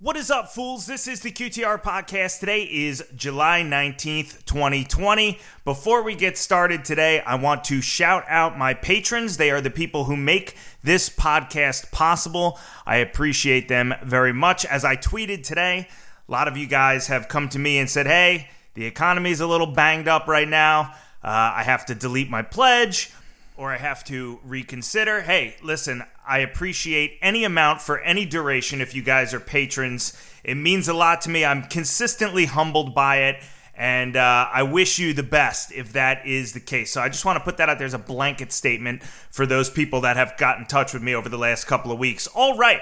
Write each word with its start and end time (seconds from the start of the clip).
What 0.00 0.16
is 0.16 0.30
up, 0.30 0.48
fools? 0.52 0.86
This 0.86 1.08
is 1.08 1.22
the 1.22 1.32
QTR 1.32 1.82
podcast. 1.82 2.38
Today 2.38 2.62
is 2.62 3.02
July 3.16 3.62
19th, 3.62 4.44
2020. 4.44 5.40
Before 5.64 6.04
we 6.04 6.14
get 6.14 6.38
started 6.38 6.84
today, 6.84 7.18
I 7.22 7.34
want 7.34 7.64
to 7.64 7.80
shout 7.80 8.24
out 8.28 8.56
my 8.56 8.74
patrons. 8.74 9.38
They 9.38 9.50
are 9.50 9.60
the 9.60 9.70
people 9.70 10.04
who 10.04 10.16
make 10.16 10.54
this 10.84 11.10
podcast 11.10 11.90
possible. 11.90 12.60
I 12.86 12.98
appreciate 12.98 13.66
them 13.66 13.92
very 14.04 14.32
much. 14.32 14.64
As 14.64 14.84
I 14.84 14.94
tweeted 14.94 15.42
today, 15.42 15.88
a 16.28 16.30
lot 16.30 16.46
of 16.46 16.56
you 16.56 16.68
guys 16.68 17.08
have 17.08 17.26
come 17.26 17.48
to 17.48 17.58
me 17.58 17.76
and 17.78 17.90
said, 17.90 18.06
hey, 18.06 18.50
the 18.74 18.84
economy 18.84 19.32
is 19.32 19.40
a 19.40 19.48
little 19.48 19.66
banged 19.66 20.06
up 20.06 20.28
right 20.28 20.48
now. 20.48 20.94
Uh, 21.24 21.54
I 21.56 21.64
have 21.64 21.84
to 21.86 21.96
delete 21.96 22.30
my 22.30 22.42
pledge 22.42 23.12
or 23.58 23.72
I 23.72 23.76
have 23.76 24.04
to 24.04 24.38
reconsider. 24.44 25.22
Hey, 25.22 25.56
listen, 25.62 26.04
I 26.26 26.38
appreciate 26.38 27.18
any 27.20 27.42
amount 27.42 27.82
for 27.82 27.98
any 27.98 28.24
duration 28.24 28.80
if 28.80 28.94
you 28.94 29.02
guys 29.02 29.34
are 29.34 29.40
patrons. 29.40 30.16
It 30.44 30.54
means 30.54 30.86
a 30.88 30.94
lot 30.94 31.20
to 31.22 31.30
me. 31.30 31.44
I'm 31.44 31.64
consistently 31.64 32.46
humbled 32.46 32.94
by 32.94 33.22
it. 33.22 33.42
And 33.74 34.16
uh, 34.16 34.48
I 34.52 34.62
wish 34.62 34.98
you 34.98 35.12
the 35.12 35.22
best 35.22 35.72
if 35.72 35.92
that 35.92 36.26
is 36.26 36.52
the 36.52 36.60
case. 36.60 36.92
So 36.92 37.00
I 37.00 37.08
just 37.08 37.24
want 37.24 37.38
to 37.38 37.44
put 37.44 37.58
that 37.58 37.68
out 37.68 37.78
there 37.78 37.86
as 37.86 37.94
a 37.94 37.98
blanket 37.98 38.52
statement 38.52 39.02
for 39.02 39.44
those 39.44 39.70
people 39.70 40.00
that 40.02 40.16
have 40.16 40.36
got 40.36 40.58
in 40.58 40.66
touch 40.66 40.94
with 40.94 41.02
me 41.02 41.14
over 41.14 41.28
the 41.28 41.38
last 41.38 41.66
couple 41.66 41.92
of 41.92 41.98
weeks. 41.98 42.26
All 42.28 42.56
right. 42.56 42.80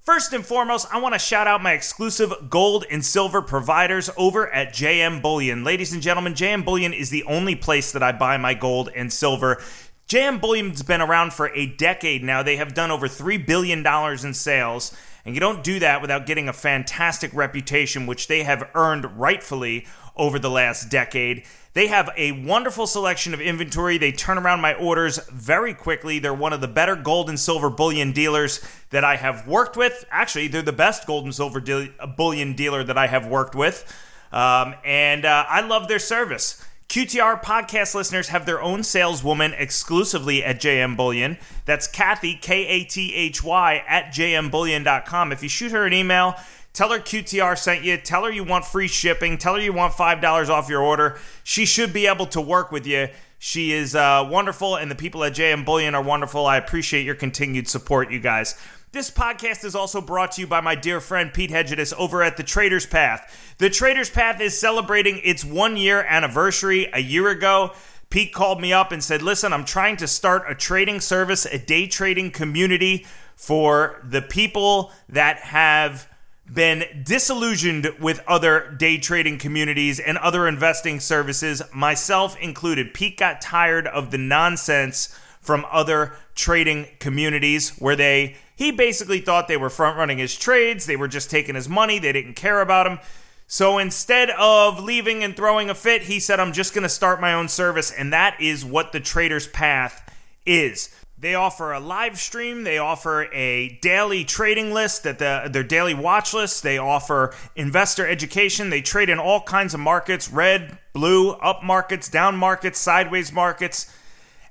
First 0.00 0.32
and 0.32 0.44
foremost, 0.44 0.86
I 0.90 1.00
want 1.00 1.14
to 1.14 1.18
shout 1.18 1.46
out 1.46 1.62
my 1.62 1.72
exclusive 1.72 2.32
gold 2.48 2.86
and 2.90 3.04
silver 3.04 3.42
providers 3.42 4.08
over 4.16 4.50
at 4.50 4.72
JM 4.72 5.20
Bullion. 5.20 5.64
Ladies 5.64 5.92
and 5.92 6.00
gentlemen, 6.00 6.32
JM 6.32 6.64
Bullion 6.64 6.94
is 6.94 7.10
the 7.10 7.24
only 7.24 7.54
place 7.54 7.92
that 7.92 8.02
I 8.02 8.12
buy 8.12 8.38
my 8.38 8.54
gold 8.54 8.88
and 8.96 9.12
silver. 9.12 9.62
JM 10.08 10.40
Bullion's 10.40 10.82
been 10.82 11.02
around 11.02 11.34
for 11.34 11.48
a 11.50 11.66
decade 11.66 12.24
now. 12.24 12.42
They 12.42 12.56
have 12.56 12.72
done 12.72 12.90
over 12.90 13.08
$3 13.08 13.44
billion 13.44 13.86
in 13.86 14.32
sales. 14.32 14.96
And 15.26 15.34
you 15.34 15.40
don't 15.40 15.62
do 15.62 15.78
that 15.80 16.00
without 16.00 16.24
getting 16.24 16.48
a 16.48 16.54
fantastic 16.54 17.30
reputation, 17.34 18.06
which 18.06 18.26
they 18.26 18.42
have 18.42 18.70
earned 18.74 19.18
rightfully 19.18 19.86
over 20.16 20.38
the 20.38 20.48
last 20.48 20.88
decade. 20.88 21.44
They 21.74 21.88
have 21.88 22.08
a 22.16 22.32
wonderful 22.32 22.86
selection 22.86 23.34
of 23.34 23.40
inventory. 23.42 23.98
They 23.98 24.10
turn 24.10 24.38
around 24.38 24.62
my 24.62 24.72
orders 24.72 25.18
very 25.28 25.74
quickly. 25.74 26.18
They're 26.18 26.32
one 26.32 26.54
of 26.54 26.62
the 26.62 26.68
better 26.68 26.96
gold 26.96 27.28
and 27.28 27.38
silver 27.38 27.68
bullion 27.68 28.12
dealers 28.12 28.66
that 28.88 29.04
I 29.04 29.16
have 29.16 29.46
worked 29.46 29.76
with. 29.76 30.06
Actually, 30.10 30.48
they're 30.48 30.62
the 30.62 30.72
best 30.72 31.06
gold 31.06 31.24
and 31.24 31.34
silver 31.34 31.60
de- 31.60 31.92
bullion 32.16 32.54
dealer 32.54 32.82
that 32.82 32.96
I 32.96 33.08
have 33.08 33.26
worked 33.26 33.54
with. 33.54 33.84
Um, 34.32 34.74
and 34.84 35.26
uh, 35.26 35.44
I 35.46 35.60
love 35.60 35.86
their 35.88 35.98
service. 35.98 36.64
QTR 36.88 37.42
podcast 37.42 37.94
listeners 37.94 38.28
have 38.28 38.46
their 38.46 38.62
own 38.62 38.82
saleswoman 38.82 39.52
exclusively 39.52 40.42
at 40.42 40.58
JM 40.58 40.96
Bullion. 40.96 41.36
That's 41.66 41.86
Kathy, 41.86 42.34
K 42.34 42.66
A 42.66 42.84
T 42.84 43.14
H 43.14 43.44
Y, 43.44 43.84
at 43.86 44.06
jmbullion.com. 44.06 45.30
If 45.30 45.42
you 45.42 45.50
shoot 45.50 45.70
her 45.72 45.84
an 45.84 45.92
email, 45.92 46.34
tell 46.72 46.90
her 46.90 46.98
QTR 46.98 47.58
sent 47.58 47.84
you, 47.84 47.98
tell 47.98 48.24
her 48.24 48.32
you 48.32 48.42
want 48.42 48.64
free 48.64 48.88
shipping, 48.88 49.36
tell 49.36 49.56
her 49.56 49.60
you 49.60 49.74
want 49.74 49.92
$5 49.92 50.48
off 50.48 50.70
your 50.70 50.80
order. 50.80 51.18
She 51.44 51.66
should 51.66 51.92
be 51.92 52.06
able 52.06 52.24
to 52.28 52.40
work 52.40 52.72
with 52.72 52.86
you. 52.86 53.08
She 53.38 53.72
is 53.72 53.94
uh, 53.94 54.26
wonderful, 54.28 54.76
and 54.76 54.90
the 54.90 54.96
people 54.96 55.22
at 55.24 55.34
JM 55.34 55.66
Bullion 55.66 55.94
are 55.94 56.02
wonderful. 56.02 56.46
I 56.46 56.56
appreciate 56.56 57.04
your 57.04 57.14
continued 57.14 57.68
support, 57.68 58.10
you 58.10 58.18
guys. 58.18 58.58
This 58.90 59.10
podcast 59.10 59.66
is 59.66 59.74
also 59.74 60.00
brought 60.00 60.32
to 60.32 60.40
you 60.40 60.46
by 60.46 60.62
my 60.62 60.74
dear 60.74 60.98
friend 60.98 61.30
Pete 61.30 61.50
Hedges 61.50 61.92
over 61.98 62.22
at 62.22 62.38
The 62.38 62.42
Trader's 62.42 62.86
Path. 62.86 63.54
The 63.58 63.68
Trader's 63.68 64.08
Path 64.08 64.40
is 64.40 64.58
celebrating 64.58 65.20
its 65.22 65.44
one 65.44 65.76
year 65.76 66.02
anniversary 66.08 66.88
a 66.94 67.00
year 67.00 67.28
ago. 67.28 67.72
Pete 68.08 68.32
called 68.32 68.62
me 68.62 68.72
up 68.72 68.90
and 68.90 69.04
said, 69.04 69.20
Listen, 69.20 69.52
I'm 69.52 69.66
trying 69.66 69.98
to 69.98 70.06
start 70.06 70.50
a 70.50 70.54
trading 70.54 71.00
service, 71.00 71.44
a 71.44 71.58
day 71.58 71.86
trading 71.86 72.30
community 72.30 73.04
for 73.36 74.00
the 74.02 74.22
people 74.22 74.90
that 75.10 75.36
have 75.40 76.08
been 76.50 77.02
disillusioned 77.04 77.92
with 78.00 78.24
other 78.26 78.74
day 78.78 78.96
trading 78.96 79.36
communities 79.36 80.00
and 80.00 80.16
other 80.16 80.48
investing 80.48 80.98
services, 80.98 81.60
myself 81.74 82.38
included. 82.40 82.94
Pete 82.94 83.18
got 83.18 83.42
tired 83.42 83.86
of 83.86 84.12
the 84.12 84.18
nonsense 84.18 85.14
from 85.42 85.66
other 85.70 86.14
trading 86.34 86.86
communities 87.00 87.70
where 87.78 87.94
they 87.94 88.34
he 88.58 88.72
basically 88.72 89.20
thought 89.20 89.46
they 89.46 89.56
were 89.56 89.70
front 89.70 89.96
running 89.96 90.18
his 90.18 90.36
trades, 90.36 90.84
they 90.84 90.96
were 90.96 91.06
just 91.06 91.30
taking 91.30 91.54
his 91.54 91.68
money, 91.68 92.00
they 92.00 92.10
didn't 92.10 92.34
care 92.34 92.60
about 92.60 92.88
him. 92.88 92.98
So 93.46 93.78
instead 93.78 94.30
of 94.30 94.82
leaving 94.82 95.22
and 95.22 95.36
throwing 95.36 95.70
a 95.70 95.76
fit, 95.76 96.02
he 96.02 96.18
said, 96.18 96.40
I'm 96.40 96.52
just 96.52 96.74
going 96.74 96.82
to 96.82 96.88
start 96.88 97.20
my 97.20 97.32
own 97.32 97.46
service. 97.46 97.92
And 97.92 98.12
that 98.12 98.38
is 98.40 98.64
what 98.64 98.90
the 98.90 98.98
Trader's 98.98 99.46
Path 99.46 100.12
is. 100.44 100.90
They 101.16 101.36
offer 101.36 101.72
a 101.72 101.78
live 101.78 102.18
stream. 102.18 102.64
They 102.64 102.78
offer 102.78 103.32
a 103.32 103.78
daily 103.80 104.24
trading 104.24 104.74
list, 104.74 105.04
that 105.04 105.20
the, 105.20 105.48
their 105.50 105.62
daily 105.62 105.94
watch 105.94 106.34
list. 106.34 106.64
They 106.64 106.78
offer 106.78 107.32
investor 107.54 108.06
education. 108.06 108.70
They 108.70 108.82
trade 108.82 109.08
in 109.08 109.20
all 109.20 109.40
kinds 109.42 109.72
of 109.72 109.80
markets 109.80 110.30
red, 110.30 110.76
blue, 110.92 111.30
up 111.30 111.62
markets, 111.62 112.08
down 112.08 112.36
markets, 112.36 112.80
sideways 112.80 113.32
markets. 113.32 113.94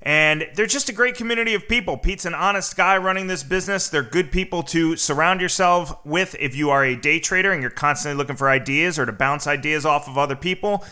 And 0.08 0.48
they're 0.54 0.64
just 0.64 0.88
a 0.88 0.94
great 0.94 1.16
community 1.16 1.52
of 1.52 1.68
people. 1.68 1.98
Pete's 1.98 2.24
an 2.24 2.32
honest 2.32 2.74
guy 2.78 2.96
running 2.96 3.26
this 3.26 3.42
business. 3.42 3.90
They're 3.90 4.02
good 4.02 4.32
people 4.32 4.62
to 4.62 4.96
surround 4.96 5.42
yourself 5.42 6.02
with 6.06 6.34
if 6.40 6.56
you 6.56 6.70
are 6.70 6.82
a 6.82 6.96
day 6.96 7.20
trader 7.20 7.52
and 7.52 7.60
you're 7.60 7.70
constantly 7.70 8.16
looking 8.16 8.34
for 8.34 8.48
ideas 8.48 8.98
or 8.98 9.04
to 9.04 9.12
bounce 9.12 9.46
ideas 9.46 9.84
off 9.84 10.08
of 10.08 10.16
other 10.16 10.34
people. 10.34 10.82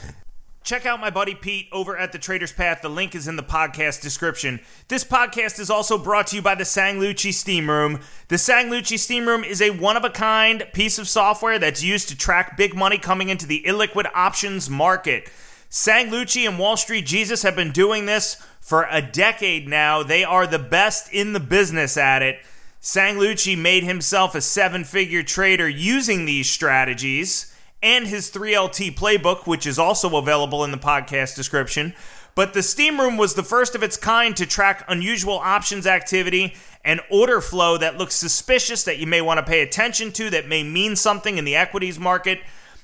Check 0.64 0.84
out 0.84 1.00
my 1.00 1.08
buddy 1.08 1.34
Pete 1.34 1.68
over 1.72 1.96
at 1.96 2.12
the 2.12 2.18
Trader's 2.18 2.52
Path. 2.52 2.82
The 2.82 2.90
link 2.90 3.14
is 3.14 3.26
in 3.26 3.36
the 3.36 3.42
podcast 3.42 4.02
description. 4.02 4.60
This 4.88 5.02
podcast 5.02 5.58
is 5.60 5.70
also 5.70 5.96
brought 5.96 6.26
to 6.26 6.36
you 6.36 6.42
by 6.42 6.54
the 6.54 6.66
Sang 6.66 7.00
Lucci 7.00 7.32
Steam 7.32 7.70
Room. 7.70 8.00
The 8.28 8.36
Sang 8.36 8.68
Lucci 8.68 8.98
Steam 8.98 9.26
Room 9.26 9.44
is 9.44 9.62
a 9.62 9.70
one 9.70 9.96
of 9.96 10.04
a 10.04 10.10
kind 10.10 10.66
piece 10.74 10.98
of 10.98 11.08
software 11.08 11.58
that's 11.58 11.82
used 11.82 12.10
to 12.10 12.18
track 12.18 12.58
big 12.58 12.74
money 12.74 12.98
coming 12.98 13.30
into 13.30 13.46
the 13.46 13.62
illiquid 13.66 14.10
options 14.14 14.68
market. 14.68 15.30
Sang 15.68 16.10
Lucci 16.10 16.48
and 16.48 16.58
Wall 16.58 16.76
Street 16.76 17.06
Jesus 17.06 17.42
have 17.42 17.56
been 17.56 17.72
doing 17.72 18.06
this 18.06 18.36
for 18.60 18.86
a 18.90 19.02
decade 19.02 19.68
now. 19.68 20.02
They 20.02 20.24
are 20.24 20.46
the 20.46 20.58
best 20.58 21.12
in 21.12 21.32
the 21.32 21.40
business 21.40 21.96
at 21.96 22.22
it. 22.22 22.38
Sang 22.80 23.16
Lucci 23.16 23.58
made 23.58 23.82
himself 23.82 24.34
a 24.34 24.40
seven 24.40 24.84
figure 24.84 25.22
trader 25.22 25.68
using 25.68 26.24
these 26.24 26.48
strategies 26.48 27.52
and 27.82 28.06
his 28.06 28.30
3LT 28.30 28.94
playbook, 28.96 29.46
which 29.46 29.66
is 29.66 29.78
also 29.78 30.16
available 30.16 30.62
in 30.64 30.70
the 30.70 30.78
podcast 30.78 31.34
description. 31.34 31.94
But 32.36 32.52
the 32.52 32.62
Steam 32.62 33.00
Room 33.00 33.16
was 33.16 33.34
the 33.34 33.42
first 33.42 33.74
of 33.74 33.82
its 33.82 33.96
kind 33.96 34.36
to 34.36 34.46
track 34.46 34.84
unusual 34.88 35.38
options 35.38 35.86
activity 35.86 36.54
and 36.84 37.00
order 37.10 37.40
flow 37.40 37.76
that 37.78 37.98
looks 37.98 38.14
suspicious 38.14 38.84
that 38.84 38.98
you 38.98 39.06
may 39.06 39.20
want 39.20 39.38
to 39.38 39.46
pay 39.46 39.62
attention 39.62 40.12
to, 40.12 40.30
that 40.30 40.46
may 40.46 40.62
mean 40.62 40.96
something 40.96 41.38
in 41.38 41.44
the 41.44 41.56
equities 41.56 41.98
market. 41.98 42.40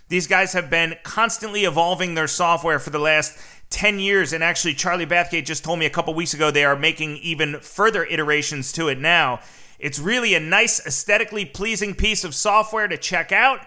These 0.09 0.27
guys 0.27 0.53
have 0.53 0.69
been 0.69 0.97
constantly 1.03 1.65
evolving 1.65 2.15
their 2.15 2.29
software 2.29 2.79
for 2.79 2.91
the 2.91 2.99
last 2.99 3.39
10 3.71 3.99
years. 3.99 4.33
And 4.33 4.45
actually, 4.45 4.75
Charlie 4.75 5.07
Bathgate 5.07 5.45
just 5.45 5.65
told 5.65 5.79
me 5.79 5.87
a 5.87 5.91
couple 5.91 6.15
weeks 6.15 6.35
ago 6.35 6.51
they 6.51 6.65
are 6.65 6.77
making 6.77 7.17
even 7.19 7.59
further 7.61 8.05
iterations 8.05 8.73
to 8.73 8.89
it 8.89 8.99
now. 8.99 9.41
It's 9.79 9.99
really 9.99 10.35
a 10.35 10.41
nice, 10.41 10.85
aesthetically 10.87 11.45
pleasing 11.45 11.95
piece 11.95 12.23
of 12.23 12.35
software 12.35 12.87
to 12.87 12.97
check 12.97 13.33
out. 13.33 13.61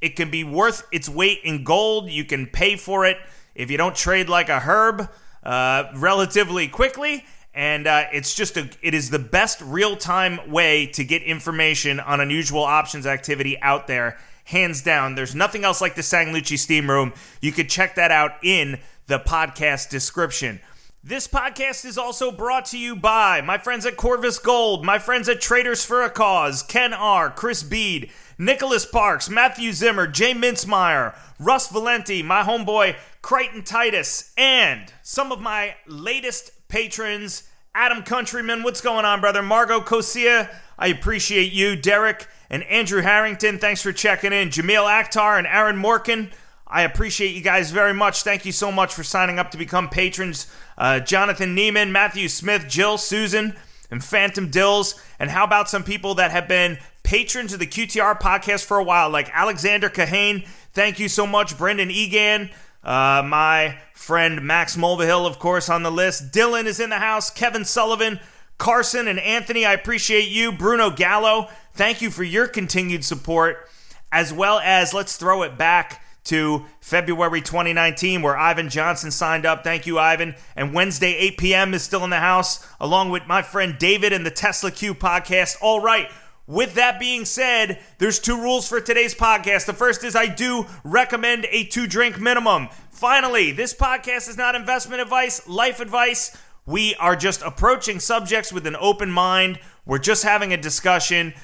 It 0.00 0.16
can 0.16 0.30
be 0.30 0.44
worth 0.44 0.86
its 0.92 1.08
weight 1.08 1.40
in 1.44 1.64
gold. 1.64 2.10
You 2.10 2.24
can 2.24 2.46
pay 2.46 2.76
for 2.76 3.06
it 3.06 3.16
if 3.54 3.70
you 3.70 3.78
don't 3.78 3.94
trade 3.94 4.28
like 4.28 4.48
a 4.48 4.60
herb 4.60 5.08
uh, 5.42 5.84
relatively 5.94 6.68
quickly. 6.68 7.24
And 7.54 7.86
uh, 7.86 8.06
it's 8.12 8.34
just 8.34 8.56
a, 8.56 8.68
it 8.82 8.94
is 8.94 9.10
the 9.10 9.18
best 9.18 9.60
real 9.60 9.96
time 9.96 10.50
way 10.50 10.86
to 10.86 11.04
get 11.04 11.22
information 11.22 12.00
on 12.00 12.20
unusual 12.20 12.62
options 12.62 13.06
activity 13.06 13.60
out 13.60 13.86
there 13.86 14.18
hands 14.44 14.82
down. 14.82 15.14
There's 15.14 15.34
nothing 15.34 15.64
else 15.64 15.80
like 15.80 15.94
the 15.94 16.02
Sang 16.02 16.28
Lucci 16.28 16.58
Steam 16.58 16.90
Room. 16.90 17.12
You 17.40 17.52
could 17.52 17.68
check 17.68 17.94
that 17.94 18.10
out 18.10 18.32
in 18.42 18.80
the 19.06 19.18
podcast 19.18 19.90
description. 19.90 20.60
This 21.04 21.26
podcast 21.26 21.84
is 21.84 21.98
also 21.98 22.30
brought 22.30 22.66
to 22.66 22.78
you 22.78 22.94
by 22.94 23.40
my 23.40 23.58
friends 23.58 23.84
at 23.86 23.96
Corvus 23.96 24.38
Gold, 24.38 24.84
my 24.84 25.00
friends 25.00 25.28
at 25.28 25.40
Traders 25.40 25.84
for 25.84 26.02
a 26.02 26.08
Cause, 26.08 26.62
Ken 26.62 26.94
R., 26.94 27.28
Chris 27.28 27.64
Bede, 27.64 28.10
Nicholas 28.38 28.86
Parks, 28.86 29.28
Matthew 29.28 29.72
Zimmer, 29.72 30.06
Jay 30.06 30.32
Mintzmyer, 30.32 31.16
Russ 31.40 31.68
Valenti, 31.68 32.22
my 32.22 32.44
homeboy 32.44 32.94
Crichton 33.20 33.64
Titus, 33.64 34.32
and 34.36 34.92
some 35.02 35.32
of 35.32 35.40
my 35.40 35.74
latest 35.88 36.52
patrons, 36.68 37.48
Adam 37.74 38.04
Countryman. 38.04 38.62
What's 38.62 38.80
going 38.80 39.04
on, 39.04 39.20
brother? 39.20 39.42
Margot 39.42 39.80
Cosia, 39.80 40.48
I 40.78 40.86
appreciate 40.86 41.52
you. 41.52 41.74
Derek 41.74 42.28
and 42.52 42.62
Andrew 42.64 43.00
Harrington, 43.00 43.58
thanks 43.58 43.82
for 43.82 43.92
checking 43.92 44.32
in. 44.32 44.50
Jamil 44.50 44.84
Akhtar 44.84 45.38
and 45.38 45.46
Aaron 45.46 45.76
Morkin, 45.76 46.30
I 46.66 46.82
appreciate 46.82 47.34
you 47.34 47.42
guys 47.42 47.70
very 47.70 47.92
much. 47.92 48.22
Thank 48.22 48.46
you 48.46 48.52
so 48.52 48.70
much 48.70 48.94
for 48.94 49.02
signing 49.02 49.38
up 49.38 49.50
to 49.50 49.58
become 49.58 49.88
patrons. 49.88 50.46
Uh, 50.78 51.00
Jonathan 51.00 51.56
Neiman, 51.56 51.90
Matthew 51.90 52.28
Smith, 52.28 52.66
Jill, 52.68 52.98
Susan, 52.98 53.56
and 53.90 54.04
Phantom 54.04 54.48
Dills. 54.48 55.00
And 55.18 55.30
how 55.30 55.44
about 55.44 55.68
some 55.68 55.82
people 55.82 56.14
that 56.14 56.30
have 56.30 56.46
been 56.46 56.78
patrons 57.02 57.52
of 57.52 57.58
the 57.58 57.66
QTR 57.66 58.20
podcast 58.20 58.64
for 58.64 58.78
a 58.78 58.84
while, 58.84 59.10
like 59.10 59.30
Alexander 59.34 59.90
Kahane? 59.90 60.46
Thank 60.72 60.98
you 60.98 61.08
so 61.08 61.26
much. 61.26 61.58
Brendan 61.58 61.90
Egan, 61.90 62.50
uh, 62.82 63.22
my 63.24 63.78
friend 63.94 64.42
Max 64.42 64.76
Mulvihill, 64.76 65.26
of 65.26 65.38
course, 65.38 65.68
on 65.68 65.82
the 65.82 65.92
list. 65.92 66.32
Dylan 66.32 66.64
is 66.64 66.80
in 66.80 66.90
the 66.90 66.98
house. 66.98 67.30
Kevin 67.30 67.64
Sullivan, 67.64 68.18
Carson, 68.62 69.08
and 69.08 69.18
Anthony, 69.18 69.66
I 69.66 69.72
appreciate 69.72 70.28
you. 70.28 70.52
Bruno 70.52 70.88
Gallo, 70.88 71.48
Thank 71.74 72.00
you 72.00 72.10
for 72.12 72.22
your 72.22 72.46
continued 72.46 73.04
support. 73.04 73.68
as 74.12 74.32
well 74.32 74.60
as 74.60 74.94
let's 74.94 75.16
throw 75.16 75.42
it 75.42 75.58
back 75.58 76.04
to 76.24 76.66
February 76.80 77.40
2019, 77.40 78.22
where 78.22 78.38
Ivan 78.38 78.68
Johnson 78.68 79.10
signed 79.10 79.44
up. 79.44 79.64
Thank 79.64 79.84
you, 79.86 79.98
Ivan. 79.98 80.36
And 80.54 80.72
Wednesday, 80.72 81.12
8 81.14 81.38
p.m. 81.38 81.74
is 81.74 81.82
still 81.82 82.04
in 82.04 82.10
the 82.10 82.20
house, 82.20 82.64
along 82.78 83.10
with 83.10 83.26
my 83.26 83.42
friend 83.42 83.74
David 83.80 84.12
and 84.12 84.24
the 84.24 84.30
Tesla 84.30 84.70
Q 84.70 84.94
podcast. 84.94 85.56
All 85.60 85.80
right. 85.80 86.08
With 86.46 86.74
that 86.74 87.00
being 87.00 87.24
said, 87.24 87.80
there's 87.98 88.20
two 88.20 88.40
rules 88.40 88.68
for 88.68 88.80
today's 88.80 89.14
podcast. 89.14 89.66
The 89.66 89.72
first 89.72 90.04
is 90.04 90.14
I 90.14 90.26
do 90.26 90.66
recommend 90.84 91.46
a 91.50 91.64
two 91.64 91.88
drink 91.88 92.20
minimum. 92.20 92.68
Finally, 92.90 93.50
this 93.50 93.74
podcast 93.74 94.28
is 94.28 94.36
not 94.36 94.54
investment 94.54 95.02
advice, 95.02 95.48
life 95.48 95.80
advice. 95.80 96.36
We 96.66 96.94
are 96.96 97.16
just 97.16 97.42
approaching 97.42 97.98
subjects 97.98 98.52
with 98.52 98.66
an 98.66 98.76
open 98.76 99.10
mind. 99.10 99.58
We're 99.84 99.98
just 99.98 100.22
having 100.22 100.52
a 100.52 100.56
discussion. 100.56 101.34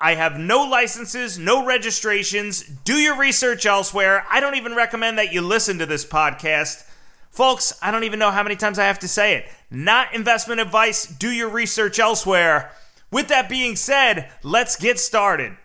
I 0.00 0.14
have 0.14 0.38
no 0.38 0.62
licenses, 0.64 1.38
no 1.38 1.64
registrations. 1.64 2.62
Do 2.62 2.94
your 2.94 3.16
research 3.16 3.66
elsewhere. 3.66 4.24
I 4.30 4.38
don't 4.38 4.56
even 4.56 4.76
recommend 4.76 5.18
that 5.18 5.32
you 5.32 5.40
listen 5.40 5.78
to 5.78 5.86
this 5.86 6.04
podcast. 6.04 6.86
Folks, 7.30 7.72
I 7.80 7.90
don't 7.90 8.04
even 8.04 8.18
know 8.18 8.30
how 8.30 8.42
many 8.42 8.56
times 8.56 8.78
I 8.78 8.84
have 8.84 8.98
to 9.00 9.08
say 9.08 9.34
it. 9.34 9.46
Not 9.70 10.14
investment 10.14 10.60
advice. 10.60 11.06
Do 11.06 11.30
your 11.30 11.48
research 11.48 11.98
elsewhere. 11.98 12.72
With 13.10 13.28
that 13.28 13.48
being 13.48 13.74
said, 13.74 14.30
let's 14.42 14.76
get 14.76 14.98
started. 14.98 15.56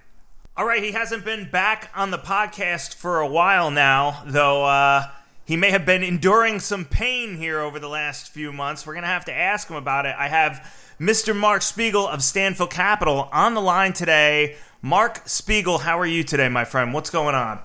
All 0.56 0.66
right, 0.66 0.82
he 0.82 0.94
hasn't 0.94 1.24
been 1.24 1.50
back 1.52 1.92
on 1.94 2.10
the 2.10 2.18
podcast 2.18 2.96
for 2.96 3.20
a 3.20 3.28
while 3.28 3.70
now, 3.70 4.24
though 4.26 4.66
uh, 4.66 5.12
he 5.48 5.56
may 5.56 5.72
have 5.72 5.86
been 5.86 6.04
enduring 6.04 6.60
some 6.60 6.84
pain 6.84 7.38
here 7.38 7.62
over 7.62 7.80
the 7.80 7.88
last 7.88 8.28
few 8.28 8.52
months. 8.52 8.86
We're 8.86 8.94
going 8.94 9.04
to 9.04 9.08
have 9.08 9.24
to 9.26 9.34
ask 9.34 9.70
him 9.70 9.78
about 9.78 10.06
it. 10.06 10.14
I 10.20 10.28
have 10.28 10.76
Mr. 11.00 11.34
Mark 11.34 11.62
Spiegel 11.62 12.06
of 12.06 12.20
Stanphyl 12.20 12.70
Capital 12.70 13.30
on 13.32 13.54
the 13.54 13.62
line 13.62 13.94
today. 13.94 14.58
Mark 14.82 15.22
Spiegel, 15.26 15.78
how 15.78 15.98
are 15.98 16.06
you 16.06 16.26
today, 16.26 16.50
my 16.50 16.66
friend? 16.66 16.94
What's 16.94 17.10
going 17.10 17.34
on? 17.34 17.60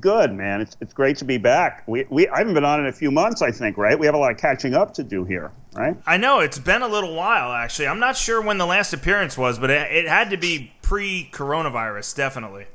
Good, 0.00 0.32
man. 0.32 0.62
It's, 0.62 0.74
it's 0.80 0.94
great 0.94 1.18
to 1.18 1.26
be 1.26 1.36
back. 1.36 1.82
We, 1.86 2.06
we 2.08 2.28
I 2.28 2.38
haven't 2.38 2.54
been 2.54 2.64
on 2.64 2.80
in 2.80 2.86
a 2.86 2.92
few 2.92 3.10
months, 3.10 3.42
I 3.42 3.50
think, 3.50 3.76
right? 3.76 3.98
We 3.98 4.06
have 4.06 4.14
a 4.14 4.18
lot 4.18 4.32
of 4.32 4.38
catching 4.38 4.72
up 4.72 4.94
to 4.94 5.04
do 5.04 5.26
here, 5.26 5.52
right? 5.74 5.94
I 6.06 6.16
know. 6.16 6.40
It's 6.40 6.58
been 6.58 6.80
a 6.80 6.88
little 6.88 7.14
while, 7.14 7.52
actually. 7.52 7.88
I'm 7.88 8.00
not 8.00 8.16
sure 8.16 8.40
when 8.40 8.56
the 8.56 8.64
last 8.64 8.94
appearance 8.94 9.36
was, 9.36 9.58
but 9.58 9.68
it, 9.68 9.92
it 9.92 10.08
had 10.08 10.30
to 10.30 10.38
be 10.38 10.72
pre 10.80 11.28
coronavirus, 11.30 12.16
definitely. 12.16 12.68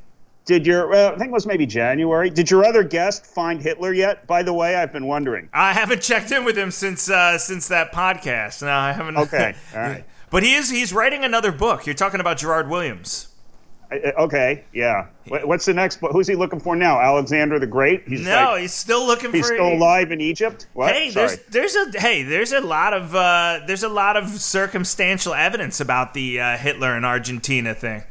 Did 0.47 0.65
your 0.65 0.93
uh, 0.93 1.11
I 1.11 1.17
think 1.17 1.29
it 1.29 1.33
was 1.33 1.45
maybe 1.45 1.65
January? 1.65 2.29
Did 2.29 2.49
your 2.49 2.65
other 2.65 2.81
guest 2.81 3.25
find 3.25 3.61
Hitler 3.61 3.91
yet? 3.93 4.25
By 4.27 4.43
the 4.43 4.53
way, 4.53 4.75
I've 4.75 4.93
been 4.93 5.05
wondering. 5.05 5.49
I 5.53 5.73
haven't 5.73 6.01
checked 6.01 6.31
in 6.31 6.45
with 6.45 6.57
him 6.57 6.71
since 6.71 7.09
uh, 7.09 7.37
since 7.37 7.67
that 7.67 7.91
podcast. 7.91 8.61
No, 8.61 8.69
I 8.69 8.93
haven't. 8.93 9.17
Okay, 9.17 9.53
all 9.75 9.81
right. 9.81 10.05
but 10.31 10.43
he 10.43 10.53
is 10.53 10.69
he's 10.69 10.93
writing 10.93 11.25
another 11.25 11.51
book. 11.51 11.85
You're 11.85 11.95
talking 11.95 12.21
about 12.21 12.37
Gerard 12.37 12.69
Williams. 12.69 13.27
okay, 13.91 14.63
yeah. 14.73 15.07
What's 15.27 15.65
the 15.65 15.73
next 15.73 15.99
book? 15.99 16.13
Who's 16.13 16.27
he 16.27 16.35
looking 16.35 16.61
for 16.61 16.77
now? 16.77 16.99
Alexander 17.01 17.59
the 17.59 17.67
Great? 17.67 18.07
He's 18.07 18.21
no, 18.21 18.51
like, 18.51 18.61
he's 18.61 18.73
still 18.73 19.05
looking 19.05 19.33
he's 19.33 19.47
for. 19.47 19.53
He's 19.53 19.61
still 19.61 19.73
alive 19.73 20.13
in 20.13 20.21
Egypt. 20.21 20.67
What? 20.73 20.93
Hey, 20.93 21.09
there's 21.09 21.39
there's 21.49 21.75
a 21.75 21.91
hey 21.99 22.23
there's 22.23 22.53
a 22.53 22.61
lot 22.61 22.93
of 22.93 23.13
uh, 23.13 23.59
there's 23.67 23.83
a 23.83 23.89
lot 23.89 24.15
of 24.15 24.29
circumstantial 24.29 25.33
evidence 25.33 25.81
about 25.81 26.13
the 26.13 26.39
uh, 26.39 26.57
Hitler 26.57 26.93
and 26.93 27.05
Argentina 27.05 27.73
thing. 27.73 28.03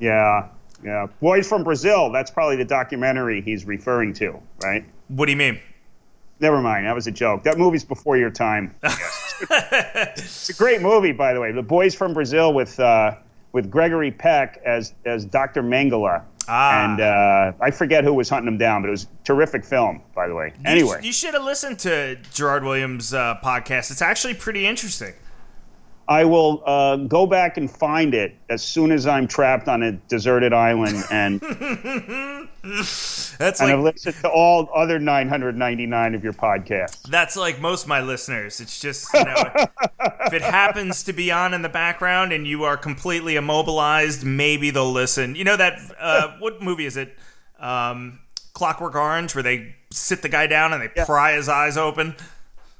Yeah, 0.00 0.48
yeah, 0.84 1.06
Boys 1.20 1.48
from 1.48 1.64
Brazil. 1.64 2.10
That's 2.10 2.30
probably 2.30 2.56
the 2.56 2.64
documentary 2.64 3.40
he's 3.40 3.64
referring 3.64 4.12
to, 4.14 4.40
right? 4.62 4.84
What 5.08 5.26
do 5.26 5.32
you 5.32 5.38
mean? 5.38 5.60
Never 6.40 6.60
mind. 6.60 6.86
That 6.86 6.94
was 6.94 7.06
a 7.06 7.10
joke. 7.10 7.42
That 7.42 7.58
movie's 7.58 7.84
before 7.84 8.16
your 8.16 8.30
time. 8.30 8.74
it's 8.82 10.48
a 10.48 10.54
great 10.54 10.80
movie, 10.80 11.12
by 11.12 11.34
the 11.34 11.40
way. 11.40 11.52
The 11.52 11.62
Boys 11.62 11.94
from 11.94 12.14
Brazil 12.14 12.54
with 12.54 12.80
uh, 12.80 13.16
with 13.52 13.70
Gregory 13.70 14.10
Peck 14.10 14.60
as 14.64 14.94
as 15.04 15.24
Dr. 15.24 15.62
Mengele. 15.62 16.22
Ah. 16.48 16.84
And 16.84 17.00
uh, 17.00 17.52
I 17.60 17.70
forget 17.70 18.02
who 18.02 18.14
was 18.14 18.28
hunting 18.28 18.48
him 18.48 18.58
down, 18.58 18.82
but 18.82 18.88
it 18.88 18.92
was 18.92 19.04
a 19.04 19.24
terrific 19.24 19.64
film, 19.64 20.02
by 20.14 20.26
the 20.26 20.34
way. 20.34 20.52
Anyway, 20.64 20.96
you, 20.96 21.02
sh- 21.02 21.06
you 21.06 21.12
should 21.12 21.34
have 21.34 21.44
listened 21.44 21.78
to 21.80 22.16
Gerard 22.32 22.64
Williams' 22.64 23.14
uh, 23.14 23.38
podcast. 23.44 23.90
It's 23.90 24.02
actually 24.02 24.34
pretty 24.34 24.66
interesting. 24.66 25.12
I 26.10 26.24
will 26.24 26.60
uh, 26.66 26.96
go 26.96 27.24
back 27.24 27.56
and 27.56 27.70
find 27.70 28.14
it 28.14 28.34
as 28.48 28.64
soon 28.64 28.90
as 28.90 29.06
I'm 29.06 29.28
trapped 29.28 29.68
on 29.68 29.84
a 29.84 29.92
deserted 29.92 30.52
island, 30.52 31.04
and 31.08 31.40
that's 33.38 33.60
and 33.60 33.60
like, 33.60 33.60
I've 33.60 33.78
listened 33.78 34.16
to 34.22 34.28
all 34.28 34.68
other 34.74 34.98
999 34.98 36.16
of 36.16 36.24
your 36.24 36.32
podcasts. 36.32 37.02
That's 37.02 37.36
like 37.36 37.60
most 37.60 37.84
of 37.84 37.88
my 37.90 38.00
listeners. 38.00 38.60
It's 38.60 38.80
just 38.80 39.14
you 39.14 39.24
know, 39.24 39.36
if 40.26 40.32
it 40.32 40.42
happens 40.42 41.04
to 41.04 41.12
be 41.12 41.30
on 41.30 41.54
in 41.54 41.62
the 41.62 41.68
background 41.68 42.32
and 42.32 42.44
you 42.44 42.64
are 42.64 42.76
completely 42.76 43.36
immobilized, 43.36 44.24
maybe 44.24 44.70
they'll 44.70 44.90
listen. 44.90 45.36
You 45.36 45.44
know 45.44 45.56
that 45.56 45.78
uh, 45.96 46.36
what 46.40 46.60
movie 46.60 46.86
is 46.86 46.96
it? 46.96 47.16
Um, 47.60 48.18
Clockwork 48.52 48.96
Orange, 48.96 49.36
where 49.36 49.44
they 49.44 49.76
sit 49.92 50.22
the 50.22 50.28
guy 50.28 50.48
down 50.48 50.72
and 50.72 50.82
they 50.82 50.90
yeah. 50.96 51.04
pry 51.04 51.36
his 51.36 51.48
eyes 51.48 51.76
open. 51.76 52.16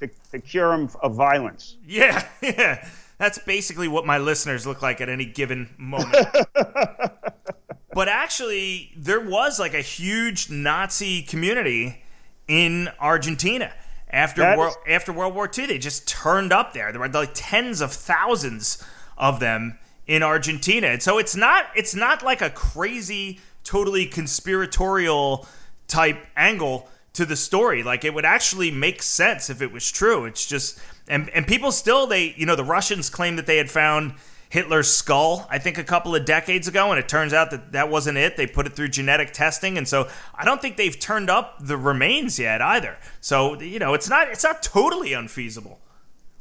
to, 0.01 0.11
the 0.33 0.41
cure 0.41 0.89
of 1.01 1.15
violence. 1.15 1.77
Yeah, 1.87 2.27
yeah. 2.43 2.89
That's 3.21 3.39
basically 3.39 3.87
what 3.87 4.07
my 4.07 4.17
listeners 4.17 4.67
look 4.67 4.81
like 4.81 5.03
at 5.03 5.11
any 5.11 5.27
given 5.27 5.75
moment. 5.77 6.27
but 7.93 8.09
actually, 8.09 8.93
there 8.97 9.21
was 9.21 9.61
like 9.61 9.75
a 9.75 9.83
huge 9.83 10.49
Nazi 10.49 11.21
community 11.21 12.03
in 12.49 12.89
Argentina 12.99 13.75
after 14.09 14.57
World, 14.57 14.75
after 14.89 15.13
World 15.13 15.35
War 15.35 15.51
II. 15.55 15.67
They 15.67 15.77
just 15.77 16.09
turned 16.09 16.51
up 16.51 16.73
there. 16.73 16.93
There 16.93 17.01
were 17.03 17.09
like 17.09 17.33
tens 17.35 17.83
of 17.83 17.93
thousands 17.93 18.83
of 19.19 19.39
them 19.39 19.79
in 20.07 20.23
Argentina, 20.23 20.87
and 20.87 21.03
so 21.03 21.19
it's 21.19 21.37
not 21.37 21.67
it's 21.77 21.95
not 21.95 22.23
like 22.23 22.41
a 22.41 22.49
crazy, 22.49 23.39
totally 23.65 24.07
conspiratorial 24.07 25.47
type 25.89 26.27
angle 26.39 26.89
to 27.13 27.27
the 27.27 27.37
story. 27.37 27.83
Like 27.83 28.03
it 28.07 28.15
would 28.15 28.25
actually 28.25 28.71
make 28.71 29.03
sense 29.03 29.51
if 29.51 29.61
it 29.61 29.73
was 29.73 29.91
true. 29.91 30.25
It's 30.25 30.47
just 30.47 30.81
and 31.11 31.29
and 31.31 31.47
people 31.47 31.73
still 31.73 32.07
they 32.07 32.35
you 32.37 32.47
know 32.47 32.57
the 32.57 32.65
Russians 32.65 33.11
claim 33.11 33.37
that 33.37 33.47
they 33.47 33.57
had 33.57 33.71
found 33.71 34.15
Hitler's 34.49 34.89
skull 34.89 35.47
I 35.51 35.59
think 35.59 35.77
a 35.79 35.85
couple 35.85 36.15
of 36.15 36.25
decades 36.25 36.67
ago 36.69 36.91
and 36.91 36.99
it 36.99 37.09
turns 37.09 37.33
out 37.33 37.51
that 37.51 37.73
that 37.73 37.91
wasn't 37.91 38.19
it. 38.19 38.37
They 38.37 38.47
put 38.47 38.67
it 38.67 38.73
through 38.75 38.89
genetic 38.89 39.33
testing 39.33 39.77
and 39.77 39.87
so 39.87 40.09
I 40.35 40.45
don't 40.45 40.63
think 40.63 40.77
they've 40.77 40.99
turned 40.99 41.29
up 41.29 41.57
the 41.61 41.77
remains 41.77 42.39
yet 42.39 42.63
either. 42.63 42.97
So 43.21 43.61
you 43.61 43.79
know 43.79 43.95
it's 43.95 44.09
not 44.09 44.29
it's 44.29 44.45
not 44.45 44.63
totally 44.63 45.13
unfeasible. 45.13 45.81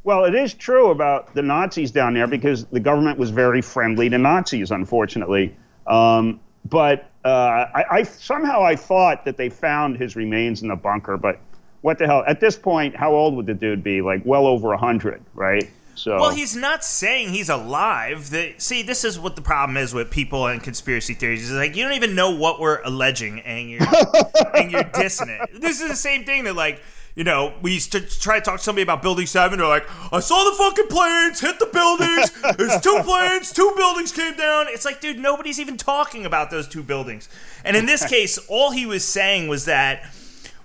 Well, 0.03 0.23
it 0.23 0.33
is 0.33 0.53
true 0.53 0.91
about 0.91 1.33
the 1.35 1.41
Nazis 1.41 1.91
down 1.91 2.13
there 2.13 2.27
because 2.27 2.65
the 2.65 2.79
government 2.79 3.19
was 3.19 3.31
very 3.31 3.61
friendly 3.61 4.09
to 4.09 4.17
Nazis, 4.17 4.71
unfortunately. 4.71 5.55
Um, 5.87 6.39
but 6.65 7.09
uh, 7.25 7.65
I, 7.73 7.85
I, 7.91 8.03
somehow 8.03 8.63
I 8.63 8.75
thought 8.75 9.25
that 9.25 9.35
they 9.37 9.49
found 9.49 9.97
his 9.97 10.15
remains 10.15 10.61
in 10.61 10.69
the 10.69 10.75
bunker, 10.75 11.17
but 11.17 11.39
what 11.81 11.97
the 11.97 12.07
hell? 12.07 12.23
At 12.27 12.39
this 12.39 12.57
point, 12.57 12.95
how 12.95 13.13
old 13.13 13.35
would 13.35 13.45
the 13.45 13.53
dude 13.53 13.83
be? 13.83 14.01
Like 14.01 14.21
well 14.25 14.47
over 14.47 14.75
hundred, 14.75 15.23
right? 15.33 15.69
So 15.95 16.15
well, 16.15 16.29
he's 16.31 16.55
not 16.55 16.83
saying 16.83 17.29
he's 17.29 17.49
alive. 17.49 18.29
The, 18.29 18.53
see, 18.57 18.83
this 18.83 19.03
is 19.03 19.19
what 19.19 19.35
the 19.35 19.41
problem 19.41 19.75
is 19.75 19.93
with 19.93 20.09
people 20.09 20.47
and 20.47 20.63
conspiracy 20.63 21.13
theories. 21.13 21.49
Is 21.49 21.57
like 21.57 21.75
you 21.75 21.83
don't 21.83 21.93
even 21.93 22.15
know 22.15 22.35
what 22.35 22.59
we're 22.59 22.81
alleging, 22.83 23.41
and 23.41 23.69
you're 23.69 23.81
and 24.55 24.71
you're 24.71 24.83
dissing 24.85 25.27
it. 25.27 25.61
This 25.61 25.81
is 25.81 25.89
the 25.89 25.95
same 25.95 26.23
thing 26.23 26.45
that 26.45 26.55
like 26.55 26.81
you 27.15 27.25
know, 27.25 27.53
we 27.61 27.73
used 27.73 27.91
to 27.91 27.99
try 27.99 28.39
to 28.39 28.45
talk 28.45 28.59
to 28.59 28.63
somebody 28.63 28.83
about 28.83 29.01
Building 29.01 29.25
7. 29.25 29.59
They're 29.59 29.67
like, 29.67 29.85
I 30.13 30.21
saw 30.21 30.49
the 30.49 30.55
fucking 30.55 30.87
planes 30.87 31.41
hit 31.41 31.59
the 31.59 31.65
buildings. 31.65 32.31
There's 32.57 32.79
two 32.79 33.01
planes, 33.03 33.51
two 33.51 33.73
buildings 33.75 34.13
came 34.13 34.35
down. 34.37 34.67
It's 34.69 34.85
like, 34.85 35.01
dude, 35.01 35.19
nobody's 35.19 35.59
even 35.59 35.75
talking 35.75 36.25
about 36.25 36.49
those 36.49 36.65
two 36.65 36.81
buildings. 36.81 37.27
And 37.65 37.75
in 37.75 37.85
this 37.85 38.05
case, 38.09 38.37
all 38.47 38.71
he 38.71 38.85
was 38.85 39.03
saying 39.03 39.49
was 39.49 39.65
that 39.65 40.09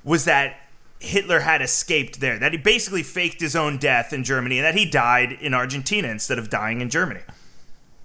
was 0.05 0.27
that 0.27 0.57
Hitler 1.05 1.41
had 1.41 1.63
escaped 1.63 2.21
there, 2.21 2.39
that 2.39 2.53
he 2.53 2.59
basically 2.59 3.03
faked 3.03 3.41
his 3.41 3.55
own 3.57 3.79
death 3.79 4.13
in 4.13 4.25
Germany, 4.25 4.59
and 4.59 4.65
that 4.65 4.75
he 4.75 4.85
died 4.89 5.33
in 5.33 5.55
Argentina 5.55 6.09
instead 6.09 6.39
of 6.39 6.51
dying 6.51 6.81
in 6.81 6.91
Germany. 6.91 7.21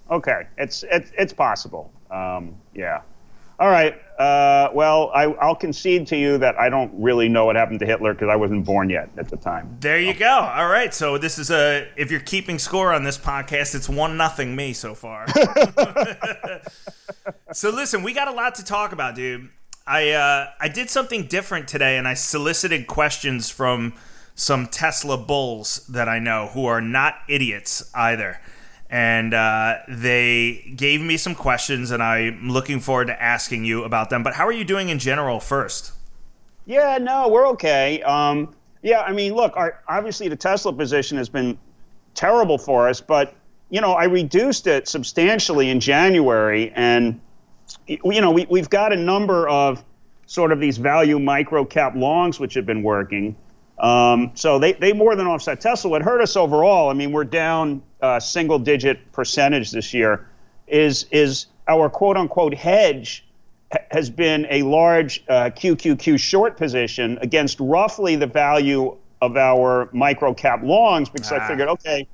Okay, 0.09 0.47
it's 0.57 0.83
it's, 0.91 1.11
it's 1.17 1.33
possible. 1.33 1.91
Um, 2.09 2.55
yeah. 2.73 3.01
All 3.59 3.69
right. 3.69 3.99
Uh, 4.17 4.69
well, 4.73 5.11
I, 5.13 5.27
will 5.27 5.55
concede 5.55 6.07
to 6.07 6.17
you 6.17 6.37
that 6.37 6.57
I 6.57 6.69
don't 6.69 6.93
really 6.97 7.27
know 7.27 7.45
what 7.45 7.57
happened 7.57 7.79
to 7.81 7.85
Hitler 7.85 8.13
because 8.13 8.29
I 8.29 8.37
wasn't 8.37 8.63
born 8.63 8.89
yet 8.89 9.09
at 9.17 9.27
the 9.29 9.35
time. 9.35 9.77
There 9.81 9.99
you 9.99 10.13
go. 10.13 10.29
All 10.29 10.69
right. 10.69 10.93
So 10.93 11.17
this 11.17 11.37
is 11.37 11.51
a. 11.51 11.87
If 11.97 12.09
you're 12.09 12.21
keeping 12.21 12.57
score 12.57 12.93
on 12.93 13.03
this 13.03 13.17
podcast, 13.17 13.75
it's 13.75 13.89
one 13.89 14.15
nothing 14.15 14.55
me 14.55 14.71
so 14.71 14.95
far. 14.95 15.25
so 17.53 17.69
listen, 17.69 18.01
we 18.01 18.13
got 18.13 18.29
a 18.29 18.31
lot 18.31 18.55
to 18.55 18.63
talk 18.63 18.93
about, 18.93 19.15
dude. 19.15 19.49
I 19.89 20.11
uh, 20.11 20.51
I 20.59 20.67
did 20.67 20.91
something 20.91 21.23
different 21.23 21.67
today, 21.67 21.97
and 21.97 22.07
I 22.07 22.13
solicited 22.13 22.85
questions 22.85 23.49
from 23.49 23.95
some 24.35 24.67
Tesla 24.67 25.17
bulls 25.17 25.85
that 25.87 26.07
I 26.07 26.19
know 26.19 26.51
who 26.53 26.67
are 26.67 26.79
not 26.79 27.15
idiots 27.27 27.89
either, 27.95 28.39
and 28.91 29.33
uh, 29.33 29.77
they 29.87 30.73
gave 30.75 31.01
me 31.01 31.17
some 31.17 31.33
questions, 31.33 31.89
and 31.89 32.03
I'm 32.03 32.51
looking 32.51 32.79
forward 32.79 33.07
to 33.07 33.19
asking 33.19 33.65
you 33.65 33.83
about 33.83 34.11
them. 34.11 34.21
But 34.21 34.35
how 34.35 34.45
are 34.45 34.51
you 34.51 34.63
doing 34.63 34.89
in 34.89 34.99
general 34.99 35.39
first? 35.39 35.93
Yeah, 36.67 36.99
no, 36.99 37.27
we're 37.27 37.47
okay. 37.47 38.03
Um, 38.03 38.53
yeah, 38.83 39.01
I 39.01 39.11
mean, 39.11 39.33
look, 39.33 39.57
our, 39.57 39.81
obviously 39.87 40.27
the 40.27 40.35
Tesla 40.35 40.71
position 40.71 41.17
has 41.17 41.29
been 41.29 41.57
terrible 42.13 42.59
for 42.59 42.87
us, 42.87 43.01
but 43.01 43.33
you 43.71 43.81
know, 43.81 43.93
I 43.93 44.03
reduced 44.03 44.67
it 44.67 44.87
substantially 44.87 45.71
in 45.71 45.79
January, 45.79 46.71
and 46.75 47.19
you 47.87 48.21
know, 48.21 48.31
we, 48.31 48.45
we've 48.49 48.69
got 48.69 48.93
a 48.93 48.95
number 48.95 49.47
of 49.47 49.83
sort 50.25 50.51
of 50.51 50.59
these 50.59 50.77
value 50.77 51.19
micro 51.19 51.65
cap 51.65 51.95
longs 51.95 52.39
which 52.39 52.53
have 52.53 52.65
been 52.65 52.83
working. 52.83 53.35
Um, 53.79 54.31
so 54.35 54.59
they, 54.59 54.73
they 54.73 54.93
more 54.93 55.15
than 55.15 55.25
offset 55.25 55.61
Tesla. 55.61 55.89
What 55.89 56.01
hurt 56.01 56.21
us 56.21 56.35
overall, 56.35 56.89
I 56.89 56.93
mean, 56.93 57.11
we're 57.11 57.23
down 57.23 57.81
uh, 58.01 58.19
single 58.19 58.59
digit 58.59 59.11
percentage 59.11 59.71
this 59.71 59.93
year, 59.93 60.27
is, 60.67 61.05
is 61.11 61.47
our 61.67 61.89
quote 61.89 62.17
unquote 62.17 62.53
hedge 62.53 63.25
has 63.91 64.09
been 64.09 64.47
a 64.49 64.63
large 64.63 65.23
uh, 65.29 65.51
QQQ 65.51 66.19
short 66.19 66.57
position 66.57 67.17
against 67.21 67.59
roughly 67.59 68.15
the 68.15 68.27
value 68.27 68.95
of 69.21 69.37
our 69.37 69.89
micro 69.93 70.33
cap 70.33 70.61
longs 70.63 71.09
because 71.09 71.31
ah. 71.31 71.35
I 71.35 71.47
figured, 71.47 71.69
okay, 71.69 72.07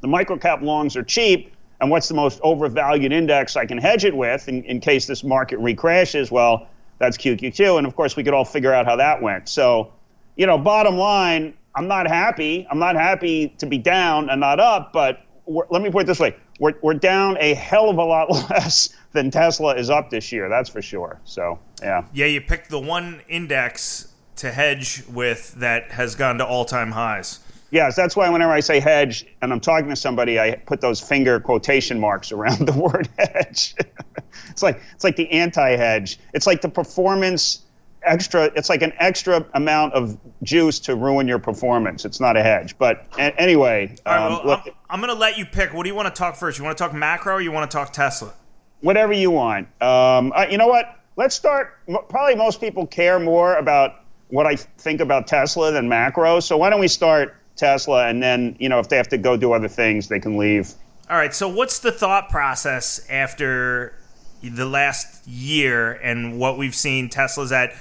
the 0.00 0.08
micro 0.08 0.36
cap 0.36 0.62
longs 0.62 0.96
are 0.96 1.02
cheap, 1.02 1.52
and 1.80 1.90
what's 1.90 2.08
the 2.08 2.14
most 2.14 2.40
overvalued 2.42 3.12
index 3.12 3.56
I 3.56 3.66
can 3.66 3.78
hedge 3.78 4.04
it 4.04 4.14
with 4.14 4.48
in, 4.48 4.62
in 4.64 4.80
case 4.80 5.06
this 5.06 5.24
market 5.24 5.58
recrashes? 5.58 6.30
Well, 6.30 6.68
that's 6.98 7.16
QQQ, 7.16 7.78
and 7.78 7.86
of 7.86 7.96
course 7.96 8.16
we 8.16 8.22
could 8.22 8.34
all 8.34 8.44
figure 8.44 8.72
out 8.72 8.86
how 8.86 8.96
that 8.96 9.22
went. 9.22 9.48
So, 9.48 9.92
you 10.36 10.46
know, 10.46 10.58
bottom 10.58 10.96
line, 10.96 11.54
I'm 11.74 11.88
not 11.88 12.06
happy. 12.06 12.66
I'm 12.70 12.78
not 12.78 12.96
happy 12.96 13.48
to 13.58 13.66
be 13.66 13.78
down 13.78 14.28
and 14.28 14.40
not 14.40 14.60
up, 14.60 14.92
but 14.92 15.24
let 15.46 15.82
me 15.82 15.90
put 15.90 16.02
it 16.02 16.06
this 16.06 16.20
way: 16.20 16.36
we're 16.58 16.74
we're 16.82 16.94
down 16.94 17.36
a 17.40 17.54
hell 17.54 17.88
of 17.88 17.96
a 17.96 18.04
lot 18.04 18.30
less 18.50 18.90
than 19.12 19.30
Tesla 19.30 19.74
is 19.74 19.90
up 19.90 20.10
this 20.10 20.30
year. 20.30 20.48
That's 20.48 20.68
for 20.68 20.82
sure. 20.82 21.20
So, 21.24 21.58
yeah. 21.82 22.04
Yeah, 22.12 22.26
you 22.26 22.40
picked 22.40 22.70
the 22.70 22.78
one 22.78 23.22
index 23.28 24.12
to 24.36 24.52
hedge 24.52 25.04
with 25.06 25.54
that 25.56 25.92
has 25.92 26.14
gone 26.14 26.38
to 26.38 26.46
all 26.46 26.64
time 26.64 26.92
highs. 26.92 27.40
Yes, 27.70 27.94
that's 27.94 28.16
why 28.16 28.28
whenever 28.28 28.52
I 28.52 28.60
say 28.60 28.80
hedge 28.80 29.26
and 29.42 29.52
I'm 29.52 29.60
talking 29.60 29.88
to 29.90 29.96
somebody, 29.96 30.40
I 30.40 30.56
put 30.56 30.80
those 30.80 31.00
finger 31.00 31.38
quotation 31.38 32.00
marks 32.00 32.32
around 32.32 32.58
the 32.66 32.72
word 32.72 33.08
hedge. 33.18 33.74
it's 34.50 34.62
like 34.62 34.80
it's 34.94 35.04
like 35.04 35.16
the 35.16 35.30
anti-hedge. 35.30 36.18
It's 36.34 36.46
like 36.46 36.60
the 36.62 36.68
performance 36.68 37.62
extra. 38.02 38.50
It's 38.56 38.68
like 38.68 38.82
an 38.82 38.92
extra 38.98 39.46
amount 39.54 39.94
of 39.94 40.18
juice 40.42 40.80
to 40.80 40.96
ruin 40.96 41.28
your 41.28 41.38
performance. 41.38 42.04
It's 42.04 42.20
not 42.20 42.36
a 42.36 42.42
hedge. 42.42 42.76
But 42.78 43.06
a- 43.18 43.38
anyway, 43.40 43.96
um, 44.06 44.16
well, 44.16 44.46
look, 44.46 44.60
I'm, 44.66 44.72
I'm 44.90 45.00
going 45.00 45.12
to 45.12 45.18
let 45.18 45.38
you 45.38 45.46
pick. 45.46 45.72
What 45.72 45.84
do 45.84 45.88
you 45.88 45.94
want 45.94 46.12
to 46.12 46.18
talk 46.18 46.36
first? 46.36 46.58
You 46.58 46.64
want 46.64 46.76
to 46.76 46.84
talk 46.84 46.92
macro 46.92 47.34
or 47.34 47.40
you 47.40 47.52
want 47.52 47.70
to 47.70 47.74
talk 47.74 47.92
Tesla? 47.92 48.32
Whatever 48.80 49.12
you 49.12 49.30
want. 49.30 49.68
Um, 49.82 50.32
uh, 50.34 50.46
you 50.50 50.58
know 50.58 50.66
what? 50.66 50.96
Let's 51.16 51.34
start. 51.34 51.78
Probably 52.08 52.34
most 52.34 52.60
people 52.60 52.86
care 52.86 53.18
more 53.18 53.56
about 53.56 54.04
what 54.28 54.46
I 54.46 54.56
think 54.56 55.00
about 55.00 55.26
Tesla 55.26 55.70
than 55.70 55.88
macro. 55.88 56.40
So 56.40 56.56
why 56.56 56.70
don't 56.70 56.80
we 56.80 56.88
start 56.88 57.36
Tesla, 57.60 58.08
and 58.08 58.22
then 58.22 58.56
you 58.58 58.68
know 58.68 58.80
if 58.80 58.88
they 58.88 58.96
have 58.96 59.08
to 59.08 59.18
go 59.18 59.36
do 59.36 59.52
other 59.52 59.68
things, 59.68 60.08
they 60.08 60.18
can 60.18 60.36
leave. 60.36 60.72
All 61.08 61.16
right. 61.16 61.34
So 61.34 61.48
what's 61.48 61.78
the 61.78 61.92
thought 61.92 62.28
process 62.30 63.06
after 63.08 63.94
the 64.42 64.64
last 64.64 65.26
year 65.28 65.92
and 65.92 66.38
what 66.38 66.56
we've 66.58 66.74
seen? 66.74 67.08
Tesla's 67.08 67.52
at 67.52 67.74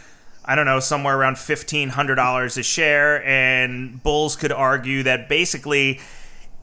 I 0.46 0.56
don't 0.56 0.66
know 0.66 0.80
somewhere 0.80 1.18
around 1.18 1.40
fifteen 1.40 1.90
hundred 1.90 2.16
dollars 2.16 2.58
a 2.58 2.64
share, 2.64 3.24
and 3.26 4.04
bulls 4.04 4.36
could 4.36 4.52
argue 4.52 5.04
that 5.04 5.30
basically. 5.30 6.00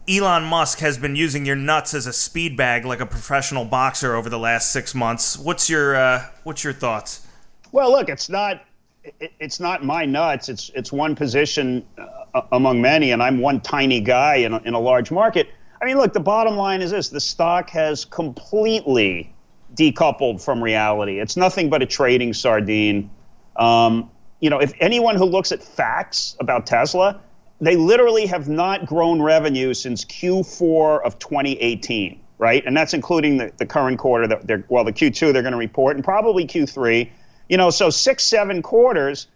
Elon 0.09 0.45
Musk 0.45 0.79
has 0.79 0.99
been 0.99 1.17
using 1.17 1.45
your 1.45 1.57
nuts 1.57 1.93
as 1.93 2.07
a 2.07 2.13
speed 2.13 2.57
bag 2.57 2.85
like 2.85 3.01
a 3.01 3.07
professional 3.07 3.65
boxer 3.65 4.15
over 4.15 4.31
the 4.31 4.39
last 4.39 4.71
six 4.71 4.95
months. 4.95 5.37
What's 5.37 5.69
your 5.69 5.97
uh, 5.97 6.27
what's 6.45 6.63
your 6.63 6.73
thoughts? 6.73 7.27
Well, 7.73 7.91
look, 7.91 8.09
it's 8.09 8.29
not 8.29 8.65
it, 9.03 9.33
it's 9.41 9.61
not 9.61 9.85
my 9.85 10.05
nuts. 10.05 10.49
It's 10.49 10.71
it's 10.75 10.93
one 10.93 11.15
position 11.17 11.85
uh, 11.99 12.26
among 12.53 12.81
many, 12.81 13.13
and 13.13 13.23
I'm 13.23 13.39
one 13.39 13.61
tiny 13.61 14.01
guy 14.01 14.37
in 14.37 14.53
a, 14.53 14.59
in 14.63 14.75
a 14.75 14.81
large 14.81 15.11
market. 15.11 15.49
I 15.81 15.85
mean, 15.85 15.99
look, 15.99 16.13
the 16.13 16.21
bottom 16.21 16.57
line 16.57 16.83
is 16.83 16.91
this: 16.91 17.09
the 17.09 17.21
stock 17.21 17.71
has 17.71 18.05
completely 18.05 19.35
decoupled 19.75 20.43
from 20.43 20.63
reality. 20.63 21.21
It's 21.21 21.37
nothing 21.37 21.69
but 21.69 21.83
a 21.83 21.87
trading 21.87 22.33
sardine. 22.33 23.11
Um, 23.57 24.11
you 24.41 24.51
know, 24.51 24.59
if 24.59 24.73
anyone 24.81 25.17
who 25.17 25.25
looks 25.25 25.53
at 25.53 25.63
facts 25.63 26.37
about 26.41 26.67
Tesla, 26.67 27.21
they 27.61 27.77
literally 27.77 28.27
have 28.27 28.49
not 28.49 28.87
grown 28.87 29.21
revenue 29.23 29.73
since 29.73 30.05
Q4 30.05 31.05
of 31.05 31.19
2018, 31.19 32.21
right? 32.39 32.63
And 32.67 32.77
that's 32.77 32.93
including 32.93 33.39
the, 33.39 33.53
the 33.57 33.67
current 33.67 33.99
quarter 33.99 34.27
that 34.27 34.47
they're 34.47 34.65
well, 34.69 34.85
the 34.85 34.93
Q2 34.93 35.33
they're 35.33 35.43
going 35.43 35.53
to 35.53 35.59
report, 35.59 35.97
and 35.97 36.05
probably 36.05 36.47
Q3. 36.47 37.11
You 37.49 37.57
know, 37.57 37.71
so 37.71 37.91
six, 37.91 38.25
seven 38.25 38.61
quarters, 38.61 39.29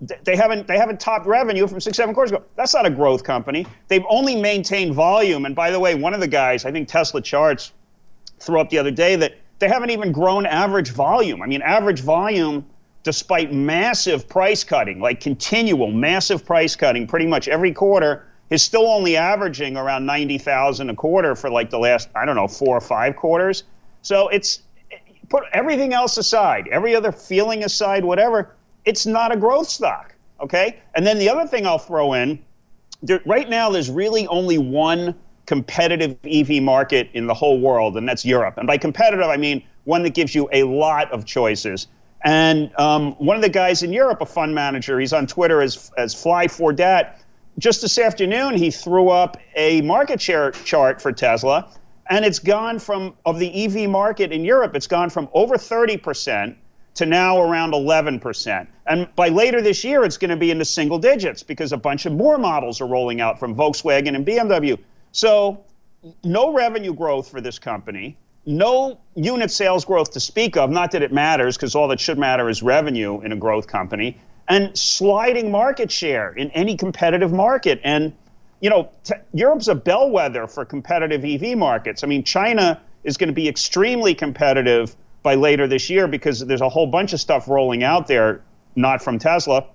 they 0.00 0.36
haven't 0.36 0.66
they 0.66 0.76
haven't 0.76 1.00
topped 1.00 1.26
revenue 1.26 1.66
from 1.66 1.80
six, 1.80 1.96
seven 1.96 2.14
quarters 2.14 2.32
ago. 2.32 2.44
That's 2.56 2.74
not 2.74 2.84
a 2.84 2.90
growth 2.90 3.24
company. 3.24 3.66
They've 3.88 4.04
only 4.08 4.36
maintained 4.36 4.94
volume. 4.94 5.46
And 5.46 5.54
by 5.54 5.70
the 5.70 5.80
way, 5.80 5.94
one 5.94 6.12
of 6.12 6.20
the 6.20 6.28
guys, 6.28 6.64
I 6.64 6.72
think 6.72 6.88
Tesla 6.88 7.22
Charts, 7.22 7.72
threw 8.38 8.60
up 8.60 8.68
the 8.68 8.78
other 8.78 8.90
day 8.90 9.16
that 9.16 9.38
they 9.58 9.68
haven't 9.68 9.90
even 9.90 10.12
grown 10.12 10.44
average 10.44 10.90
volume. 10.90 11.40
I 11.40 11.46
mean, 11.46 11.62
average 11.62 12.00
volume, 12.00 12.66
despite 13.02 13.52
massive 13.52 14.28
price 14.28 14.62
cutting, 14.62 15.00
like 15.00 15.20
continual 15.20 15.90
massive 15.90 16.44
price 16.44 16.76
cutting, 16.76 17.06
pretty 17.06 17.26
much 17.26 17.48
every 17.48 17.72
quarter, 17.72 18.26
is 18.50 18.62
still 18.62 18.86
only 18.86 19.16
averaging 19.16 19.78
around 19.78 20.04
ninety 20.04 20.36
thousand 20.36 20.90
a 20.90 20.94
quarter 20.94 21.34
for 21.34 21.48
like 21.48 21.70
the 21.70 21.78
last 21.78 22.10
I 22.14 22.26
don't 22.26 22.36
know 22.36 22.48
four 22.48 22.76
or 22.76 22.82
five 22.82 23.16
quarters. 23.16 23.64
So 24.02 24.28
it's 24.28 24.60
put 25.28 25.44
everything 25.52 25.92
else 25.92 26.18
aside, 26.18 26.68
every 26.70 26.94
other 26.94 27.10
feeling 27.10 27.64
aside, 27.64 28.04
whatever, 28.04 28.54
it's 28.86 29.04
not 29.04 29.32
a 29.32 29.36
growth 29.36 29.68
stock. 29.68 30.14
Okay? 30.40 30.78
And 30.94 31.06
then 31.06 31.18
the 31.18 31.28
other 31.28 31.46
thing 31.46 31.66
I'll 31.66 31.78
throw 31.78 32.14
in 32.14 32.42
there, 33.02 33.20
right 33.26 33.48
now, 33.48 33.70
there's 33.70 33.90
really 33.90 34.26
only 34.28 34.58
one 34.58 35.14
competitive 35.44 36.16
EV 36.24 36.62
market 36.62 37.08
in 37.12 37.26
the 37.26 37.34
whole 37.34 37.60
world, 37.60 37.96
and 37.96 38.08
that's 38.08 38.24
Europe. 38.24 38.58
And 38.58 38.66
by 38.66 38.78
competitive, 38.78 39.26
I 39.26 39.36
mean 39.36 39.62
one 39.84 40.02
that 40.02 40.14
gives 40.14 40.34
you 40.34 40.48
a 40.52 40.64
lot 40.64 41.10
of 41.12 41.24
choices. 41.24 41.86
And 42.24 42.72
um, 42.78 43.12
one 43.12 43.36
of 43.36 43.42
the 43.42 43.48
guys 43.48 43.82
in 43.82 43.92
Europe, 43.92 44.20
a 44.20 44.26
fund 44.26 44.54
manager, 44.54 44.98
he's 44.98 45.12
on 45.12 45.26
Twitter 45.26 45.60
as, 45.60 45.92
as 45.96 46.14
Fly 46.14 46.48
for 46.48 46.72
Dat. 46.72 47.20
Just 47.58 47.82
this 47.82 47.98
afternoon, 47.98 48.56
he 48.56 48.70
threw 48.70 49.10
up 49.10 49.36
a 49.54 49.82
market 49.82 50.20
share 50.20 50.50
chart 50.50 51.00
for 51.00 51.12
Tesla 51.12 51.70
and 52.08 52.24
it's 52.24 52.38
gone 52.38 52.78
from, 52.78 53.14
of 53.24 53.38
the 53.38 53.64
EV 53.64 53.88
market 53.88 54.32
in 54.32 54.44
Europe, 54.44 54.74
it's 54.76 54.86
gone 54.86 55.10
from 55.10 55.28
over 55.32 55.56
30% 55.56 56.54
to 56.96 57.06
now 57.06 57.40
around 57.40 57.72
11%. 57.72 58.66
And 58.86 59.08
by 59.16 59.28
later 59.28 59.62
this 59.62 59.84
year, 59.84 60.04
it's 60.04 60.16
going 60.16 60.30
to 60.30 60.36
be 60.36 60.50
in 60.50 60.58
the 60.58 60.64
single 60.64 60.98
digits 60.98 61.42
because 61.42 61.72
a 61.72 61.76
bunch 61.76 62.06
of 62.06 62.12
more 62.12 62.38
models 62.38 62.80
are 62.80 62.86
rolling 62.86 63.20
out 63.20 63.38
from 63.38 63.54
Volkswagen 63.54 64.14
and 64.14 64.26
BMW. 64.26 64.78
So, 65.12 65.64
no 66.24 66.52
revenue 66.52 66.94
growth 66.94 67.28
for 67.28 67.40
this 67.40 67.58
company, 67.58 68.16
no 68.44 68.98
unit 69.14 69.50
sales 69.50 69.84
growth 69.84 70.12
to 70.12 70.20
speak 70.20 70.56
of, 70.56 70.70
not 70.70 70.90
that 70.92 71.02
it 71.02 71.12
matters 71.12 71.56
because 71.56 71.74
all 71.74 71.88
that 71.88 72.00
should 72.00 72.18
matter 72.18 72.48
is 72.48 72.62
revenue 72.62 73.20
in 73.22 73.32
a 73.32 73.36
growth 73.36 73.66
company, 73.66 74.18
and 74.48 74.76
sliding 74.76 75.50
market 75.50 75.90
share 75.90 76.32
in 76.32 76.50
any 76.52 76.76
competitive 76.76 77.32
market. 77.32 77.80
And 77.82 78.12
you 78.60 78.70
know, 78.70 78.88
t- 79.04 79.14
Europe's 79.34 79.68
a 79.68 79.74
bellwether 79.74 80.46
for 80.46 80.64
competitive 80.64 81.24
EV 81.24 81.58
markets. 81.58 82.02
I 82.02 82.06
mean, 82.06 82.24
China 82.24 82.80
is 83.04 83.16
going 83.16 83.28
to 83.28 83.34
be 83.34 83.48
extremely 83.48 84.14
competitive 84.14 84.96
by 85.26 85.34
later 85.34 85.66
this 85.66 85.90
year 85.90 86.06
because 86.06 86.38
there's 86.38 86.60
a 86.60 86.68
whole 86.68 86.86
bunch 86.86 87.12
of 87.12 87.18
stuff 87.18 87.48
rolling 87.48 87.82
out 87.82 88.06
there, 88.06 88.42
not 88.76 89.02
from 89.02 89.18
Tesla. 89.18 89.66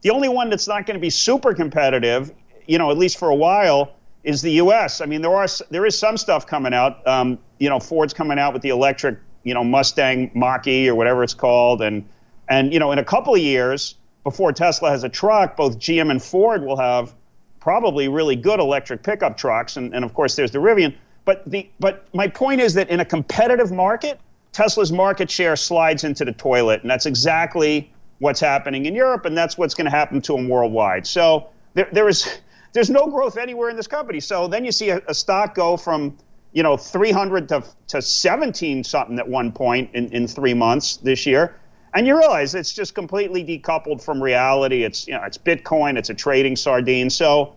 The 0.00 0.08
only 0.08 0.30
one 0.30 0.48
that's 0.48 0.66
not 0.66 0.86
going 0.86 0.94
to 0.94 1.00
be 1.00 1.10
super 1.10 1.52
competitive, 1.52 2.32
you 2.66 2.78
know, 2.78 2.90
at 2.90 2.96
least 2.96 3.18
for 3.18 3.28
a 3.28 3.34
while, 3.34 3.92
is 4.24 4.40
the 4.40 4.52
U.S. 4.52 5.02
I 5.02 5.04
mean, 5.04 5.20
there 5.20 5.36
are 5.36 5.46
there 5.68 5.84
is 5.84 5.98
some 5.98 6.16
stuff 6.16 6.46
coming 6.46 6.72
out. 6.72 7.06
Um, 7.06 7.38
you 7.58 7.68
know, 7.68 7.78
Ford's 7.78 8.14
coming 8.14 8.38
out 8.38 8.54
with 8.54 8.62
the 8.62 8.70
electric, 8.70 9.18
you 9.42 9.52
know, 9.52 9.62
Mustang 9.62 10.30
Mach-E 10.34 10.88
or 10.88 10.94
whatever 10.94 11.22
it's 11.22 11.34
called, 11.34 11.82
and 11.82 12.08
and 12.48 12.72
you 12.72 12.78
know, 12.78 12.90
in 12.90 12.98
a 12.98 13.04
couple 13.04 13.34
of 13.34 13.40
years 13.42 13.96
before 14.24 14.50
Tesla 14.50 14.88
has 14.88 15.04
a 15.04 15.10
truck, 15.10 15.58
both 15.58 15.78
GM 15.78 16.10
and 16.10 16.22
Ford 16.22 16.64
will 16.64 16.78
have 16.78 17.12
probably 17.60 18.08
really 18.08 18.34
good 18.34 18.60
electric 18.60 19.02
pickup 19.02 19.36
trucks, 19.36 19.76
and, 19.76 19.94
and 19.94 20.06
of 20.06 20.14
course 20.14 20.36
there's 20.36 20.52
the 20.52 20.58
Rivian. 20.58 20.94
But 21.26 21.42
the 21.44 21.68
but 21.80 22.06
my 22.14 22.28
point 22.28 22.62
is 22.62 22.72
that 22.74 22.88
in 22.88 23.00
a 23.00 23.04
competitive 23.04 23.72
market, 23.72 24.18
Tesla's 24.52 24.92
market 24.92 25.30
share 25.30 25.56
slides 25.56 26.04
into 26.04 26.24
the 26.24 26.32
toilet, 26.32 26.82
and 26.82 26.90
that's 26.90 27.06
exactly 27.06 27.92
what's 28.18 28.40
happening 28.40 28.86
in 28.86 28.94
Europe, 28.94 29.24
and 29.24 29.36
that's 29.36 29.56
what's 29.56 29.74
going 29.74 29.84
to 29.84 29.90
happen 29.90 30.20
to 30.22 30.32
them 30.34 30.48
worldwide. 30.48 31.06
So 31.06 31.48
there, 31.74 31.88
there 31.92 32.08
is 32.08 32.40
there's 32.72 32.90
no 32.90 33.06
growth 33.06 33.36
anywhere 33.36 33.70
in 33.70 33.76
this 33.76 33.88
company. 33.88 34.20
So 34.20 34.46
then 34.46 34.64
you 34.64 34.72
see 34.72 34.90
a, 34.90 35.00
a 35.08 35.14
stock 35.14 35.54
go 35.54 35.76
from 35.76 36.16
you 36.52 36.62
know 36.62 36.76
300 36.76 37.48
to, 37.50 37.64
to 37.88 38.02
17 38.02 38.82
something 38.84 39.18
at 39.18 39.28
one 39.28 39.52
point 39.52 39.90
in, 39.94 40.12
in 40.12 40.26
three 40.26 40.54
months 40.54 40.96
this 40.96 41.24
year 41.24 41.56
and 41.94 42.06
you 42.06 42.16
realize 42.16 42.54
it's 42.54 42.72
just 42.72 42.94
completely 42.94 43.44
decoupled 43.44 44.02
from 44.02 44.22
reality. 44.22 44.84
It's 44.84 45.06
you 45.06 45.14
know 45.14 45.22
it's 45.24 45.38
Bitcoin, 45.38 45.98
it's 45.98 46.10
a 46.10 46.14
trading 46.14 46.56
sardine. 46.56 47.10
So 47.10 47.56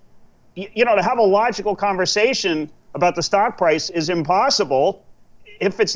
you, 0.56 0.68
you 0.74 0.86
know 0.86 0.96
to 0.96 1.04
have 1.04 1.18
a 1.18 1.24
logical 1.24 1.76
conversation 1.76 2.70
about 2.96 3.16
the 3.16 3.24
stock 3.24 3.58
price 3.58 3.90
is 3.90 4.10
impossible 4.10 5.03
if 5.66 5.80
it's 5.80 5.96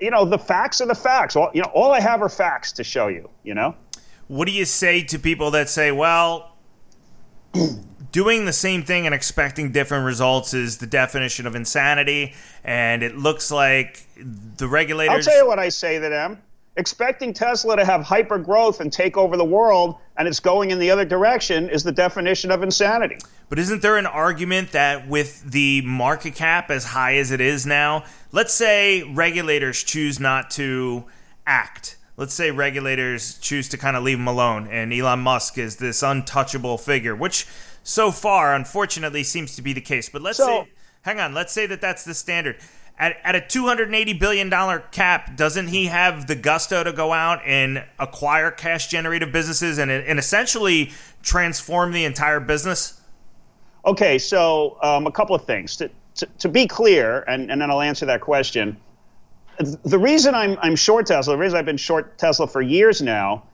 you 0.00 0.10
know 0.10 0.24
the 0.24 0.38
facts 0.38 0.80
are 0.80 0.86
the 0.86 0.94
facts. 0.94 1.36
All, 1.36 1.50
you 1.54 1.62
know 1.62 1.70
all 1.74 1.92
I 1.92 2.00
have 2.00 2.22
are 2.22 2.28
facts 2.28 2.72
to 2.72 2.84
show 2.84 3.08
you. 3.08 3.28
You 3.44 3.54
know. 3.54 3.74
What 4.28 4.46
do 4.46 4.52
you 4.52 4.64
say 4.64 5.02
to 5.04 5.18
people 5.18 5.50
that 5.52 5.68
say, 5.68 5.90
well? 5.90 6.56
doing 8.12 8.44
the 8.44 8.52
same 8.52 8.82
thing 8.82 9.06
and 9.06 9.14
expecting 9.14 9.72
different 9.72 10.04
results 10.04 10.54
is 10.54 10.78
the 10.78 10.86
definition 10.86 11.46
of 11.46 11.54
insanity. 11.54 12.34
And 12.64 13.02
it 13.02 13.16
looks 13.16 13.50
like 13.50 14.06
the 14.16 14.66
regulators. 14.66 15.26
I'll 15.26 15.32
tell 15.32 15.42
you 15.42 15.46
what 15.46 15.58
I 15.58 15.68
say 15.68 15.98
to 15.98 16.08
them. 16.08 16.42
Expecting 16.76 17.32
Tesla 17.32 17.76
to 17.76 17.84
have 17.84 18.02
hyper 18.02 18.38
growth 18.38 18.80
and 18.80 18.92
take 18.92 19.16
over 19.16 19.36
the 19.36 19.44
world, 19.44 19.96
and 20.18 20.26
it's 20.26 20.40
going 20.40 20.70
in 20.70 20.78
the 20.78 20.90
other 20.90 21.04
direction, 21.04 21.70
is 21.70 21.84
the 21.84 21.92
definition 21.92 22.50
of 22.50 22.62
insanity. 22.62 23.16
But 23.48 23.58
isn't 23.58 23.80
there 23.80 23.96
an 23.96 24.04
argument 24.04 24.72
that 24.72 25.08
with 25.08 25.50
the 25.50 25.80
market 25.82 26.34
cap 26.34 26.70
as 26.70 26.84
high 26.84 27.14
as 27.14 27.30
it 27.30 27.40
is 27.40 27.64
now, 27.64 28.04
let's 28.32 28.52
say 28.52 29.04
regulators 29.04 29.82
choose 29.82 30.20
not 30.20 30.50
to 30.52 31.04
act? 31.46 31.96
Let's 32.16 32.34
say 32.34 32.50
regulators 32.50 33.38
choose 33.38 33.68
to 33.68 33.78
kind 33.78 33.96
of 33.96 34.02
leave 34.02 34.18
him 34.18 34.26
alone, 34.26 34.66
and 34.66 34.92
Elon 34.92 35.20
Musk 35.20 35.56
is 35.56 35.76
this 35.76 36.02
untouchable 36.02 36.76
figure, 36.76 37.14
which 37.14 37.46
so 37.84 38.10
far, 38.10 38.54
unfortunately, 38.54 39.22
seems 39.22 39.54
to 39.54 39.62
be 39.62 39.72
the 39.72 39.80
case. 39.80 40.08
But 40.08 40.22
let's 40.22 40.36
so, 40.36 40.64
say, 40.64 40.72
hang 41.02 41.20
on, 41.20 41.32
let's 41.32 41.52
say 41.52 41.64
that 41.66 41.80
that's 41.80 42.04
the 42.04 42.12
standard. 42.12 42.56
At, 42.98 43.16
at 43.22 43.36
a 43.36 43.40
$280 43.40 44.18
billion 44.18 44.50
cap, 44.90 45.36
doesn't 45.36 45.68
he 45.68 45.86
have 45.86 46.26
the 46.26 46.34
gusto 46.34 46.82
to 46.82 46.92
go 46.92 47.12
out 47.12 47.40
and 47.44 47.84
acquire 47.98 48.50
cash 48.50 48.88
generative 48.88 49.30
businesses 49.30 49.78
and, 49.78 49.90
and 49.90 50.18
essentially 50.18 50.90
transform 51.22 51.92
the 51.92 52.04
entire 52.04 52.40
business? 52.40 53.00
Okay, 53.86 54.18
so 54.18 54.78
um, 54.82 55.06
a 55.06 55.12
couple 55.12 55.36
of 55.36 55.44
things. 55.44 55.76
To, 55.76 55.90
to, 56.16 56.26
to 56.38 56.48
be 56.48 56.66
clear, 56.66 57.24
and, 57.28 57.50
and 57.50 57.60
then 57.60 57.70
I'll 57.70 57.80
answer 57.80 58.04
that 58.06 58.20
question. 58.20 58.76
The 59.84 59.98
reason 59.98 60.34
I'm, 60.34 60.58
I'm 60.60 60.74
short 60.74 61.06
Tesla, 61.06 61.34
the 61.34 61.40
reason 61.40 61.58
I've 61.58 61.64
been 61.64 61.76
short 61.76 62.18
Tesla 62.18 62.46
for 62.48 62.62
years 62.62 63.00
now, 63.00 63.44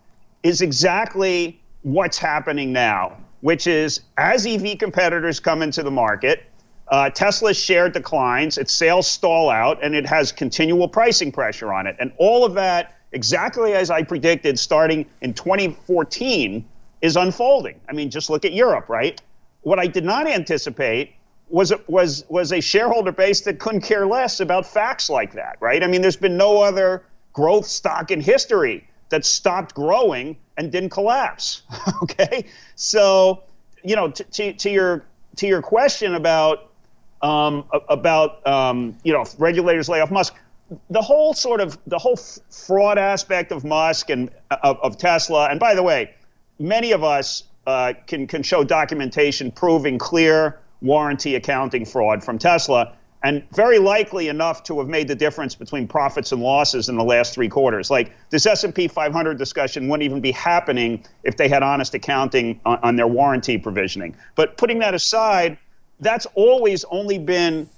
is 0.42 0.62
exactly 0.62 1.60
what's 1.82 2.18
happening 2.18 2.72
now 2.72 3.16
which 3.44 3.66
is 3.66 4.00
as 4.16 4.46
EV 4.46 4.78
competitors 4.78 5.38
come 5.38 5.60
into 5.60 5.82
the 5.82 5.90
market, 5.90 6.44
uh, 6.88 7.10
Tesla's 7.10 7.56
share 7.56 7.88
declines, 7.88 8.58
its 8.58 8.72
sales 8.72 9.06
stall 9.06 9.50
out, 9.50 9.82
and 9.82 9.94
it 9.94 10.06
has 10.06 10.32
continual 10.32 10.88
pricing 10.88 11.32
pressure 11.32 11.72
on 11.72 11.86
it. 11.86 11.96
And 11.98 12.12
all 12.18 12.44
of 12.44 12.54
that, 12.54 12.96
exactly 13.12 13.72
as 13.72 13.90
I 13.90 14.02
predicted, 14.02 14.58
starting 14.58 15.06
in 15.22 15.32
2014, 15.32 16.64
is 17.00 17.16
unfolding. 17.16 17.80
I 17.88 17.92
mean, 17.92 18.10
just 18.10 18.30
look 18.30 18.44
at 18.44 18.52
Europe, 18.52 18.88
right? 18.88 19.20
What 19.62 19.78
I 19.78 19.86
did 19.86 20.04
not 20.04 20.26
anticipate 20.26 21.14
was 21.48 21.72
was 21.86 22.24
was 22.28 22.52
a 22.52 22.60
shareholder 22.60 23.12
base 23.12 23.42
that 23.42 23.58
couldn't 23.58 23.82
care 23.82 24.06
less 24.06 24.40
about 24.40 24.66
facts 24.66 25.10
like 25.10 25.32
that, 25.34 25.56
right? 25.60 25.82
I 25.82 25.86
mean, 25.86 26.02
there's 26.02 26.16
been 26.16 26.36
no 26.36 26.62
other 26.62 27.04
growth 27.32 27.66
stock 27.66 28.10
in 28.10 28.20
history 28.20 28.86
that 29.10 29.24
stopped 29.24 29.74
growing 29.74 30.36
and 30.56 30.72
didn't 30.72 30.90
collapse. 30.90 31.62
okay, 32.02 32.46
so 32.74 33.42
you 33.82 33.94
know, 33.96 34.10
to, 34.10 34.52
to, 34.54 34.70
your 34.70 35.04
to 35.36 35.46
your 35.46 35.60
question 35.60 36.14
about 36.14 36.70
um, 37.24 37.64
about 37.88 38.46
um, 38.46 38.96
you 39.02 39.12
know 39.12 39.24
regulators 39.38 39.88
lay 39.88 40.00
off 40.00 40.10
Musk, 40.10 40.34
the 40.90 41.00
whole 41.00 41.32
sort 41.32 41.60
of 41.60 41.78
the 41.86 41.98
whole 41.98 42.16
fraud 42.16 42.98
aspect 42.98 43.50
of 43.50 43.64
Musk 43.64 44.10
and 44.10 44.30
of, 44.62 44.78
of 44.82 44.98
Tesla, 44.98 45.48
and 45.48 45.58
by 45.58 45.74
the 45.74 45.82
way, 45.82 46.14
many 46.58 46.92
of 46.92 47.02
us 47.02 47.44
uh, 47.66 47.94
can 48.06 48.26
can 48.26 48.42
show 48.42 48.62
documentation 48.62 49.50
proving 49.50 49.98
clear 49.98 50.60
warranty 50.82 51.34
accounting 51.34 51.86
fraud 51.86 52.22
from 52.22 52.38
Tesla 52.38 52.94
and 53.24 53.42
very 53.52 53.78
likely 53.78 54.28
enough 54.28 54.62
to 54.62 54.78
have 54.78 54.86
made 54.86 55.08
the 55.08 55.14
difference 55.14 55.54
between 55.54 55.88
profits 55.88 56.30
and 56.30 56.42
losses 56.42 56.90
in 56.90 56.96
the 56.96 57.02
last 57.02 57.32
three 57.32 57.48
quarters. 57.48 57.90
Like 57.90 58.12
this 58.28 58.44
S&P 58.44 58.86
500 58.86 59.38
discussion 59.38 59.88
wouldn't 59.88 60.04
even 60.04 60.20
be 60.20 60.30
happening 60.30 61.02
if 61.22 61.38
they 61.38 61.48
had 61.48 61.62
honest 61.62 61.94
accounting 61.94 62.60
on, 62.66 62.78
on 62.82 62.96
their 62.96 63.06
warranty 63.06 63.56
provisioning. 63.56 64.14
But 64.34 64.58
putting 64.58 64.78
that 64.80 64.92
aside, 64.92 65.56
that's 66.00 66.26
always 66.34 66.84
only 66.84 67.18
been, 67.18 67.68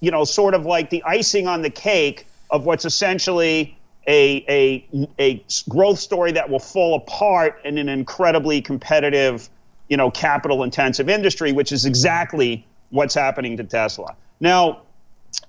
you 0.00 0.10
know, 0.10 0.24
sort 0.24 0.54
of 0.54 0.66
like 0.66 0.90
the 0.90 1.02
icing 1.04 1.46
on 1.46 1.62
the 1.62 1.70
cake 1.70 2.26
of 2.50 2.66
what's 2.66 2.84
essentially 2.84 3.76
a, 4.06 4.44
a, 4.48 5.08
a 5.18 5.44
growth 5.68 5.98
story 5.98 6.32
that 6.32 6.48
will 6.48 6.58
fall 6.58 6.94
apart 6.94 7.60
in 7.64 7.78
an 7.78 7.88
incredibly 7.88 8.60
competitive, 8.60 9.48
you 9.88 9.96
know, 9.96 10.10
capital 10.10 10.62
intensive 10.62 11.08
industry, 11.08 11.52
which 11.52 11.72
is 11.72 11.84
exactly 11.84 12.66
what's 12.90 13.14
happening 13.14 13.56
to 13.56 13.64
Tesla. 13.64 14.14
Now, 14.40 14.82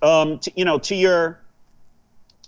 um, 0.01 0.39
to, 0.39 0.51
you 0.55 0.65
know, 0.65 0.79
to 0.79 0.95
your 0.95 1.39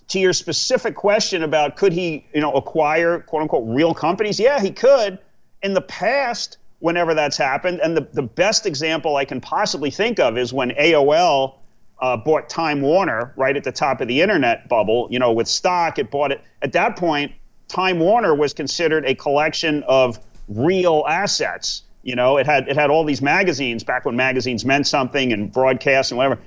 to 0.10 0.19
your 0.19 0.32
specific 0.32 0.95
question 0.95 1.43
about 1.43 1.75
could 1.75 1.91
he, 1.91 2.25
you 2.34 2.39
know, 2.39 2.54
acquire 2.54 3.19
quote 3.19 3.41
unquote 3.41 3.65
real 3.67 3.93
companies? 3.93 4.39
Yeah, 4.39 4.60
he 4.60 4.71
could. 4.71 5.19
In 5.62 5.73
the 5.73 5.82
past, 5.82 6.58
whenever 6.79 7.13
that's 7.13 7.37
happened, 7.37 7.79
and 7.81 7.97
the, 7.97 8.07
the 8.13 8.23
best 8.23 8.65
example 8.65 9.15
I 9.15 9.25
can 9.25 9.41
possibly 9.41 9.89
think 9.91 10.19
of 10.19 10.37
is 10.37 10.53
when 10.53 10.71
AOL 10.71 11.55
uh, 11.99 12.17
bought 12.17 12.49
Time 12.49 12.81
Warner 12.81 13.33
right 13.35 13.55
at 13.55 13.63
the 13.63 13.71
top 13.71 14.01
of 14.01 14.07
the 14.07 14.21
internet 14.21 14.69
bubble. 14.69 15.07
You 15.09 15.19
know, 15.19 15.31
with 15.31 15.47
stock, 15.47 15.97
it 15.97 16.11
bought 16.11 16.31
it. 16.31 16.41
At 16.61 16.71
that 16.73 16.95
point, 16.95 17.31
Time 17.67 17.99
Warner 17.99 18.35
was 18.35 18.53
considered 18.53 19.05
a 19.05 19.15
collection 19.15 19.83
of 19.83 20.19
real 20.47 21.03
assets. 21.07 21.83
You 22.03 22.15
know, 22.15 22.37
it 22.37 22.45
had 22.45 22.67
it 22.67 22.75
had 22.75 22.89
all 22.89 23.03
these 23.03 23.21
magazines 23.21 23.83
back 23.83 24.05
when 24.05 24.15
magazines 24.15 24.63
meant 24.63 24.87
something 24.87 25.33
and 25.33 25.51
broadcast 25.51 26.11
and 26.11 26.17
whatever. 26.17 26.39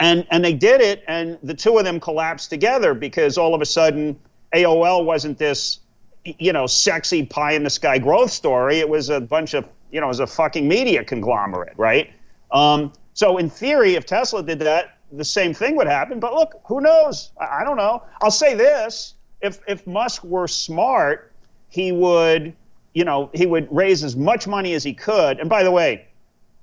And, 0.00 0.26
and 0.30 0.44
they 0.44 0.52
did 0.52 0.80
it, 0.80 1.02
and 1.08 1.38
the 1.42 1.54
two 1.54 1.76
of 1.76 1.84
them 1.84 1.98
collapsed 1.98 2.50
together 2.50 2.94
because 2.94 3.36
all 3.36 3.52
of 3.52 3.60
a 3.60 3.66
sudden 3.66 4.16
AOL 4.54 5.04
wasn't 5.04 5.38
this, 5.38 5.80
you 6.24 6.52
know, 6.52 6.66
sexy 6.66 7.26
pie 7.26 7.52
in 7.52 7.64
the 7.64 7.70
sky 7.70 7.98
growth 7.98 8.30
story. 8.30 8.78
It 8.78 8.88
was 8.88 9.10
a 9.10 9.20
bunch 9.20 9.54
of, 9.54 9.66
you 9.90 10.00
know, 10.00 10.08
was 10.08 10.20
a 10.20 10.26
fucking 10.26 10.66
media 10.66 11.04
conglomerate, 11.04 11.74
right? 11.76 12.12
Um, 12.50 12.92
so 13.14 13.38
in 13.38 13.50
theory, 13.50 13.94
if 13.94 14.06
Tesla 14.06 14.42
did 14.42 14.58
that, 14.60 14.98
the 15.12 15.24
same 15.24 15.54
thing 15.54 15.76
would 15.76 15.86
happen. 15.86 16.20
But 16.20 16.34
look, 16.34 16.60
who 16.66 16.80
knows? 16.80 17.32
I, 17.40 17.60
I 17.60 17.64
don't 17.64 17.76
know. 17.76 18.02
I'll 18.20 18.30
say 18.30 18.54
this: 18.54 19.14
if 19.40 19.60
if 19.66 19.86
Musk 19.86 20.24
were 20.24 20.48
smart, 20.48 21.32
he 21.68 21.92
would, 21.92 22.54
you 22.94 23.04
know, 23.04 23.30
he 23.34 23.46
would 23.46 23.68
raise 23.70 24.04
as 24.04 24.16
much 24.16 24.46
money 24.46 24.74
as 24.74 24.84
he 24.84 24.92
could. 24.92 25.40
And 25.40 25.48
by 25.48 25.62
the 25.62 25.70
way, 25.70 26.06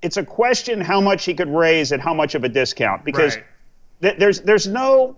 it's 0.02 0.18
a 0.18 0.24
question 0.24 0.82
how 0.82 1.02
much 1.02 1.26
he 1.26 1.34
could 1.34 1.50
raise 1.50 1.92
at 1.92 2.00
how 2.00 2.14
much 2.14 2.36
of 2.36 2.44
a 2.44 2.50
discount 2.50 3.04
because 3.04 3.36
right. 3.36 3.46
th- 4.02 4.20
there's 4.20 4.42
there's 4.42 4.68
no 4.68 5.16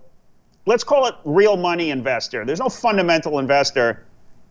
let's 0.66 0.84
call 0.84 1.06
it 1.06 1.14
real 1.24 1.56
money 1.56 1.90
investor. 1.90 2.44
There's 2.44 2.60
no 2.60 2.68
fundamental 2.68 3.38
investor, 3.38 4.04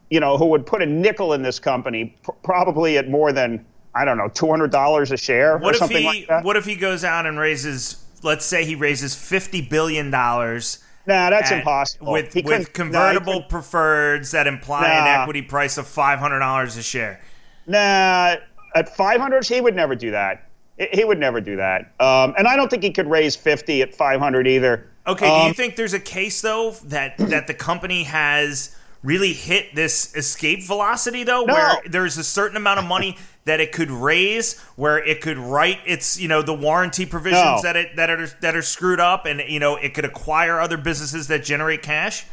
you 0.10 0.20
know, 0.20 0.38
who 0.38 0.46
would 0.48 0.66
put 0.66 0.82
a 0.82 0.86
nickel 0.86 1.34
in 1.34 1.42
this 1.42 1.60
company, 1.60 2.16
pr- 2.24 2.32
probably 2.44 2.98
at 2.98 3.10
more 3.10 3.32
than 3.32 3.66
I 3.96 4.06
don't 4.06 4.18
know, 4.18 4.30
two 4.30 4.48
hundred 4.48 4.72
dollars 4.72 5.12
a 5.12 5.18
share 5.18 5.58
what 5.58 5.76
or 5.76 5.78
something 5.78 5.98
he, 5.98 6.06
like 6.06 6.28
that. 6.28 6.44
What 6.44 6.56
if 6.56 6.66
he 6.66 6.76
goes 6.76 7.04
out 7.04 7.26
and 7.26 7.40
raises, 7.40 8.04
let's 8.24 8.46
say 8.46 8.66
he 8.66 8.76
raises 8.76 9.16
fifty 9.16 9.62
billion 9.62 10.12
dollars? 10.12 10.84
Nah, 11.08 11.30
that's 11.30 11.52
at, 11.52 11.60
impossible. 11.60 12.12
With, 12.12 12.36
with 12.36 12.74
convertible 12.74 13.40
nah, 13.40 13.48
preferreds 13.48 14.32
that 14.32 14.46
imply 14.46 14.82
nah. 14.82 15.02
an 15.02 15.22
equity 15.22 15.42
price 15.42 15.78
of 15.78 15.88
five 15.88 16.20
hundred 16.20 16.40
dollars 16.40 16.78
a 16.78 16.84
share. 16.84 17.22
Nah, 17.66 18.36
at 18.76 18.96
500, 18.96 19.46
he 19.46 19.62
would 19.62 19.76
never 19.76 19.96
do 19.96 20.12
that. 20.12 20.50
He 20.94 21.04
would 21.04 21.20
never 21.20 21.42
do 21.42 21.56
that. 21.58 21.94
Um, 22.00 22.34
and 22.38 22.48
I 22.48 22.56
don't 22.56 22.70
think 22.70 22.84
he 22.84 22.92
could 22.92 23.10
raise 23.10 23.36
50 23.36 23.82
at 23.82 23.96
500 23.96 24.48
either. 24.48 24.90
Okay, 25.08 25.28
um, 25.28 25.34
do 25.34 25.42
you 25.44 25.50
um, 25.50 25.54
think 25.54 25.76
there's 25.76 25.94
a 25.94 26.00
case 26.00 26.42
though 26.42 26.72
that 26.86 27.18
that 27.18 27.48
the 27.48 27.54
company 27.54 28.04
has 28.04 28.76
really 29.04 29.34
hit 29.34 29.74
this 29.76 30.16
escape 30.16 30.64
velocity 30.64 31.24
though 31.24 31.44
no. 31.44 31.54
where 31.54 31.82
there's 31.90 32.18
a 32.18 32.24
certain 32.24 32.58
amount 32.58 32.80
of 32.80 32.86
money 32.86 33.18
that 33.46 33.60
it 33.60 33.72
could 33.72 33.90
raise 33.90 34.60
where 34.76 34.98
it 35.04 35.22
could 35.22 35.38
write 35.38 35.80
its 35.86 36.20
you 36.20 36.28
know 36.28 36.42
the 36.42 36.54
warranty 36.54 37.06
provisions 37.06 37.44
no. 37.44 37.62
that 37.62 37.76
it 37.76 37.96
that 37.96 38.10
are 38.10 38.28
that 38.42 38.56
are 38.56 38.62
screwed 38.62 39.00
up 39.00 39.26
and 39.26 39.42
you 39.48 39.60
know 39.60 39.76
it 39.76 39.94
could 39.94 40.06
acquire 40.06 40.60
other 40.60 40.78
businesses 40.78 41.28
that 41.28 41.44
generate 41.44 41.82
cash? 41.82 42.26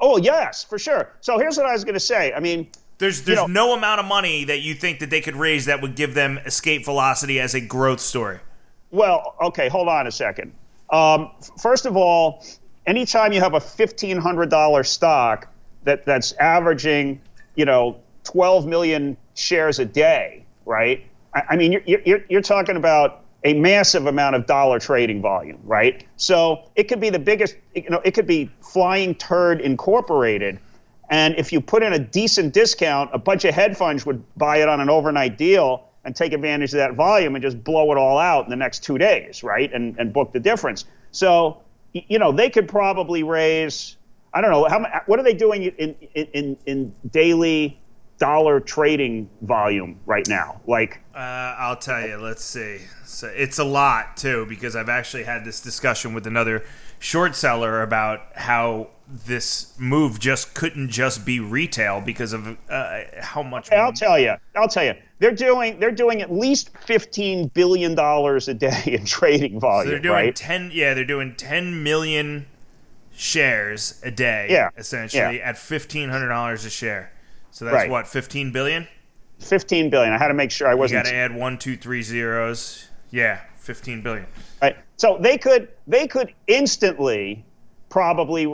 Oh, 0.00 0.16
yes, 0.16 0.64
for 0.64 0.78
sure. 0.78 1.10
So 1.20 1.38
here's 1.38 1.56
what 1.56 1.66
I 1.66 1.72
was 1.72 1.84
going 1.84 1.94
to 1.94 2.00
say. 2.00 2.32
I 2.32 2.40
mean, 2.40 2.68
there's 2.98 3.22
there's 3.22 3.40
you 3.40 3.48
know, 3.48 3.68
no 3.68 3.74
amount 3.74 4.00
of 4.00 4.06
money 4.06 4.44
that 4.44 4.60
you 4.60 4.74
think 4.74 5.00
that 5.00 5.10
they 5.10 5.20
could 5.20 5.36
raise 5.36 5.64
that 5.66 5.82
would 5.82 5.96
give 5.96 6.14
them 6.14 6.38
escape 6.46 6.84
velocity 6.84 7.40
as 7.40 7.54
a 7.54 7.60
growth 7.60 8.00
story. 8.00 8.38
Well, 8.90 9.34
okay, 9.40 9.68
hold 9.68 9.88
on 9.88 10.06
a 10.06 10.12
second. 10.12 10.52
Um, 10.90 11.30
first 11.60 11.86
of 11.86 11.96
all, 11.96 12.44
anytime 12.86 13.32
you 13.32 13.40
have 13.40 13.54
a 13.54 13.60
fifteen 13.60 14.18
hundred 14.18 14.50
dollar 14.50 14.84
stock 14.84 15.51
that 15.84 16.04
that's 16.04 16.32
averaging, 16.32 17.20
you 17.54 17.64
know, 17.64 17.98
twelve 18.24 18.66
million 18.66 19.16
shares 19.34 19.78
a 19.78 19.84
day, 19.84 20.44
right? 20.64 21.04
I, 21.34 21.42
I 21.50 21.56
mean, 21.56 21.72
you're, 21.72 22.00
you're 22.04 22.20
you're 22.28 22.42
talking 22.42 22.76
about 22.76 23.20
a 23.44 23.54
massive 23.54 24.06
amount 24.06 24.36
of 24.36 24.46
dollar 24.46 24.78
trading 24.78 25.20
volume, 25.20 25.58
right? 25.64 26.06
So 26.16 26.70
it 26.76 26.84
could 26.84 27.00
be 27.00 27.10
the 27.10 27.18
biggest, 27.18 27.56
you 27.74 27.90
know, 27.90 28.00
it 28.04 28.12
could 28.12 28.26
be 28.26 28.48
Flying 28.60 29.16
Turd 29.16 29.60
Incorporated 29.60 30.60
and 31.12 31.34
if 31.36 31.52
you 31.52 31.60
put 31.60 31.82
in 31.82 31.92
a 31.92 31.98
decent 31.98 32.54
discount, 32.54 33.10
a 33.12 33.18
bunch 33.18 33.44
of 33.44 33.54
hedge 33.54 33.76
funds 33.76 34.06
would 34.06 34.24
buy 34.38 34.62
it 34.62 34.68
on 34.68 34.80
an 34.80 34.88
overnight 34.88 35.36
deal 35.36 35.90
and 36.04 36.16
take 36.16 36.32
advantage 36.32 36.72
of 36.72 36.78
that 36.78 36.94
volume 36.94 37.34
and 37.36 37.42
just 37.42 37.62
blow 37.62 37.92
it 37.92 37.98
all 37.98 38.16
out 38.16 38.44
in 38.44 38.50
the 38.50 38.56
next 38.56 38.82
two 38.82 38.96
days, 38.96 39.44
right? 39.44 39.70
And, 39.74 39.94
and 39.98 40.10
book 40.10 40.32
the 40.32 40.40
difference. 40.40 40.86
So, 41.10 41.60
you 41.92 42.18
know, 42.18 42.32
they 42.32 42.48
could 42.48 42.66
probably 42.66 43.22
raise, 43.22 43.98
I 44.34 44.40
don't 44.40 44.50
know, 44.50 44.64
how 44.68 44.84
what 45.06 45.18
are 45.18 45.22
they 45.22 45.34
doing 45.34 45.64
in, 45.64 45.94
in, 46.14 46.56
in, 46.66 46.94
daily 47.10 47.78
dollar 48.18 48.60
trading 48.60 49.28
volume 49.42 50.00
right 50.06 50.26
now? 50.28 50.60
Like, 50.66 51.00
uh, 51.14 51.18
I'll 51.58 51.76
tell 51.76 52.06
you. 52.06 52.16
Let's 52.16 52.44
see. 52.44 52.80
So 53.04 53.28
it's 53.28 53.58
a 53.58 53.64
lot 53.64 54.16
too 54.16 54.46
because 54.46 54.74
I've 54.74 54.88
actually 54.88 55.24
had 55.24 55.44
this 55.44 55.60
discussion 55.60 56.14
with 56.14 56.26
another 56.26 56.64
short 56.98 57.36
seller 57.36 57.82
about 57.82 58.20
how 58.34 58.88
this 59.26 59.74
move 59.78 60.18
just 60.18 60.54
couldn't 60.54 60.88
just 60.88 61.26
be 61.26 61.38
retail 61.38 62.00
because 62.00 62.32
of 62.32 62.56
uh, 62.70 63.02
how 63.20 63.42
much. 63.42 63.68
Hey, 63.68 63.76
I'll 63.76 63.92
tell 63.92 64.18
you. 64.18 64.34
I'll 64.56 64.68
tell 64.68 64.84
you. 64.84 64.94
They're 65.18 65.34
doing 65.34 65.78
they're 65.78 65.90
doing 65.90 66.22
at 66.22 66.32
least 66.32 66.70
fifteen 66.78 67.48
billion 67.48 67.94
dollars 67.94 68.48
a 68.48 68.54
day 68.54 68.82
in 68.86 69.04
trading 69.06 69.60
volume. 69.60 69.86
So 69.86 69.90
they're 69.90 70.00
doing 70.00 70.14
right? 70.14 70.36
ten. 70.36 70.70
Yeah, 70.72 70.94
they're 70.94 71.04
doing 71.04 71.34
ten 71.36 71.82
million 71.82 72.46
shares 73.14 74.00
a 74.04 74.10
day. 74.10 74.48
Yeah, 74.50 74.70
essentially 74.76 75.38
yeah. 75.38 75.48
at 75.48 75.58
fifteen 75.58 76.08
hundred 76.08 76.28
dollars 76.28 76.64
a 76.64 76.70
share. 76.70 77.12
So 77.50 77.64
that's 77.64 77.74
right. 77.74 77.90
what 77.90 78.06
fifteen 78.06 78.52
billion. 78.52 78.86
Fifteen 79.38 79.90
billion. 79.90 80.12
I 80.12 80.18
had 80.18 80.28
to 80.28 80.34
make 80.34 80.50
sure 80.50 80.68
I 80.68 80.74
wasn't. 80.74 80.98
You 80.98 81.04
got 81.04 81.10
to 81.10 81.16
add 81.16 81.34
one, 81.34 81.58
two, 81.58 81.76
three 81.76 82.02
zeros. 82.02 82.88
Yeah, 83.10 83.40
fifteen 83.56 84.02
billion. 84.02 84.26
Right. 84.60 84.76
So 84.96 85.18
they 85.20 85.38
could 85.38 85.68
they 85.86 86.06
could 86.06 86.32
instantly 86.46 87.44
probably 87.88 88.46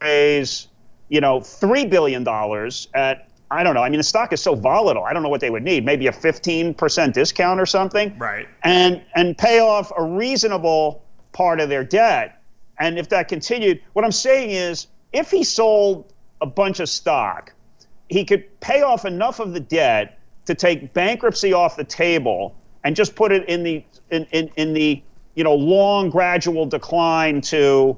raise 0.00 0.68
you 1.08 1.20
know 1.20 1.40
three 1.40 1.86
billion 1.86 2.24
dollars 2.24 2.88
at 2.94 3.28
I 3.50 3.62
don't 3.62 3.74
know. 3.74 3.82
I 3.82 3.88
mean, 3.88 3.98
the 3.98 4.04
stock 4.04 4.32
is 4.32 4.42
so 4.42 4.54
volatile. 4.54 5.04
I 5.04 5.12
don't 5.12 5.22
know 5.22 5.28
what 5.28 5.40
they 5.40 5.50
would 5.50 5.62
need. 5.62 5.84
Maybe 5.84 6.08
a 6.08 6.12
15% 6.12 7.12
discount 7.12 7.60
or 7.60 7.66
something. 7.66 8.16
Right. 8.18 8.48
And 8.64 9.02
and 9.14 9.36
pay 9.38 9.60
off 9.60 9.92
a 9.96 10.02
reasonable 10.02 11.04
part 11.32 11.60
of 11.60 11.68
their 11.68 11.84
debt. 11.84 12.42
And 12.78 12.98
if 12.98 13.08
that 13.10 13.28
continued, 13.28 13.80
what 13.92 14.04
I'm 14.04 14.12
saying 14.12 14.50
is 14.50 14.88
if 15.12 15.30
he 15.30 15.44
sold 15.44 16.12
a 16.40 16.46
bunch 16.46 16.80
of 16.80 16.88
stock, 16.88 17.52
he 18.08 18.24
could 18.24 18.44
pay 18.60 18.82
off 18.82 19.04
enough 19.04 19.40
of 19.40 19.52
the 19.52 19.60
debt 19.60 20.18
to 20.46 20.54
take 20.54 20.92
bankruptcy 20.92 21.52
off 21.52 21.76
the 21.76 21.84
table 21.84 22.54
and 22.84 22.94
just 22.94 23.16
put 23.16 23.32
it 23.32 23.48
in 23.48 23.62
the 23.62 23.84
in, 24.10 24.26
in, 24.32 24.50
in 24.56 24.74
the 24.74 25.02
you 25.34 25.44
know 25.44 25.54
long 25.54 26.10
gradual 26.10 26.66
decline 26.66 27.40
to 27.40 27.96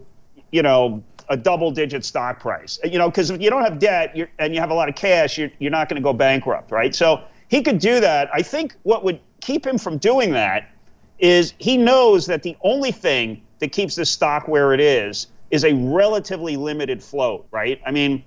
you 0.53 0.63
know 0.63 1.03
a 1.29 1.37
double 1.37 1.71
digit 1.71 2.05
stock 2.05 2.39
price. 2.39 2.79
You 2.85 2.99
know, 2.99 3.11
because 3.11 3.31
if 3.31 3.41
you 3.41 3.51
don't 3.51 3.65
have 3.65 3.79
debt 3.79 4.17
and 4.39 4.55
you 4.55 4.61
have 4.61 4.71
a 4.71 4.75
lot 4.75 4.89
of 4.89 4.95
cash, 4.95 5.39
you're, 5.39 5.51
you're 5.59 5.73
not 5.73 5.89
going 5.89 6.01
to 6.01 6.05
go 6.05 6.13
bankrupt, 6.13 6.71
right? 6.71 6.95
So 6.95 7.23
he 7.49 7.63
could 7.63 7.79
do 7.79 8.01
that. 8.01 8.31
I 8.33 8.43
think 8.43 8.77
what 8.85 9.05
would 9.05 9.21
keep 9.41 9.67
him 9.67 9.79
from 9.79 9.99
doing 9.99 10.31
that 10.33 10.71
is 11.19 11.55
he 11.59 11.77
knows 11.77 12.27
that 12.27 12.43
the 12.43 12.57
only 12.63 12.93
thing 12.93 13.43
that 13.59 13.73
keeps 13.73 13.95
the 13.95 14.05
stock 14.05 14.49
where 14.49 14.73
it 14.73 14.81
is 14.81 15.29
is 15.51 15.65
a 15.65 15.73
relatively 15.75 16.57
limited 16.57 17.03
float, 17.03 17.47
right? 17.51 17.81
I 17.87 17.91
mean, 17.91 18.25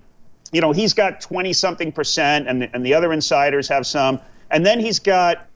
you 0.51 0.61
know, 0.61 0.71
he's 0.71 0.93
got 0.93 1.21
20 1.21 1.53
something 1.53 1.91
percent, 1.91 2.47
and 2.47 2.61
the, 2.61 2.69
and 2.73 2.85
the 2.85 2.93
other 2.93 3.13
insiders 3.13 3.67
have 3.67 3.85
some. 3.85 4.19
And 4.51 4.65
then 4.65 4.79
he's 4.79 4.99
got, 4.99 5.47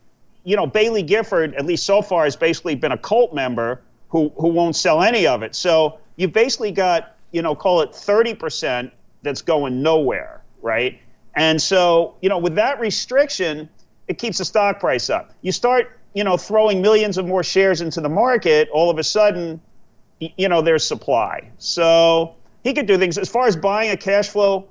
you 0.44 0.56
know, 0.56 0.68
Baillie 0.68 1.06
Gifford, 1.06 1.56
at 1.56 1.66
least 1.66 1.86
so 1.86 2.02
far, 2.02 2.26
has 2.26 2.36
basically 2.36 2.76
been 2.76 2.92
a 2.92 2.98
cult 2.98 3.34
member 3.34 3.82
who, 4.10 4.32
who 4.38 4.50
won't 4.50 4.76
sell 4.76 5.02
any 5.02 5.26
of 5.26 5.42
it. 5.42 5.56
So 5.56 6.00
you've 6.18 6.34
basically 6.34 6.72
got 6.72 7.14
you 7.34 7.42
know, 7.42 7.54
call 7.54 7.82
it 7.82 7.92
30% 7.92 8.90
that's 9.24 9.42
going 9.42 9.82
nowhere, 9.82 10.42
right? 10.62 11.02
And 11.36 11.62
so, 11.62 12.16
you 12.22 12.30
know, 12.30 12.38
with 12.38 12.56
that 12.56 12.80
restriction, 12.80 13.68
it 14.08 14.18
keeps 14.18 14.38
the 14.38 14.46
stock 14.46 14.80
price 14.80 15.10
up. 15.10 15.34
You 15.42 15.52
start, 15.52 16.00
you 16.14 16.24
know, 16.24 16.38
throwing 16.38 16.82
millions 16.82 17.18
of 17.18 17.26
more 17.26 17.44
shares 17.44 17.82
into 17.82 18.02
the 18.02 18.10
market, 18.10 18.70
all 18.72 18.90
of 18.90 18.98
a 18.98 19.04
sudden, 19.04 19.60
you 20.20 20.48
know, 20.48 20.62
there's 20.62 20.86
supply. 20.86 21.50
So 21.58 22.36
he 22.64 22.74
could 22.74 22.86
do 22.86 22.98
things 22.98 23.18
as 23.18 23.30
far 23.30 23.48
as 23.48 23.56
buying 23.56 23.92
a 23.92 23.98
cash 23.98 24.30
flow, 24.30 24.68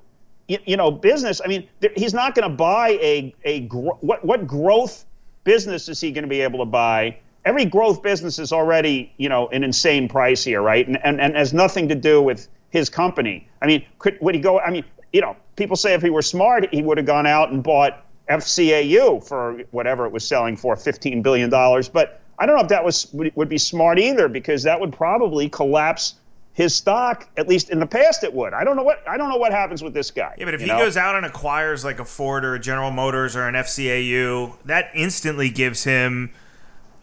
you, 0.48 0.58
you 0.64 0.76
know, 0.76 0.90
business. 0.90 1.40
I 1.44 1.48
mean, 1.48 1.68
he's 1.96 2.14
not 2.14 2.34
going 2.34 2.48
to 2.48 2.56
buy 2.56 2.90
a 3.00 3.34
a 3.44 3.66
what 3.66 4.24
what 4.24 4.46
growth 4.46 5.04
business 5.44 5.88
is 5.88 6.00
he 6.00 6.12
going 6.12 6.24
to 6.24 6.28
be 6.28 6.40
able 6.40 6.60
to 6.60 6.64
buy 6.64 7.16
every 7.44 7.64
growth 7.64 8.02
business 8.02 8.38
is 8.38 8.52
already, 8.52 9.12
you 9.16 9.28
know, 9.28 9.48
an 9.48 9.64
insane 9.64 10.08
price 10.08 10.44
here, 10.44 10.62
right? 10.62 10.86
And, 10.86 10.98
and, 11.04 11.20
and 11.20 11.36
has 11.36 11.52
nothing 11.52 11.88
to 11.88 11.94
do 11.94 12.22
with 12.22 12.48
his 12.70 12.88
company. 12.88 13.48
I 13.60 13.66
mean, 13.66 13.84
could, 13.98 14.18
would 14.20 14.34
he 14.34 14.40
go? 14.40 14.60
I 14.60 14.70
mean, 14.70 14.84
you 15.12 15.20
know, 15.20 15.36
people 15.56 15.76
say 15.76 15.94
if 15.94 16.02
he 16.02 16.10
were 16.10 16.22
smart, 16.22 16.72
he 16.72 16.82
would 16.82 16.98
have 16.98 17.06
gone 17.06 17.26
out 17.26 17.50
and 17.50 17.62
bought 17.62 18.04
FCAU 18.28 19.26
for 19.26 19.62
whatever 19.70 20.06
it 20.06 20.12
was 20.12 20.26
selling 20.26 20.56
for, 20.56 20.74
$15 20.76 21.22
billion. 21.22 21.50
But 21.50 22.20
I 22.38 22.46
don't 22.46 22.56
know 22.56 22.62
if 22.62 22.68
that 22.68 22.84
was 22.84 23.08
would 23.12 23.48
be 23.48 23.58
smart 23.58 23.98
either, 23.98 24.28
because 24.28 24.62
that 24.62 24.80
would 24.80 24.92
probably 24.92 25.48
collapse 25.48 26.14
his 26.54 26.74
stock. 26.74 27.28
At 27.36 27.48
least 27.48 27.70
in 27.70 27.78
the 27.80 27.86
past, 27.86 28.24
it 28.24 28.32
would. 28.32 28.52
I 28.52 28.64
don't 28.64 28.76
know 28.76 28.82
what 28.82 29.02
I 29.06 29.16
don't 29.16 29.28
know 29.28 29.36
what 29.36 29.52
happens 29.52 29.82
with 29.82 29.94
this 29.94 30.10
guy. 30.10 30.34
Yeah, 30.38 30.46
but 30.46 30.54
if 30.54 30.60
he 30.60 30.66
know? 30.66 30.78
goes 30.78 30.96
out 30.96 31.14
and 31.14 31.26
acquires 31.26 31.84
like 31.84 31.98
a 31.98 32.04
Ford 32.04 32.44
or 32.44 32.54
a 32.54 32.60
General 32.60 32.90
Motors 32.90 33.36
or 33.36 33.46
an 33.46 33.54
FCAU, 33.54 34.56
that 34.64 34.90
instantly 34.94 35.50
gives 35.50 35.84
him 35.84 36.32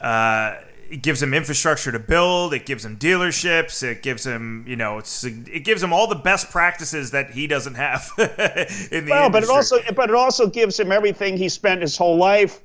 uh, 0.02 0.56
it 0.89 1.04
gives 1.04 1.21
him 1.21 1.34
infrastructure 1.34 1.91
to 1.91 1.99
build. 1.99 2.54
It 2.54 2.65
gives 2.65 2.84
him 2.84 2.97
dealerships. 2.97 3.84
It 3.84 4.02
gives 4.02 4.25
him, 4.25 4.65
you 4.67 4.75
know, 4.75 4.99
it 4.99 5.63
gives 5.63 5.84
him 5.84 5.93
all 5.93 6.08
the 6.08 6.15
best 6.15 6.49
practices 6.49 7.12
that 7.12 7.32
he 7.32 7.47
doesn't 7.47 7.75
have 7.75 8.12
in 8.17 8.25
the 8.28 9.12
well, 9.12 9.28
industry. 9.28 9.30
but 9.30 9.43
it 9.43 9.49
also, 9.49 9.78
but 9.95 10.10
it 10.10 10.15
also 10.15 10.47
gives 10.47 10.80
him 10.80 10.91
everything 10.91 11.38
he 11.38 11.49
spent 11.49 11.82
his 11.82 11.95
whole 11.95 12.17
life 12.17 12.62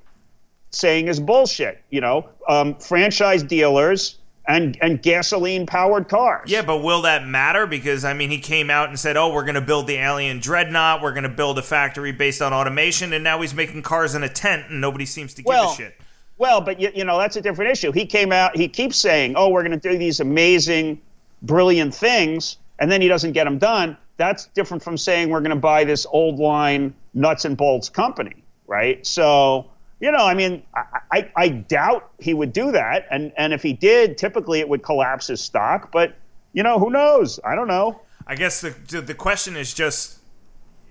saying 0.70 1.08
is 1.08 1.20
bullshit. 1.20 1.82
You 1.90 2.00
know, 2.00 2.28
um, 2.48 2.74
franchise 2.76 3.42
dealers 3.42 4.18
and 4.46 4.78
and 4.80 5.02
gasoline 5.02 5.66
powered 5.66 6.08
cars. 6.08 6.50
Yeah, 6.50 6.62
but 6.62 6.78
will 6.78 7.02
that 7.02 7.26
matter? 7.26 7.66
Because 7.66 8.04
I 8.04 8.14
mean, 8.14 8.30
he 8.30 8.38
came 8.38 8.70
out 8.70 8.88
and 8.88 8.98
said, 8.98 9.16
"Oh, 9.16 9.32
we're 9.32 9.44
going 9.44 9.54
to 9.54 9.60
build 9.60 9.86
the 9.86 9.96
alien 9.96 10.40
dreadnought. 10.40 11.02
We're 11.02 11.12
going 11.12 11.24
to 11.24 11.28
build 11.28 11.58
a 11.58 11.62
factory 11.62 12.12
based 12.12 12.40
on 12.42 12.52
automation," 12.52 13.12
and 13.12 13.22
now 13.22 13.40
he's 13.40 13.54
making 13.54 13.82
cars 13.82 14.14
in 14.14 14.22
a 14.22 14.28
tent, 14.28 14.70
and 14.70 14.80
nobody 14.80 15.06
seems 15.06 15.34
to 15.34 15.42
give 15.42 15.48
well, 15.48 15.72
a 15.72 15.74
shit. 15.74 15.96
Well, 16.36 16.60
but 16.60 16.80
you, 16.80 16.90
you 16.94 17.04
know 17.04 17.18
that's 17.18 17.36
a 17.36 17.40
different 17.40 17.70
issue. 17.70 17.92
He 17.92 18.06
came 18.06 18.32
out. 18.32 18.56
He 18.56 18.68
keeps 18.68 18.96
saying, 18.96 19.34
"Oh, 19.36 19.48
we're 19.50 19.62
going 19.62 19.78
to 19.78 19.88
do 19.90 19.96
these 19.96 20.20
amazing, 20.20 21.00
brilliant 21.42 21.94
things," 21.94 22.58
and 22.78 22.90
then 22.90 23.00
he 23.00 23.08
doesn't 23.08 23.32
get 23.32 23.44
them 23.44 23.58
done. 23.58 23.96
That's 24.16 24.46
different 24.46 24.82
from 24.82 24.96
saying 24.96 25.30
we're 25.30 25.40
going 25.40 25.50
to 25.50 25.56
buy 25.56 25.84
this 25.84 26.06
old 26.10 26.38
line 26.38 26.94
nuts 27.14 27.44
and 27.44 27.56
bolts 27.56 27.88
company, 27.88 28.44
right? 28.66 29.04
So, 29.04 29.66
you 30.00 30.12
know, 30.12 30.24
I 30.24 30.34
mean, 30.34 30.62
I, 30.74 30.84
I, 31.12 31.30
I 31.36 31.48
doubt 31.48 32.10
he 32.18 32.34
would 32.34 32.52
do 32.52 32.72
that, 32.72 33.06
and 33.10 33.32
and 33.36 33.52
if 33.52 33.62
he 33.62 33.72
did, 33.72 34.18
typically 34.18 34.60
it 34.60 34.68
would 34.68 34.82
collapse 34.82 35.28
his 35.28 35.40
stock. 35.40 35.92
But 35.92 36.16
you 36.52 36.62
know, 36.62 36.78
who 36.78 36.90
knows? 36.90 37.38
I 37.44 37.54
don't 37.54 37.68
know. 37.68 38.00
I 38.26 38.34
guess 38.34 38.60
the 38.60 39.00
the 39.00 39.14
question 39.14 39.56
is 39.56 39.72
just 39.72 40.18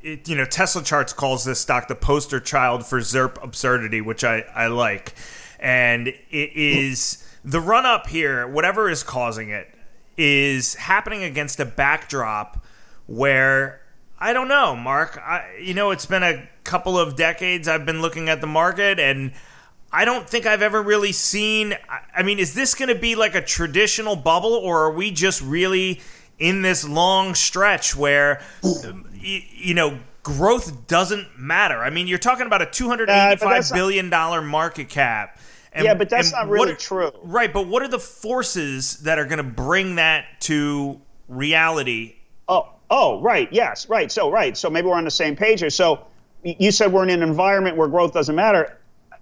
it, 0.04 0.28
you 0.28 0.36
know, 0.36 0.46
Tesla 0.46 0.84
Charts 0.84 1.14
calls 1.14 1.46
this 1.46 1.60
stock 1.60 1.88
the 1.88 1.96
poster 1.96 2.40
child 2.40 2.86
for 2.86 3.00
ZIRP 3.00 3.42
absurdity, 3.44 4.02
which 4.02 4.24
I, 4.24 4.42
I 4.54 4.68
like. 4.68 5.16
And 5.60 6.08
it 6.08 6.22
is 6.30 7.26
the 7.44 7.60
run 7.60 7.86
up 7.86 8.08
here, 8.08 8.48
whatever 8.48 8.90
is 8.90 9.02
causing 9.02 9.50
it, 9.50 9.74
is 10.18 10.76
happening 10.76 11.24
against 11.24 11.60
a 11.60 11.66
backdrop 11.66 12.64
where 13.08 13.82
I 14.20 14.32
don't 14.32 14.48
know, 14.48 14.76
Mark. 14.76 15.18
I, 15.18 15.58
you 15.62 15.74
know, 15.74 15.92
it's 15.92 16.06
been 16.06 16.24
a 16.24 16.48
couple 16.64 16.98
of 16.98 17.16
decades 17.16 17.68
I've 17.68 17.86
been 17.86 18.02
looking 18.02 18.30
at 18.30 18.42
the 18.42 18.48
market, 18.48 19.00
and 19.00 19.34
I 19.92 20.06
don't 20.06 20.30
think 20.30 20.46
I've 20.46 20.62
ever 20.62 20.82
really 20.82 21.12
seen. 21.12 21.76
I 22.16 22.24
mean, 22.24 22.40
is 22.40 22.54
this 22.54 22.74
going 22.74 22.90
to 22.90 23.00
be 23.00 23.16
like 23.16 23.36
a 23.36 23.42
traditional 23.42 24.16
bubble, 24.16 24.54
or 24.54 24.86
are 24.86 24.92
we 24.92 25.12
just 25.12 25.42
really 25.42 26.02
in 26.40 26.62
this 26.62 26.88
long 26.88 27.36
stretch 27.36 27.96
where 27.96 28.42
you 29.24 29.74
know, 29.74 30.00
growth 30.22 30.88
doesn't 30.88 31.40
matter. 31.40 31.80
I 31.80 31.90
mean, 31.90 32.08
you're 32.08 32.18
talking 32.18 32.46
about 32.46 32.62
a 32.62 32.66
two 32.66 32.88
hundred 32.88 33.10
eighty-five 33.10 33.72
uh, 33.72 33.76
billion 33.76 34.10
dollar 34.10 34.42
market 34.42 34.90
cap. 34.90 35.40
And, 35.76 35.86
yeah, 35.86 35.96
but 35.96 36.08
that's 36.08 36.32
not 36.32 36.50
really 36.50 36.74
are, 36.74 36.76
true. 36.76 37.12
Right, 37.24 37.52
but 37.52 37.68
what 37.68 37.82
are 37.82 37.88
the 37.88 38.00
forces 38.00 39.00
that 39.00 39.18
are 39.18 39.26
going 39.26 39.38
to 39.38 39.44
bring 39.44 39.96
that 39.96 40.26
to 40.42 41.02
reality? 41.28 42.18
Oh, 42.48 42.70
oh, 42.92 43.20
right. 43.22 43.52
Yes, 43.52 43.90
right. 43.90 44.12
So, 44.12 44.30
right. 44.30 44.56
So 44.56 44.70
maybe 44.70 44.88
we're 44.88 44.96
on 44.96 45.06
the 45.06 45.10
same 45.10 45.36
page 45.36 45.62
here. 45.62 45.72
So 45.72 46.06
you 46.44 46.72
said 46.72 46.94
we're 46.94 47.04
in 47.04 47.10
an 47.10 47.24
environment 47.24 47.76
where 47.76 47.88
growth 47.88 48.14
doesn't 48.14 48.36
matter. 48.36 48.78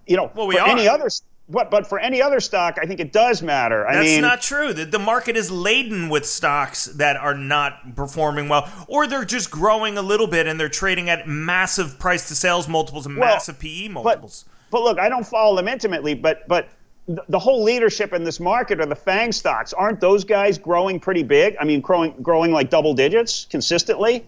You 0.08 0.18
know, 0.18 0.30
well, 0.36 0.48
we 0.48 0.56
for 0.56 0.64
are. 0.64 0.70
any 0.70 0.90
other 0.90 1.10
but 1.52 1.70
but 1.70 1.88
for 1.88 2.00
any 2.00 2.22
other 2.22 2.40
stock, 2.40 2.78
I 2.82 2.86
think 2.86 3.00
it 3.00 3.12
does 3.12 3.42
matter. 3.42 3.88
I 3.88 3.96
That's 3.96 4.06
mean, 4.06 4.22
not 4.22 4.42
true. 4.42 4.74
The, 4.74 4.86
the 4.86 5.00
market 5.00 5.36
is 5.36 5.52
laden 5.52 6.10
with 6.10 6.26
stocks 6.26 6.86
that 6.86 7.18
are 7.18 7.36
not 7.36 7.96
performing 7.96 8.50
well, 8.50 8.72
or 8.88 9.08
they're 9.08 9.26
just 9.26 9.52
growing 9.52 9.98
a 9.98 10.02
little 10.02 10.28
bit 10.28 10.48
and 10.48 10.60
they're 10.60 10.70
trading 10.70 11.10
at 11.10 11.28
massive 11.28 12.00
price 12.00 12.28
to 12.30 12.36
sales 12.36 12.68
multiples 12.68 13.06
and 13.06 13.18
well, 13.18 13.34
massive 13.34 13.60
PE 13.60 13.90
multiples. 13.90 14.46
But, 14.70 14.80
but 14.80 14.84
look, 14.84 15.00
I 15.00 15.10
don't 15.10 15.26
follow 15.28 15.56
them 15.56 15.68
intimately, 15.68 16.14
but 16.14 16.48
but 16.48 16.70
the 17.08 17.40
whole 17.40 17.64
leadership 17.64 18.14
in 18.14 18.24
this 18.24 18.40
market 18.40 18.80
are 18.80 18.86
the 18.86 18.96
FANG 18.96 19.32
stocks. 19.32 19.74
Aren't 19.74 20.00
those 20.00 20.24
guys 20.24 20.58
growing 20.58 21.00
pretty 21.00 21.24
big? 21.24 21.56
I 21.60 21.66
mean, 21.66 21.82
growing 21.82 22.14
growing 22.22 22.52
like 22.52 22.70
double 22.70 22.94
digits 22.94 23.46
consistently. 23.50 24.26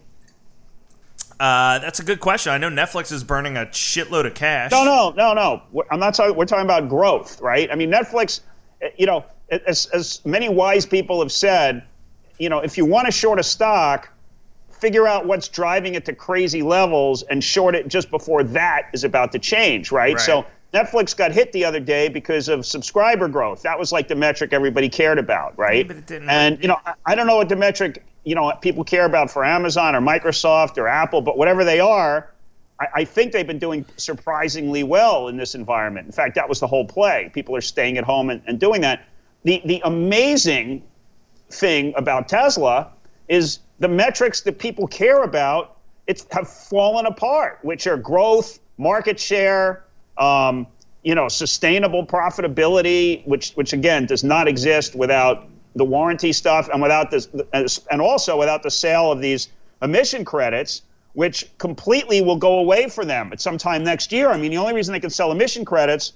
Uh, 1.40 1.78
that's 1.80 2.00
a 2.00 2.04
good 2.04 2.20
question. 2.20 2.52
I 2.52 2.58
know 2.58 2.68
Netflix 2.70 3.12
is 3.12 3.24
burning 3.24 3.56
a 3.56 3.66
shitload 3.66 4.26
of 4.26 4.34
cash. 4.34 4.70
No, 4.70 4.84
no, 4.84 5.10
no, 5.16 5.34
no. 5.34 5.84
I'm 5.90 6.00
not 6.00 6.14
talking. 6.14 6.36
We're 6.36 6.46
talking 6.46 6.64
about 6.64 6.88
growth, 6.88 7.40
right? 7.40 7.70
I 7.70 7.74
mean, 7.74 7.90
Netflix. 7.90 8.40
Eh, 8.82 8.90
you 8.96 9.06
know, 9.06 9.24
as, 9.50 9.86
as 9.86 10.24
many 10.24 10.48
wise 10.48 10.86
people 10.86 11.20
have 11.20 11.32
said, 11.32 11.82
you 12.38 12.48
know, 12.48 12.58
if 12.60 12.76
you 12.78 12.84
want 12.84 13.06
to 13.06 13.12
short 13.12 13.38
a 13.38 13.42
stock, 13.42 14.08
figure 14.70 15.06
out 15.06 15.26
what's 15.26 15.48
driving 15.48 15.94
it 15.94 16.04
to 16.06 16.14
crazy 16.14 16.62
levels 16.62 17.22
and 17.24 17.42
short 17.42 17.74
it 17.74 17.88
just 17.88 18.10
before 18.10 18.42
that 18.42 18.88
is 18.92 19.04
about 19.04 19.32
to 19.32 19.38
change, 19.38 19.90
right? 19.92 20.14
Right. 20.14 20.20
So 20.20 20.44
Netflix 20.72 21.16
got 21.16 21.30
hit 21.32 21.52
the 21.52 21.64
other 21.64 21.80
day 21.80 22.08
because 22.08 22.48
of 22.48 22.66
subscriber 22.66 23.28
growth. 23.28 23.62
That 23.62 23.78
was 23.78 23.92
like 23.92 24.08
the 24.08 24.16
metric 24.16 24.52
everybody 24.52 24.88
cared 24.88 25.18
about, 25.18 25.56
right? 25.58 25.86
but 25.86 25.96
it 25.96 26.06
didn't- 26.06 26.28
and 26.28 26.60
you 26.60 26.68
know, 26.68 26.78
I, 26.84 26.94
I 27.06 27.14
don't 27.14 27.26
know 27.26 27.36
what 27.36 27.48
the 27.48 27.56
metric 27.56 28.04
you 28.24 28.34
know 28.34 28.52
people 28.60 28.84
care 28.84 29.04
about 29.04 29.30
for 29.30 29.44
Amazon 29.44 29.94
or 29.94 30.00
Microsoft 30.00 30.78
or 30.78 30.88
Apple, 30.88 31.20
but 31.20 31.38
whatever 31.38 31.64
they 31.64 31.80
are, 31.80 32.32
I, 32.80 32.86
I 32.94 33.04
think 33.04 33.32
they've 33.32 33.46
been 33.46 33.58
doing 33.58 33.84
surprisingly 33.96 34.82
well 34.82 35.28
in 35.28 35.36
this 35.36 35.54
environment. 35.54 36.06
In 36.06 36.12
fact, 36.12 36.34
that 36.34 36.48
was 36.48 36.60
the 36.60 36.66
whole 36.66 36.86
play. 36.86 37.30
People 37.32 37.54
are 37.56 37.60
staying 37.60 37.98
at 37.98 38.04
home 38.04 38.30
and, 38.30 38.42
and 38.46 38.58
doing 38.58 38.80
that. 38.80 39.06
The 39.44 39.62
the 39.64 39.80
amazing 39.84 40.82
thing 41.50 41.92
about 41.96 42.28
Tesla 42.28 42.90
is 43.28 43.60
the 43.78 43.88
metrics 43.88 44.40
that 44.42 44.58
people 44.58 44.86
care 44.86 45.22
about 45.22 45.74
it's 46.06 46.26
have 46.32 46.48
fallen 46.48 47.06
apart, 47.06 47.58
which 47.62 47.86
are 47.86 47.96
growth, 47.96 48.58
market 48.76 49.18
share, 49.18 49.84
um, 50.18 50.66
you 51.02 51.14
know, 51.14 51.28
sustainable 51.28 52.06
profitability, 52.06 53.26
which 53.26 53.52
which 53.52 53.72
again 53.72 54.06
does 54.06 54.24
not 54.24 54.48
exist 54.48 54.94
without 54.94 55.48
the 55.76 55.84
warranty 55.84 56.32
stuff 56.32 56.68
and 56.72 56.80
without 56.80 57.10
this, 57.10 57.28
and 57.90 58.00
also 58.00 58.38
without 58.38 58.62
the 58.62 58.70
sale 58.70 59.10
of 59.10 59.20
these 59.20 59.48
emission 59.82 60.24
credits, 60.24 60.82
which 61.14 61.46
completely 61.58 62.20
will 62.20 62.36
go 62.36 62.58
away 62.58 62.88
for 62.88 63.04
them 63.04 63.32
at 63.32 63.40
some 63.40 63.58
time 63.58 63.84
next 63.84 64.12
year. 64.12 64.30
I 64.30 64.36
mean, 64.36 64.50
the 64.50 64.58
only 64.58 64.74
reason 64.74 64.92
they 64.92 65.00
can 65.00 65.10
sell 65.10 65.32
emission 65.32 65.64
credits 65.64 66.12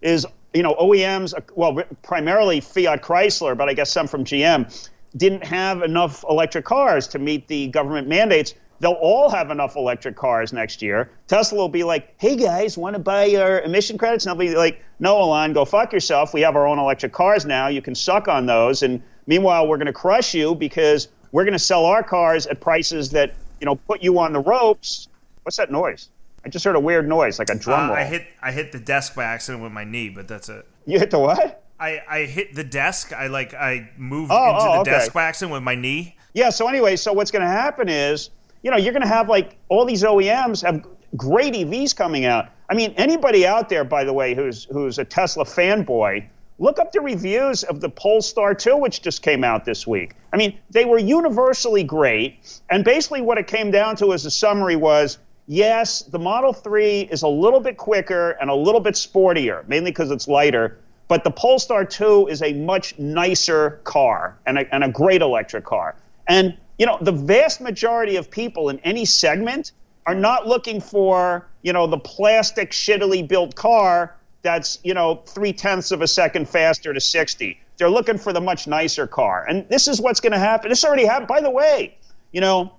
is 0.00 0.26
you 0.54 0.62
know 0.62 0.74
OEMs, 0.74 1.34
well, 1.54 1.82
primarily 2.02 2.60
Fiat 2.60 3.02
Chrysler, 3.02 3.56
but 3.56 3.68
I 3.68 3.74
guess 3.74 3.90
some 3.90 4.06
from 4.06 4.24
GM, 4.24 4.88
didn't 5.16 5.44
have 5.44 5.82
enough 5.82 6.24
electric 6.28 6.64
cars 6.64 7.06
to 7.08 7.18
meet 7.18 7.48
the 7.48 7.68
government 7.68 8.08
mandates. 8.08 8.54
They'll 8.80 8.92
all 8.92 9.28
have 9.30 9.50
enough 9.50 9.74
electric 9.76 10.14
cars 10.16 10.52
next 10.52 10.80
year. 10.82 11.10
Tesla 11.26 11.58
will 11.58 11.68
be 11.68 11.82
like, 11.84 12.14
"Hey 12.18 12.36
guys, 12.36 12.78
want 12.78 12.94
to 12.94 13.00
buy 13.00 13.24
your 13.24 13.60
emission 13.60 13.98
credits?" 13.98 14.24
And 14.26 14.30
they'll 14.38 14.48
be 14.48 14.54
like, 14.54 14.80
"No, 15.00 15.18
Elon, 15.18 15.52
go 15.52 15.64
fuck 15.64 15.92
yourself. 15.92 16.32
We 16.32 16.40
have 16.42 16.54
our 16.56 16.66
own 16.66 16.78
electric 16.78 17.12
cars 17.12 17.44
now. 17.44 17.66
You 17.68 17.82
can 17.82 17.94
suck 17.94 18.28
on 18.28 18.46
those." 18.46 18.82
And 18.82 19.02
meanwhile, 19.26 19.66
we're 19.66 19.78
going 19.78 19.86
to 19.86 19.92
crush 19.92 20.32
you 20.34 20.54
because 20.54 21.08
we're 21.32 21.44
going 21.44 21.52
to 21.54 21.58
sell 21.58 21.84
our 21.86 22.02
cars 22.02 22.46
at 22.46 22.60
prices 22.60 23.10
that 23.10 23.34
you 23.60 23.64
know 23.66 23.74
put 23.74 24.02
you 24.02 24.18
on 24.18 24.32
the 24.32 24.40
ropes. 24.40 25.08
What's 25.42 25.56
that 25.56 25.70
noise? 25.72 26.08
I 26.44 26.48
just 26.50 26.64
heard 26.64 26.76
a 26.76 26.80
weird 26.80 27.08
noise, 27.08 27.38
like 27.40 27.50
a 27.50 27.56
drum 27.56 27.86
Uh, 27.86 27.88
roll. 27.88 27.96
I 27.96 28.04
hit 28.04 28.26
I 28.40 28.52
hit 28.52 28.70
the 28.70 28.78
desk 28.78 29.14
by 29.16 29.24
accident 29.24 29.62
with 29.62 29.72
my 29.72 29.82
knee, 29.84 30.08
but 30.08 30.28
that's 30.28 30.48
it. 30.48 30.64
you 30.86 30.98
hit 31.00 31.10
the 31.10 31.18
what? 31.18 31.64
I, 31.80 32.02
I 32.08 32.18
hit 32.24 32.54
the 32.54 32.64
desk. 32.64 33.12
I 33.12 33.26
like 33.26 33.54
I 33.54 33.90
moved 33.96 34.30
Oh, 34.32 34.48
into 34.50 34.60
oh, 34.60 34.72
the 34.74 34.80
okay. 34.80 34.90
desk 34.92 35.12
by 35.12 35.24
accident 35.24 35.52
with 35.52 35.62
my 35.62 35.74
knee. 35.74 36.16
Yeah. 36.34 36.50
So 36.50 36.68
anyway, 36.68 36.96
so 36.96 37.12
what's 37.12 37.30
going 37.32 37.42
to 37.42 37.48
happen 37.50 37.88
is, 37.88 38.30
you 38.62 38.70
know, 38.70 38.76
you're 38.76 38.92
going 38.92 39.02
to 39.02 39.08
have 39.08 39.28
like 39.28 39.56
all 39.68 39.84
these 39.84 40.02
OEMs 40.02 40.62
have 40.62 40.84
great 41.16 41.54
EVs 41.54 41.94
coming 41.94 42.24
out. 42.24 42.48
I 42.68 42.74
mean, 42.74 42.92
anybody 42.96 43.46
out 43.46 43.68
there, 43.68 43.84
by 43.84 44.04
the 44.04 44.12
way, 44.12 44.34
who's 44.34 44.64
who's 44.64 44.98
a 44.98 45.04
Tesla 45.04 45.44
fanboy, 45.44 46.26
look 46.58 46.78
up 46.78 46.92
the 46.92 47.00
reviews 47.00 47.62
of 47.64 47.80
the 47.80 47.88
Polestar 47.88 48.54
2, 48.54 48.76
which 48.76 49.00
just 49.02 49.22
came 49.22 49.44
out 49.44 49.64
this 49.64 49.86
week. 49.86 50.14
I 50.32 50.36
mean, 50.36 50.58
they 50.70 50.84
were 50.84 50.98
universally 50.98 51.84
great, 51.84 52.60
and 52.70 52.84
basically 52.84 53.22
what 53.22 53.38
it 53.38 53.46
came 53.46 53.70
down 53.70 53.96
to 53.96 54.12
as 54.12 54.24
a 54.24 54.30
summary 54.30 54.76
was. 54.76 55.18
Yes, 55.50 56.02
the 56.02 56.18
Model 56.18 56.52
3 56.52 57.08
is 57.10 57.22
a 57.22 57.28
little 57.28 57.60
bit 57.60 57.78
quicker 57.78 58.32
and 58.32 58.50
a 58.50 58.54
little 58.54 58.82
bit 58.82 58.92
sportier, 58.92 59.66
mainly 59.66 59.90
because 59.90 60.10
it's 60.10 60.28
lighter. 60.28 60.76
But 61.08 61.24
the 61.24 61.30
Polestar 61.30 61.86
2 61.86 62.26
is 62.28 62.42
a 62.42 62.52
much 62.52 62.98
nicer 62.98 63.80
car 63.84 64.38
and 64.44 64.58
a, 64.58 64.74
and 64.74 64.84
a 64.84 64.90
great 64.90 65.22
electric 65.22 65.64
car. 65.64 65.96
And, 66.28 66.54
you 66.78 66.86
know, 66.86 66.98
the 67.00 67.12
vast 67.12 67.60
majority 67.60 68.16
of 68.16 68.30
people 68.30 68.68
in 68.68 68.78
any 68.80 69.04
segment 69.04 69.72
are 70.06 70.14
not 70.14 70.46
looking 70.46 70.80
for, 70.80 71.46
you 71.62 71.72
know, 71.72 71.86
the 71.86 71.98
plastic, 71.98 72.70
shittily 72.70 73.26
built 73.26 73.54
car 73.54 74.14
that's, 74.42 74.78
you 74.84 74.94
know, 74.94 75.16
three 75.26 75.52
tenths 75.52 75.90
of 75.90 76.00
a 76.00 76.06
second 76.06 76.48
faster 76.48 76.94
to 76.94 77.00
60. 77.00 77.60
They're 77.76 77.90
looking 77.90 78.16
for 78.16 78.32
the 78.32 78.40
much 78.40 78.66
nicer 78.66 79.06
car. 79.06 79.44
And 79.48 79.68
this 79.68 79.88
is 79.88 80.00
what's 80.00 80.20
going 80.20 80.32
to 80.32 80.38
happen. 80.38 80.68
This 80.70 80.84
already 80.84 81.04
happened. 81.04 81.28
By 81.28 81.40
the 81.40 81.50
way, 81.50 81.96
you 82.32 82.40
know, 82.40 82.72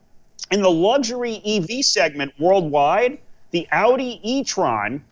in 0.51 0.61
the 0.61 0.71
luxury 0.71 1.41
EV 1.45 1.83
segment 1.85 2.33
worldwide, 2.39 3.19
the 3.51 3.67
Audi 3.71 4.19
e-tron 4.23 5.03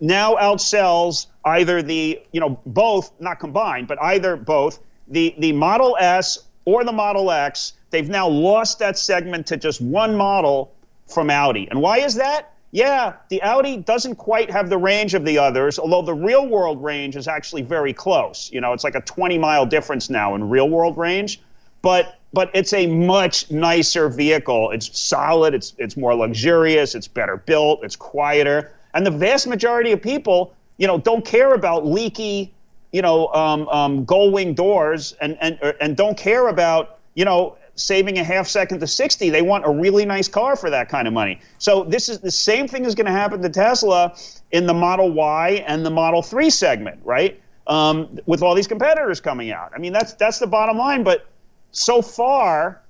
now 0.00 0.34
outsells 0.36 1.26
either 1.44 1.82
the, 1.82 2.20
you 2.32 2.40
know, 2.40 2.60
both, 2.66 3.12
not 3.20 3.40
combined, 3.40 3.88
but 3.88 4.00
either 4.02 4.36
both, 4.36 4.80
the, 5.08 5.34
the 5.38 5.52
Model 5.52 5.96
S 6.00 6.38
or 6.64 6.84
the 6.84 6.92
Model 6.92 7.30
X. 7.30 7.74
They've 7.94 8.08
now 8.08 8.26
lost 8.26 8.80
that 8.80 8.98
segment 8.98 9.46
to 9.46 9.56
just 9.56 9.80
one 9.80 10.16
model 10.16 10.74
from 11.06 11.30
Audi. 11.30 11.68
And 11.70 11.80
why 11.80 11.98
is 11.98 12.16
that? 12.16 12.52
Yeah, 12.72 13.12
the 13.28 13.40
Audi 13.42 13.76
doesn't 13.76 14.16
quite 14.16 14.50
have 14.50 14.68
the 14.68 14.78
range 14.78 15.14
of 15.14 15.24
the 15.24 15.38
others, 15.38 15.78
although 15.78 16.02
the 16.02 16.12
real 16.12 16.48
world 16.48 16.82
range 16.82 17.14
is 17.14 17.28
actually 17.28 17.62
very 17.62 17.92
close. 17.92 18.50
You 18.52 18.60
know, 18.60 18.72
it's 18.72 18.82
like 18.82 18.96
a 18.96 19.00
20 19.02 19.38
mile 19.38 19.64
difference 19.64 20.10
now 20.10 20.34
in 20.34 20.50
real 20.50 20.68
world 20.68 20.98
range. 20.98 21.40
But 21.82 22.18
but 22.32 22.50
it's 22.52 22.72
a 22.72 22.88
much 22.88 23.48
nicer 23.52 24.08
vehicle. 24.08 24.72
It's 24.72 24.98
solid, 24.98 25.54
it's 25.54 25.72
it's 25.78 25.96
more 25.96 26.16
luxurious, 26.16 26.96
it's 26.96 27.06
better 27.06 27.36
built, 27.36 27.84
it's 27.84 27.94
quieter. 27.94 28.72
And 28.94 29.06
the 29.06 29.12
vast 29.12 29.46
majority 29.46 29.92
of 29.92 30.02
people, 30.02 30.52
you 30.78 30.88
know, 30.88 30.98
don't 30.98 31.24
care 31.24 31.54
about 31.54 31.86
leaky, 31.86 32.52
you 32.90 33.02
know, 33.02 33.28
um, 33.28 33.68
um, 33.68 34.04
gull 34.04 34.32
wing 34.32 34.52
doors 34.52 35.14
and, 35.20 35.38
and, 35.40 35.60
and 35.80 35.96
don't 35.96 36.18
care 36.18 36.48
about, 36.48 36.98
you 37.14 37.24
know, 37.24 37.56
saving 37.76 38.18
a 38.18 38.24
half 38.24 38.46
second 38.46 38.80
to 38.80 38.86
60. 38.86 39.30
They 39.30 39.42
want 39.42 39.66
a 39.66 39.70
really 39.70 40.04
nice 40.04 40.28
car 40.28 40.56
for 40.56 40.70
that 40.70 40.88
kind 40.88 41.08
of 41.08 41.14
money. 41.14 41.40
So 41.58 41.84
this 41.84 42.08
is 42.08 42.20
the 42.20 42.30
same 42.30 42.68
thing 42.68 42.84
is 42.84 42.94
going 42.94 43.06
to 43.06 43.12
happen 43.12 43.42
to 43.42 43.48
Tesla 43.48 44.16
in 44.52 44.66
the 44.66 44.74
Model 44.74 45.12
Y 45.12 45.64
and 45.66 45.84
the 45.84 45.90
Model 45.90 46.22
3 46.22 46.50
segment, 46.50 47.00
right? 47.04 47.40
Um, 47.66 48.18
with 48.26 48.42
all 48.42 48.54
these 48.54 48.68
competitors 48.68 49.20
coming 49.20 49.50
out. 49.50 49.72
I 49.74 49.78
mean, 49.78 49.92
that's 49.92 50.12
that's 50.14 50.38
the 50.38 50.46
bottom 50.46 50.76
line. 50.76 51.02
But 51.02 51.26
so 51.72 52.02
far, 52.02 52.82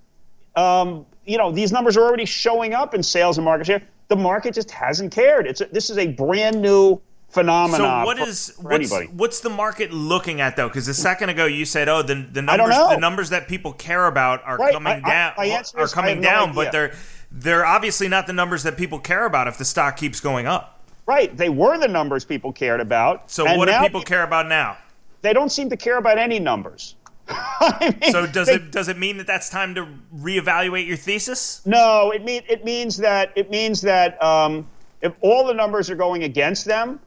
um, 0.56 1.06
you 1.24 1.38
know, 1.38 1.52
these 1.52 1.72
numbers 1.72 1.96
are 1.96 2.02
already 2.02 2.24
showing 2.24 2.74
up 2.74 2.94
in 2.94 3.02
sales 3.02 3.38
and 3.38 3.44
market 3.44 3.66
share. 3.66 3.82
The 4.08 4.16
market 4.16 4.54
just 4.54 4.70
hasn't 4.70 5.12
cared. 5.12 5.46
It's 5.46 5.60
a, 5.60 5.66
this 5.66 5.90
is 5.90 5.98
a 5.98 6.08
brand 6.08 6.60
new 6.60 7.00
phenomenon. 7.34 8.02
So 8.02 8.06
what 8.06 8.18
for, 8.18 8.24
is 8.28 8.50
for 8.50 8.62
what's, 8.62 8.74
anybody. 8.92 9.06
what's 9.16 9.40
the 9.40 9.50
market 9.50 9.92
looking 9.92 10.40
at 10.40 10.56
though? 10.56 10.68
Because 10.68 10.88
a 10.88 10.94
second 10.94 11.28
ago 11.28 11.46
you 11.46 11.64
said, 11.64 11.88
oh, 11.88 12.02
the 12.02 12.14
the 12.14 12.40
I 12.40 12.56
numbers 12.56 12.76
the 12.76 12.96
numbers 12.98 13.30
that 13.30 13.48
people 13.48 13.72
care 13.72 14.06
about 14.06 14.42
are 14.44 14.56
Right, 14.56 14.72
coming 14.72 14.92
I- 14.92 14.96
I- 14.96 15.10
down 15.10 15.32
my 15.36 15.44
answer 15.46 15.78
are 15.78 15.88
coming 15.88 16.16
have 16.16 16.24
no 16.24 16.28
down, 16.46 16.54
but 16.54 16.72
they're 16.72 16.94
they're 17.30 17.66
obviously 17.66 18.08
not 18.08 18.26
the 18.26 18.32
numbers 18.32 18.62
that 18.62 18.76
people 18.76 18.98
care 18.98 19.26
about 19.26 19.48
if 19.48 19.58
the 19.58 19.64
stock 19.64 19.96
keeps 19.96 20.20
going 20.20 20.46
up. 20.46 20.70
Right, 21.06 21.36
they 21.36 21.50
were 21.50 21.76
the 21.76 21.88
numbers 21.88 22.24
people 22.24 22.52
cared 22.52 22.80
about. 22.80 23.30
So 23.30 23.44
what 23.56 23.68
do 23.68 23.78
people 23.80 24.02
care 24.02 24.22
about 24.22 24.48
now? 24.48 24.78
They 25.22 25.32
don't 25.32 25.50
seem 25.50 25.68
to 25.70 25.76
care 25.76 25.98
about 25.98 26.16
any 26.18 26.38
numbers. 26.38 26.94
I 27.28 27.94
mean, 28.02 28.12
So 28.12 28.26
does 28.26 28.46
they- 28.48 28.54
it 28.54 28.70
does 28.70 28.88
it 28.88 28.98
mean 28.98 29.16
that 29.18 29.26
that's 29.26 29.48
time 29.50 29.74
to 29.74 29.86
reevaluate 30.14 30.86
your 30.86 30.96
thesis? 30.96 31.60
No, 31.66 32.10
it 32.10 32.22
mean 32.24 32.42
it 32.48 32.64
means 32.64 32.96
that 32.98 33.32
it 33.34 33.50
means 33.50 33.80
that 33.82 34.22
um, 34.22 34.66
if 35.02 35.12
all 35.22 35.46
the 35.46 35.54
numbers 35.54 35.90
are 35.90 35.94
going 35.96 36.24
against 36.24 36.64
them, 36.66 37.00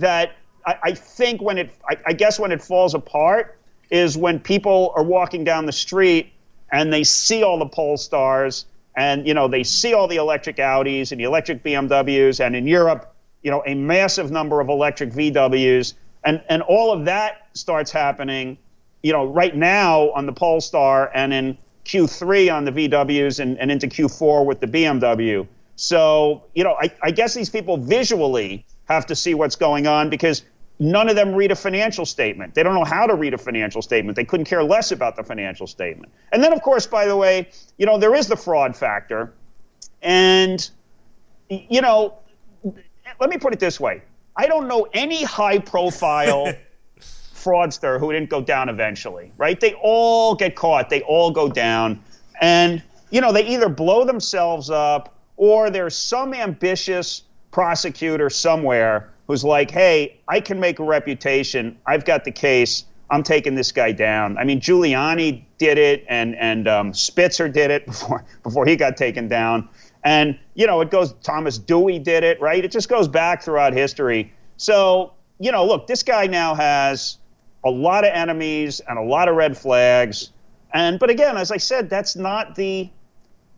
that 0.00 0.36
I, 0.66 0.76
I 0.82 0.92
think 0.92 1.40
when 1.40 1.58
it 1.58 1.74
I, 1.88 1.96
I 2.06 2.12
guess 2.12 2.38
when 2.38 2.52
it 2.52 2.62
falls 2.62 2.94
apart 2.94 3.58
is 3.90 4.16
when 4.16 4.38
people 4.38 4.92
are 4.96 5.02
walking 5.02 5.44
down 5.44 5.66
the 5.66 5.72
street 5.72 6.32
and 6.72 6.92
they 6.92 7.04
see 7.04 7.42
all 7.42 7.58
the 7.58 7.66
Polestars 7.66 8.64
and 8.96 9.26
you 9.26 9.34
know 9.34 9.48
they 9.48 9.62
see 9.62 9.94
all 9.94 10.08
the 10.08 10.16
electric 10.16 10.56
Audis 10.56 11.12
and 11.12 11.20
the 11.20 11.24
electric 11.24 11.62
BMWs 11.62 12.44
and 12.44 12.54
in 12.56 12.66
Europe 12.66 13.14
you 13.42 13.50
know 13.50 13.62
a 13.66 13.74
massive 13.74 14.30
number 14.30 14.60
of 14.60 14.68
electric 14.68 15.10
VWs 15.12 15.94
and 16.24 16.42
and 16.48 16.62
all 16.62 16.92
of 16.92 17.04
that 17.06 17.48
starts 17.54 17.90
happening 17.90 18.58
you 19.02 19.12
know 19.12 19.24
right 19.24 19.56
now 19.56 20.10
on 20.10 20.26
the 20.26 20.32
Polestar 20.32 21.10
and 21.14 21.32
in 21.32 21.56
Q3 21.84 22.54
on 22.54 22.64
the 22.64 22.72
VWs 22.72 23.40
and, 23.40 23.58
and 23.58 23.70
into 23.70 23.86
Q4 23.86 24.44
with 24.44 24.60
the 24.60 24.66
BMW. 24.66 25.46
So, 25.76 26.44
you 26.54 26.62
know, 26.62 26.76
I, 26.80 26.92
I 27.02 27.10
guess 27.10 27.34
these 27.34 27.50
people 27.50 27.76
visually 27.78 28.64
have 28.90 29.06
to 29.06 29.16
see 29.16 29.34
what's 29.34 29.56
going 29.56 29.86
on 29.86 30.10
because 30.10 30.42
none 30.80 31.08
of 31.08 31.14
them 31.14 31.34
read 31.34 31.52
a 31.52 31.56
financial 31.56 32.04
statement. 32.04 32.54
They 32.54 32.62
don't 32.62 32.74
know 32.74 32.84
how 32.84 33.06
to 33.06 33.14
read 33.14 33.34
a 33.34 33.38
financial 33.38 33.82
statement. 33.82 34.16
They 34.16 34.24
couldn't 34.24 34.46
care 34.46 34.64
less 34.64 34.90
about 34.90 35.14
the 35.14 35.22
financial 35.22 35.66
statement. 35.66 36.12
And 36.32 36.42
then, 36.42 36.52
of 36.52 36.62
course, 36.62 36.86
by 36.86 37.06
the 37.06 37.16
way, 37.16 37.48
you 37.78 37.86
know, 37.86 37.98
there 37.98 38.14
is 38.14 38.26
the 38.26 38.36
fraud 38.36 38.76
factor. 38.76 39.32
And, 40.02 40.68
you 41.48 41.80
know, 41.80 42.18
let 43.20 43.30
me 43.30 43.38
put 43.38 43.52
it 43.52 43.60
this 43.60 43.78
way 43.78 44.02
I 44.36 44.46
don't 44.46 44.66
know 44.66 44.88
any 44.94 45.22
high 45.22 45.58
profile 45.58 46.52
fraudster 47.00 48.00
who 48.00 48.12
didn't 48.12 48.30
go 48.30 48.40
down 48.40 48.68
eventually, 48.68 49.32
right? 49.36 49.60
They 49.60 49.74
all 49.74 50.34
get 50.34 50.56
caught, 50.56 50.90
they 50.90 51.02
all 51.02 51.30
go 51.30 51.48
down. 51.48 52.02
And, 52.40 52.82
you 53.10 53.20
know, 53.20 53.32
they 53.32 53.46
either 53.46 53.68
blow 53.68 54.04
themselves 54.04 54.70
up 54.70 55.14
or 55.36 55.70
there's 55.70 55.96
some 55.96 56.32
ambitious 56.34 57.22
prosecutor 57.50 58.30
somewhere 58.30 59.10
who's 59.26 59.44
like, 59.44 59.70
hey, 59.70 60.18
I 60.28 60.40
can 60.40 60.58
make 60.58 60.78
a 60.78 60.84
reputation. 60.84 61.78
I've 61.86 62.04
got 62.04 62.24
the 62.24 62.32
case. 62.32 62.84
I'm 63.10 63.22
taking 63.22 63.54
this 63.54 63.72
guy 63.72 63.92
down. 63.92 64.38
I 64.38 64.44
mean, 64.44 64.60
Giuliani 64.60 65.44
did 65.58 65.78
it, 65.78 66.04
and 66.08 66.36
and 66.36 66.68
um, 66.68 66.94
Spitzer 66.94 67.48
did 67.48 67.70
it 67.70 67.86
before 67.86 68.24
before 68.42 68.66
he 68.66 68.76
got 68.76 68.96
taken 68.96 69.28
down. 69.28 69.68
And 70.04 70.38
you 70.54 70.66
know, 70.66 70.80
it 70.80 70.90
goes. 70.90 71.12
Thomas 71.22 71.58
Dewey 71.58 71.98
did 71.98 72.24
it, 72.24 72.40
right? 72.40 72.64
It 72.64 72.70
just 72.70 72.88
goes 72.88 73.08
back 73.08 73.42
throughout 73.42 73.72
history. 73.72 74.32
So 74.56 75.12
you 75.38 75.50
know, 75.50 75.66
look, 75.66 75.86
this 75.86 76.02
guy 76.02 76.26
now 76.26 76.54
has 76.54 77.18
a 77.64 77.70
lot 77.70 78.04
of 78.04 78.12
enemies 78.12 78.80
and 78.88 78.98
a 78.98 79.02
lot 79.02 79.28
of 79.28 79.36
red 79.36 79.56
flags. 79.56 80.30
And 80.72 80.98
but 80.98 81.10
again, 81.10 81.36
as 81.36 81.50
I 81.50 81.56
said, 81.56 81.90
that's 81.90 82.14
not 82.14 82.54
the 82.54 82.88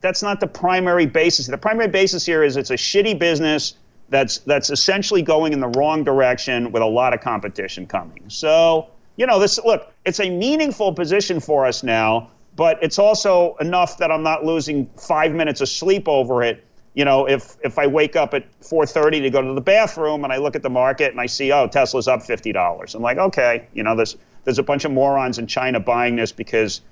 that's 0.01 0.23
not 0.23 0.41
the 0.41 0.47
primary 0.47 1.07
basis. 1.07 1.47
The 1.47 1.59
primary 1.59 1.89
basis 1.89 2.25
here 2.25 2.43
is 2.43 2.57
it's 2.57 2.71
a 2.71 2.77
shitty 2.77 3.19
business 3.19 3.75
that's 4.13 4.39
that's 4.39 4.71
essentially 4.71 5.23
going 5.23 5.53
in 5.53 5.61
the 5.61 5.69
wrong 5.69 6.05
direction 6.05 6.71
with 6.71 6.83
a 6.83 6.87
lot 6.87 7.15
of 7.15 7.21
competition 7.21 7.87
coming. 7.87 8.23
So 8.29 8.89
you 9.17 9.27
know, 9.27 9.39
this 9.39 9.59
look, 9.65 9.93
it's 10.05 10.21
a 10.21 10.31
meaningful 10.31 10.93
position 10.95 11.41
for 11.41 11.67
us 11.67 11.83
now, 11.83 12.31
but 12.57 12.79
it's 12.83 12.99
also 12.99 13.57
enough 13.61 13.99
that 13.99 14.11
I'm 14.11 14.23
not 14.23 14.45
losing 14.45 14.87
five 14.97 15.33
minutes 15.33 15.61
of 15.61 15.69
sleep 15.69 16.09
over 16.09 16.43
it. 16.43 16.65
You 16.95 17.05
know, 17.05 17.27
if 17.27 17.57
if 17.65 17.79
I 17.79 17.87
wake 17.87 18.17
up 18.17 18.35
at 18.35 18.45
4:30 18.61 19.23
to 19.23 19.31
go 19.31 19.41
to 19.41 19.55
the 19.55 19.61
bathroom 19.61 20.25
and 20.25 20.33
I 20.33 20.37
look 20.37 20.55
at 20.55 20.63
the 20.63 20.71
market 20.71 21.11
and 21.11 21.21
I 21.21 21.27
see, 21.27 21.51
oh, 21.51 21.67
Tesla's 21.67 22.07
up 22.07 22.23
fifty 22.23 22.53
dollars, 22.53 22.95
I'm 22.95 23.03
like, 23.03 23.19
okay, 23.19 23.67
you 23.73 23.83
know, 23.83 23.97
there's 23.97 24.17
there's 24.45 24.59
a 24.59 24.63
bunch 24.63 24.85
of 24.85 24.93
morons 24.93 25.39
in 25.39 25.47
China 25.47 25.81
buying 25.81 26.17
this 26.17 26.33
because, 26.33 26.83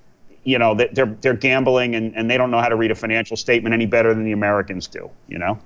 you 0.44 0.58
know, 0.58 0.74
they're 0.74 1.16
they're 1.20 1.34
gambling 1.34 1.94
and, 1.94 2.16
and 2.16 2.30
they 2.30 2.38
don't 2.38 2.50
know 2.50 2.60
how 2.60 2.68
to 2.70 2.76
read 2.76 2.90
a 2.90 2.94
financial 2.94 3.36
statement 3.36 3.74
any 3.74 3.86
better 3.86 4.14
than 4.14 4.24
the 4.24 4.32
Americans 4.32 4.86
do. 4.86 5.10
You 5.28 5.38
know. 5.38 5.58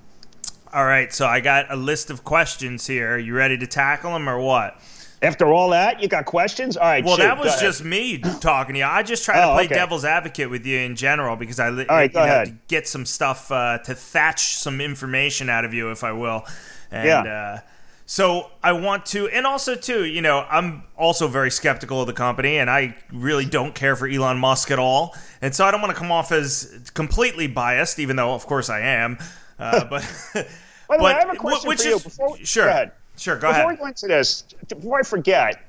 All 0.74 0.84
right, 0.84 1.12
so 1.12 1.26
I 1.26 1.38
got 1.40 1.66
a 1.70 1.76
list 1.76 2.10
of 2.10 2.24
questions 2.24 2.86
here. 2.86 3.14
Are 3.14 3.18
you 3.18 3.32
ready 3.34 3.56
to 3.58 3.66
tackle 3.66 4.12
them 4.12 4.28
or 4.28 4.38
what? 4.40 4.80
After 5.22 5.46
all 5.46 5.70
that, 5.70 6.02
you 6.02 6.08
got 6.08 6.26
questions? 6.26 6.76
All 6.76 6.82
right. 6.86 7.02
Well, 7.04 7.16
shoot, 7.16 7.22
that 7.22 7.38
was 7.38 7.58
just 7.60 7.82
me 7.84 8.18
talking 8.18 8.74
to 8.74 8.80
you. 8.80 8.84
I 8.84 9.02
just 9.04 9.24
try 9.24 9.36
to 9.36 9.44
Oh, 9.50 9.54
play 9.54 9.64
okay. 9.66 9.74
devil's 9.74 10.04
advocate 10.04 10.50
with 10.50 10.66
you 10.66 10.80
in 10.80 10.96
general 10.96 11.36
because 11.36 11.60
I, 11.60 11.70
li- 11.70 11.86
All 11.88 11.96
right, 11.96 12.10
you 12.10 12.14
go 12.14 12.22
ahead. 12.24 12.46
to 12.48 12.54
get 12.68 12.86
some 12.88 13.06
stuff 13.06 13.50
uh, 13.52 13.78
to 13.84 13.94
thatch 13.94 14.56
some 14.58 14.80
information 14.80 15.48
out 15.48 15.64
of 15.64 15.72
you, 15.72 15.90
if 15.92 16.02
I 16.04 16.12
will. 16.12 16.44
And, 16.90 17.06
Yeah. 17.08 17.20
Uh, 17.22 17.58
so 18.06 18.50
I 18.62 18.72
want 18.72 19.06
to, 19.06 19.28
and 19.28 19.46
also 19.46 19.74
too, 19.76 20.04
you 20.04 20.20
know, 20.20 20.44
I'm 20.50 20.82
also 20.98 21.26
very 21.26 21.50
skeptical 21.50 22.02
of 22.02 22.06
the 22.06 22.12
company, 22.12 22.58
and 22.58 22.68
I 22.68 22.96
really 23.10 23.46
don't 23.46 23.74
care 23.74 23.96
for 23.96 24.06
Elon 24.06 24.36
Musk 24.36 24.70
at 24.70 24.78
all, 24.78 25.16
and 25.40 25.54
so 25.54 25.64
I 25.64 25.70
don't 25.70 25.80
want 25.80 25.94
to 25.94 25.98
come 25.98 26.12
off 26.12 26.30
as 26.30 26.90
completely 26.92 27.46
biased, 27.46 27.98
even 27.98 28.16
though 28.16 28.34
of 28.34 28.44
course 28.44 28.68
I 28.68 28.80
am. 28.80 29.16
Uh, 29.58 29.84
but 29.88 30.46
By 30.88 30.96
the 30.96 31.02
way, 31.02 31.12
I 31.12 31.18
have 31.20 31.30
a 31.32 31.36
question 31.36 31.68
which 31.68 31.82
for 31.82 31.88
you. 31.88 31.96
is- 31.96 32.02
Before, 32.02 32.36
sure, 32.38 32.64
go 32.66 32.70
ahead. 32.70 32.92
sure, 33.16 33.36
go 33.36 33.48
before 33.48 33.52
ahead. 33.52 33.66
we 33.68 33.76
go 33.76 33.86
into 33.86 34.06
this, 34.06 34.44
before 34.68 34.98
I 34.98 35.02
forget, 35.02 35.62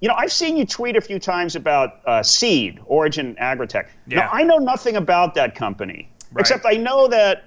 you 0.00 0.08
know, 0.08 0.14
I've 0.14 0.32
seen 0.32 0.56
you 0.56 0.64
tweet 0.64 0.96
a 0.96 1.00
few 1.00 1.18
times 1.18 1.56
about 1.56 2.00
uh, 2.06 2.22
Seed, 2.22 2.80
Origin 2.86 3.34
Agritech. 3.40 3.88
Yeah. 4.06 4.20
Now, 4.20 4.30
I 4.32 4.44
know 4.44 4.58
nothing 4.58 4.96
about 4.96 5.34
that 5.34 5.54
company, 5.54 6.08
Right. 6.32 6.40
except 6.40 6.64
I 6.66 6.74
know 6.74 7.08
that 7.08 7.44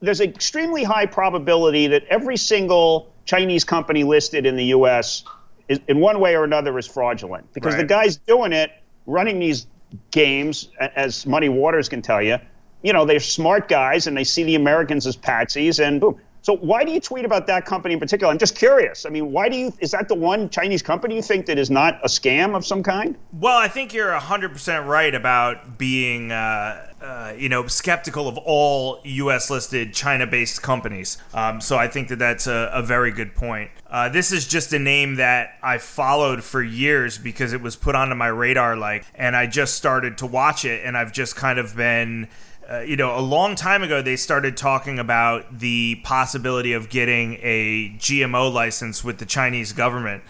there's 0.00 0.20
an 0.20 0.28
extremely 0.28 0.82
high 0.82 1.06
probability 1.06 1.86
that 1.86 2.04
every 2.10 2.36
single 2.36 3.12
Chinese 3.26 3.62
company 3.62 4.02
listed 4.02 4.44
in 4.46 4.56
the 4.56 4.64
U.S. 4.66 5.22
Is, 5.68 5.78
in 5.86 6.00
one 6.00 6.18
way 6.18 6.34
or 6.34 6.42
another 6.42 6.76
is 6.78 6.88
fraudulent 6.88 7.52
because 7.52 7.76
the 7.76 7.84
guys 7.84 8.16
doing 8.16 8.52
it, 8.52 8.72
running 9.06 9.38
these 9.38 9.68
games, 10.10 10.70
as 10.80 11.24
Muddy 11.26 11.48
Waters 11.48 11.88
can 11.88 12.02
tell 12.02 12.20
you, 12.20 12.38
you 12.82 12.92
know, 12.92 13.04
they're 13.04 13.20
smart 13.20 13.68
guys 13.68 14.06
and 14.06 14.16
they 14.16 14.24
see 14.24 14.42
the 14.42 14.54
Americans 14.54 15.06
as 15.06 15.16
patsies 15.16 15.84
and 15.84 16.00
boom. 16.00 16.20
So 16.42 16.56
why 16.56 16.82
do 16.82 16.90
you 16.90 17.00
tweet 17.00 17.24
about 17.24 17.46
that 17.46 17.64
company 17.64 17.94
in 17.94 18.00
particular? 18.00 18.32
I'm 18.32 18.38
just 18.38 18.56
curious. 18.56 19.06
I 19.06 19.10
mean, 19.10 19.30
why 19.30 19.48
do 19.48 19.56
you? 19.56 19.72
Is 19.78 19.92
that 19.92 20.08
the 20.08 20.16
one 20.16 20.50
Chinese 20.50 20.82
company 20.82 21.14
you 21.14 21.22
think 21.22 21.46
that 21.46 21.56
is 21.56 21.70
not 21.70 22.00
a 22.02 22.08
scam 22.08 22.56
of 22.56 22.66
some 22.66 22.82
kind? 22.82 23.16
Well, 23.32 23.56
I 23.56 23.68
think 23.68 23.94
you're 23.94 24.10
100% 24.10 24.86
right 24.86 25.14
about 25.14 25.78
being, 25.78 26.32
uh, 26.32 26.94
uh, 27.00 27.34
you 27.38 27.48
know, 27.48 27.68
skeptical 27.68 28.26
of 28.26 28.38
all 28.38 29.00
U.S. 29.04 29.50
listed 29.50 29.94
China 29.94 30.26
based 30.26 30.62
companies. 30.62 31.16
Um, 31.32 31.60
so 31.60 31.76
I 31.76 31.86
think 31.86 32.08
that 32.08 32.18
that's 32.18 32.48
a, 32.48 32.70
a 32.74 32.82
very 32.82 33.12
good 33.12 33.36
point. 33.36 33.70
Uh, 33.88 34.08
this 34.08 34.32
is 34.32 34.48
just 34.48 34.72
a 34.72 34.80
name 34.80 35.16
that 35.16 35.58
I 35.62 35.78
followed 35.78 36.42
for 36.42 36.60
years 36.60 37.18
because 37.18 37.52
it 37.52 37.62
was 37.62 37.76
put 37.76 37.94
onto 37.94 38.16
my 38.16 38.28
radar, 38.28 38.76
like, 38.76 39.04
and 39.14 39.36
I 39.36 39.46
just 39.46 39.74
started 39.74 40.18
to 40.18 40.26
watch 40.26 40.64
it, 40.64 40.84
and 40.84 40.96
I've 40.96 41.12
just 41.12 41.36
kind 41.36 41.60
of 41.60 41.76
been. 41.76 42.28
Uh, 42.70 42.80
you 42.80 42.96
know, 42.96 43.18
a 43.18 43.20
long 43.20 43.54
time 43.54 43.82
ago, 43.82 44.00
they 44.02 44.16
started 44.16 44.56
talking 44.56 44.98
about 44.98 45.58
the 45.58 46.00
possibility 46.04 46.72
of 46.72 46.88
getting 46.88 47.34
a 47.42 47.90
GMO 47.98 48.52
license 48.52 49.02
with 49.02 49.18
the 49.18 49.26
Chinese 49.26 49.72
government 49.72 50.22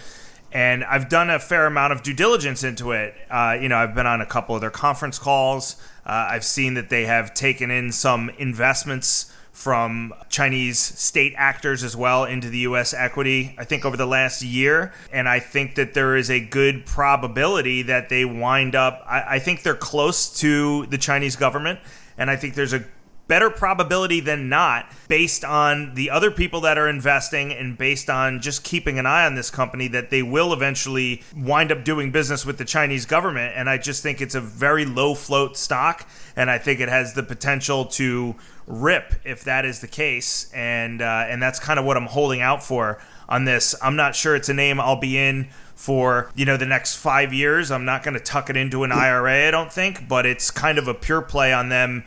and 0.52 0.84
I've 0.84 1.08
done 1.08 1.30
a 1.30 1.38
fair 1.38 1.66
amount 1.66 1.92
of 1.92 2.02
due 2.02 2.12
diligence 2.12 2.62
into 2.62 2.92
it. 2.92 3.14
Uh, 3.30 3.56
you 3.60 3.68
know, 3.68 3.76
I've 3.76 3.94
been 3.94 4.06
on 4.06 4.20
a 4.20 4.26
couple 4.26 4.54
of 4.54 4.60
their 4.60 4.70
conference 4.70 5.18
calls. 5.18 5.76
Uh, 6.04 6.28
I've 6.30 6.44
seen 6.44 6.74
that 6.74 6.90
they 6.90 7.06
have 7.06 7.32
taken 7.32 7.70
in 7.70 7.90
some 7.90 8.30
investments 8.38 9.32
from 9.52 10.12
Chinese 10.28 10.78
state 10.78 11.34
actors 11.36 11.84
as 11.84 11.96
well 11.96 12.24
into 12.24 12.48
the 12.48 12.58
U.S. 12.58 12.92
equity, 12.94 13.54
I 13.58 13.64
think, 13.64 13.84
over 13.84 13.96
the 13.96 14.06
last 14.06 14.42
year. 14.42 14.92
And 15.12 15.28
I 15.28 15.40
think 15.40 15.74
that 15.76 15.94
there 15.94 16.16
is 16.16 16.30
a 16.30 16.40
good 16.40 16.84
probability 16.84 17.82
that 17.82 18.08
they 18.08 18.24
wind 18.24 18.74
up, 18.74 19.02
I, 19.06 19.36
I 19.36 19.38
think 19.38 19.62
they're 19.62 19.74
close 19.74 20.38
to 20.40 20.86
the 20.86 20.98
Chinese 20.98 21.36
government. 21.36 21.80
And 22.22 22.30
I 22.30 22.36
think 22.36 22.54
there's 22.54 22.72
a 22.72 22.84
better 23.26 23.50
probability 23.50 24.20
than 24.20 24.48
not 24.48 24.86
based 25.08 25.44
on 25.44 25.94
the 25.94 26.08
other 26.08 26.30
people 26.30 26.60
that 26.60 26.78
are 26.78 26.88
investing 26.88 27.52
and 27.52 27.76
based 27.76 28.08
on 28.08 28.40
just 28.40 28.62
keeping 28.62 28.96
an 28.96 29.06
eye 29.06 29.26
on 29.26 29.34
this 29.34 29.50
company 29.50 29.88
that 29.88 30.10
they 30.10 30.22
will 30.22 30.52
eventually 30.52 31.20
wind 31.34 31.72
up 31.72 31.82
doing 31.82 32.12
business 32.12 32.46
with 32.46 32.58
the 32.58 32.64
Chinese 32.64 33.06
government. 33.06 33.54
And 33.56 33.68
I 33.68 33.76
just 33.76 34.04
think 34.04 34.20
it's 34.20 34.36
a 34.36 34.40
very 34.40 34.84
low 34.84 35.16
float 35.16 35.56
stock. 35.56 36.08
And 36.36 36.48
I 36.48 36.58
think 36.58 36.78
it 36.78 36.88
has 36.88 37.14
the 37.14 37.24
potential 37.24 37.86
to 37.86 38.36
rip 38.68 39.14
if 39.24 39.42
that 39.42 39.64
is 39.64 39.80
the 39.80 39.88
case. 39.88 40.48
And 40.52 41.02
uh, 41.02 41.24
and 41.26 41.42
that's 41.42 41.58
kind 41.58 41.80
of 41.80 41.84
what 41.84 41.96
I'm 41.96 42.06
holding 42.06 42.40
out 42.40 42.62
for 42.62 43.02
on 43.28 43.46
this. 43.46 43.74
I'm 43.82 43.96
not 43.96 44.14
sure 44.14 44.36
it's 44.36 44.48
a 44.48 44.54
name 44.54 44.78
I'll 44.78 45.00
be 45.00 45.18
in 45.18 45.48
for 45.82 46.30
you 46.36 46.44
know 46.44 46.56
the 46.56 46.64
next 46.64 46.94
five 46.94 47.32
years. 47.32 47.72
I'm 47.72 47.84
not 47.84 48.04
going 48.04 48.14
to 48.14 48.20
tuck 48.20 48.48
it 48.48 48.56
into 48.56 48.84
an 48.84 48.92
IRA 48.92 49.48
I 49.48 49.50
don't 49.50 49.72
think 49.72 50.06
but 50.06 50.24
it's 50.26 50.48
kind 50.48 50.78
of 50.78 50.86
a 50.86 50.94
pure 50.94 51.22
play 51.22 51.52
on 51.52 51.70
them 51.70 52.04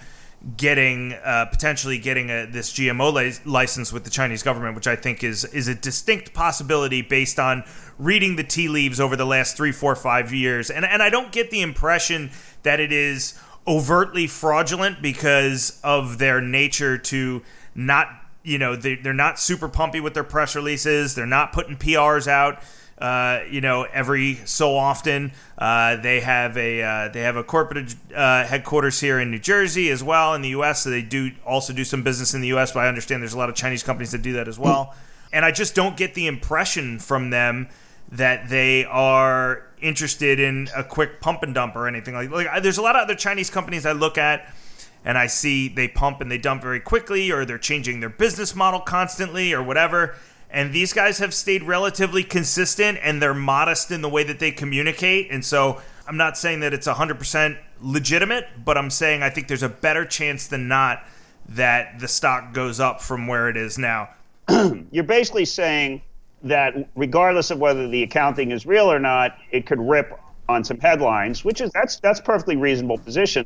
getting 0.55 1.13
uh, 1.13 1.45
potentially 1.45 1.97
getting 1.97 2.29
a, 2.29 2.45
this 2.45 2.71
GMO 2.71 3.11
li- 3.11 3.51
license 3.51 3.91
with 3.91 4.03
the 4.05 4.09
Chinese 4.09 4.43
government, 4.43 4.75
which 4.75 4.87
I 4.87 4.95
think 4.95 5.23
is 5.25 5.43
is 5.45 5.67
a 5.67 5.75
distinct 5.75 6.33
possibility 6.33 7.01
based 7.01 7.37
on 7.37 7.65
reading 7.99 8.37
the 8.37 8.45
tea 8.45 8.69
leaves 8.69 8.99
over 8.99 9.17
the 9.17 9.25
last 9.25 9.57
three, 9.57 9.73
four, 9.73 9.93
five 9.95 10.33
years. 10.33 10.69
And 10.69 10.85
and 10.85 11.03
I 11.03 11.09
don't 11.09 11.33
get 11.33 11.51
the 11.51 11.61
impression 11.61 12.31
that 12.63 12.79
it 12.79 12.93
is 12.93 13.37
overtly 13.67 14.27
fraudulent 14.27 15.01
because 15.01 15.81
of 15.83 16.17
their 16.17 16.39
nature 16.39 16.97
to 16.97 17.41
not 17.73 18.07
you 18.41 18.57
know 18.57 18.77
they, 18.77 18.95
they're 18.95 19.13
not 19.13 19.37
super 19.37 19.67
pumpy 19.67 19.99
with 19.99 20.13
their 20.13 20.23
press 20.23 20.55
releases. 20.55 21.15
They're 21.15 21.25
not 21.25 21.51
putting 21.51 21.75
prs 21.75 22.27
out 22.27 22.61
uh, 22.97 23.41
you 23.49 23.61
know, 23.61 23.83
every 23.83 24.35
so 24.45 24.75
often. 24.75 25.31
Uh, 25.57 25.97
they 25.97 26.21
have 26.21 26.57
a 26.57 26.81
uh, 26.81 27.07
they 27.09 27.21
have 27.21 27.35
a 27.35 27.43
corporate 27.43 27.95
uh, 28.15 28.45
headquarters 28.45 28.99
here 28.99 29.19
in 29.19 29.31
New 29.31 29.39
Jersey 29.39 29.89
as 29.89 30.03
well 30.03 30.33
in 30.33 30.41
the 30.41 30.49
U.S. 30.49 30.83
So 30.83 30.89
they 30.89 31.01
do 31.01 31.31
also 31.45 31.73
do 31.73 31.83
some 31.83 32.03
business 32.03 32.33
in 32.33 32.41
the 32.41 32.47
U.S. 32.49 32.71
But 32.71 32.81
I 32.81 32.87
understand 32.87 33.21
there's 33.21 33.33
a 33.33 33.37
lot 33.37 33.49
of 33.49 33.55
Chinese 33.55 33.83
companies 33.83 34.11
that 34.11 34.21
do 34.21 34.33
that 34.33 34.47
as 34.47 34.57
well. 34.57 34.95
And 35.33 35.43
I 35.43 35.51
just 35.51 35.75
don't 35.75 35.97
get 35.97 36.13
the 36.13 36.27
impression 36.27 36.99
from 36.99 37.29
them 37.29 37.67
that 38.11 38.49
they 38.49 38.85
are 38.85 39.63
interested 39.81 40.39
in 40.39 40.69
a 40.75 40.83
quick 40.83 41.19
pump 41.19 41.43
and 41.43 41.53
dump 41.53 41.75
or 41.75 41.87
anything 41.87 42.13
like. 42.13 42.29
Like 42.29 42.63
there's 42.63 42.77
a 42.77 42.81
lot 42.81 42.95
of 42.95 43.01
other 43.01 43.15
Chinese 43.15 43.49
companies 43.49 43.85
I 43.85 43.91
look 43.91 44.17
at 44.17 44.47
and 45.03 45.17
I 45.17 45.27
see 45.27 45.67
they 45.67 45.87
pump 45.87 46.19
and 46.19 46.31
they 46.31 46.39
dump 46.39 46.63
very 46.63 46.79
quickly, 46.79 47.31
or 47.31 47.45
they're 47.45 47.59
changing 47.59 47.99
their 47.99 48.09
business 48.09 48.55
model 48.55 48.79
constantly, 48.79 49.53
or 49.53 49.61
whatever. 49.61 50.15
And 50.55 50.71
these 50.71 50.93
guys 50.93 51.17
have 51.17 51.33
stayed 51.33 51.63
relatively 51.63 52.23
consistent 52.23 52.97
and 53.03 53.21
they're 53.21 53.33
modest 53.33 53.91
in 53.91 54.01
the 54.01 54.07
way 54.07 54.23
that 54.23 54.39
they 54.39 54.51
communicate. 54.51 55.29
And 55.29 55.43
so 55.43 55.81
I'm 56.07 56.15
not 56.15 56.37
saying 56.37 56.61
that 56.61 56.73
it's 56.73 56.87
100% 56.87 57.57
legitimate, 57.81 58.47
but 58.63 58.77
I'm 58.77 58.89
saying 58.89 59.21
I 59.21 59.29
think 59.29 59.49
there's 59.49 59.63
a 59.63 59.69
better 59.69 60.05
chance 60.05 60.47
than 60.47 60.69
not 60.69 61.03
that 61.49 61.99
the 61.99 62.07
stock 62.07 62.53
goes 62.53 62.79
up 62.79 63.01
from 63.01 63.27
where 63.27 63.49
it 63.49 63.57
is 63.57 63.77
now. 63.77 64.07
You're 64.91 65.03
basically 65.03 65.43
saying 65.43 66.01
that 66.43 66.87
regardless 66.95 67.51
of 67.51 67.59
whether 67.59 67.89
the 67.89 68.03
accounting 68.03 68.51
is 68.51 68.65
real 68.65 68.89
or 68.89 68.97
not, 68.99 69.37
it 69.51 69.65
could 69.65 69.81
rip 69.81 70.17
on 70.47 70.63
some 70.63 70.79
headlines, 70.79 71.43
which 71.43 71.59
is 71.59 71.69
that's 71.73 71.99
that's 71.99 72.21
perfectly 72.21 72.55
reasonable 72.55 72.97
position. 72.97 73.45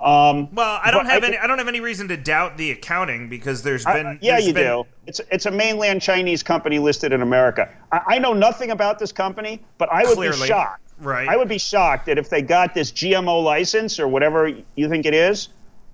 Um, 0.00 0.48
Well, 0.54 0.80
I 0.82 0.90
don't 0.90 1.06
have 1.06 1.22
I 1.24 1.26
any. 1.28 1.36
I 1.38 1.46
don't 1.46 1.58
have 1.58 1.68
any 1.68 1.80
reason 1.80 2.08
to 2.08 2.16
doubt 2.16 2.56
the 2.56 2.70
accounting 2.70 3.28
because 3.28 3.62
there's 3.62 3.84
been. 3.84 4.18
yeah, 4.22 4.32
there's 4.34 4.46
you 4.46 4.54
been- 4.54 4.64
do. 4.64 4.84
It's 5.06 5.20
it's 5.30 5.46
a 5.46 5.50
mainland 5.50 6.00
Chinese 6.02 6.42
company 6.42 6.78
listed 6.78 7.12
in 7.12 7.20
America. 7.22 7.68
I, 7.92 8.00
I 8.06 8.18
know 8.18 8.32
nothing 8.32 8.70
about 8.70 8.98
this 8.98 9.12
company, 9.12 9.60
but 9.78 9.90
I 9.92 10.04
would 10.04 10.16
Clearly. 10.16 10.40
be 10.40 10.46
shocked. 10.46 10.82
Right. 11.00 11.28
I 11.28 11.36
would 11.36 11.48
be 11.48 11.58
shocked 11.58 12.06
that 12.06 12.18
if 12.18 12.28
they 12.30 12.42
got 12.42 12.74
this 12.74 12.92
GMO 12.92 13.42
license 13.42 13.98
or 13.98 14.06
whatever 14.08 14.52
you 14.76 14.88
think 14.88 15.06
it 15.06 15.14
is, 15.14 15.48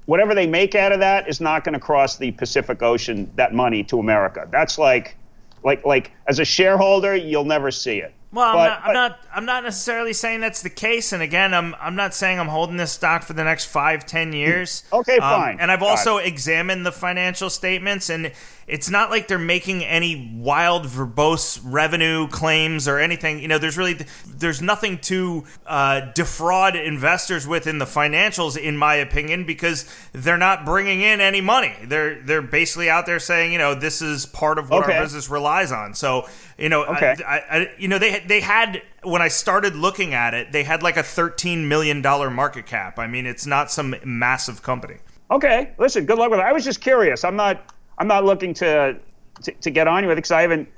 whatever 0.06 0.34
they 0.34 0.46
make 0.46 0.74
out 0.74 0.92
of 0.92 0.98
that 1.00 1.28
is 1.28 1.40
not 1.40 1.64
going 1.64 1.74
to 1.74 1.78
cross 1.80 2.16
the 2.16 2.30
Pacific 2.32 2.82
Ocean. 2.82 3.30
That 3.36 3.54
money 3.54 3.82
to 3.84 3.98
America. 4.00 4.46
That's 4.50 4.78
like, 4.78 5.16
like, 5.64 5.84
like 5.86 6.10
as 6.28 6.38
a 6.40 6.44
shareholder, 6.44 7.14
you'll 7.16 7.44
never 7.44 7.70
see 7.70 7.98
it. 7.98 8.12
Well, 8.36 8.46
I'm, 8.46 8.54
but, 8.54 8.66
not, 8.66 8.82
I'm 8.84 8.92
not. 8.92 9.20
I'm 9.34 9.44
not 9.46 9.64
necessarily 9.64 10.12
saying 10.12 10.40
that's 10.40 10.60
the 10.60 10.68
case. 10.68 11.14
And 11.14 11.22
again, 11.22 11.54
I'm. 11.54 11.74
I'm 11.80 11.96
not 11.96 12.12
saying 12.12 12.38
I'm 12.38 12.48
holding 12.48 12.76
this 12.76 12.92
stock 12.92 13.22
for 13.22 13.32
the 13.32 13.42
next 13.42 13.64
five, 13.64 14.04
ten 14.04 14.34
years. 14.34 14.84
Okay, 14.92 15.14
um, 15.14 15.20
fine. 15.20 15.58
And 15.58 15.72
I've 15.72 15.82
also 15.82 16.18
examined 16.18 16.84
the 16.84 16.92
financial 16.92 17.48
statements, 17.48 18.10
and 18.10 18.32
it's 18.66 18.90
not 18.90 19.10
like 19.10 19.28
they're 19.28 19.38
making 19.38 19.84
any 19.84 20.32
wild 20.34 20.86
verbose 20.86 21.60
revenue 21.62 22.26
claims 22.26 22.88
or 22.88 22.98
anything. 22.98 23.38
You 23.38 23.46
know, 23.46 23.58
there's 23.58 23.78
really 23.78 23.96
there's 24.26 24.60
nothing 24.60 24.98
to 25.02 25.44
uh, 25.66 26.12
defraud 26.14 26.74
investors 26.74 27.46
with 27.46 27.68
in 27.68 27.78
the 27.78 27.84
financials, 27.84 28.56
in 28.56 28.76
my 28.76 28.96
opinion, 28.96 29.44
because 29.44 29.88
they're 30.12 30.36
not 30.36 30.64
bringing 30.64 31.00
in 31.00 31.20
any 31.20 31.40
money. 31.40 31.74
They're 31.84 32.20
they're 32.22 32.42
basically 32.42 32.90
out 32.90 33.06
there 33.06 33.20
saying, 33.20 33.52
you 33.52 33.58
know, 33.58 33.76
this 33.76 34.02
is 34.02 34.26
part 34.26 34.58
of 34.58 34.68
what 34.68 34.84
okay. 34.84 34.96
our 34.96 35.02
business 35.04 35.30
relies 35.30 35.70
on. 35.70 35.94
So, 35.94 36.28
you 36.58 36.68
know, 36.68 36.84
okay. 36.86 37.14
I, 37.24 37.38
I, 37.38 37.74
you 37.78 37.86
know, 37.86 38.00
they 38.00 38.18
they 38.26 38.40
had 38.40 38.82
when 39.04 39.22
I 39.22 39.28
started 39.28 39.76
looking 39.76 40.12
at 40.12 40.34
it, 40.34 40.50
they 40.50 40.64
had 40.64 40.82
like 40.82 40.96
a 40.96 41.04
thirteen 41.04 41.68
million 41.68 42.02
dollar 42.02 42.30
market 42.30 42.66
cap. 42.66 42.98
I 42.98 43.06
mean, 43.06 43.26
it's 43.26 43.46
not 43.46 43.70
some 43.70 43.94
massive 44.04 44.62
company. 44.62 44.96
Okay, 45.30 45.72
listen, 45.78 46.04
good 46.04 46.18
luck 46.18 46.30
with 46.30 46.40
it. 46.40 46.44
I 46.44 46.52
was 46.52 46.64
just 46.64 46.80
curious. 46.80 47.24
I'm 47.24 47.36
not 47.36 47.75
I'm 47.98 48.08
not 48.08 48.24
looking 48.24 48.54
to 48.54 48.98
to, 49.42 49.52
to 49.52 49.70
get 49.70 49.88
on 49.88 50.02
you 50.02 50.08
with 50.08 50.18
it 50.18 50.22
because 50.22 50.32
I 50.32 50.42
haven't 50.42 50.68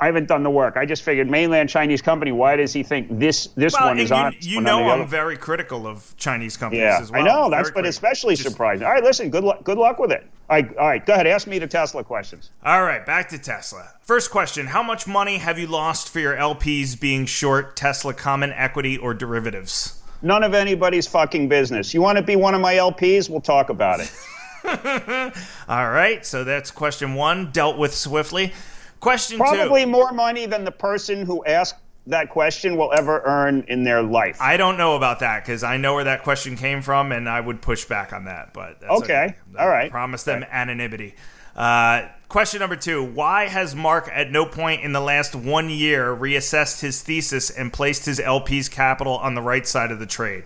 I 0.00 0.06
haven't 0.06 0.28
done 0.28 0.44
the 0.44 0.50
work. 0.50 0.76
I 0.76 0.86
just 0.86 1.02
figured 1.02 1.28
mainland 1.28 1.68
Chinese 1.68 2.00
company. 2.00 2.30
Why 2.30 2.54
does 2.54 2.72
he 2.72 2.84
think 2.84 3.18
this 3.18 3.48
this 3.56 3.72
well, 3.72 3.88
one 3.88 3.98
is 3.98 4.10
you, 4.10 4.16
on? 4.16 4.36
You 4.40 4.60
know, 4.60 4.88
I'm 4.88 5.08
very 5.08 5.36
critical 5.36 5.88
of 5.88 6.16
Chinese 6.16 6.56
companies 6.56 6.82
yeah, 6.82 7.00
as 7.00 7.10
well. 7.10 7.22
I 7.22 7.24
know 7.24 7.50
that's 7.50 7.72
but 7.72 7.84
especially 7.84 8.36
just, 8.36 8.48
surprising. 8.48 8.86
All 8.86 8.92
right, 8.92 9.02
listen. 9.02 9.28
Good 9.30 9.42
luck. 9.42 9.64
Good 9.64 9.76
luck 9.76 9.98
with 9.98 10.12
it. 10.12 10.24
All 10.48 10.56
right, 10.56 10.76
all 10.76 10.86
right. 10.86 11.04
Go 11.04 11.14
ahead. 11.14 11.26
Ask 11.26 11.48
me 11.48 11.58
the 11.58 11.66
Tesla 11.66 12.04
questions. 12.04 12.50
All 12.64 12.82
right, 12.84 13.04
back 13.04 13.28
to 13.30 13.38
Tesla. 13.38 13.90
First 14.02 14.30
question: 14.30 14.68
How 14.68 14.84
much 14.84 15.08
money 15.08 15.38
have 15.38 15.58
you 15.58 15.66
lost 15.66 16.08
for 16.08 16.20
your 16.20 16.36
LPs 16.36 16.98
being 16.98 17.26
short 17.26 17.74
Tesla 17.74 18.14
common 18.14 18.52
equity 18.52 18.96
or 18.96 19.14
derivatives? 19.14 20.00
None 20.22 20.44
of 20.44 20.54
anybody's 20.54 21.08
fucking 21.08 21.48
business. 21.48 21.92
You 21.92 22.02
want 22.02 22.18
to 22.18 22.22
be 22.22 22.36
one 22.36 22.54
of 22.54 22.60
my 22.60 22.74
LPs? 22.74 23.28
We'll 23.28 23.40
talk 23.40 23.68
about 23.68 23.98
it. 24.00 24.12
All 25.68 25.90
right, 25.90 26.24
so 26.24 26.44
that's 26.44 26.70
question 26.70 27.14
one, 27.14 27.50
dealt 27.50 27.78
with 27.78 27.94
swiftly. 27.94 28.52
Question 29.00 29.38
Probably 29.38 29.58
two. 29.58 29.62
Probably 29.62 29.86
more 29.86 30.12
money 30.12 30.46
than 30.46 30.64
the 30.64 30.72
person 30.72 31.24
who 31.24 31.44
asked 31.44 31.76
that 32.06 32.30
question 32.30 32.76
will 32.76 32.92
ever 32.92 33.22
earn 33.24 33.64
in 33.68 33.84
their 33.84 34.02
life. 34.02 34.38
I 34.40 34.56
don't 34.56 34.78
know 34.78 34.96
about 34.96 35.20
that 35.20 35.44
because 35.44 35.62
I 35.62 35.76
know 35.76 35.94
where 35.94 36.04
that 36.04 36.22
question 36.22 36.56
came 36.56 36.82
from, 36.82 37.12
and 37.12 37.28
I 37.28 37.40
would 37.40 37.62
push 37.62 37.84
back 37.84 38.12
on 38.12 38.24
that. 38.24 38.52
But 38.52 38.82
okay. 38.82 39.24
okay. 39.24 39.34
all 39.58 39.68
right. 39.68 39.90
Promise 39.90 40.24
them 40.24 40.44
anonymity. 40.50 41.14
Uh, 41.54 42.08
question 42.28 42.60
number 42.60 42.76
two 42.76 43.02
Why 43.02 43.48
has 43.48 43.74
Mark 43.74 44.08
at 44.12 44.30
no 44.30 44.46
point 44.46 44.82
in 44.82 44.92
the 44.92 45.00
last 45.00 45.34
one 45.34 45.70
year 45.70 46.14
reassessed 46.14 46.80
his 46.80 47.02
thesis 47.02 47.50
and 47.50 47.72
placed 47.72 48.06
his 48.06 48.20
LP's 48.20 48.68
capital 48.68 49.16
on 49.18 49.34
the 49.34 49.42
right 49.42 49.66
side 49.66 49.90
of 49.90 49.98
the 49.98 50.06
trade? 50.06 50.44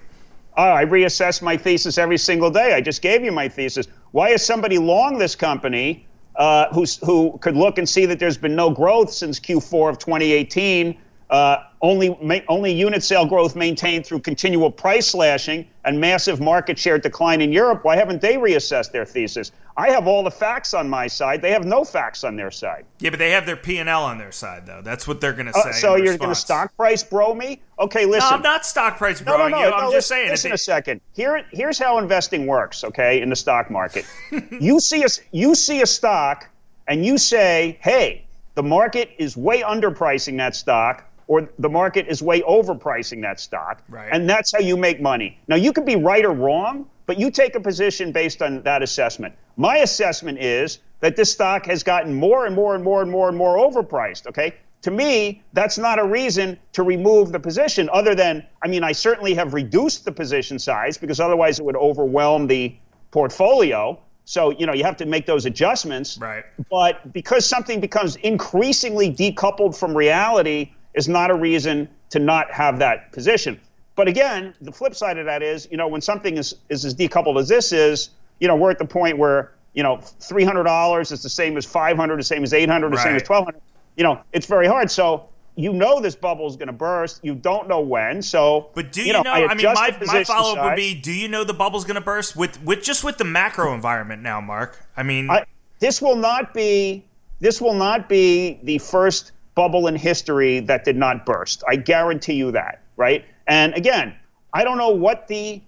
Oh, 0.56 0.70
I 0.70 0.84
reassess 0.84 1.40
my 1.40 1.56
thesis 1.56 1.96
every 1.96 2.18
single 2.18 2.50
day. 2.50 2.74
I 2.74 2.80
just 2.80 3.00
gave 3.00 3.24
you 3.24 3.32
my 3.32 3.48
thesis. 3.48 3.88
Why 4.12 4.28
is 4.28 4.44
somebody 4.44 4.78
long 4.78 5.18
this 5.18 5.34
company 5.34 6.06
uh, 6.36 6.68
who 6.72 7.38
could 7.38 7.56
look 7.56 7.78
and 7.78 7.88
see 7.88 8.06
that 8.06 8.18
there's 8.18 8.38
been 8.38 8.54
no 8.54 8.70
growth 8.70 9.12
since 9.12 9.40
Q4 9.40 9.90
of 9.90 9.98
2018? 9.98 10.96
Uh, 11.32 11.64
only, 11.80 12.14
ma- 12.20 12.44
only 12.48 12.70
unit 12.70 13.02
sale 13.02 13.24
growth 13.24 13.56
maintained 13.56 14.04
through 14.04 14.18
continual 14.18 14.70
price 14.70 15.06
slashing 15.06 15.66
and 15.86 15.98
massive 15.98 16.42
market 16.42 16.78
share 16.78 16.98
decline 16.98 17.40
in 17.40 17.50
Europe. 17.50 17.84
Why 17.84 17.96
haven't 17.96 18.20
they 18.20 18.36
reassessed 18.36 18.92
their 18.92 19.06
thesis? 19.06 19.50
I 19.78 19.88
have 19.88 20.06
all 20.06 20.22
the 20.22 20.30
facts 20.30 20.74
on 20.74 20.90
my 20.90 21.06
side. 21.06 21.40
They 21.40 21.50
have 21.50 21.64
no 21.64 21.84
facts 21.84 22.22
on 22.22 22.36
their 22.36 22.50
side. 22.50 22.84
Yeah, 22.98 23.08
but 23.08 23.18
they 23.18 23.30
have 23.30 23.46
their 23.46 23.56
P 23.56 23.78
and 23.78 23.88
L 23.88 24.04
on 24.04 24.18
their 24.18 24.30
side, 24.30 24.66
though. 24.66 24.82
That's 24.82 25.08
what 25.08 25.22
they're 25.22 25.32
going 25.32 25.46
to 25.46 25.56
uh, 25.56 25.62
say. 25.62 25.70
Uh, 25.70 25.72
so 25.72 25.96
you're 25.96 26.18
going 26.18 26.28
to 26.28 26.34
stock 26.34 26.76
price 26.76 27.02
bro 27.02 27.34
me? 27.34 27.62
Okay, 27.78 28.04
listen. 28.04 28.28
No, 28.28 28.36
I'm 28.36 28.42
not 28.42 28.66
stock 28.66 28.98
price 28.98 29.22
bro. 29.22 29.38
No, 29.38 29.48
no, 29.48 29.62
no, 29.62 29.70
no 29.70 29.76
I'm 29.76 29.90
just 29.90 30.08
saying. 30.08 30.28
Listen 30.28 30.52
a 30.52 30.58
second. 30.58 31.00
Here, 31.14 31.46
here's 31.50 31.78
how 31.78 31.96
investing 31.96 32.46
works. 32.46 32.84
Okay, 32.84 33.22
in 33.22 33.30
the 33.30 33.36
stock 33.36 33.70
market, 33.70 34.04
you 34.60 34.80
see 34.80 35.02
a 35.02 35.08
you 35.30 35.54
see 35.54 35.80
a 35.80 35.86
stock, 35.86 36.50
and 36.88 37.06
you 37.06 37.16
say, 37.16 37.78
"Hey, 37.80 38.26
the 38.54 38.62
market 38.62 39.12
is 39.16 39.34
way 39.34 39.62
underpricing 39.62 40.36
that 40.36 40.54
stock." 40.54 41.08
Or 41.32 41.48
the 41.58 41.68
market 41.68 42.06
is 42.08 42.22
way 42.22 42.42
overpricing 42.42 43.22
that 43.22 43.40
stock. 43.40 43.82
Right. 43.88 44.10
And 44.12 44.28
that's 44.28 44.52
how 44.52 44.58
you 44.58 44.76
make 44.76 45.00
money. 45.00 45.38
Now, 45.48 45.56
you 45.56 45.72
could 45.72 45.86
be 45.86 45.96
right 45.96 46.26
or 46.26 46.32
wrong, 46.32 46.86
but 47.06 47.18
you 47.18 47.30
take 47.30 47.54
a 47.54 47.60
position 47.60 48.12
based 48.12 48.42
on 48.42 48.62
that 48.64 48.82
assessment. 48.82 49.34
My 49.56 49.78
assessment 49.78 50.38
is 50.40 50.80
that 51.00 51.16
this 51.16 51.32
stock 51.32 51.64
has 51.64 51.82
gotten 51.82 52.12
more 52.12 52.44
and 52.44 52.54
more 52.54 52.74
and 52.74 52.84
more 52.84 53.00
and 53.00 53.10
more 53.10 53.30
and 53.30 53.38
more 53.38 53.56
overpriced, 53.56 54.26
okay? 54.26 54.56
To 54.82 54.90
me, 54.90 55.42
that's 55.54 55.78
not 55.78 55.98
a 55.98 56.04
reason 56.04 56.58
to 56.74 56.82
remove 56.82 57.32
the 57.32 57.40
position, 57.40 57.88
other 57.94 58.14
than, 58.14 58.44
I 58.62 58.68
mean, 58.68 58.84
I 58.84 58.92
certainly 58.92 59.32
have 59.32 59.54
reduced 59.54 60.04
the 60.04 60.12
position 60.12 60.58
size 60.58 60.98
because 60.98 61.18
otherwise 61.18 61.58
it 61.58 61.64
would 61.64 61.76
overwhelm 61.76 62.46
the 62.46 62.76
portfolio. 63.10 63.98
So, 64.26 64.50
you 64.50 64.66
know, 64.66 64.74
you 64.74 64.84
have 64.84 64.98
to 64.98 65.06
make 65.06 65.24
those 65.24 65.46
adjustments. 65.46 66.18
Right. 66.18 66.44
But 66.70 67.10
because 67.14 67.46
something 67.46 67.80
becomes 67.80 68.16
increasingly 68.16 69.10
decoupled 69.10 69.74
from 69.74 69.96
reality, 69.96 70.72
is 70.94 71.08
not 71.08 71.30
a 71.30 71.34
reason 71.34 71.88
to 72.10 72.18
not 72.18 72.50
have 72.52 72.78
that 72.78 73.12
position. 73.12 73.60
But 73.94 74.08
again, 74.08 74.54
the 74.60 74.72
flip 74.72 74.94
side 74.94 75.18
of 75.18 75.26
that 75.26 75.42
is, 75.42 75.68
you 75.70 75.76
know, 75.76 75.88
when 75.88 76.00
something 76.00 76.36
is, 76.36 76.54
is 76.68 76.84
as 76.84 76.94
decoupled 76.94 77.38
as 77.38 77.48
this 77.48 77.72
is, 77.72 78.10
you 78.40 78.48
know, 78.48 78.56
we're 78.56 78.70
at 78.70 78.78
the 78.78 78.84
point 78.84 79.18
where, 79.18 79.52
you 79.74 79.82
know, 79.82 79.96
$300 79.96 81.12
is 81.12 81.22
the 81.22 81.28
same 81.28 81.56
as 81.56 81.66
500, 81.66 82.18
the 82.18 82.22
same 82.22 82.42
as 82.42 82.52
800, 82.52 82.90
the 82.90 82.96
right. 82.96 83.02
same 83.02 83.16
as 83.16 83.28
1200. 83.28 83.60
You 83.96 84.04
know, 84.04 84.20
it's 84.32 84.46
very 84.46 84.66
hard. 84.66 84.90
So 84.90 85.28
you 85.54 85.72
know 85.72 86.00
this 86.00 86.14
bubble 86.14 86.46
is 86.46 86.56
going 86.56 86.68
to 86.68 86.72
burst. 86.72 87.20
You 87.22 87.34
don't 87.34 87.68
know 87.68 87.80
when. 87.80 88.22
So, 88.22 88.70
but 88.74 88.92
do 88.92 89.00
you, 89.00 89.08
you 89.08 89.12
know, 89.12 89.22
know? 89.22 89.32
I, 89.32 89.48
I 89.48 89.54
mean, 89.54 89.66
my, 89.66 89.96
my 90.02 90.24
follow 90.24 90.56
up 90.56 90.64
would 90.64 90.76
be: 90.76 90.94
Do 90.94 91.12
you 91.12 91.28
know 91.28 91.44
the 91.44 91.54
bubble's 91.54 91.84
going 91.84 91.96
to 91.96 92.00
burst 92.00 92.36
with 92.36 92.62
with 92.62 92.82
just 92.82 93.04
with 93.04 93.18
the 93.18 93.24
macro 93.24 93.74
environment 93.74 94.22
now, 94.22 94.40
Mark? 94.40 94.82
I 94.96 95.02
mean, 95.02 95.30
I, 95.30 95.44
this 95.78 96.00
will 96.00 96.16
not 96.16 96.54
be 96.54 97.04
this 97.40 97.60
will 97.60 97.74
not 97.74 98.08
be 98.08 98.60
the 98.62 98.78
first 98.78 99.32
bubble 99.54 99.86
in 99.86 99.96
history 99.96 100.60
that 100.60 100.84
did 100.84 100.96
not 100.96 101.26
burst. 101.26 101.62
I 101.68 101.76
guarantee 101.76 102.34
you 102.34 102.50
that, 102.52 102.82
right? 102.96 103.24
And 103.46 103.74
again, 103.74 104.14
I 104.54 104.64
don't 104.64 104.78
know 104.78 104.90
what 104.90 105.28
the 105.28 105.62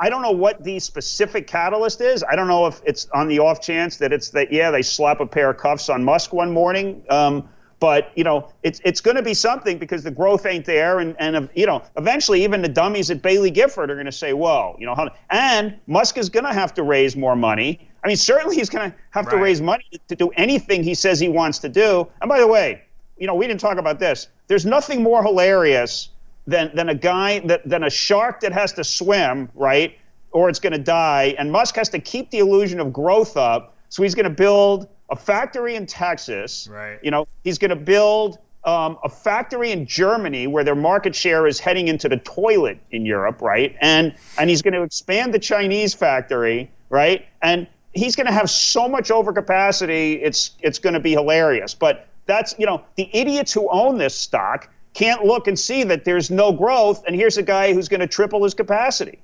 I 0.00 0.10
don't 0.10 0.22
know 0.22 0.32
what 0.32 0.64
the 0.64 0.80
specific 0.80 1.46
catalyst 1.46 2.00
is. 2.00 2.24
I 2.24 2.34
don't 2.34 2.48
know 2.48 2.66
if 2.66 2.80
it's 2.84 3.08
on 3.14 3.28
the 3.28 3.38
off 3.38 3.60
chance 3.60 3.98
that 3.98 4.12
it's 4.12 4.30
that 4.30 4.52
yeah 4.52 4.70
they 4.70 4.82
slap 4.82 5.20
a 5.20 5.26
pair 5.26 5.50
of 5.50 5.58
cuffs 5.58 5.88
on 5.88 6.02
Musk 6.02 6.32
one 6.32 6.52
morning. 6.52 7.02
Um, 7.08 7.48
but 7.78 8.10
you 8.16 8.24
know 8.24 8.48
it's 8.62 8.80
it's 8.84 9.00
going 9.00 9.16
to 9.16 9.22
be 9.22 9.34
something 9.34 9.78
because 9.78 10.02
the 10.02 10.10
growth 10.10 10.46
ain't 10.46 10.64
there, 10.64 10.98
and 10.98 11.14
and 11.18 11.48
you 11.54 11.66
know 11.66 11.82
eventually 11.96 12.42
even 12.42 12.62
the 12.62 12.68
dummies 12.68 13.10
at 13.10 13.22
Baillie 13.22 13.52
Gifford 13.52 13.90
are 13.90 13.94
going 13.94 14.06
to 14.06 14.12
say, 14.12 14.32
whoa, 14.32 14.76
you 14.78 14.86
know, 14.86 14.94
how, 14.94 15.10
and 15.30 15.78
Musk 15.86 16.18
is 16.18 16.28
going 16.28 16.44
to 16.44 16.52
have 16.52 16.74
to 16.74 16.82
raise 16.82 17.16
more 17.16 17.36
money. 17.36 17.88
I 18.02 18.08
mean, 18.08 18.16
certainly 18.16 18.56
he's 18.56 18.70
going 18.70 18.90
to 18.90 18.96
have 19.10 19.26
right. 19.26 19.36
to 19.36 19.38
raise 19.38 19.60
money 19.60 19.84
to 20.08 20.16
do 20.16 20.28
anything 20.30 20.82
he 20.82 20.94
says 20.94 21.20
he 21.20 21.28
wants 21.28 21.58
to 21.60 21.68
do. 21.68 22.08
And 22.20 22.28
by 22.28 22.38
the 22.40 22.46
way, 22.46 22.82
you 23.16 23.26
know, 23.26 23.34
we 23.34 23.46
didn't 23.46 23.60
talk 23.60 23.78
about 23.78 23.98
this. 23.98 24.28
There's 24.46 24.66
nothing 24.66 25.02
more 25.02 25.22
hilarious 25.22 26.10
than 26.46 26.70
than 26.74 26.88
a 26.88 26.94
guy 26.94 27.40
that 27.40 27.68
than 27.68 27.84
a 27.84 27.90
shark 27.90 28.40
that 28.40 28.52
has 28.52 28.72
to 28.74 28.84
swim, 28.84 29.48
right? 29.54 29.98
Or 30.32 30.48
it's 30.48 30.60
going 30.60 30.72
to 30.72 30.78
die. 30.78 31.34
And 31.38 31.50
Musk 31.50 31.76
has 31.76 31.88
to 31.90 31.98
keep 31.98 32.30
the 32.30 32.38
illusion 32.38 32.80
of 32.80 32.92
growth 32.92 33.36
up. 33.36 33.74
So 33.88 34.02
he's 34.02 34.14
going 34.14 34.24
to 34.24 34.30
build 34.30 34.88
a 35.10 35.16
factory 35.16 35.76
in 35.76 35.86
Texas. 35.86 36.68
Right. 36.70 36.98
You 37.02 37.10
know, 37.10 37.26
he's 37.44 37.58
going 37.58 37.70
to 37.70 37.76
build 37.76 38.38
um, 38.64 38.98
a 39.04 39.08
factory 39.08 39.70
in 39.70 39.86
Germany 39.86 40.48
where 40.48 40.64
their 40.64 40.74
market 40.74 41.14
share 41.14 41.46
is 41.46 41.60
heading 41.60 41.88
into 41.88 42.08
the 42.08 42.16
toilet 42.18 42.78
in 42.90 43.06
Europe, 43.06 43.40
right? 43.40 43.76
And 43.80 44.14
and 44.38 44.50
he's 44.50 44.62
going 44.62 44.74
to 44.74 44.82
expand 44.82 45.32
the 45.32 45.38
Chinese 45.38 45.94
factory, 45.94 46.70
right? 46.90 47.26
And 47.42 47.66
he's 47.94 48.16
going 48.16 48.26
to 48.26 48.32
have 48.32 48.50
so 48.50 48.88
much 48.88 49.08
overcapacity, 49.08 50.20
it's 50.22 50.52
it's 50.60 50.78
going 50.78 50.94
to 50.94 51.00
be 51.00 51.12
hilarious. 51.12 51.74
But 51.74 52.08
that's, 52.26 52.54
you 52.58 52.66
know, 52.66 52.82
the 52.96 53.08
idiots 53.12 53.52
who 53.52 53.68
own 53.70 53.98
this 53.98 54.14
stock 54.14 54.68
can't 54.94 55.24
look 55.24 55.46
and 55.46 55.58
see 55.58 55.84
that 55.84 56.04
there's 56.04 56.30
no 56.30 56.52
growth, 56.52 57.04
and 57.06 57.14
here's 57.14 57.36
a 57.36 57.42
guy 57.42 57.72
who's 57.72 57.88
going 57.88 58.00
to 58.00 58.06
triple 58.06 58.42
his 58.44 58.54
capacity. 58.54 59.18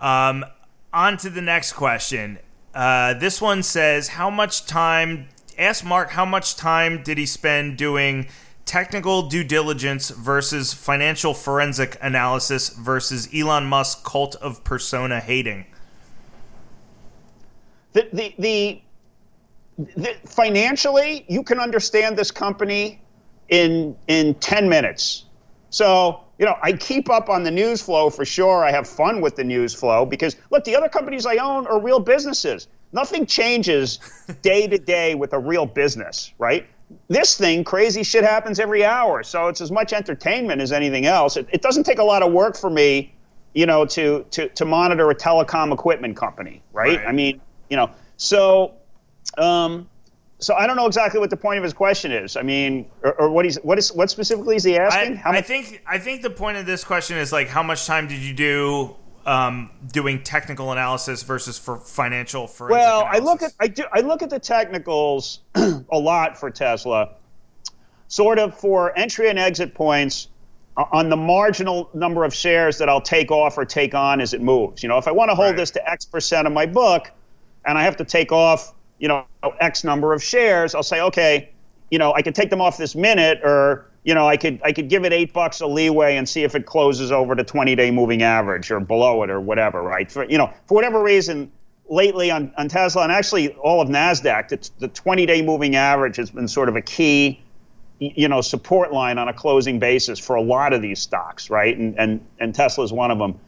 Um, 0.00 0.44
on 0.92 1.16
to 1.18 1.30
the 1.30 1.40
next 1.40 1.72
question. 1.72 2.38
Uh, 2.74 3.14
this 3.14 3.40
one 3.40 3.62
says, 3.62 4.08
How 4.08 4.30
much 4.30 4.66
time, 4.66 5.28
ask 5.56 5.84
Mark, 5.84 6.10
how 6.10 6.24
much 6.24 6.56
time 6.56 7.02
did 7.02 7.18
he 7.18 7.26
spend 7.26 7.78
doing 7.78 8.28
technical 8.64 9.28
due 9.28 9.44
diligence 9.44 10.10
versus 10.10 10.72
financial 10.72 11.34
forensic 11.34 11.96
analysis 12.00 12.70
versus 12.70 13.28
Elon 13.34 13.66
Musk 13.66 14.04
cult 14.04 14.34
of 14.36 14.64
persona 14.64 15.20
hating? 15.20 15.66
The, 17.92 18.08
the, 18.12 18.34
the 18.38 18.82
financially, 20.26 21.24
you 21.28 21.42
can 21.42 21.58
understand 21.58 22.16
this 22.16 22.30
company 22.30 23.00
in 23.48 23.96
in 24.08 24.34
10 24.36 24.68
minutes. 24.68 25.24
So, 25.70 26.20
you 26.38 26.44
know, 26.44 26.56
I 26.62 26.72
keep 26.72 27.08
up 27.08 27.28
on 27.28 27.42
the 27.42 27.50
news 27.50 27.80
flow 27.80 28.10
for 28.10 28.24
sure. 28.24 28.64
I 28.64 28.70
have 28.70 28.86
fun 28.86 29.20
with 29.20 29.36
the 29.36 29.44
news 29.44 29.74
flow 29.74 30.04
because 30.04 30.36
look, 30.50 30.64
the 30.64 30.76
other 30.76 30.88
companies 30.88 31.24
I 31.26 31.36
own 31.36 31.66
are 31.66 31.80
real 31.80 32.00
businesses. 32.00 32.68
Nothing 32.92 33.24
changes 33.24 33.98
day 34.42 34.66
to 34.66 34.78
day 34.78 35.14
with 35.14 35.32
a 35.32 35.38
real 35.38 35.64
business, 35.66 36.32
right? 36.38 36.66
this 37.08 37.36
thing, 37.36 37.64
crazy 37.64 38.02
shit 38.02 38.24
happens 38.24 38.58
every 38.58 38.84
hour. 38.84 39.22
So 39.22 39.48
it's 39.48 39.60
as 39.60 39.70
much 39.70 39.92
entertainment 39.92 40.60
as 40.60 40.72
anything 40.72 41.06
else. 41.06 41.36
It, 41.36 41.48
it 41.52 41.62
doesn't 41.62 41.84
take 41.84 41.98
a 41.98 42.04
lot 42.04 42.22
of 42.22 42.32
work 42.32 42.56
for 42.56 42.70
me, 42.70 43.14
you 43.54 43.66
know, 43.66 43.84
to, 43.86 44.24
to, 44.30 44.48
to 44.48 44.64
monitor 44.64 45.10
a 45.10 45.14
telecom 45.14 45.72
equipment 45.72 46.16
company, 46.16 46.62
right? 46.72 46.98
right. 46.98 47.06
I 47.06 47.12
mean, 47.12 47.40
you 47.70 47.76
know, 47.76 47.90
so, 48.16 48.74
um, 49.38 49.88
so 50.38 50.54
I 50.54 50.66
don't 50.66 50.76
know 50.76 50.86
exactly 50.86 51.20
what 51.20 51.30
the 51.30 51.36
point 51.36 51.58
of 51.58 51.64
his 51.64 51.72
question 51.72 52.10
is. 52.10 52.36
I 52.36 52.42
mean, 52.42 52.90
or, 53.02 53.12
or 53.14 53.30
what 53.30 53.44
he's 53.44 53.56
what 53.56 53.78
is 53.78 53.92
what 53.92 54.10
specifically 54.10 54.56
is 54.56 54.64
he 54.64 54.76
asking? 54.76 55.20
I, 55.24 55.38
I, 55.38 55.40
think 55.40 55.82
I 55.86 55.98
think 55.98 56.22
the 56.22 56.30
point 56.30 56.56
of 56.56 56.66
this 56.66 56.82
question 56.84 57.16
is 57.16 57.32
like 57.32 57.48
how 57.48 57.62
much 57.62 57.86
time 57.86 58.08
did 58.08 58.18
you 58.18 58.34
do 58.34 58.96
um, 59.26 59.70
doing 59.92 60.22
technical 60.22 60.72
analysis 60.72 61.22
versus 61.22 61.58
for 61.58 61.76
financial 61.76 62.46
forensic 62.46 62.80
well 62.80 63.00
analysis? 63.02 63.20
i 63.20 63.24
look 63.24 63.42
at 63.42 63.52
i 63.60 63.68
do 63.68 63.84
i 63.92 64.00
look 64.00 64.22
at 64.22 64.30
the 64.30 64.38
technicals 64.38 65.40
a 65.54 65.98
lot 65.98 66.36
for 66.36 66.50
tesla 66.50 67.10
sort 68.08 68.38
of 68.38 68.58
for 68.58 68.96
entry 68.98 69.30
and 69.30 69.38
exit 69.38 69.74
points 69.74 70.28
on 70.76 71.08
the 71.08 71.16
marginal 71.16 71.88
number 71.94 72.24
of 72.24 72.34
shares 72.34 72.78
that 72.78 72.88
i'll 72.88 73.00
take 73.00 73.30
off 73.30 73.56
or 73.56 73.64
take 73.64 73.94
on 73.94 74.20
as 74.20 74.34
it 74.34 74.40
moves 74.40 74.82
you 74.82 74.88
know 74.88 74.98
if 74.98 75.06
i 75.06 75.12
want 75.12 75.30
to 75.30 75.34
hold 75.34 75.50
right. 75.50 75.56
this 75.56 75.70
to 75.70 75.90
x 75.90 76.04
percent 76.04 76.46
of 76.46 76.52
my 76.52 76.66
book 76.66 77.10
and 77.64 77.78
i 77.78 77.82
have 77.82 77.96
to 77.96 78.04
take 78.04 78.32
off 78.32 78.74
you 79.02 79.08
know 79.08 79.26
x 79.60 79.84
number 79.84 80.14
of 80.14 80.22
shares 80.22 80.74
i'll 80.74 80.82
say 80.82 81.02
okay 81.02 81.50
you 81.90 81.98
know 81.98 82.14
i 82.14 82.22
could 82.22 82.34
take 82.34 82.48
them 82.48 82.62
off 82.62 82.78
this 82.78 82.94
minute 82.94 83.40
or 83.44 83.86
you 84.04 84.14
know, 84.14 84.26
I 84.26 84.36
could 84.36 84.60
I 84.64 84.72
could 84.72 84.88
give 84.88 85.04
it 85.04 85.12
eight 85.12 85.32
bucks 85.32 85.60
a 85.60 85.66
leeway 85.66 86.16
and 86.16 86.28
see 86.28 86.42
if 86.42 86.54
it 86.54 86.66
closes 86.66 87.12
over 87.12 87.34
the 87.34 87.44
20-day 87.44 87.90
moving 87.90 88.22
average 88.22 88.70
or 88.70 88.80
below 88.80 89.22
it 89.22 89.30
or 89.30 89.40
whatever, 89.40 89.82
right? 89.82 90.10
For, 90.10 90.24
you 90.24 90.38
know, 90.38 90.52
for 90.66 90.74
whatever 90.74 91.02
reason, 91.02 91.52
lately 91.88 92.30
on, 92.30 92.52
on 92.56 92.68
Tesla 92.68 93.02
and 93.02 93.12
actually 93.12 93.50
all 93.54 93.80
of 93.80 93.88
Nasdaq, 93.88 94.48
the 94.78 94.88
20-day 94.88 95.42
moving 95.42 95.76
average 95.76 96.16
has 96.16 96.30
been 96.30 96.48
sort 96.48 96.68
of 96.68 96.74
a 96.74 96.80
key, 96.80 97.40
you 98.00 98.26
know, 98.26 98.40
support 98.40 98.92
line 98.92 99.18
on 99.18 99.28
a 99.28 99.32
closing 99.32 99.78
basis 99.78 100.18
for 100.18 100.34
a 100.34 100.42
lot 100.42 100.72
of 100.72 100.82
these 100.82 100.98
stocks, 100.98 101.48
right? 101.48 101.76
And 101.76 101.96
and 101.96 102.26
and 102.40 102.54
Tesla 102.54 102.82
is 102.84 102.92
one 102.92 103.12
of 103.12 103.18
them. 103.18 103.38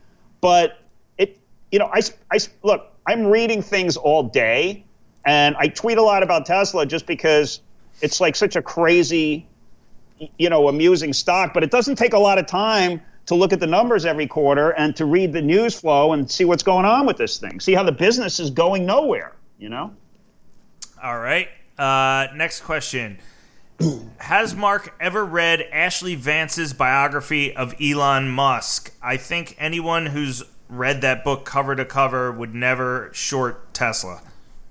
But 0.41 0.79
it, 1.19 1.37
you 1.73 1.81
know, 1.81 1.91
I 1.93 2.01
I 2.31 2.39
look, 2.63 2.93
I'm 3.07 3.27
reading 3.27 3.61
things 3.61 3.97
all 3.97 4.23
day, 4.23 4.85
and 5.25 5.57
I 5.59 5.69
tweet 5.69 5.99
a 5.99 6.03
lot 6.03 6.23
about 6.23 6.47
Tesla 6.47 6.87
just 6.87 7.07
because 7.07 7.61
it's 8.01 8.21
like 8.21 8.37
such 8.37 8.57
a 8.57 8.63
crazy 8.63 9.47
you 10.39 10.49
know, 10.49 10.69
amusing 10.69 11.13
stock, 11.13 11.53
but 11.55 11.63
it 11.63 11.71
doesn't 11.71 11.97
take 11.97 12.13
a 12.13 12.19
lot 12.19 12.39
of 12.39 12.47
time 12.47 13.01
to 13.27 13.35
look 13.35 13.53
at 13.53 13.61
the 13.61 13.67
numbers 13.67 14.05
every 14.05 14.27
quarter 14.27 14.71
and 14.71 14.95
to 14.97 15.05
read 15.05 15.33
the 15.33 15.43
news 15.43 15.79
flow 15.79 16.13
and 16.13 16.31
see 16.31 16.45
what's 16.45 16.63
going 16.63 16.85
on 16.85 17.07
with 17.07 17.17
this 17.17 17.39
thing. 17.39 17.59
See 17.61 17.73
how 17.73 17.83
the 17.83 17.93
business 17.93 18.39
is 18.39 18.51
going 18.51 18.85
nowhere, 18.85 19.33
you 19.59 19.69
know? 19.69 19.95
All 21.03 21.19
right. 21.19 21.49
Uh, 21.79 22.29
next 22.35 22.61
question. 22.61 23.19
Has 24.19 24.55
Mark 24.55 24.95
ever 25.01 25.25
read 25.25 25.63
Ashley 25.73 26.15
Vance's 26.15 26.73
biography 26.73 27.55
of 27.57 27.75
Elon 27.81 28.29
Musk? 28.29 28.95
I 29.03 29.17
think 29.17 29.57
anyone 29.59 30.07
who's 30.07 30.43
read 30.69 31.01
that 31.03 31.25
book 31.25 31.45
cover 31.45 31.75
to 31.75 31.85
cover 31.85 32.31
would 32.31 32.55
never 32.55 33.11
short 33.13 33.75
Tesla. 33.75 34.23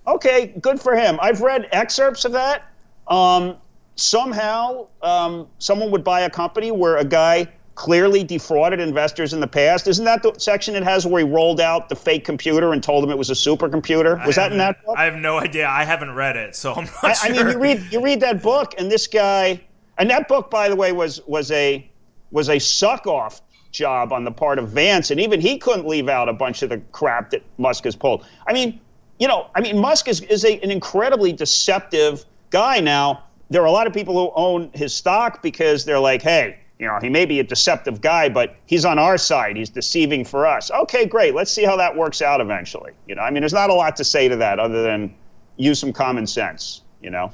Okay, 0.07 0.53
good 0.61 0.79
for 0.79 0.95
him. 0.95 1.17
I've 1.21 1.41
read 1.41 1.67
excerpts 1.71 2.25
of 2.25 2.31
that. 2.33 2.63
Um, 3.07 3.57
somehow 3.95 4.87
um, 5.01 5.47
someone 5.59 5.91
would 5.91 6.03
buy 6.03 6.21
a 6.21 6.29
company 6.29 6.71
where 6.71 6.97
a 6.97 7.05
guy 7.05 7.47
clearly 7.75 8.23
defrauded 8.23 8.79
investors 8.79 9.33
in 9.33 9.39
the 9.39 9.47
past. 9.47 9.87
Isn't 9.87 10.05
that 10.05 10.21
the 10.21 10.33
section 10.37 10.75
it 10.75 10.83
has 10.83 11.07
where 11.07 11.25
he 11.25 11.31
rolled 11.31 11.59
out 11.59 11.89
the 11.89 11.95
fake 11.95 12.23
computer 12.23 12.71
and 12.73 12.83
told 12.83 13.03
them 13.03 13.09
it 13.09 13.17
was 13.17 13.29
a 13.29 13.33
supercomputer? 13.33 14.23
Was 14.25 14.35
that 14.35 14.51
in 14.51 14.57
that 14.59 14.83
book? 14.85 14.95
I 14.97 15.05
have 15.05 15.15
no 15.15 15.39
idea. 15.39 15.67
I 15.67 15.83
haven't 15.83 16.13
read 16.13 16.35
it, 16.35 16.55
so 16.55 16.73
I'm 16.73 16.85
not 16.85 17.03
I, 17.03 17.13
sure. 17.13 17.35
I 17.35 17.43
mean, 17.43 17.51
you 17.51 17.59
read 17.59 17.83
you 17.91 18.01
read 18.01 18.19
that 18.21 18.41
book, 18.43 18.75
and 18.77 18.91
this 18.91 19.07
guy, 19.07 19.61
and 19.97 20.09
that 20.09 20.27
book, 20.27 20.51
by 20.51 20.69
the 20.69 20.75
way, 20.75 20.91
was 20.91 21.21
was 21.25 21.51
a 21.51 21.89
was 22.31 22.49
a 22.49 22.59
suck 22.59 23.07
off 23.07 23.41
job 23.71 24.13
on 24.13 24.23
the 24.23 24.31
part 24.31 24.59
of 24.59 24.69
Vance, 24.69 25.09
and 25.09 25.19
even 25.19 25.41
he 25.41 25.57
couldn't 25.57 25.87
leave 25.87 26.09
out 26.09 26.29
a 26.29 26.33
bunch 26.33 26.61
of 26.61 26.69
the 26.69 26.77
crap 26.91 27.31
that 27.31 27.41
Musk 27.57 27.85
has 27.85 27.95
pulled. 27.95 28.25
I 28.47 28.53
mean, 28.53 28.79
you 29.23 29.27
know, 29.27 29.47
I 29.55 29.61
mean, 29.61 29.79
Musk 29.79 30.07
is 30.07 30.21
is 30.21 30.43
a, 30.45 30.59
an 30.59 30.71
incredibly 30.71 31.33
deceptive 31.33 32.25
guy 32.49 32.79
now 32.79 33.23
there 33.53 33.61
are 33.61 33.65
a 33.65 33.71
lot 33.71 33.85
of 33.85 33.93
people 33.93 34.15
who 34.15 34.31
own 34.35 34.71
his 34.73 34.93
stock 34.93 35.43
because 35.43 35.85
they're 35.85 35.99
like, 35.99 36.23
hey, 36.23 36.57
you 36.79 36.87
know, 36.87 36.97
he 36.99 37.07
may 37.07 37.23
be 37.23 37.39
a 37.39 37.43
deceptive 37.43 38.01
guy, 38.01 38.27
but 38.27 38.55
he's 38.65 38.83
on 38.83 38.97
our 38.97 39.17
side. 39.17 39.55
He's 39.55 39.69
deceiving 39.69 40.25
for 40.25 40.47
us. 40.47 40.71
Okay, 40.71 41.05
great. 41.05 41.35
Let's 41.35 41.51
see 41.51 41.63
how 41.63 41.77
that 41.77 41.95
works 41.95 42.21
out 42.23 42.41
eventually. 42.41 42.93
You 43.07 43.13
know, 43.13 43.21
I 43.21 43.29
mean, 43.29 43.41
there's 43.41 43.53
not 43.53 43.69
a 43.69 43.73
lot 43.73 43.95
to 43.97 44.03
say 44.03 44.27
to 44.27 44.35
that 44.37 44.59
other 44.59 44.81
than 44.81 45.13
use 45.57 45.79
some 45.79 45.93
common 45.93 46.25
sense. 46.25 46.81
You 47.01 47.11
know. 47.11 47.31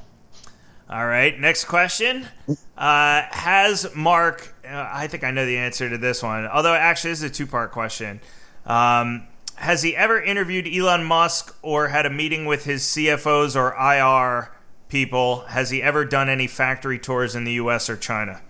All 0.89 1.05
right. 1.05 1.39
Next 1.39 1.65
question. 1.65 2.27
Uh, 2.77 3.21
has 3.29 3.87
Mark? 3.95 4.55
Uh, 4.65 4.89
I 4.91 5.07
think 5.07 5.23
I 5.23 5.31
know 5.31 5.45
the 5.45 5.57
answer 5.57 5.89
to 5.89 5.97
this 5.97 6.21
one. 6.21 6.47
Although 6.47 6.73
actually, 6.73 7.11
this 7.11 7.19
is 7.23 7.31
a 7.31 7.33
two-part 7.33 7.71
question. 7.71 8.19
Um, 8.65 9.27
has 9.59 9.83
he 9.83 9.95
ever 9.95 10.19
interviewed 10.21 10.67
Elon 10.67 11.03
Musk 11.03 11.55
or 11.61 11.89
had 11.89 12.05
a 12.05 12.09
meeting 12.09 12.45
with 12.45 12.65
his 12.65 12.83
CFOs 12.83 13.55
or 13.55 13.73
IR? 13.75 14.51
people, 14.89 15.41
has 15.41 15.69
he 15.69 15.81
ever 15.81 16.03
done 16.03 16.27
any 16.27 16.47
factory 16.47 16.99
tours 16.99 17.35
in 17.35 17.45
the 17.45 17.53
U.S. 17.53 17.89
or 17.89 17.95
China? 17.95 18.41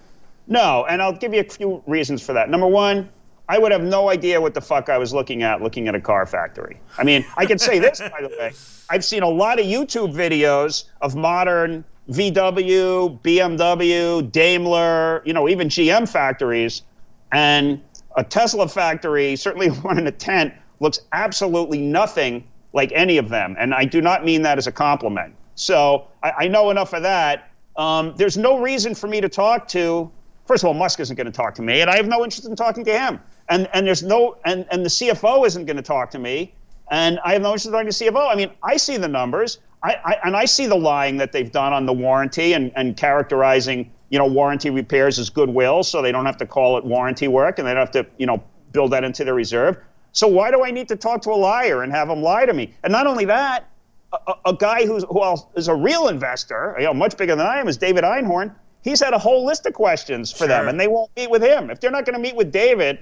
No, 0.47 0.86
and 0.89 1.01
I'll 1.01 1.16
give 1.16 1.34
you 1.34 1.41
a 1.41 1.43
few 1.43 1.84
reasons 1.86 2.26
for 2.26 2.34
that. 2.34 2.49
Number 2.49 2.66
one, 2.66 3.10
I 3.47 3.60
would 3.60 3.72
have 3.72 3.84
no 3.84 4.10
idea 4.10 4.41
what 4.41 4.53
the 4.53 4.62
fuck 4.62 4.89
I 4.89 4.97
was 4.97 5.14
looking 5.14 5.43
at 5.43 5.62
looking 5.62 5.88
at 5.88 5.95
a 5.95 6.01
car 6.01 6.26
factory. 6.26 6.80
I 6.97 7.03
mean, 7.03 7.26
I 7.38 7.45
can 7.45 7.60
say 7.60 7.78
this, 7.78 7.99
by 7.99 8.22
the 8.22 8.30
way. 8.30 8.53
I've 8.89 9.05
seen 9.05 9.22
a 9.22 9.30
lot 9.30 9.60
of 9.60 9.66
YouTube 9.66 10.14
videos 10.14 10.86
of 11.01 11.16
modern 11.16 11.84
VW, 12.10 13.20
BMW, 13.22 14.32
Daimler, 14.32 15.22
you 15.26 15.34
know, 15.34 15.47
even 15.47 15.68
GM 15.68 16.10
factories. 16.10 16.84
And 17.32 17.82
a 18.16 18.24
Tesla 18.24 18.68
factory, 18.68 19.36
certainly 19.36 19.68
one 19.82 19.99
in 19.99 20.07
a 20.07 20.12
tent, 20.12 20.53
looks 20.80 20.99
absolutely 21.11 21.80
nothing 21.80 22.43
like 22.73 22.91
any 22.93 23.17
of 23.17 23.30
them. 23.30 23.55
And 23.59 23.73
I 23.73 23.86
do 23.86 24.01
not 24.01 24.23
mean 24.23 24.41
that 24.43 24.57
as 24.57 24.67
a 24.67 24.71
compliment. 24.71 25.36
So 25.55 26.07
I, 26.23 26.32
I 26.32 26.47
know 26.47 26.69
enough 26.69 26.93
of 26.93 27.03
that. 27.03 27.51
Um, 27.75 28.13
there's 28.17 28.38
no 28.38 28.59
reason 28.59 28.95
for 28.95 29.07
me 29.07 29.21
to 29.21 29.30
talk 29.30 29.67
to. 29.69 30.09
First 30.45 30.63
of 30.63 30.67
all, 30.67 30.73
Musk 30.73 30.99
isn't 30.99 31.15
going 31.15 31.25
to 31.25 31.32
talk 31.32 31.53
to 31.55 31.61
me, 31.61 31.82
and 31.82 31.89
I 31.89 31.95
have 31.95 32.07
no 32.07 32.23
interest 32.23 32.45
in 32.45 32.55
talking 32.55 32.84
to 32.86 32.97
him. 32.97 33.19
And 33.49 33.69
and 33.73 33.86
there's 33.86 34.03
no 34.03 34.38
and 34.45 34.65
and 34.71 34.84
the 34.84 34.89
CFO 34.89 35.45
isn't 35.45 35.65
going 35.65 35.77
to 35.77 35.84
talk 35.84 36.11
to 36.11 36.19
me, 36.19 36.53
and 36.91 37.19
I 37.23 37.34
have 37.34 37.41
no 37.41 37.49
interest 37.49 37.67
in 37.67 37.71
talking 37.71 37.89
to 37.89 37.93
CFO. 37.93 38.32
I 38.32 38.36
mean, 38.36 38.51
I 38.63 38.77
see 38.77 38.97
the 38.97 39.07
numbers. 39.07 39.59
I, 39.82 39.95
I, 40.03 40.17
and 40.25 40.36
I 40.36 40.43
see 40.43 40.65
the 40.65 40.75
lying 40.75 41.15
that 41.17 41.32
they've 41.32 41.51
done 41.51 41.71
on 41.71 41.86
the 41.86 41.93
warranty 41.93 42.51
and, 42.51 42.71
and 42.75 42.97
characterizing 42.97 43.89
you 44.09 44.19
know 44.19 44.25
warranty 44.25 44.69
repairs 44.69 45.19
as 45.19 45.30
goodwill, 45.30 45.84
so 45.84 46.01
they 46.01 46.11
don't 46.11 46.25
have 46.25 46.38
to 46.38 46.45
call 46.45 46.77
it 46.77 46.86
warranty 46.86 47.27
work 47.27 47.59
and 47.59 47.67
they 47.67 47.73
don't 47.73 47.82
have 47.82 47.91
to 47.91 48.05
you 48.17 48.25
know 48.25 48.43
build 48.71 48.91
that 48.91 49.03
into 49.03 49.23
their 49.23 49.36
reserve. 49.36 49.77
So 50.12 50.28
why 50.28 50.51
do 50.51 50.64
I 50.64 50.72
need 50.72 50.88
to 50.89 50.95
talk 50.95 51.22
to 51.24 51.30
a 51.30 51.36
liar 51.36 51.84
and 51.84 51.91
have 51.91 52.10
him 52.10 52.22
lie 52.22 52.45
to 52.45 52.53
me? 52.53 52.74
And 52.84 52.91
not 52.91 53.07
only 53.07 53.26
that, 53.26 53.70
a, 54.14 54.34
a 54.47 54.53
guy 54.53 54.86
who's, 54.86 55.03
who 55.10 55.24
is 55.55 55.68
a 55.68 55.76
real 55.76 56.07
investor, 56.07 56.76
you 56.80 56.86
know, 56.86 56.93
much 56.93 57.18
bigger 57.18 57.36
than 57.36 57.45
I 57.45 57.60
am, 57.60 57.68
is 57.68 57.78
David 57.78 58.03
Einhorn. 58.03 58.53
He's 58.84 58.99
had 58.99 59.14
a 59.14 59.20
whole 59.20 59.45
list 59.45 59.66
of 59.66 59.74
questions 59.74 60.32
for 60.32 60.39
sure. 60.39 60.47
them, 60.47 60.68
and 60.68 60.80
they 60.80 60.88
won't 60.88 61.12
meet 61.16 61.30
with 61.30 61.43
him. 61.43 61.70
If 61.70 61.80
they're 61.80 61.91
not 61.91 62.05
going 62.05 62.16
to 62.16 62.22
meet 62.22 62.36
with 62.36 62.51
David, 62.51 62.99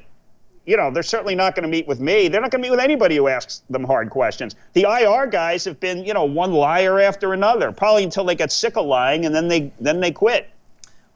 you 0.66 0.76
know, 0.76 0.92
they're 0.92 1.04
certainly 1.04 1.34
not 1.34 1.56
going 1.56 1.64
to 1.64 1.70
meet 1.70 1.88
with 1.88 2.00
me. 2.00 2.28
They're 2.28 2.42
not 2.42 2.52
going 2.52 2.62
to 2.62 2.68
meet 2.68 2.72
with 2.72 2.82
anybody 2.82 3.16
who 3.16 3.28
asks 3.30 3.64
them 3.70 3.86
hard 3.86 4.10
questions. 4.10 4.56
The 4.74 4.82
IR 4.82 5.28
guys 5.28 5.64
have 5.66 5.80
been, 5.80 6.04
you 6.04 6.14
know, 6.14 6.26
one 6.26 6.52
liar 6.52 7.00
after 7.00 7.34
another, 7.34 7.72
probably 7.72 8.04
until 8.04 8.26
they 8.26 8.36
get 8.36 8.52
sick 8.52 8.76
of 8.76 8.86
lying, 8.86 9.26
and 9.26 9.34
then 9.34 9.48
they 9.48 9.72
then 9.80 10.02
they 10.02 10.12
quit. 10.12 10.50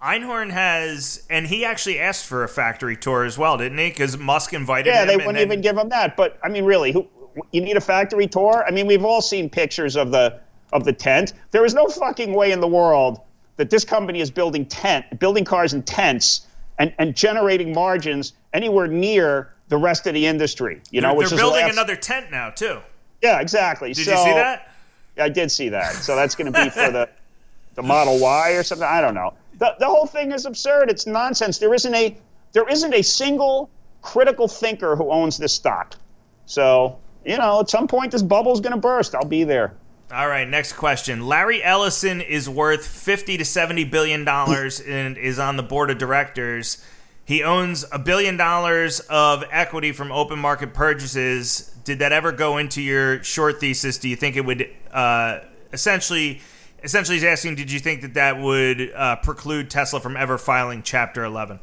Einhorn 0.01 0.49
has, 0.51 1.25
and 1.29 1.45
he 1.45 1.63
actually 1.63 1.99
asked 1.99 2.25
for 2.25 2.43
a 2.43 2.47
factory 2.47 2.97
tour 2.97 3.23
as 3.23 3.37
well, 3.37 3.57
didn't 3.57 3.77
he? 3.77 3.89
Because 3.89 4.17
Musk 4.17 4.53
invited 4.53 4.89
yeah, 4.89 5.03
him. 5.03 5.09
Yeah, 5.09 5.11
they 5.11 5.17
wouldn't 5.17 5.35
then... 5.35 5.47
even 5.47 5.61
give 5.61 5.77
him 5.77 5.89
that. 5.89 6.17
But 6.17 6.39
I 6.43 6.49
mean, 6.49 6.65
really, 6.65 6.91
who 6.91 7.07
you 7.51 7.61
need 7.61 7.77
a 7.77 7.81
factory 7.81 8.27
tour? 8.27 8.63
I 8.67 8.71
mean, 8.71 8.87
we've 8.87 9.05
all 9.05 9.21
seen 9.21 9.49
pictures 9.49 9.95
of 9.95 10.11
the 10.11 10.39
of 10.73 10.85
the 10.85 10.93
tent. 10.93 11.33
There 11.51 11.65
is 11.65 11.73
no 11.73 11.87
fucking 11.87 12.33
way 12.33 12.51
in 12.51 12.61
the 12.61 12.67
world 12.67 13.21
that 13.57 13.69
this 13.69 13.85
company 13.85 14.21
is 14.21 14.31
building 14.31 14.65
tent, 14.65 15.19
building 15.19 15.45
cars 15.45 15.73
in 15.73 15.83
tents, 15.83 16.47
and, 16.79 16.93
and 16.97 17.15
generating 17.15 17.73
margins 17.73 18.33
anywhere 18.53 18.87
near 18.87 19.53
the 19.67 19.77
rest 19.77 20.07
of 20.07 20.13
the 20.13 20.25
industry. 20.25 20.81
You 20.89 21.01
know, 21.01 21.17
they're, 21.19 21.27
they're 21.27 21.37
building 21.37 21.69
another 21.69 21.95
tent 21.95 22.31
now 22.31 22.49
too. 22.49 22.79
Yeah, 23.21 23.39
exactly. 23.39 23.93
Did 23.93 24.05
so, 24.05 24.11
you 24.11 24.17
see 24.17 24.33
that? 24.33 24.73
I 25.19 25.29
did 25.29 25.51
see 25.51 25.69
that. 25.69 25.93
So 25.93 26.15
that's 26.15 26.33
going 26.33 26.51
to 26.51 26.63
be 26.63 26.69
for 26.71 26.89
the 26.89 27.09
the 27.75 27.83
Model 27.83 28.19
Y 28.19 28.51
or 28.51 28.63
something. 28.63 28.87
I 28.87 28.99
don't 28.99 29.13
know. 29.13 29.33
The 29.61 29.75
the 29.77 29.85
whole 29.85 30.07
thing 30.07 30.31
is 30.31 30.47
absurd. 30.47 30.89
It's 30.89 31.05
nonsense. 31.05 31.59
There 31.59 31.73
isn't 31.75 31.93
a 31.93 32.17
there 32.51 32.67
isn't 32.67 32.93
a 32.95 33.03
single 33.03 33.69
critical 34.01 34.47
thinker 34.47 34.95
who 34.95 35.11
owns 35.11 35.37
this 35.37 35.53
stock. 35.53 35.95
So 36.47 36.97
you 37.23 37.37
know, 37.37 37.59
at 37.59 37.69
some 37.69 37.87
point 37.87 38.11
this 38.11 38.23
bubble 38.23 38.51
is 38.53 38.59
going 38.59 38.73
to 38.73 38.79
burst. 38.79 39.13
I'll 39.13 39.23
be 39.23 39.43
there. 39.43 39.75
All 40.11 40.27
right, 40.27 40.49
next 40.49 40.73
question. 40.73 41.27
Larry 41.27 41.63
Ellison 41.63 42.21
is 42.21 42.49
worth 42.49 42.85
50 42.85 43.37
to 43.37 43.45
70 43.45 43.83
billion 43.85 44.25
dollars 44.25 44.79
and 44.85 45.15
is 45.15 45.37
on 45.37 45.57
the 45.57 45.63
board 45.63 45.91
of 45.91 45.99
directors. 45.99 46.83
He 47.23 47.43
owns 47.43 47.85
a 47.91 47.99
billion 47.99 48.37
dollars 48.37 48.99
of 49.11 49.43
equity 49.51 49.91
from 49.91 50.11
open 50.11 50.39
market 50.39 50.73
purchases. 50.73 51.71
Did 51.83 51.99
that 51.99 52.11
ever 52.11 52.31
go 52.31 52.57
into 52.57 52.81
your 52.81 53.23
short 53.23 53.59
thesis? 53.59 53.99
Do 53.99 54.09
you 54.09 54.15
think 54.15 54.37
it 54.37 54.43
would 54.43 54.67
uh, 54.91 55.41
essentially 55.71 56.41
essentially, 56.83 57.17
he's 57.17 57.23
asking, 57.23 57.55
did 57.55 57.71
you 57.71 57.79
think 57.79 58.01
that 58.01 58.13
that 58.15 58.39
would 58.39 58.91
uh, 58.93 59.17
preclude 59.17 59.69
Tesla 59.69 59.99
from 59.99 60.17
ever 60.17 60.37
filing 60.37 60.83
Chapter 60.83 61.23
11? 61.23 61.59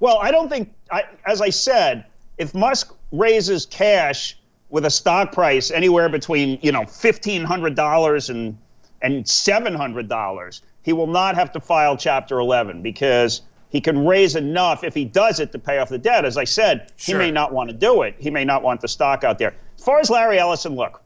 Well, 0.00 0.18
I 0.20 0.30
don't 0.30 0.48
think, 0.48 0.72
I, 0.90 1.04
as 1.26 1.40
I 1.40 1.50
said, 1.50 2.06
if 2.38 2.54
Musk 2.54 2.94
raises 3.12 3.66
cash 3.66 4.36
with 4.70 4.86
a 4.86 4.90
stock 4.90 5.32
price 5.32 5.70
anywhere 5.70 6.08
between 6.08 6.58
you 6.62 6.72
know 6.72 6.84
fifteen 6.86 7.44
hundred 7.44 7.76
dollars 7.76 8.30
and 8.30 8.58
and 9.02 9.28
seven 9.28 9.74
hundred 9.74 10.08
dollars, 10.08 10.62
he 10.82 10.92
will 10.92 11.06
not 11.06 11.34
have 11.36 11.52
to 11.52 11.60
file 11.60 11.96
Chapter 11.96 12.38
11 12.40 12.82
because 12.82 13.42
he 13.68 13.80
can 13.80 14.06
raise 14.06 14.34
enough 14.34 14.82
if 14.82 14.94
he 14.94 15.04
does 15.04 15.40
it 15.40 15.52
to 15.52 15.58
pay 15.58 15.78
off 15.78 15.88
the 15.88 15.98
debt. 15.98 16.24
As 16.24 16.36
I 16.36 16.44
said, 16.44 16.92
sure. 16.96 17.18
he 17.18 17.26
may 17.26 17.30
not 17.30 17.52
want 17.52 17.70
to 17.70 17.76
do 17.76 18.02
it. 18.02 18.16
He 18.18 18.30
may 18.30 18.44
not 18.44 18.62
want 18.62 18.80
the 18.80 18.88
stock 18.88 19.24
out 19.24 19.38
there. 19.38 19.54
As 19.78 19.84
far 19.84 20.00
as 20.00 20.10
Larry 20.10 20.38
Ellison, 20.38 20.74
look, 20.74 21.01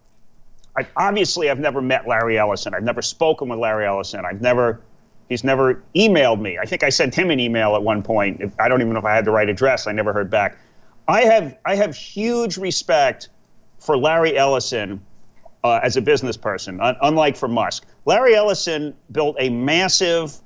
I, 0.77 0.87
obviously 0.97 1.51
I've 1.51 1.59
never 1.59 1.81
met 1.81 2.07
Larry 2.07 2.39
Ellison. 2.39 2.75
I've 2.75 2.83
never 2.83 3.03
spoken 3.03 3.49
with 3.49 3.59
Larry 3.59 3.87
Ellison. 3.87 4.25
I've 4.25 4.41
never 4.41 4.81
he's 5.29 5.45
never 5.45 5.83
emailed 5.95 6.41
me. 6.41 6.59
I 6.59 6.65
think 6.65 6.83
I 6.83 6.89
sent 6.89 7.15
him 7.15 7.31
an 7.31 7.41
email 7.41 7.75
at 7.75 7.83
one 7.83 8.03
point. 8.03 8.41
If, 8.41 8.53
I 8.61 8.69
don't 8.69 8.81
even 8.81 8.93
know 8.93 8.99
if 8.99 9.05
I 9.05 9.15
had 9.15 9.25
the 9.25 9.31
right 9.31 9.49
address. 9.49 9.87
I 9.87 9.93
never 9.93 10.13
heard 10.13 10.31
back. 10.31 10.59
I 11.09 11.23
have 11.23 11.57
I 11.65 11.77
have 11.77 11.95
huge 11.97 12.57
respect 12.57 13.29
for 13.79 13.97
Larry 13.97 14.37
Ellison 14.37 15.01
uh, 15.65 15.81
as 15.83 15.97
a 15.97 16.03
business 16.03 16.37
person, 16.37 16.81
un- 16.81 16.97
unlike 17.03 17.37
for 17.37 17.49
Musk. 17.49 17.87
Larry 18.05 18.35
Ellison 18.35 18.95
built 19.13 19.37
a 19.39 19.49
massive, 19.51 20.37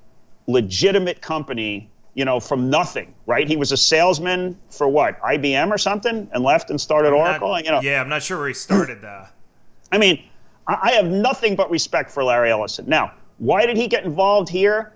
legitimate 0.46 1.20
company, 1.20 1.90
you 2.14 2.24
know, 2.24 2.40
from 2.40 2.70
nothing, 2.70 3.14
right? 3.26 3.46
He 3.46 3.56
was 3.56 3.72
a 3.72 3.76
salesman 3.76 4.58
for 4.70 4.88
what, 4.88 5.20
IBM 5.20 5.70
or 5.70 5.78
something, 5.78 6.28
and 6.32 6.42
left 6.42 6.70
and 6.70 6.80
started 6.80 7.08
I'm 7.08 7.14
Oracle. 7.14 7.50
Not, 7.50 7.64
you 7.64 7.70
know, 7.70 7.80
yeah, 7.80 8.00
I'm 8.00 8.08
not 8.08 8.22
sure 8.22 8.38
where 8.38 8.48
he 8.48 8.54
started 8.54 9.02
that. 9.02 9.32
I 9.92 9.98
mean, 9.98 10.22
I 10.66 10.92
have 10.92 11.06
nothing 11.06 11.56
but 11.56 11.70
respect 11.70 12.10
for 12.10 12.22
Larry 12.22 12.50
Ellison. 12.50 12.88
Now, 12.88 13.12
why 13.38 13.66
did 13.66 13.76
he 13.76 13.88
get 13.88 14.04
involved 14.04 14.48
here? 14.48 14.92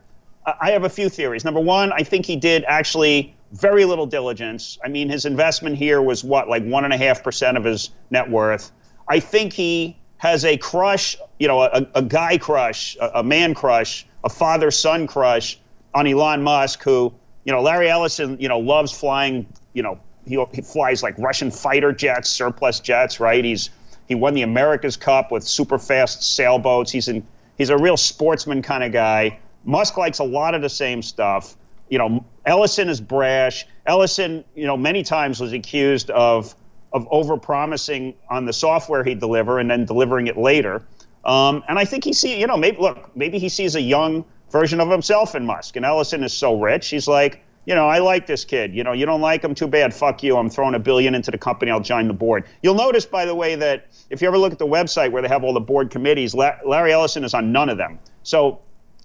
I 0.61 0.71
have 0.71 0.85
a 0.85 0.89
few 0.89 1.09
theories. 1.09 1.45
Number 1.45 1.61
one, 1.61 1.93
I 1.93 2.03
think 2.03 2.27
he 2.27 2.37
did 2.37 2.65
actually 2.69 3.35
very 3.53 3.85
little 3.85 4.07
diligence. 4.07 4.79
I 4.85 4.89
mean, 4.89 5.09
his 5.09 5.25
investment 5.25 5.77
here 5.77 6.03
was 6.03 6.23
what, 6.23 6.49
like 6.49 6.65
one 6.65 6.85
and 6.85 6.93
a 6.93 6.97
half 6.97 7.23
percent 7.23 7.57
of 7.57 7.65
his 7.65 7.91
net 8.11 8.29
worth. 8.29 8.71
I 9.09 9.21
think 9.21 9.53
he 9.53 9.97
has 10.19 10.45
a 10.45 10.57
crush, 10.57 11.17
you 11.39 11.49
know, 11.49 11.63
a, 11.63 11.87
a 11.95 12.03
guy 12.03 12.39
crush, 12.39 12.97
a, 13.01 13.21
a 13.21 13.23
man 13.23 13.55
crush, 13.55 14.07
a 14.23 14.29
father 14.29 14.71
son 14.71 15.07
crush 15.07 15.59
on 15.95 16.07
Elon 16.07 16.43
Musk, 16.43 16.83
who, 16.83 17.13
you 17.45 17.53
know, 17.53 17.63
Larry 17.63 17.89
Ellison, 17.89 18.37
you 18.41 18.49
know, 18.49 18.59
loves 18.59 18.93
flying, 18.93 19.47
you 19.73 19.83
know, 19.83 19.99
he, 20.27 20.43
he 20.53 20.63
flies 20.63 21.03
like 21.03 21.19
Russian 21.19 21.51
fighter 21.51 21.93
jets, 21.93 22.31
surplus 22.31 22.81
jets, 22.81 23.21
right? 23.21 23.45
He's 23.45 23.71
he 24.07 24.15
won 24.15 24.35
the 24.35 24.43
America's 24.43 24.97
Cup 24.97 25.31
with 25.33 25.45
super 25.45 25.79
fast 25.79 26.23
sailboats. 26.23 26.91
He's 26.91 27.09
in 27.09 27.27
he's 27.57 27.71
a 27.71 27.79
real 27.79 27.97
sportsman 27.97 28.63
kind 28.63 28.85
of 28.85 28.93
guy. 28.93 29.39
Musk 29.65 29.97
likes 29.97 30.19
a 30.19 30.25
lot 30.25 30.55
of 30.55 30.63
the 30.63 30.69
same 30.69 31.03
stuff. 31.03 31.57
You 31.89 31.99
know, 31.99 32.25
Ellison 32.47 32.89
is 32.89 33.01
brash. 33.01 33.67
Ellison, 33.87 34.45
you 34.55 34.67
know, 34.67 34.77
many 34.77 35.03
times 35.03 35.41
was 35.41 35.53
accused 35.53 36.11
of 36.11 36.55
of 36.93 37.09
overpromising 37.11 38.15
on 38.31 38.47
the 38.47 38.53
software 38.53 39.03
he'd 39.03 39.19
deliver 39.19 39.59
and 39.59 39.69
then 39.69 39.85
delivering 39.85 40.29
it 40.29 40.37
later. 40.37 40.83
Um, 41.25 41.65
and 41.69 41.79
I 41.79 41.85
think 41.85 42.05
he 42.05 42.13
see, 42.13 42.39
you 42.39 42.47
know, 42.47 42.57
maybe 42.57 42.79
look, 42.79 43.15
maybe 43.17 43.39
he 43.39 43.49
sees 43.49 43.75
a 43.75 43.81
young 43.81 44.25
version 44.51 44.81
of 44.81 44.89
himself 44.89 45.35
in 45.35 45.45
Musk. 45.45 45.75
And 45.77 45.85
Ellison 45.85 46.23
is 46.23 46.33
so 46.33 46.61
rich, 46.61 46.89
he's 46.89 47.09
like, 47.09 47.44
you 47.67 47.75
know, 47.75 47.89
I 47.89 47.99
like 47.99 48.27
this 48.27 48.45
kid. 48.45 48.75
You 48.75 48.85
know, 48.85 48.93
you 48.93 49.07
don't 49.07 49.21
like 49.21 49.43
him, 49.43 49.55
too 49.55 49.67
bad. 49.67 49.95
Fuck 49.95 50.23
you. 50.23 50.37
I'm 50.37 50.51
throwing 50.51 50.75
a 50.75 50.79
billion 50.79 51.15
into 51.15 51.31
the 51.31 51.39
company. 51.39 51.71
I'll 51.71 51.81
join 51.81 52.09
the 52.09 52.15
board. 52.15 52.45
You'll 52.63 52.75
notice, 52.75 53.07
by 53.07 53.25
the 53.25 53.35
way, 53.35 53.55
that 53.55 53.87
if 54.11 54.21
you 54.21 54.29
ever 54.29 54.39
look 54.39 54.53
at 54.53 54.59
the 54.59 54.67
website 54.67 55.11
where 55.13 55.23
they 55.23 55.29
have 55.29 55.45
all 55.45 55.55
the 55.55 55.61
board 55.61 55.91
committees, 55.91 56.35
Larry 56.35 56.93
Ellison 56.93 57.25
is 57.25 57.35
on 57.35 57.53
none 57.53 57.69
of 57.69 57.79
them. 57.79 57.99
So 58.23 58.61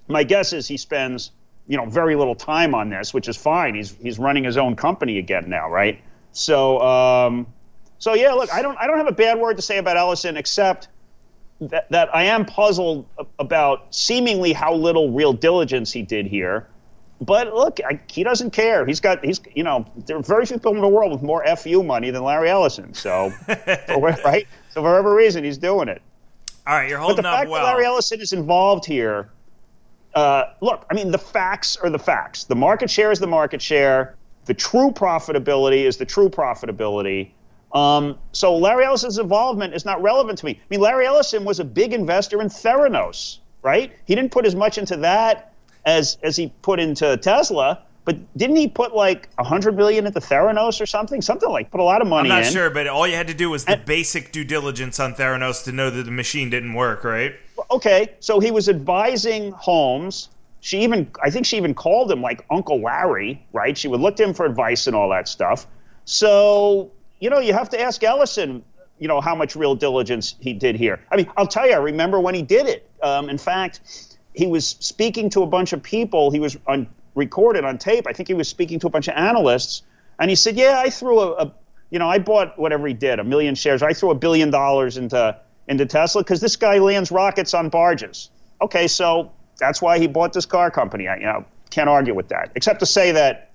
my 0.07 0.23
guess 0.23 0.51
is 0.53 0.67
he 0.67 0.77
spends, 0.77 1.31
you 1.67 1.77
know, 1.77 1.85
very 1.85 2.15
little 2.15 2.35
time 2.35 2.75
on 2.75 2.89
this, 2.89 3.13
which 3.13 3.27
is 3.29 3.37
fine. 3.37 3.75
He's 3.75 3.95
he's 4.01 4.19
running 4.19 4.43
his 4.43 4.57
own 4.57 4.75
company 4.75 5.19
again 5.19 5.49
now, 5.49 5.69
right? 5.69 6.01
So 6.31 6.79
um, 6.81 7.47
so 7.99 8.13
yeah, 8.13 8.31
look, 8.33 8.53
I 8.53 8.61
don't 8.61 8.77
I 8.77 8.87
don't 8.87 8.97
have 8.97 9.07
a 9.07 9.13
bad 9.13 9.39
word 9.39 9.55
to 9.57 9.61
say 9.61 9.77
about 9.77 9.95
Ellison 9.97 10.35
except 10.35 10.89
that, 11.61 11.89
that 11.91 12.13
I 12.15 12.23
am 12.23 12.45
puzzled 12.45 13.05
about 13.37 13.93
seemingly 13.93 14.53
how 14.53 14.73
little 14.73 15.11
real 15.11 15.33
diligence 15.33 15.91
he 15.91 16.01
did 16.01 16.25
here. 16.25 16.67
But 17.21 17.53
look, 17.53 17.79
I, 17.85 17.99
he 18.09 18.23
doesn't 18.23 18.51
care. 18.51 18.85
He's 18.85 19.01
got 19.01 19.23
he's 19.23 19.41
you 19.53 19.63
know 19.63 19.85
there 20.05 20.17
are 20.17 20.23
very 20.23 20.45
few 20.45 20.57
people 20.57 20.75
in 20.75 20.81
the 20.81 20.87
world 20.87 21.11
with 21.11 21.21
more 21.21 21.43
fu 21.57 21.83
money 21.83 22.11
than 22.11 22.23
Larry 22.23 22.49
Ellison. 22.49 22.93
So 22.93 23.31
right, 23.47 24.47
so 24.69 24.81
for 24.81 24.83
whatever 24.83 25.13
reason 25.13 25.43
he's 25.43 25.57
doing 25.57 25.89
it. 25.89 26.01
All 26.65 26.75
right, 26.75 26.87
you're 26.87 26.99
holding 26.99 27.17
but 27.17 27.23
the 27.23 27.35
fact 27.35 27.49
well. 27.49 27.65
that 27.65 27.73
Larry 27.73 27.85
Ellison 27.85 28.21
is 28.21 28.31
involved 28.31 28.85
here. 28.85 29.29
Uh, 30.15 30.45
look, 30.61 30.85
I 30.89 30.93
mean, 30.93 31.11
the 31.11 31.17
facts 31.17 31.75
are 31.77 31.89
the 31.89 31.99
facts. 31.99 32.45
The 32.45 32.55
market 32.55 32.89
share 32.89 33.11
is 33.11 33.19
the 33.19 33.27
market 33.27 33.61
share. 33.61 34.15
The 34.45 34.53
true 34.53 34.91
profitability 34.91 35.83
is 35.85 35.97
the 35.97 36.05
true 36.05 36.29
profitability. 36.29 37.31
Um, 37.73 38.17
so 38.31 38.55
Larry 38.55 38.85
Ellison's 38.85 39.19
involvement 39.19 39.73
is 39.73 39.85
not 39.85 40.01
relevant 40.01 40.39
to 40.39 40.45
me. 40.45 40.53
I 40.53 40.65
mean, 40.69 40.79
Larry 40.79 41.05
Ellison 41.05 41.43
was 41.43 41.59
a 41.59 41.63
big 41.65 41.93
investor 41.93 42.41
in 42.41 42.47
Theranos, 42.47 43.39
right? 43.61 43.93
He 44.05 44.15
didn't 44.15 44.31
put 44.31 44.45
as 44.45 44.55
much 44.55 44.77
into 44.77 44.97
that 44.97 45.48
as 45.85 46.17
as 46.23 46.35
he 46.35 46.53
put 46.61 46.79
into 46.79 47.17
Tesla. 47.17 47.81
But 48.05 48.17
didn't 48.37 48.55
he 48.55 48.67
put 48.67 48.95
like 48.95 49.29
a 49.37 49.43
hundred 49.43 49.75
million 49.75 50.07
into 50.07 50.19
Theranos 50.19 50.81
or 50.81 50.85
something? 50.85 51.21
Something 51.21 51.49
like 51.49 51.69
put 51.69 51.79
a 51.79 51.83
lot 51.83 52.01
of 52.01 52.07
money. 52.07 52.29
I'm 52.31 52.39
not 52.39 52.47
in. 52.47 52.53
sure, 52.53 52.69
but 52.69 52.87
all 52.87 53.07
you 53.07 53.15
had 53.15 53.27
to 53.27 53.33
do 53.33 53.49
was 53.49 53.65
the 53.65 53.73
and, 53.73 53.85
basic 53.85 54.31
due 54.31 54.43
diligence 54.43 54.99
on 54.99 55.13
Theranos 55.13 55.63
to 55.65 55.71
know 55.71 55.89
that 55.89 56.03
the 56.03 56.11
machine 56.11 56.49
didn't 56.49 56.73
work, 56.73 57.03
right? 57.03 57.35
Okay, 57.69 58.13
so 58.19 58.39
he 58.39 58.51
was 58.51 58.67
advising 58.67 59.51
Holmes. 59.51 60.29
She 60.61 60.79
even, 60.81 61.09
I 61.23 61.29
think, 61.29 61.45
she 61.45 61.55
even 61.57 61.73
called 61.73 62.11
him 62.11 62.21
like 62.21 62.43
Uncle 62.49 62.81
Larry, 62.81 63.45
right? 63.53 63.77
She 63.77 63.87
would 63.87 63.99
look 63.99 64.15
to 64.15 64.23
him 64.23 64.33
for 64.33 64.45
advice 64.45 64.87
and 64.87 64.95
all 64.95 65.09
that 65.09 65.27
stuff. 65.27 65.67
So 66.05 66.91
you 67.19 67.29
know, 67.29 67.39
you 67.39 67.53
have 67.53 67.69
to 67.69 67.79
ask 67.79 68.03
Ellison, 68.03 68.63
you 68.97 69.07
know, 69.07 69.21
how 69.21 69.35
much 69.35 69.55
real 69.55 69.75
diligence 69.75 70.35
he 70.39 70.53
did 70.53 70.75
here. 70.75 70.99
I 71.11 71.17
mean, 71.17 71.29
I'll 71.37 71.47
tell 71.47 71.67
you, 71.67 71.73
I 71.73 71.77
remember 71.77 72.19
when 72.19 72.35
he 72.35 72.41
did 72.41 72.67
it. 72.67 72.89
Um, 73.03 73.29
in 73.29 73.37
fact, 73.37 74.08
he 74.39 74.47
was 74.47 74.77
speaking 74.79 75.29
to 75.31 75.43
a 75.43 75.45
bunch 75.45 75.73
of 75.73 75.83
people. 75.83 76.31
He 76.31 76.39
was 76.39 76.57
on, 76.65 76.87
recorded 77.13 77.65
on 77.65 77.77
tape. 77.77 78.07
I 78.07 78.13
think 78.13 78.29
he 78.29 78.33
was 78.33 78.47
speaking 78.47 78.79
to 78.79 78.87
a 78.87 78.89
bunch 78.89 79.09
of 79.09 79.15
analysts, 79.15 79.83
and 80.17 80.29
he 80.29 80.35
said, 80.35 80.55
"Yeah, 80.55 80.79
I 80.79 80.89
threw 80.89 81.19
a, 81.19 81.31
a 81.33 81.53
you 81.89 81.99
know, 81.99 82.07
I 82.07 82.19
bought 82.19 82.57
whatever 82.57 82.87
he 82.87 82.93
did, 82.93 83.19
a 83.19 83.23
million 83.23 83.53
shares. 83.53 83.83
I 83.83 83.93
threw 83.93 84.11
a 84.11 84.15
billion 84.15 84.49
dollars 84.49 84.97
into 84.97 85.35
into 85.67 85.85
Tesla 85.85 86.23
because 86.23 86.39
this 86.39 86.55
guy 86.55 86.77
lands 86.79 87.11
rockets 87.11 87.53
on 87.53 87.67
barges. 87.67 88.29
Okay, 88.61 88.87
so 88.87 89.31
that's 89.59 89.81
why 89.81 89.99
he 89.99 90.07
bought 90.07 90.31
this 90.31 90.45
car 90.45 90.71
company. 90.71 91.09
I, 91.09 91.17
you 91.17 91.23
know, 91.23 91.45
can't 91.69 91.89
argue 91.89 92.15
with 92.15 92.29
that, 92.29 92.51
except 92.55 92.79
to 92.79 92.85
say 92.85 93.11
that 93.11 93.51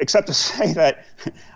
except 0.00 0.26
to 0.28 0.34
say 0.48 0.72
that 0.72 1.04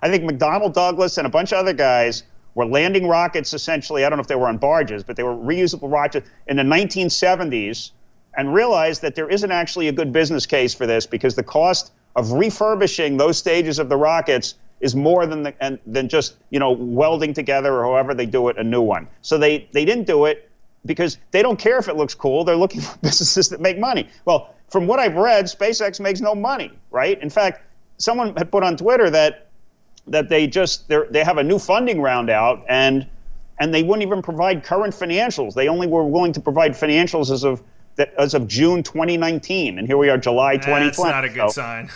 I 0.02 0.10
think 0.10 0.30
McDonnell 0.30 0.74
Douglas 0.74 1.16
and 1.16 1.26
a 1.26 1.30
bunch 1.30 1.52
of 1.52 1.58
other 1.58 1.72
guys 1.72 2.22
were 2.54 2.66
landing 2.66 3.08
rockets 3.08 3.54
essentially. 3.54 4.04
I 4.04 4.10
don't 4.10 4.18
know 4.18 4.22
if 4.22 4.28
they 4.28 4.36
were 4.36 4.48
on 4.48 4.58
barges, 4.58 5.02
but 5.02 5.16
they 5.16 5.22
were 5.22 5.34
reusable 5.34 5.90
rockets 5.90 6.28
in 6.48 6.58
the 6.58 6.62
1970s 6.62 7.92
and 8.36 8.52
realized 8.52 9.02
that 9.02 9.14
there 9.14 9.28
isn't 9.28 9.50
actually 9.50 9.88
a 9.88 9.92
good 9.92 10.12
business 10.12 10.46
case 10.46 10.74
for 10.74 10.86
this 10.86 11.06
because 11.06 11.34
the 11.34 11.42
cost 11.42 11.92
of 12.16 12.32
refurbishing 12.32 13.16
those 13.16 13.38
stages 13.38 13.78
of 13.78 13.88
the 13.88 13.96
rockets 13.96 14.54
is 14.80 14.94
more 14.94 15.26
than 15.26 15.42
the, 15.42 15.54
and, 15.62 15.78
than 15.86 16.08
just 16.08 16.36
you 16.50 16.58
know 16.58 16.72
welding 16.72 17.32
together 17.32 17.74
or 17.74 17.84
however 17.84 18.14
they 18.14 18.26
do 18.26 18.48
it 18.48 18.58
a 18.58 18.64
new 18.64 18.82
one. 18.82 19.08
So 19.22 19.38
they 19.38 19.68
they 19.72 19.84
didn't 19.84 20.06
do 20.06 20.26
it 20.26 20.50
because 20.84 21.18
they 21.30 21.42
don't 21.42 21.58
care 21.58 21.78
if 21.78 21.88
it 21.88 21.96
looks 21.96 22.14
cool. 22.14 22.44
They're 22.44 22.56
looking 22.56 22.80
for 22.82 22.98
businesses 22.98 23.48
that 23.48 23.60
make 23.60 23.78
money. 23.78 24.08
Well, 24.24 24.54
from 24.68 24.86
what 24.86 24.98
I've 24.98 25.16
read, 25.16 25.46
SpaceX 25.46 26.00
makes 26.00 26.20
no 26.20 26.34
money, 26.34 26.72
right? 26.90 27.20
In 27.22 27.30
fact, 27.30 27.62
someone 27.98 28.36
had 28.36 28.50
put 28.50 28.62
on 28.62 28.76
Twitter 28.76 29.10
that 29.10 29.48
that 30.08 30.28
they 30.28 30.46
just 30.46 30.88
they 30.88 31.24
have 31.24 31.38
a 31.38 31.42
new 31.42 31.58
funding 31.58 32.00
round 32.00 32.30
out 32.30 32.64
and 32.68 33.06
and 33.58 33.72
they 33.72 33.82
wouldn't 33.82 34.02
even 34.02 34.20
provide 34.22 34.62
current 34.62 34.94
financials. 34.94 35.54
They 35.54 35.68
only 35.68 35.86
were 35.86 36.04
willing 36.04 36.32
to 36.32 36.40
provide 36.40 36.72
financials 36.72 37.30
as 37.30 37.42
of 37.42 37.62
as 38.18 38.34
of 38.34 38.46
June 38.46 38.82
2019, 38.82 39.78
and 39.78 39.86
here 39.86 39.96
we 39.96 40.08
are, 40.10 40.18
July 40.18 40.56
2020. 40.56 40.84
That's 40.84 40.98
not 40.98 41.24
a 41.24 41.28
good 41.28 41.50
so, 41.50 41.62
sign. 41.62 41.90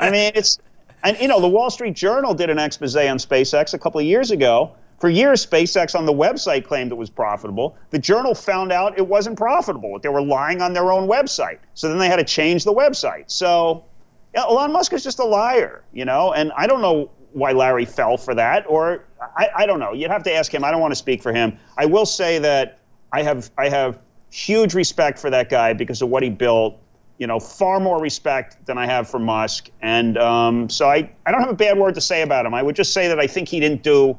I 0.00 0.10
mean, 0.10 0.32
it's 0.34 0.58
and 1.02 1.18
you 1.18 1.28
know 1.28 1.40
the 1.40 1.48
Wall 1.48 1.70
Street 1.70 1.94
Journal 1.94 2.34
did 2.34 2.50
an 2.50 2.58
expose 2.58 2.96
on 2.96 3.18
SpaceX 3.18 3.74
a 3.74 3.78
couple 3.78 4.00
of 4.00 4.06
years 4.06 4.30
ago. 4.30 4.72
For 4.98 5.08
years, 5.08 5.44
SpaceX 5.44 5.98
on 5.98 6.04
the 6.04 6.12
website 6.12 6.66
claimed 6.66 6.92
it 6.92 6.96
was 6.96 7.08
profitable. 7.08 7.74
The 7.88 7.98
Journal 7.98 8.34
found 8.34 8.70
out 8.70 8.98
it 8.98 9.06
wasn't 9.06 9.38
profitable. 9.38 9.98
They 9.98 10.10
were 10.10 10.20
lying 10.20 10.60
on 10.60 10.74
their 10.74 10.92
own 10.92 11.08
website. 11.08 11.58
So 11.72 11.88
then 11.88 11.98
they 11.98 12.08
had 12.08 12.16
to 12.16 12.24
change 12.24 12.64
the 12.64 12.74
website. 12.74 13.30
So 13.30 13.86
yeah, 14.34 14.42
Elon 14.42 14.72
Musk 14.72 14.92
is 14.92 15.02
just 15.02 15.18
a 15.18 15.24
liar, 15.24 15.84
you 15.92 16.04
know, 16.04 16.34
and 16.34 16.52
I 16.54 16.66
don't 16.66 16.82
know 16.82 17.10
why 17.32 17.52
Larry 17.52 17.86
fell 17.86 18.18
for 18.18 18.34
that, 18.34 18.66
or 18.68 19.04
I, 19.38 19.48
I 19.56 19.66
don't 19.66 19.80
know. 19.80 19.92
You'd 19.92 20.10
have 20.10 20.22
to 20.24 20.34
ask 20.34 20.52
him. 20.52 20.64
I 20.64 20.70
don't 20.70 20.80
want 20.80 20.92
to 20.92 20.96
speak 20.96 21.22
for 21.22 21.32
him. 21.32 21.58
I 21.78 21.86
will 21.86 22.06
say 22.06 22.38
that 22.40 22.80
I 23.12 23.22
have 23.22 23.50
I 23.56 23.70
have 23.70 23.98
huge 24.30 24.74
respect 24.74 25.18
for 25.18 25.30
that 25.30 25.48
guy 25.48 25.72
because 25.72 26.02
of 26.02 26.08
what 26.08 26.22
he 26.22 26.30
built. 26.30 26.78
You 27.18 27.26
know, 27.26 27.38
far 27.38 27.80
more 27.80 28.00
respect 28.00 28.64
than 28.64 28.78
I 28.78 28.86
have 28.86 29.06
for 29.06 29.18
Musk, 29.18 29.68
and 29.82 30.16
um, 30.16 30.70
so 30.70 30.88
I, 30.88 31.10
I 31.26 31.30
don't 31.30 31.42
have 31.42 31.50
a 31.50 31.54
bad 31.54 31.76
word 31.76 31.94
to 31.96 32.00
say 32.00 32.22
about 32.22 32.46
him. 32.46 32.54
I 32.54 32.62
would 32.62 32.74
just 32.74 32.94
say 32.94 33.08
that 33.08 33.20
I 33.20 33.26
think 33.26 33.46
he 33.46 33.60
didn't 33.60 33.82
do 33.82 34.16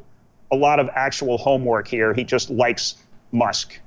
a 0.52 0.56
lot 0.56 0.80
of 0.80 0.88
actual 0.94 1.40
homework 1.40 1.88
here. 1.88 2.14
He 2.14 2.24
just 2.24 2.52
likes 2.52 2.98
Musk. 3.32 3.80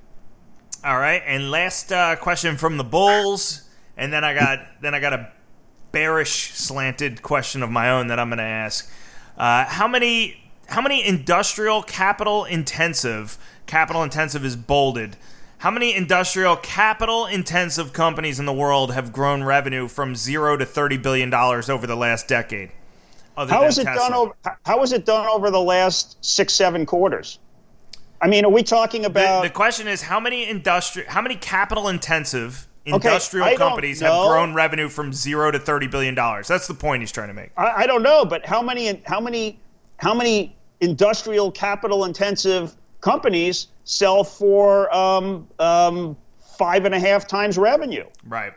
All 0.82 0.98
right, 0.98 1.22
and 1.24 1.50
last 1.52 1.92
uh, 1.92 2.16
question 2.16 2.56
from 2.56 2.76
the 2.76 2.82
Bulls, 2.82 3.68
and 3.96 4.12
then 4.12 4.24
I 4.24 4.34
got 4.34 4.58
then 4.82 4.96
I 4.96 5.00
got 5.00 5.12
a 5.12 5.30
bearish 5.92 6.50
slanted 6.50 7.22
question 7.22 7.62
of 7.62 7.70
my 7.70 7.88
own 7.88 8.08
that 8.08 8.18
I'm 8.18 8.28
going 8.28 8.38
to 8.38 8.42
ask. 8.42 8.90
Uh, 9.38 9.64
how 9.64 9.86
many 9.86 10.42
how 10.66 10.82
many 10.82 11.06
industrial 11.06 11.84
capital 11.84 12.44
intensive 12.44 13.38
capital 13.66 14.02
intensive 14.02 14.44
is 14.44 14.56
bolded? 14.56 15.16
How 15.64 15.70
many 15.70 15.94
industrial 15.94 16.56
capital 16.56 17.24
intensive 17.24 17.94
companies 17.94 18.38
in 18.38 18.44
the 18.44 18.52
world 18.52 18.92
have 18.92 19.14
grown 19.14 19.42
revenue 19.42 19.88
from 19.88 20.14
zero 20.14 20.58
to 20.58 20.66
thirty 20.66 20.98
billion 20.98 21.30
dollars 21.30 21.70
over 21.70 21.86
the 21.86 21.96
last 21.96 22.28
decade? 22.28 22.70
How 23.34 23.64
is 23.64 23.78
it 23.78 23.84
Tesla? 23.84 24.10
done 24.10 24.12
over? 24.12 24.32
How 24.66 24.82
it 24.82 25.06
done 25.06 25.26
over 25.26 25.50
the 25.50 25.62
last 25.62 26.22
six 26.22 26.52
seven 26.52 26.84
quarters? 26.84 27.38
I 28.20 28.28
mean, 28.28 28.44
are 28.44 28.50
we 28.50 28.62
talking 28.62 29.06
about? 29.06 29.40
The, 29.40 29.48
the 29.48 29.54
question 29.54 29.88
is 29.88 30.02
how 30.02 30.20
many 30.20 30.46
industrial, 30.46 31.10
how 31.10 31.22
many 31.22 31.36
capital 31.36 31.88
intensive 31.88 32.68
industrial 32.84 33.46
okay, 33.46 33.56
companies 33.56 34.00
have 34.00 34.28
grown 34.28 34.52
revenue 34.52 34.90
from 34.90 35.14
zero 35.14 35.50
to 35.50 35.58
thirty 35.58 35.86
billion 35.86 36.14
dollars? 36.14 36.46
That's 36.46 36.66
the 36.66 36.74
point 36.74 37.00
he's 37.00 37.10
trying 37.10 37.28
to 37.28 37.34
make. 37.34 37.52
I, 37.56 37.84
I, 37.84 37.86
don't 37.86 38.02
know, 38.02 38.26
but 38.26 38.44
how 38.44 38.60
many, 38.60 39.00
how 39.06 39.18
many, 39.18 39.58
how 39.96 40.12
many 40.12 40.54
industrial 40.82 41.50
capital 41.50 42.04
intensive 42.04 42.76
companies 43.04 43.68
sell 43.84 44.24
for 44.24 44.92
um, 44.94 45.46
um, 45.58 46.16
five 46.56 46.86
and 46.86 46.94
a 46.94 46.98
half 46.98 47.28
times 47.28 47.58
revenue? 47.58 48.06
Right. 48.26 48.54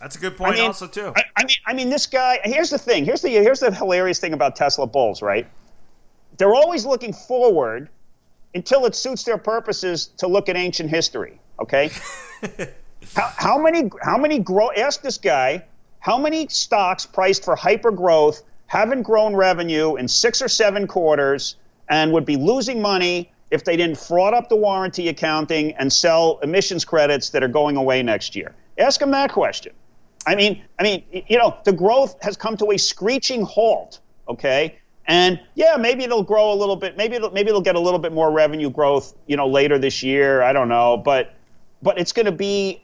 That's 0.00 0.16
a 0.16 0.18
good 0.18 0.36
point, 0.36 0.54
I 0.54 0.56
mean, 0.56 0.66
also 0.66 0.86
too. 0.86 1.12
I, 1.14 1.22
I 1.36 1.44
mean, 1.44 1.56
I 1.66 1.74
mean, 1.74 1.90
this 1.90 2.06
guy. 2.06 2.40
Here's 2.44 2.70
the 2.70 2.78
thing. 2.78 3.04
Here's 3.04 3.20
the 3.20 3.30
here's 3.30 3.60
the 3.60 3.72
hilarious 3.72 4.20
thing 4.20 4.32
about 4.32 4.56
Tesla 4.56 4.86
bulls, 4.86 5.22
right? 5.22 5.46
They're 6.38 6.54
always 6.54 6.86
looking 6.86 7.12
forward 7.12 7.90
until 8.54 8.86
it 8.86 8.94
suits 8.94 9.24
their 9.24 9.38
purposes 9.38 10.06
to 10.18 10.28
look 10.28 10.48
at 10.48 10.56
ancient 10.56 10.88
history. 10.88 11.40
Okay. 11.60 11.90
how, 13.14 13.32
how 13.36 13.58
many? 13.58 13.90
How 14.02 14.16
many 14.16 14.38
grow? 14.38 14.70
Ask 14.76 15.02
this 15.02 15.18
guy. 15.18 15.64
How 15.98 16.16
many 16.16 16.46
stocks 16.48 17.04
priced 17.04 17.44
for 17.44 17.56
hyper 17.56 17.90
growth 17.90 18.42
haven't 18.66 19.02
grown 19.02 19.34
revenue 19.34 19.96
in 19.96 20.06
six 20.06 20.40
or 20.40 20.48
seven 20.48 20.86
quarters 20.86 21.56
and 21.88 22.12
would 22.12 22.24
be 22.24 22.36
losing 22.36 22.80
money 22.80 23.32
if 23.50 23.64
they 23.64 23.76
didn't 23.76 23.98
fraud 23.98 24.34
up 24.34 24.48
the 24.48 24.56
warranty 24.56 25.08
accounting 25.08 25.72
and 25.72 25.92
sell 25.92 26.38
emissions 26.42 26.84
credits 26.84 27.30
that 27.30 27.42
are 27.42 27.48
going 27.48 27.76
away 27.76 28.02
next 28.02 28.36
year? 28.36 28.54
Ask 28.78 29.00
them 29.00 29.10
that 29.12 29.32
question. 29.32 29.72
I 30.26 30.34
mean, 30.34 30.62
I 30.78 30.82
mean, 30.82 31.04
you 31.28 31.38
know, 31.38 31.56
the 31.64 31.72
growth 31.72 32.16
has 32.22 32.36
come 32.36 32.56
to 32.58 32.72
a 32.72 32.76
screeching 32.76 33.42
halt. 33.42 34.00
Okay, 34.28 34.78
and 35.06 35.40
yeah, 35.54 35.76
maybe 35.76 36.04
it'll 36.04 36.22
grow 36.22 36.52
a 36.52 36.54
little 36.54 36.76
bit. 36.76 36.96
Maybe 36.96 37.16
it'll 37.16 37.30
maybe 37.30 37.48
it'll 37.48 37.62
get 37.62 37.76
a 37.76 37.80
little 37.80 37.98
bit 37.98 38.12
more 38.12 38.30
revenue 38.30 38.68
growth, 38.68 39.14
you 39.26 39.36
know, 39.36 39.48
later 39.48 39.78
this 39.78 40.02
year. 40.02 40.42
I 40.42 40.52
don't 40.52 40.68
know, 40.68 40.98
but 40.98 41.34
but 41.82 41.98
it's 41.98 42.12
going 42.12 42.26
to 42.26 42.32
be 42.32 42.82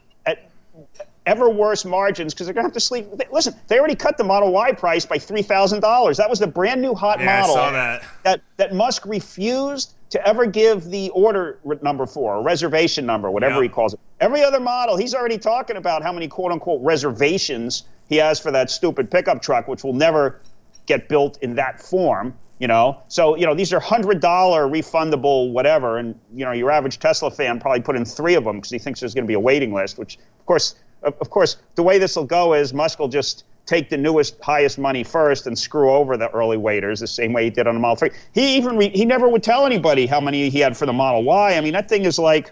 ever 1.25 1.49
worse 1.49 1.85
margins 1.85 2.33
because 2.33 2.47
they're 2.47 2.53
going 2.53 2.63
to 2.63 2.67
have 2.67 2.73
to 2.73 2.79
sleep. 2.79 3.07
Listen, 3.31 3.55
they 3.67 3.79
already 3.79 3.95
cut 3.95 4.17
the 4.17 4.23
Model 4.23 4.51
Y 4.51 4.71
price 4.73 5.05
by 5.05 5.17
three 5.17 5.41
thousand 5.41 5.81
dollars. 5.81 6.17
That 6.17 6.29
was 6.29 6.39
the 6.39 6.47
brand 6.47 6.81
new 6.81 6.93
hot 6.93 7.19
yeah, 7.19 7.41
model 7.41 7.55
that. 7.55 8.03
that 8.23 8.41
that 8.57 8.73
Musk 8.73 9.05
refused 9.05 9.93
to 10.11 10.27
ever 10.27 10.45
give 10.45 10.85
the 10.85 11.09
order 11.09 11.59
number 11.81 12.05
for, 12.05 12.35
a 12.35 12.41
reservation 12.41 13.05
number, 13.05 13.29
whatever 13.31 13.61
he 13.61 13.69
calls 13.69 13.93
it. 13.93 13.99
Every 14.19 14.43
other 14.43 14.59
model, 14.59 14.97
he's 14.97 15.13
already 15.13 15.37
talking 15.37 15.77
about 15.77 16.03
how 16.03 16.13
many 16.13 16.27
quote 16.27 16.51
unquote 16.51 16.81
reservations 16.81 17.83
he 18.07 18.17
has 18.17 18.39
for 18.39 18.51
that 18.51 18.69
stupid 18.69 19.09
pickup 19.09 19.41
truck, 19.41 19.67
which 19.67 19.83
will 19.83 19.93
never 19.93 20.39
get 20.85 21.09
built 21.09 21.37
in 21.41 21.55
that 21.55 21.81
form. 21.81 22.33
You 22.59 22.67
know, 22.67 23.01
so 23.09 23.35
you 23.35 23.45
know 23.45 23.53
these 23.53 23.73
are 23.73 23.81
hundred 23.81 24.21
dollar 24.21 24.65
refundable 24.65 25.51
whatever, 25.51 25.97
and 25.97 26.17
you 26.33 26.45
know 26.45 26.53
your 26.53 26.71
average 26.71 26.99
Tesla 26.99 27.29
fan 27.29 27.59
probably 27.59 27.81
put 27.81 27.97
in 27.97 28.05
three 28.05 28.35
of 28.35 28.45
them 28.45 28.57
because 28.57 28.71
he 28.71 28.79
thinks 28.79 29.01
there's 29.01 29.13
going 29.13 29.25
to 29.25 29.27
be 29.27 29.33
a 29.33 29.39
waiting 29.39 29.73
list. 29.73 29.97
Which, 29.97 30.17
of 30.17 30.45
course, 30.45 30.75
of 31.05 31.29
course, 31.29 31.57
the 31.75 31.83
way 31.83 31.97
this 31.99 32.15
will 32.15 32.25
go 32.25 32.53
is 32.53 32.73
Musk 32.73 32.99
will 32.99 33.07
just 33.07 33.45
take 33.65 33.89
the 33.89 33.97
newest, 33.97 34.39
highest 34.41 34.77
money 34.77 35.03
first 35.03 35.47
and 35.47 35.57
screw 35.57 35.91
over 35.91 36.17
the 36.17 36.29
early 36.31 36.57
waiters 36.57 36.99
the 36.99 37.07
same 37.07 37.33
way 37.33 37.45
he 37.45 37.49
did 37.49 37.67
on 37.67 37.75
the 37.75 37.79
Model 37.79 37.95
3. 37.95 38.09
He 38.33 38.55
even 38.57 38.77
re- 38.77 38.89
he 38.89 39.05
never 39.05 39.27
would 39.27 39.43
tell 39.43 39.65
anybody 39.65 40.05
how 40.05 40.19
many 40.21 40.49
he 40.49 40.59
had 40.59 40.77
for 40.77 40.85
the 40.85 40.93
Model 40.93 41.23
Y. 41.23 41.55
I 41.55 41.61
mean, 41.61 41.73
that 41.73 41.89
thing 41.89 42.05
is 42.05 42.19
like 42.19 42.51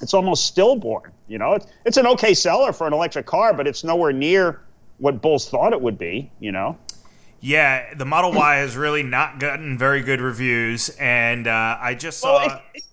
it's 0.00 0.14
almost 0.14 0.46
stillborn. 0.46 1.12
You 1.26 1.38
know, 1.38 1.54
it's, 1.54 1.66
it's 1.84 1.96
an 1.96 2.06
okay 2.06 2.34
seller 2.34 2.72
for 2.72 2.86
an 2.86 2.92
electric 2.92 3.26
car, 3.26 3.52
but 3.52 3.66
it's 3.66 3.84
nowhere 3.84 4.12
near 4.12 4.60
what 4.98 5.20
Bulls 5.20 5.48
thought 5.48 5.72
it 5.72 5.80
would 5.80 5.98
be. 5.98 6.30
You 6.40 6.52
know. 6.52 6.78
Yeah, 7.40 7.94
the 7.94 8.04
Model 8.04 8.32
Y 8.32 8.56
has 8.56 8.76
really 8.76 9.04
not 9.04 9.38
gotten 9.38 9.78
very 9.78 10.02
good 10.02 10.20
reviews, 10.20 10.88
and 10.98 11.46
uh, 11.46 11.78
I 11.80 11.94
just 11.94 12.18
saw. 12.18 12.46
Well, 12.46 12.62
it, 12.74 12.84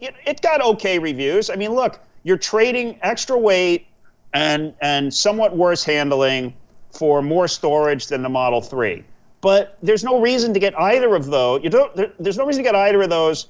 it, 0.00 0.14
it 0.26 0.40
got 0.40 0.62
okay 0.62 0.98
reviews. 0.98 1.50
I 1.50 1.56
mean, 1.56 1.72
look, 1.72 2.00
you're 2.22 2.38
trading 2.38 2.98
extra 3.02 3.36
weight 3.38 3.86
and 4.32 4.74
and 4.80 5.12
somewhat 5.12 5.56
worse 5.56 5.84
handling 5.84 6.54
for 6.92 7.22
more 7.22 7.48
storage 7.48 8.06
than 8.08 8.22
the 8.22 8.28
Model 8.28 8.60
3. 8.60 9.04
But 9.40 9.78
there's 9.82 10.04
no 10.04 10.20
reason 10.20 10.52
to 10.52 10.60
get 10.60 10.78
either 10.78 11.14
of 11.14 11.26
those. 11.26 11.62
You 11.62 11.70
don't. 11.70 11.94
There, 11.96 12.12
there's 12.18 12.36
no 12.36 12.46
reason 12.46 12.62
to 12.62 12.68
get 12.68 12.74
either 12.74 13.02
of 13.02 13.10
those 13.10 13.48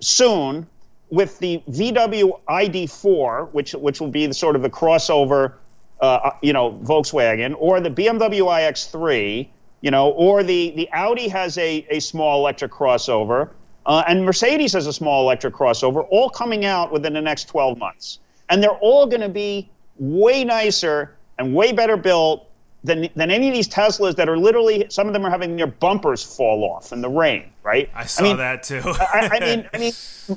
soon 0.00 0.66
with 1.10 1.38
the 1.38 1.62
VW 1.70 2.40
ID4, 2.48 3.52
which 3.52 3.72
which 3.72 4.00
will 4.00 4.08
be 4.08 4.26
the 4.26 4.34
sort 4.34 4.54
of 4.54 4.62
the 4.62 4.70
crossover, 4.70 5.54
uh, 6.00 6.30
you 6.42 6.52
know, 6.52 6.72
Volkswagen, 6.84 7.54
or 7.58 7.80
the 7.80 7.90
BMW 7.90 8.42
iX3, 8.42 9.48
you 9.80 9.90
know, 9.90 10.10
or 10.10 10.44
the 10.44 10.72
the 10.76 10.88
Audi 10.92 11.26
has 11.28 11.58
a 11.58 11.84
a 11.90 12.00
small 12.00 12.38
electric 12.38 12.70
crossover, 12.70 13.50
uh, 13.86 14.04
and 14.06 14.24
Mercedes 14.24 14.72
has 14.72 14.86
a 14.86 14.92
small 14.92 15.22
electric 15.22 15.54
crossover, 15.54 16.06
all 16.10 16.30
coming 16.30 16.64
out 16.64 16.92
within 16.92 17.12
the 17.12 17.22
next 17.22 17.48
12 17.48 17.76
months, 17.76 18.20
and 18.50 18.62
they're 18.62 18.78
all 18.78 19.06
going 19.06 19.20
to 19.20 19.28
be 19.28 19.68
way 19.98 20.44
nicer 20.44 21.16
and 21.38 21.54
way 21.54 21.72
better 21.72 21.96
built 21.96 22.48
than, 22.84 23.08
than 23.16 23.30
any 23.30 23.48
of 23.48 23.54
these 23.54 23.68
Teslas 23.68 24.14
that 24.16 24.28
are 24.28 24.36
literally 24.36 24.86
some 24.90 25.06
of 25.06 25.14
them 25.14 25.24
are 25.24 25.30
having 25.30 25.56
their 25.56 25.66
bumpers 25.66 26.22
fall 26.22 26.64
off 26.64 26.92
in 26.92 27.00
the 27.00 27.08
rain, 27.08 27.50
right? 27.62 27.88
I 27.94 28.04
saw 28.04 28.24
I 28.24 28.28
mean, 28.28 28.36
that 28.36 28.62
too. 28.62 28.82
I, 28.84 29.30
I, 29.32 29.40
mean, 29.40 29.68
I 29.72 29.78
mean, 29.78 29.92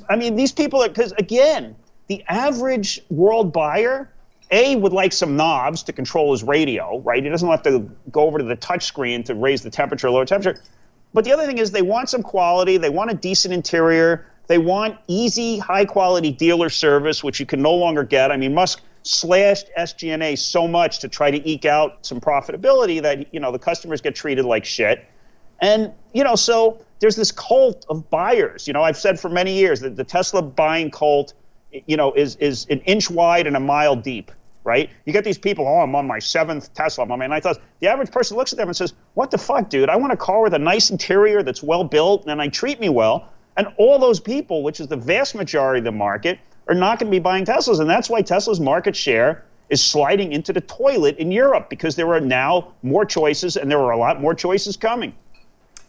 I 0.09 0.15
mean, 0.15 0.35
these 0.35 0.51
people 0.51 0.81
are 0.81 0.87
because 0.87 1.11
again, 1.13 1.75
the 2.07 2.23
average 2.29 3.01
world 3.09 3.51
buyer, 3.51 4.09
a 4.51 4.77
would 4.77 4.93
like 4.93 5.11
some 5.11 5.35
knobs 5.35 5.83
to 5.83 5.93
control 5.93 6.31
his 6.31 6.41
radio, 6.43 6.99
right? 6.99 7.21
He 7.21 7.29
doesn't 7.29 7.49
have 7.49 7.63
to 7.63 7.89
go 8.11 8.21
over 8.21 8.37
to 8.37 8.45
the 8.45 8.55
touch 8.55 8.85
screen 8.85 9.23
to 9.25 9.35
raise 9.35 9.61
the 9.61 9.69
temperature, 9.69 10.07
or 10.07 10.11
lower 10.11 10.25
temperature. 10.25 10.61
But 11.13 11.25
the 11.25 11.33
other 11.33 11.45
thing 11.45 11.57
is 11.57 11.71
they 11.71 11.81
want 11.81 12.09
some 12.09 12.23
quality, 12.23 12.77
they 12.77 12.89
want 12.89 13.11
a 13.11 13.13
decent 13.13 13.53
interior, 13.53 14.25
they 14.47 14.57
want 14.57 14.97
easy, 15.07 15.57
high 15.57 15.83
quality 15.83 16.31
dealer 16.31 16.69
service, 16.69 17.23
which 17.23 17.41
you 17.41 17.45
can 17.45 17.61
no 17.61 17.73
longer 17.73 18.03
get. 18.03 18.31
I 18.31 18.37
mean, 18.37 18.53
Musk 18.53 18.81
slashed 19.07 19.69
SG&A 19.77 20.35
so 20.35 20.67
much 20.67 20.99
to 20.99 21.07
try 21.07 21.31
to 21.31 21.49
eke 21.49 21.65
out 21.65 22.05
some 22.05 22.19
profitability 22.19 23.01
that 23.01 23.33
you 23.33 23.39
know 23.39 23.51
the 23.51 23.59
customers 23.59 24.01
get 24.01 24.15
treated 24.15 24.45
like 24.45 24.65
shit. 24.65 25.05
And 25.61 25.91
you 26.13 26.23
know, 26.23 26.35
so 26.35 26.81
there's 26.99 27.15
this 27.15 27.31
cult 27.31 27.85
of 27.89 28.09
buyers. 28.09 28.67
You 28.67 28.73
know, 28.73 28.83
I've 28.83 28.97
said 28.97 29.19
for 29.19 29.29
many 29.29 29.53
years 29.53 29.79
that 29.81 29.95
the 29.95 30.03
Tesla 30.03 30.41
buying 30.41 30.91
cult, 30.91 31.33
you 31.71 31.97
know, 31.97 32.13
is 32.13 32.35
is 32.37 32.67
an 32.69 32.79
inch 32.81 33.09
wide 33.09 33.47
and 33.47 33.55
a 33.55 33.59
mile 33.59 33.95
deep. 33.95 34.31
Right? 34.63 34.89
You 35.05 35.13
get 35.13 35.23
these 35.23 35.37
people. 35.37 35.65
Oh, 35.65 35.79
I'm 35.79 35.95
on 35.95 36.05
my 36.05 36.19
seventh 36.19 36.73
Tesla. 36.73 37.05
On 37.05 37.19
my 37.19 37.25
ninth 37.25 37.43
Tesla. 37.43 37.61
The 37.79 37.87
average 37.87 38.11
person 38.11 38.35
looks 38.35 38.51
at 38.51 38.57
them 38.57 38.67
and 38.67 38.75
says, 38.75 38.93
"What 39.13 39.31
the 39.31 39.37
fuck, 39.37 39.69
dude? 39.69 39.89
I 39.89 39.95
want 39.95 40.11
a 40.11 40.17
car 40.17 40.41
with 40.41 40.53
a 40.53 40.59
nice 40.59 40.89
interior 40.89 41.41
that's 41.41 41.63
well 41.63 41.85
built 41.85 42.27
and 42.27 42.41
I 42.41 42.49
treat 42.49 42.79
me 42.81 42.89
well." 42.89 43.29
And 43.55 43.67
all 43.77 43.97
those 43.97 44.19
people, 44.19 44.63
which 44.63 44.81
is 44.81 44.87
the 44.87 44.97
vast 44.97 45.35
majority 45.35 45.79
of 45.79 45.85
the 45.85 45.91
market, 45.91 46.37
are 46.69 46.75
not 46.75 46.99
going 46.99 47.11
to 47.11 47.15
be 47.15 47.19
buying 47.19 47.45
Teslas. 47.45 47.79
And 47.79 47.89
that's 47.89 48.09
why 48.09 48.21
Tesla's 48.21 48.59
market 48.59 48.95
share 48.95 49.43
is 49.69 49.83
sliding 49.83 50.31
into 50.31 50.53
the 50.53 50.61
toilet 50.61 51.17
in 51.17 51.31
Europe 51.31 51.69
because 51.69 51.95
there 51.95 52.11
are 52.13 52.19
now 52.21 52.73
more 52.83 53.05
choices 53.05 53.57
and 53.57 53.69
there 53.69 53.79
are 53.79 53.91
a 53.91 53.97
lot 53.97 54.21
more 54.21 54.33
choices 54.33 54.77
coming. 54.77 55.13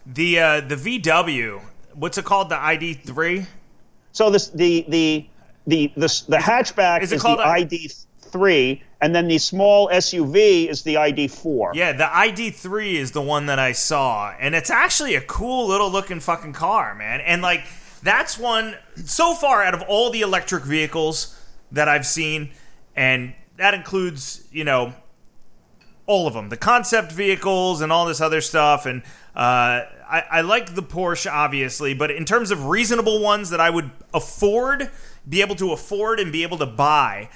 The 0.07 0.39
uh, 0.39 0.61
the 0.63 0.75
VW, 0.75 1.61
what's 1.95 2.17
it 2.17 2.25
called? 2.25 2.49
The 2.49 2.57
ID3. 2.57 3.47
So 4.13 4.31
this 4.31 4.49
the 4.49 4.85
the 4.89 5.27
the 5.67 5.93
the, 5.97 6.25
the 6.29 6.39
hatchback 6.39 7.03
is, 7.03 7.13
is 7.13 7.23
the 7.23 7.29
ID3, 7.29 8.81
and 9.03 9.15
then 9.15 9.29
the 9.29 9.37
small 9.37 9.89
SUV 9.91 10.69
is 10.69 10.83
the 10.83 10.95
ID4. 10.95 11.75
Yeah, 11.75 11.93
the 11.93 12.05
ID3 12.05 12.95
is 12.95 13.13
the 13.13 13.21
one 13.21 13.47
that 13.47 13.59
I 13.59 13.73
saw, 13.73 14.33
and 14.41 14.55
it's 14.55 14.71
actually 14.71 15.15
a 15.15 15.21
cool 15.21 15.69
little 15.69 15.91
looking 15.91 16.21
fucking 16.21 16.55
car, 16.55 16.95
man. 16.95 17.21
And 17.21 17.43
like 17.43 17.67
that's 18.03 18.39
one 18.39 18.77
so 19.05 19.35
far 19.35 19.63
out 19.63 19.75
of 19.75 19.83
all 19.83 20.11
the 20.11 20.21
electric 20.21 20.65
vehicles 20.65 21.39
that 21.73 21.89
I've 21.89 22.07
seen, 22.07 22.51
and 22.97 23.35
that 23.57 23.75
includes 23.75 24.47
you 24.51 24.65
know 24.65 24.95
all 26.09 26.27
of 26.27 26.33
them, 26.33 26.49
the 26.49 26.57
concept 26.57 27.13
vehicles 27.13 27.83
and 27.83 27.93
all 27.93 28.07
this 28.07 28.21
other 28.21 28.41
stuff. 28.41 28.87
And 28.87 29.03
uh, 29.37 29.85
I, 30.09 30.25
I 30.31 30.41
like 30.41 30.75
the 30.75 30.83
Porsche, 30.83 31.31
obviously, 31.31 31.93
but 31.93 32.11
in 32.11 32.25
terms 32.25 32.51
of 32.51 32.67
reasonable 32.67 33.21
ones 33.21 33.51
that 33.51 33.61
I 33.61 33.69
would 33.69 33.91
afford, 34.15 34.91
be 35.29 35.43
able 35.43 35.55
to 35.57 35.73
afford, 35.73 36.19
and 36.19 36.33
be 36.33 36.43
able 36.43 36.57
to 36.59 36.67
buy 36.67 37.29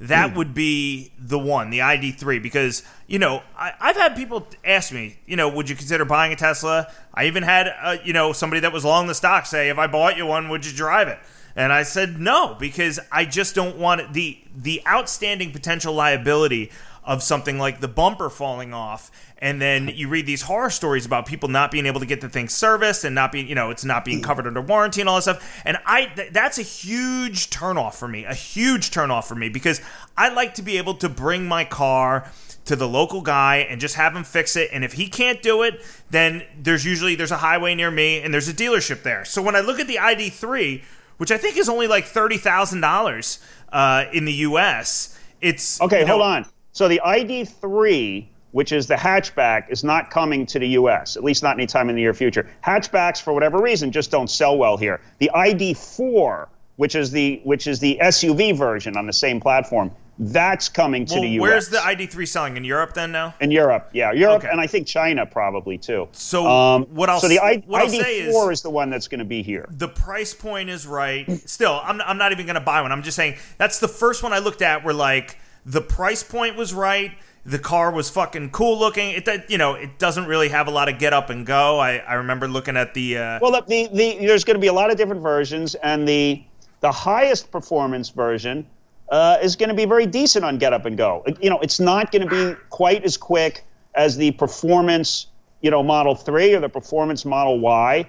that 0.00 0.30
mm. 0.30 0.36
would 0.36 0.54
be 0.54 1.12
the 1.18 1.38
one, 1.38 1.70
the 1.70 1.80
ID3, 1.80 2.42
because 2.42 2.82
you 3.06 3.18
know 3.18 3.42
I, 3.56 3.72
have 3.80 3.96
had 3.96 4.16
people 4.16 4.46
ask 4.64 4.92
me, 4.92 5.18
you 5.26 5.36
know, 5.36 5.48
would 5.48 5.68
you 5.68 5.76
consider 5.76 6.04
buying 6.04 6.32
a 6.32 6.36
Tesla? 6.36 6.92
I 7.12 7.26
even 7.26 7.42
had, 7.42 7.74
uh, 7.82 7.96
you 8.04 8.12
know, 8.12 8.32
somebody 8.32 8.60
that 8.60 8.72
was 8.72 8.84
long 8.84 9.08
the 9.08 9.14
stock 9.14 9.46
say, 9.46 9.70
if 9.70 9.78
I 9.78 9.86
bought 9.86 10.16
you 10.16 10.26
one, 10.26 10.48
would 10.50 10.64
you 10.64 10.72
drive 10.72 11.08
it? 11.08 11.18
And 11.56 11.72
I 11.72 11.82
said 11.82 12.20
no 12.20 12.54
because 12.54 13.00
I 13.10 13.24
just 13.24 13.56
don't 13.56 13.78
want 13.78 14.12
the 14.12 14.38
the 14.56 14.80
outstanding 14.86 15.50
potential 15.50 15.92
liability 15.92 16.70
of 17.08 17.22
something 17.22 17.58
like 17.58 17.80
the 17.80 17.88
bumper 17.88 18.28
falling 18.28 18.74
off. 18.74 19.10
And 19.38 19.62
then 19.62 19.88
you 19.88 20.08
read 20.08 20.26
these 20.26 20.42
horror 20.42 20.68
stories 20.68 21.06
about 21.06 21.24
people 21.24 21.48
not 21.48 21.70
being 21.70 21.86
able 21.86 22.00
to 22.00 22.06
get 22.06 22.20
the 22.20 22.28
thing 22.28 22.50
serviced 22.50 23.02
and 23.02 23.14
not 23.14 23.32
being 23.32 23.48
you 23.48 23.54
know 23.54 23.70
it's 23.70 23.84
not 23.84 24.04
being 24.04 24.20
covered 24.20 24.46
under 24.46 24.60
warranty 24.60 25.00
and 25.00 25.08
all 25.08 25.16
that 25.16 25.22
stuff. 25.22 25.62
And 25.64 25.78
i 25.86 26.04
th- 26.04 26.32
that's 26.32 26.58
a 26.58 26.62
huge 26.62 27.48
turnoff 27.48 27.94
for 27.94 28.08
me 28.08 28.24
a 28.24 28.34
huge 28.34 28.90
turnoff 28.90 29.24
for 29.24 29.36
me 29.36 29.48
because 29.48 29.80
i 30.16 30.28
like 30.28 30.54
to 30.54 30.62
be 30.62 30.76
able 30.76 30.94
to 30.96 31.08
bring 31.08 31.46
my 31.46 31.64
car 31.64 32.30
to 32.66 32.76
the 32.76 32.86
local 32.86 33.22
guy 33.22 33.56
and 33.56 33.80
just 33.80 33.94
have 33.94 34.14
him 34.14 34.24
fix 34.24 34.54
it. 34.54 34.68
And 34.74 34.84
if 34.84 34.92
he 34.92 35.08
can't 35.08 35.40
do 35.40 35.62
it 35.62 35.80
then 36.10 36.44
there's 36.60 36.84
usually 36.84 37.14
there's 37.14 37.30
a 37.30 37.38
highway 37.38 37.74
near 37.74 37.90
me 37.90 38.20
and 38.20 38.34
there's 38.34 38.48
a 38.48 38.54
dealership 38.54 39.02
there. 39.02 39.24
So 39.24 39.40
when 39.40 39.56
i 39.56 39.60
look 39.60 39.80
at 39.80 39.86
the 39.86 39.96
id3 39.96 40.82
which 41.16 41.32
i 41.32 41.38
think 41.38 41.56
is 41.56 41.70
only 41.70 41.86
like 41.86 42.04
$30000 42.04 43.38
uh, 43.72 44.04
in 44.12 44.26
the 44.26 44.32
us 44.32 45.18
it's 45.40 45.80
okay 45.80 46.00
you 46.00 46.04
know, 46.04 46.18
hold 46.18 46.22
on 46.22 46.46
so 46.78 46.86
the 46.86 47.00
ID3, 47.04 48.24
which 48.52 48.70
is 48.70 48.86
the 48.86 48.94
hatchback, 48.94 49.68
is 49.68 49.82
not 49.82 50.10
coming 50.10 50.46
to 50.46 50.60
the 50.60 50.68
U.S. 50.68 51.16
At 51.16 51.24
least 51.24 51.42
not 51.42 51.56
anytime 51.56 51.90
in 51.90 51.96
the 51.96 52.02
near 52.02 52.14
future. 52.14 52.48
Hatchbacks, 52.64 53.20
for 53.20 53.32
whatever 53.34 53.60
reason, 53.60 53.90
just 53.90 54.12
don't 54.12 54.30
sell 54.30 54.56
well 54.56 54.76
here. 54.76 55.00
The 55.18 55.28
ID4, 55.34 56.46
which 56.76 56.94
is 56.94 57.10
the 57.10 57.40
which 57.42 57.66
is 57.66 57.80
the 57.80 57.98
SUV 58.00 58.56
version 58.56 58.96
on 58.96 59.06
the 59.08 59.12
same 59.12 59.40
platform, 59.40 59.90
that's 60.20 60.68
coming 60.68 61.04
to 61.06 61.14
well, 61.14 61.22
the 61.22 61.28
U.S. 61.30 61.42
Where's 61.42 61.68
the 61.68 61.78
ID3 61.78 62.28
selling 62.28 62.56
in 62.56 62.62
Europe 62.62 62.94
then 62.94 63.10
now? 63.10 63.34
In 63.40 63.50
Europe, 63.50 63.90
yeah, 63.92 64.12
Europe, 64.12 64.44
Okay. 64.44 64.48
and 64.48 64.60
I 64.60 64.68
think 64.68 64.86
China 64.86 65.26
probably 65.26 65.78
too. 65.78 66.06
So 66.12 66.46
Um, 66.46 66.84
what 66.90 67.10
I'll 67.10 67.18
so 67.18 67.26
the 67.26 67.40
I, 67.40 67.56
what 67.66 67.82
I'll 67.82 67.88
ID4 67.88 68.02
say 68.02 68.20
is 68.20 68.36
is 68.52 68.62
the 68.62 68.70
one 68.70 68.88
that's 68.88 69.08
going 69.08 69.18
to 69.18 69.24
be 69.24 69.42
here. 69.42 69.66
the 69.68 69.88
price 69.88 70.32
point 70.32 70.70
is 70.70 70.86
right. 70.86 71.28
Still, 71.50 71.80
I'm, 71.82 72.00
I'm 72.02 72.18
not 72.18 72.30
even 72.30 72.46
going 72.46 72.54
to 72.54 72.60
buy 72.60 72.82
one. 72.82 72.92
I'm 72.92 73.02
just 73.02 73.16
saying 73.16 73.36
that's 73.58 73.80
the 73.80 73.88
first 73.88 74.22
one 74.22 74.32
I 74.32 74.38
looked 74.38 74.62
at 74.62 74.84
where 74.84 74.94
like 74.94 75.38
the 75.68 75.82
price 75.82 76.22
point 76.22 76.56
was 76.56 76.72
right. 76.72 77.12
The 77.44 77.58
car 77.58 77.90
was 77.90 78.10
fucking 78.10 78.50
cool 78.50 78.78
looking. 78.78 79.10
It 79.10 79.28
you 79.48 79.58
know 79.58 79.74
it 79.74 79.98
doesn't 79.98 80.26
really 80.26 80.48
have 80.48 80.66
a 80.66 80.70
lot 80.70 80.88
of 80.88 80.98
get 80.98 81.12
up 81.12 81.30
and 81.30 81.46
go. 81.46 81.78
I, 81.78 81.98
I 81.98 82.14
remember 82.14 82.48
looking 82.48 82.76
at 82.76 82.94
the 82.94 83.18
uh, 83.18 83.38
Well, 83.40 83.52
the, 83.52 83.62
the, 83.68 83.88
the 83.92 84.26
there's 84.26 84.44
going 84.44 84.56
to 84.56 84.60
be 84.60 84.66
a 84.66 84.72
lot 84.72 84.90
of 84.90 84.96
different 84.96 85.22
versions, 85.22 85.74
and 85.76 86.06
the 86.08 86.42
the 86.80 86.90
highest 86.90 87.50
performance 87.50 88.08
version 88.08 88.66
uh, 89.10 89.38
is 89.42 89.56
going 89.56 89.68
to 89.68 89.74
be 89.74 89.84
very 89.84 90.06
decent 90.06 90.44
on 90.44 90.58
Get 90.58 90.72
Up 90.72 90.84
and 90.84 90.96
Go. 90.96 91.24
You 91.40 91.50
know, 91.50 91.58
it's 91.60 91.80
not 91.80 92.12
going 92.12 92.28
to 92.28 92.54
be 92.54 92.58
quite 92.70 93.04
as 93.04 93.16
quick 93.16 93.64
as 93.94 94.16
the 94.16 94.32
performance, 94.32 95.28
you 95.60 95.70
know, 95.70 95.82
Model 95.82 96.14
Three 96.14 96.54
or 96.54 96.60
the 96.60 96.68
performance 96.68 97.24
Model 97.24 97.60
Y. 97.60 98.06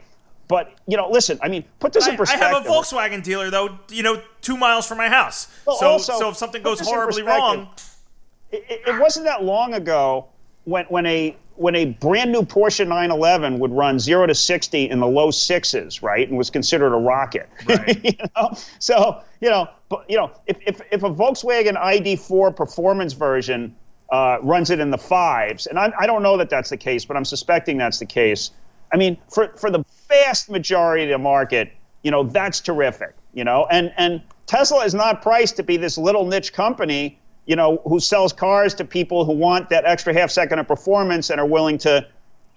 But 0.50 0.74
you 0.88 0.97
know, 0.97 1.08
listen, 1.10 1.39
I 1.41 1.47
mean, 1.47 1.64
put 1.80 1.93
this 1.93 2.08
I, 2.08 2.12
in 2.12 2.18
perspective. 2.18 2.47
I 2.47 2.54
have 2.56 2.66
a 2.66 2.70
Volkswagen 2.70 3.24
dealer 3.24 3.50
though. 3.52 3.78
You 3.89 4.04
know, 4.04 4.22
two 4.41 4.58
miles 4.58 4.88
from 4.88 4.97
my 4.97 5.08
house. 5.08 5.47
Well, 5.66 5.78
so 5.78 5.88
also, 5.88 6.20
so 6.20 6.30
if 6.30 6.38
something 6.38 6.64
goes 6.64 6.82
horribly 6.82 7.22
wrong, 7.22 7.70
it, 8.52 8.82
it- 8.88 9.00
wasn't 9.00 9.28
that 9.28 9.43
long 9.43 9.76
ago 9.76 10.26
when, 10.66 10.86
when 10.86 11.06
a 11.06 11.38
when 11.56 11.76
a 11.76 11.86
brand 11.86 12.32
new 12.32 12.41
Porsche 12.41 12.88
911 12.88 13.60
would 13.60 13.72
run 13.72 14.00
zero 14.00 14.26
to 14.26 14.34
60 14.34 14.89
in 14.89 15.00
the 15.00 15.08
low 15.08 15.30
sixes, 15.30 16.02
right, 16.02 16.28
and 16.28 16.38
was 16.38 16.50
considered 16.50 16.93
a 16.95 16.97
rocket. 16.97 17.47
Right. 17.68 18.00
you 18.04 18.14
know, 18.36 18.54
so 18.80 19.22
you 19.41 19.52
know, 19.52 19.68
but 19.88 20.04
you 20.10 20.18
know, 20.18 20.32
if 20.47 20.58
if, 20.66 20.82
if 20.91 21.04
a 21.04 21.12
Volkswagen 21.12 21.80
ID4 21.80 22.56
performance 22.56 23.14
version 23.14 23.76
uh, 24.12 24.39
runs 24.41 24.72
it 24.72 24.80
in 24.80 24.89
the 24.89 24.97
fives, 24.97 25.68
and 25.68 25.78
I, 25.78 25.93
I 26.00 26.08
don't 26.08 26.24
know 26.24 26.38
that 26.38 26.50
that's 26.50 26.72
the 26.72 26.78
case, 26.78 27.06
but 27.06 27.16
I'm 27.16 27.26
suspecting 27.26 27.78
that's 27.78 28.00
the 28.00 28.08
case. 28.08 28.50
I 28.91 28.97
mean, 28.97 29.16
for 29.30 29.50
for 29.56 29.70
the 29.70 29.86
vast 30.10 30.49
majority 30.49 31.03
of 31.03 31.10
the 31.10 31.18
market, 31.18 31.72
you 32.03 32.12
know, 32.12 32.24
that's 32.24 32.60
terrific. 32.60 33.16
You 33.34 33.43
know, 33.43 33.68
and 33.72 33.93
and 33.97 34.22
Tesla 34.47 34.84
is 34.84 34.93
not 34.93 35.22
priced 35.22 35.55
to 35.57 35.64
be 35.64 35.78
this 35.78 35.97
little 35.97 36.26
niche 36.26 36.51
company 36.51 37.20
you 37.49 37.55
know, 37.55 37.82
who 37.86 37.99
sells 37.99 38.32
cars 38.32 38.76
to 38.76 38.86
people 38.86 39.26
who 39.26 39.34
want 39.34 39.70
that 39.70 39.84
extra 39.84 40.14
half 40.14 40.30
second 40.30 40.60
of 40.60 40.68
performance 40.68 41.32
and 41.32 41.41
are 41.41 41.47
willing 41.47 41.80
to, 41.80 42.07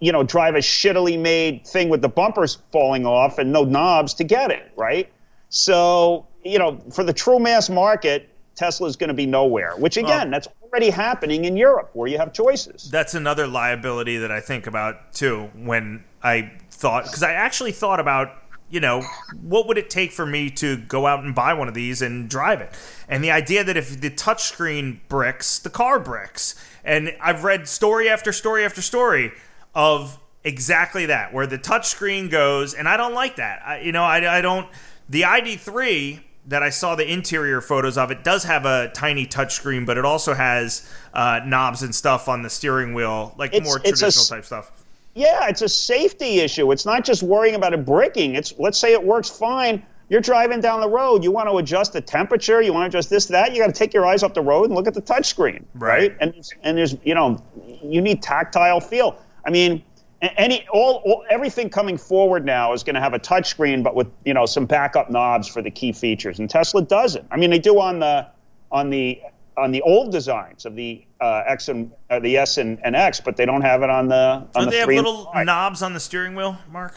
you 0.01 0.13
know, 0.13 0.23
drive 0.23 0.55
a 0.55 0.59
shittily 0.59 1.19
made 1.19 1.67
thing 1.67 1.89
with 1.89 2.03
the 2.03 2.11
bumpers 2.11 2.59
falling 2.71 3.07
off 3.07 3.39
and 3.39 3.51
no 3.51 3.65
knobs 3.65 4.13
to 4.13 4.23
get 4.23 4.51
it, 4.51 4.71
right? 4.77 5.11
So, 5.49 6.27
you 6.45 6.59
know, 6.59 6.79
for 6.93 7.05
the 7.05 7.13
true 7.15 7.39
mass 7.39 7.71
market, 7.71 8.29
Tesla 8.55 8.87
is 8.87 8.97
going 8.97 9.09
to 9.09 9.15
be 9.15 9.25
nowhere, 9.25 9.73
which 9.79 9.97
again, 9.97 10.31
that's 10.31 10.47
already 10.63 10.91
happening 10.91 11.47
in 11.47 11.57
Europe 11.57 11.89
where 11.95 12.07
you 12.07 12.19
have 12.19 12.35
choices. 12.35 12.91
that's 12.91 13.15
another 13.15 13.47
liability 13.47 14.19
that 14.19 14.31
I 14.31 14.41
think 14.41 14.67
about 14.67 15.15
too 15.15 15.49
when 15.55 16.05
I 16.23 16.53
thought 16.83 17.05
because 17.05 17.23
I 17.23 17.33
actually 17.33 17.73
thought 17.73 18.01
about 18.01 18.29
you 18.69 18.81
know 18.81 19.03
what 19.41 19.67
would 19.69 19.79
it 19.79 19.89
take 19.91 20.13
for 20.13 20.27
me 20.27 20.51
to 20.63 20.77
go 20.77 21.07
out 21.07 21.23
and 21.25 21.35
buy 21.35 21.53
one 21.55 21.69
of 21.69 21.75
these 21.75 22.03
and 22.03 22.29
drive 22.29 22.61
it 22.61 22.71
and 23.09 23.23
the 23.23 23.31
idea 23.31 23.63
that 23.65 23.77
if 23.77 24.01
the 24.01 24.11
touchscreen 24.11 24.99
bricks 25.09 25.59
the 25.59 25.71
car 25.71 26.01
bricks 26.01 26.55
and 26.85 27.15
I've 27.21 27.45
read 27.45 27.69
story 27.69 28.09
after 28.09 28.33
story 28.33 28.65
after 28.65 28.83
story 28.83 29.33
of 29.75 30.19
exactly 30.43 31.07
that 31.07 31.33
where 31.33 31.47
the 31.47 31.59
touchscreen 31.59 32.31
goes 32.31 32.75
and 32.75 32.89
I 32.89 32.97
don't 32.97 33.15
like 33.15 33.37
that 33.37 33.63
I, 33.65 33.81
you 33.81 33.93
know 33.93 34.05
I, 34.05 34.39
I 34.39 34.41
don't 34.41 34.67
the 35.09 35.23
ID3 35.23 36.21
that 36.49 36.63
I 36.63 36.71
saw 36.71 36.95
the 36.97 37.11
interior 37.11 37.61
photos 37.61 37.97
of 37.97 38.11
it 38.11 38.25
does 38.25 38.43
have 38.45 38.65
a 38.67 38.91
tiny 38.93 39.27
touchscreen, 39.27 39.87
but 39.87 39.97
it 39.97 40.05
also 40.05 40.35
has 40.35 40.91
uh, 41.15 41.41
knobs 41.47 41.83
and 41.85 41.95
stuff 41.95 42.29
on 42.29 42.43
the 42.43 42.51
steering 42.51 42.95
wheel, 42.95 43.33
like 43.39 43.53
It's- 43.55 43.65
more 43.65 43.77
it's 43.85 44.01
traditional 44.01 44.23
s- 44.25 44.29
type 44.29 44.45
stuff. 44.45 44.73
Yeah, 45.15 45.49
it's 45.49 45.63
a 45.63 45.69
safety 45.69 46.41
issue. 46.41 46.73
It's 46.73 46.87
not 46.87 47.05
just 47.05 47.23
worrying 47.23 47.55
about 47.55 47.75
it 47.75 47.85
bricking. 47.85 48.35
It's 48.35 48.55
let's 48.59 48.79
say 48.79 48.93
it 48.93 49.03
works 49.05 49.29
fine. 49.29 49.85
You're 50.09 50.21
driving 50.21 50.61
down 50.61 50.81
the 50.81 50.89
road. 50.89 51.25
You 51.25 51.31
want 51.31 51.49
to 51.49 51.57
adjust 51.57 51.93
the 51.95 52.01
temperature. 52.01 52.61
You 52.61 52.73
want 52.73 52.91
to 52.91 52.99
adjust 52.99 53.09
this, 53.11 53.27
that. 53.27 53.55
You 53.55 53.61
got 53.63 53.69
to 53.69 53.73
take 53.73 53.95
your 53.95 54.05
eyes 54.05 54.23
off 54.23 54.35
the 54.35 54.43
road 54.43 54.65
and 54.65 54.75
look 54.75 54.87
at 54.87 54.95
the 54.95 55.01
touchscreen, 55.03 55.65
Right. 55.75 56.11
right? 56.11 56.17
And 56.21 56.51
and 56.63 56.77
there's 56.77 56.97
you 57.05 57.15
know 57.15 57.43
you 57.83 58.01
need 58.01 58.23
tactile 58.23 58.81
feel. 58.81 59.19
I 59.47 59.51
mean, 59.51 59.83
any 60.23 60.67
all, 60.73 61.03
all 61.05 61.25
everything 61.31 61.69
coming 61.71 61.99
forward 61.99 62.45
now 62.45 62.73
is 62.73 62.83
going 62.83 62.95
to 62.95 63.01
have 63.01 63.15
a 63.15 63.19
touchscreen, 63.19 63.83
but 63.83 63.95
with 63.95 64.09
you 64.25 64.35
know 64.35 64.47
some 64.47 64.67
backup 64.67 65.11
knobs 65.11 65.49
for 65.49 65.63
the 65.63 65.71
key 65.71 65.93
features. 65.93 66.39
And 66.39 66.49
Tesla 66.49 66.83
doesn't. 66.83 67.27
I 67.31 67.37
mean, 67.37 67.51
they 67.51 67.59
do 67.59 67.79
on 67.81 67.99
the 67.99 68.27
on 68.71 68.91
the 68.91 69.21
on 69.57 69.71
the 69.73 69.83
old 69.83 70.11
designs 70.13 70.65
of 70.65 70.75
the 70.77 71.05
uh, 71.23 71.45
X 71.47 71.69
and 71.69 71.91
uh, 72.11 72.19
the 72.19 72.37
S 72.37 72.59
and, 72.59 72.79
and 72.85 72.97
X, 72.97 73.21
but 73.21 73.37
they 73.37 73.47
don't 73.47 73.63
have 73.63 73.83
it 73.83 73.91
on 73.91 74.09
the 74.09 74.47
Don't 74.55 74.65
the 74.65 74.71
they 74.71 74.77
have 74.79 74.87
three 74.87 74.97
little 74.97 75.31
knobs 75.45 75.81
on 75.83 75.95
the 75.95 76.01
steering 76.01 76.35
wheel, 76.35 76.59
Mark? 76.71 76.97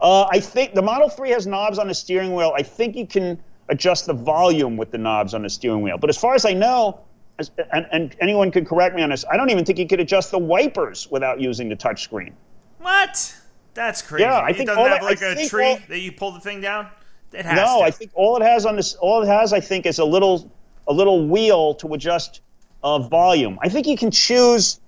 Uh, 0.00 0.26
I 0.30 0.38
think 0.40 0.74
the 0.74 0.82
Model 0.82 1.08
3 1.08 1.30
has 1.30 1.46
knobs 1.46 1.78
on 1.78 1.86
the 1.88 1.94
steering 1.94 2.34
wheel. 2.34 2.52
I 2.56 2.62
think 2.62 2.96
you 2.96 3.06
can 3.06 3.40
adjust 3.68 4.06
the 4.06 4.12
volume 4.12 4.76
with 4.76 4.90
the 4.90 4.98
knobs 4.98 5.32
on 5.32 5.42
the 5.42 5.48
steering 5.48 5.80
wheel. 5.80 5.96
But 5.96 6.10
as 6.10 6.18
far 6.18 6.34
as 6.34 6.44
I 6.44 6.52
know, 6.52 7.00
as, 7.38 7.52
and, 7.72 7.86
and 7.92 8.14
anyone 8.20 8.50
can 8.50 8.64
correct 8.64 8.96
me 8.96 9.02
on 9.02 9.10
this, 9.10 9.24
I 9.30 9.36
don't 9.36 9.48
even 9.50 9.64
think 9.64 9.78
you 9.78 9.86
could 9.86 10.00
adjust 10.00 10.30
the 10.32 10.38
wipers 10.38 11.08
without 11.10 11.40
using 11.40 11.68
the 11.68 11.76
touchscreen. 11.76 12.32
What? 12.80 13.34
That's 13.74 14.02
crazy. 14.02 14.24
Yeah, 14.24 14.38
I 14.38 14.48
it 14.50 14.56
think 14.56 14.66
doesn't 14.68 14.82
all 14.82 14.88
have 14.88 15.00
that- 15.00 15.06
like 15.06 15.22
I 15.22 15.28
a 15.28 15.34
think 15.36 15.48
tree 15.50 15.64
all- 15.66 15.78
that 15.88 16.00
you 16.00 16.12
pull 16.12 16.32
the 16.32 16.40
thing 16.40 16.60
down. 16.60 16.88
It 17.32 17.46
has 17.46 17.56
No, 17.56 17.78
to. 17.78 17.84
I 17.84 17.90
think 17.92 18.10
all 18.14 18.36
it 18.36 18.42
has 18.42 18.66
on 18.66 18.74
this, 18.76 18.94
all 18.96 19.22
it 19.22 19.26
has, 19.28 19.52
I 19.54 19.60
think, 19.60 19.86
is 19.86 20.00
a 20.00 20.04
little, 20.04 20.50
a 20.88 20.92
little 20.92 21.26
wheel 21.28 21.74
to 21.76 21.94
adjust 21.94 22.40
uh, 22.82 22.98
volume. 22.98 23.58
I 23.62 23.68
think 23.68 23.86
you 23.86 23.96
can 23.96 24.10
choose, 24.10 24.80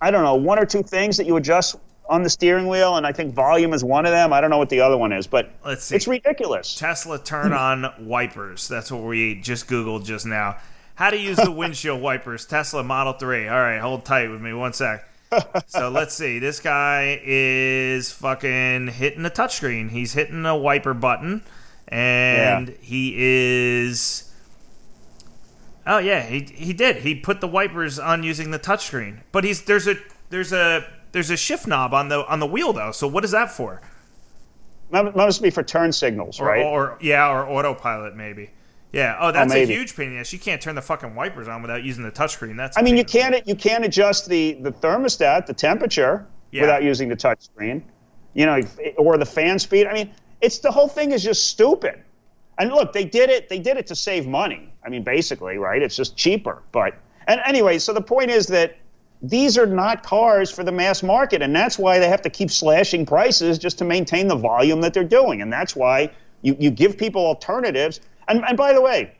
I 0.00 0.10
don't 0.10 0.22
know, 0.24 0.34
one 0.34 0.58
or 0.58 0.66
two 0.66 0.82
things 0.82 1.16
that 1.16 1.26
you 1.26 1.36
adjust 1.36 1.76
on 2.08 2.22
the 2.24 2.30
steering 2.30 2.66
wheel, 2.66 2.96
and 2.96 3.06
I 3.06 3.12
think 3.12 3.34
volume 3.34 3.72
is 3.72 3.84
one 3.84 4.04
of 4.04 4.10
them. 4.12 4.32
I 4.32 4.40
don't 4.40 4.50
know 4.50 4.58
what 4.58 4.68
the 4.68 4.80
other 4.80 4.96
one 4.98 5.12
is, 5.12 5.26
but 5.28 5.50
Let's 5.64 5.84
see. 5.84 5.94
it's 5.96 6.08
ridiculous. 6.08 6.74
Tesla 6.74 7.18
turn 7.18 7.52
on 7.52 7.92
wipers. 8.00 8.66
That's 8.66 8.90
what 8.90 9.02
we 9.02 9.36
just 9.36 9.68
Googled 9.68 10.04
just 10.04 10.26
now. 10.26 10.56
How 10.96 11.10
to 11.10 11.16
use 11.18 11.36
the 11.36 11.52
windshield 11.52 12.00
wipers. 12.02 12.44
Tesla 12.46 12.82
Model 12.82 13.12
3. 13.12 13.46
All 13.48 13.58
right, 13.60 13.78
hold 13.78 14.04
tight 14.04 14.28
with 14.28 14.40
me 14.40 14.52
one 14.52 14.72
sec. 14.72 15.06
so 15.68 15.88
let's 15.90 16.12
see. 16.12 16.40
This 16.40 16.58
guy 16.58 17.20
is 17.24 18.10
fucking 18.10 18.88
hitting 18.88 19.22
the 19.22 19.30
touchscreen. 19.30 19.90
He's 19.90 20.12
hitting 20.12 20.44
a 20.44 20.56
wiper 20.56 20.92
button, 20.92 21.42
and 21.86 22.68
Yeah. 22.68 22.74
he 22.80 23.14
is. 23.16 24.29
Oh 25.86 25.98
yeah, 25.98 26.22
he 26.22 26.40
he 26.54 26.72
did. 26.72 26.96
He 26.96 27.14
put 27.14 27.40
the 27.40 27.48
wipers 27.48 27.98
on 27.98 28.22
using 28.22 28.50
the 28.50 28.58
touchscreen. 28.58 29.20
But 29.32 29.44
he's 29.44 29.62
there's 29.62 29.86
a 29.88 29.96
there's 30.28 30.52
a 30.52 30.84
there's 31.12 31.30
a 31.30 31.36
shift 31.36 31.66
knob 31.66 31.94
on 31.94 32.08
the 32.08 32.26
on 32.26 32.40
the 32.40 32.46
wheel 32.46 32.72
though. 32.72 32.92
So 32.92 33.08
what 33.08 33.24
is 33.24 33.30
that 33.30 33.50
for? 33.50 33.80
Must 34.90 35.40
be 35.40 35.50
for 35.50 35.62
turn 35.62 35.92
signals, 35.92 36.40
Or, 36.40 36.46
right? 36.46 36.64
or 36.64 36.98
yeah, 37.00 37.28
or 37.30 37.48
autopilot 37.48 38.16
maybe. 38.16 38.50
Yeah. 38.92 39.16
Oh, 39.20 39.30
that's 39.30 39.52
oh, 39.54 39.56
a 39.56 39.64
huge 39.64 39.94
pain 39.94 40.08
in 40.08 40.14
the 40.14 40.20
ass. 40.20 40.32
You 40.32 40.40
can't 40.40 40.60
turn 40.60 40.74
the 40.74 40.82
fucking 40.82 41.14
wipers 41.14 41.46
on 41.46 41.62
without 41.62 41.84
using 41.84 42.02
the 42.02 42.10
touchscreen. 42.10 42.56
That's. 42.56 42.76
I 42.76 42.82
mean, 42.82 42.96
you 42.96 43.04
can't 43.04 43.46
you 43.46 43.54
can't 43.54 43.84
adjust 43.84 44.28
the 44.28 44.54
the 44.54 44.72
thermostat, 44.72 45.46
the 45.46 45.54
temperature, 45.54 46.26
Yeah. 46.50 46.62
without 46.62 46.82
using 46.82 47.08
the 47.08 47.16
touchscreen. 47.16 47.82
You 48.34 48.46
know, 48.46 48.60
or 48.96 49.16
the 49.16 49.26
fan 49.26 49.58
speed. 49.58 49.86
I 49.86 49.92
mean, 49.92 50.10
it's 50.40 50.58
the 50.58 50.70
whole 50.72 50.88
thing 50.88 51.12
is 51.12 51.22
just 51.22 51.46
stupid. 51.48 52.02
And 52.60 52.70
look, 52.72 52.92
they 52.92 53.04
did 53.06 53.30
it. 53.30 53.48
They 53.48 53.58
did 53.58 53.78
it 53.78 53.88
to 53.88 53.96
save 53.96 54.28
money. 54.28 54.72
I 54.86 54.90
mean, 54.90 55.02
basically, 55.04 55.58
right? 55.58 55.82
It's 55.82 55.96
just 55.96 56.16
cheaper. 56.16 56.62
But 56.72 56.94
and 57.26 57.40
anyway, 57.46 57.78
so 57.80 57.92
the 57.94 58.02
point 58.02 58.30
is 58.30 58.46
that 58.48 58.76
these 59.22 59.58
are 59.58 59.66
not 59.66 60.04
cars 60.04 60.50
for 60.52 60.64
the 60.64 60.72
mass 60.72 61.02
market, 61.02 61.42
and 61.42 61.56
that's 61.56 61.78
why 61.78 61.98
they 61.98 62.08
have 62.08 62.22
to 62.22 62.30
keep 62.30 62.50
slashing 62.50 63.06
prices 63.06 63.58
just 63.58 63.78
to 63.78 63.84
maintain 63.84 64.28
the 64.28 64.36
volume 64.36 64.82
that 64.82 64.94
they're 64.94 65.04
doing, 65.04 65.42
and 65.42 65.52
that's 65.52 65.74
why 65.76 66.10
You 66.42 66.56
you 66.60 66.70
give 66.70 66.96
people 66.98 67.26
alternatives. 67.26 68.00
And 68.28 68.44
and 68.46 68.56
by 68.56 68.72
the 68.74 68.82
way, 68.82 69.12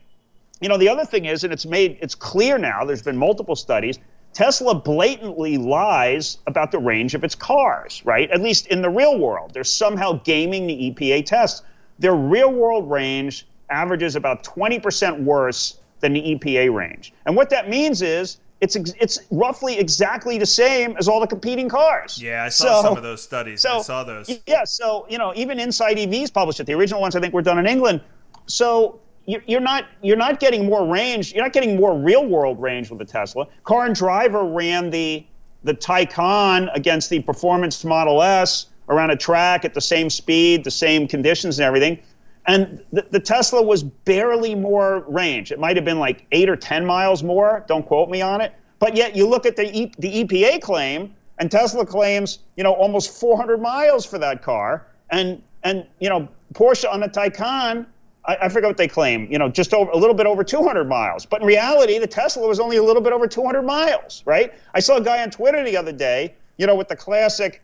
you 0.61 0.69
know 0.69 0.77
the 0.77 0.89
other 0.89 1.05
thing 1.05 1.25
is, 1.25 1.43
and 1.43 1.53
it's 1.53 1.65
made 1.65 1.97
it's 2.01 2.15
clear 2.15 2.57
now. 2.57 2.85
There's 2.85 3.03
been 3.03 3.17
multiple 3.17 3.55
studies. 3.55 3.99
Tesla 4.33 4.75
blatantly 4.75 5.57
lies 5.57 6.37
about 6.47 6.71
the 6.71 6.79
range 6.79 7.15
of 7.15 7.23
its 7.23 7.35
cars, 7.35 8.01
right? 8.05 8.31
At 8.31 8.41
least 8.41 8.67
in 8.67 8.81
the 8.81 8.89
real 8.89 9.19
world. 9.19 9.53
They're 9.53 9.63
somehow 9.65 10.21
gaming 10.23 10.67
the 10.67 10.91
EPA 10.91 11.25
tests. 11.25 11.63
Their 12.01 12.15
real 12.15 12.51
world 12.51 12.89
range 12.89 13.47
averages 13.69 14.15
about 14.15 14.43
20% 14.43 15.23
worse 15.23 15.79
than 15.99 16.13
the 16.13 16.35
EPA 16.35 16.73
range. 16.73 17.13
And 17.25 17.35
what 17.35 17.49
that 17.51 17.69
means 17.69 18.01
is 18.01 18.39
it's 18.59 18.75
it's 18.75 19.19
roughly 19.31 19.77
exactly 19.77 20.37
the 20.37 20.45
same 20.45 20.95
as 20.97 21.07
all 21.07 21.19
the 21.19 21.27
competing 21.27 21.69
cars. 21.69 22.21
Yeah, 22.21 22.43
I 22.43 22.49
saw 22.49 22.81
so, 22.81 22.89
some 22.89 22.97
of 22.97 23.03
those 23.03 23.21
studies. 23.21 23.61
So, 23.61 23.77
I 23.77 23.81
saw 23.81 24.03
those. 24.03 24.39
Yeah, 24.45 24.63
so 24.65 25.05
you 25.09 25.17
know, 25.17 25.31
even 25.35 25.59
Inside 25.59 25.97
EVs 25.97 26.33
published 26.33 26.59
it. 26.59 26.65
The 26.65 26.73
original 26.73 27.01
ones 27.01 27.15
I 27.15 27.19
think 27.19 27.33
were 27.33 27.41
done 27.41 27.59
in 27.59 27.67
England. 27.67 28.01
So 28.47 28.99
you're 29.25 29.61
not 29.61 29.85
you're 30.01 30.17
not 30.17 30.39
getting 30.39 30.65
more 30.65 30.87
range. 30.87 31.33
You're 31.33 31.43
not 31.43 31.53
getting 31.53 31.75
more 31.75 31.97
real 31.97 32.25
world 32.25 32.59
range 32.59 32.89
with 32.89 32.99
the 32.99 33.05
Tesla. 33.05 33.47
Car 33.63 33.85
and 33.85 33.95
Driver 33.95 34.43
ran 34.43 34.89
the 34.89 35.23
the 35.63 35.75
Taycan 35.75 36.75
against 36.75 37.11
the 37.11 37.19
Performance 37.21 37.85
Model 37.85 38.23
S 38.23 38.67
around 38.89 39.11
a 39.11 39.15
track 39.15 39.65
at 39.65 39.73
the 39.73 39.81
same 39.81 40.09
speed, 40.09 40.63
the 40.63 40.71
same 40.71 41.07
conditions, 41.07 41.59
and 41.59 41.65
everything. 41.65 41.99
And 42.47 42.83
the, 42.91 43.05
the, 43.11 43.19
Tesla 43.19 43.61
was 43.61 43.83
barely 43.83 44.55
more 44.55 45.05
range. 45.07 45.51
It 45.51 45.59
might 45.59 45.75
have 45.75 45.85
been 45.85 45.99
like 45.99 46.25
eight 46.31 46.49
or 46.49 46.55
10 46.55 46.85
miles 46.85 47.23
more. 47.23 47.63
Don't 47.67 47.85
quote 47.85 48.09
me 48.09 48.21
on 48.21 48.41
it. 48.41 48.53
But 48.79 48.95
yet 48.95 49.15
you 49.15 49.27
look 49.27 49.45
at 49.45 49.55
the, 49.55 49.71
e, 49.75 49.91
the 49.99 50.23
EPA 50.23 50.61
claim, 50.61 51.13
and 51.37 51.51
Tesla 51.51 51.85
claims, 51.85 52.39
you 52.55 52.63
know, 52.63 52.73
almost 52.73 53.19
400 53.19 53.61
miles 53.61 54.05
for 54.05 54.17
that 54.17 54.41
car. 54.41 54.87
And, 55.11 55.41
and 55.63 55.85
you 55.99 56.09
know, 56.09 56.27
Porsche 56.53 56.91
on 56.91 57.01
the 57.01 57.07
Taycan, 57.07 57.85
I, 58.25 58.37
I 58.43 58.49
forget 58.49 58.69
what 58.69 58.77
they 58.77 58.87
claim, 58.87 59.31
you 59.31 59.37
know, 59.37 59.49
just 59.49 59.73
over, 59.73 59.91
a 59.91 59.97
little 59.97 60.15
bit 60.15 60.25
over 60.25 60.43
200 60.43 60.85
miles. 60.85 61.25
But 61.25 61.41
in 61.41 61.47
reality, 61.47 61.99
the 61.99 62.07
Tesla 62.07 62.47
was 62.47 62.59
only 62.59 62.77
a 62.77 62.83
little 62.83 63.01
bit 63.01 63.13
over 63.13 63.27
200 63.27 63.61
miles, 63.61 64.23
right? 64.25 64.53
I 64.73 64.79
saw 64.79 64.97
a 64.97 65.01
guy 65.01 65.21
on 65.21 65.29
Twitter 65.29 65.63
the 65.63 65.77
other 65.77 65.91
day, 65.91 66.33
you 66.57 66.65
know, 66.65 66.75
with 66.75 66.87
the 66.87 66.95
classic 66.95 67.61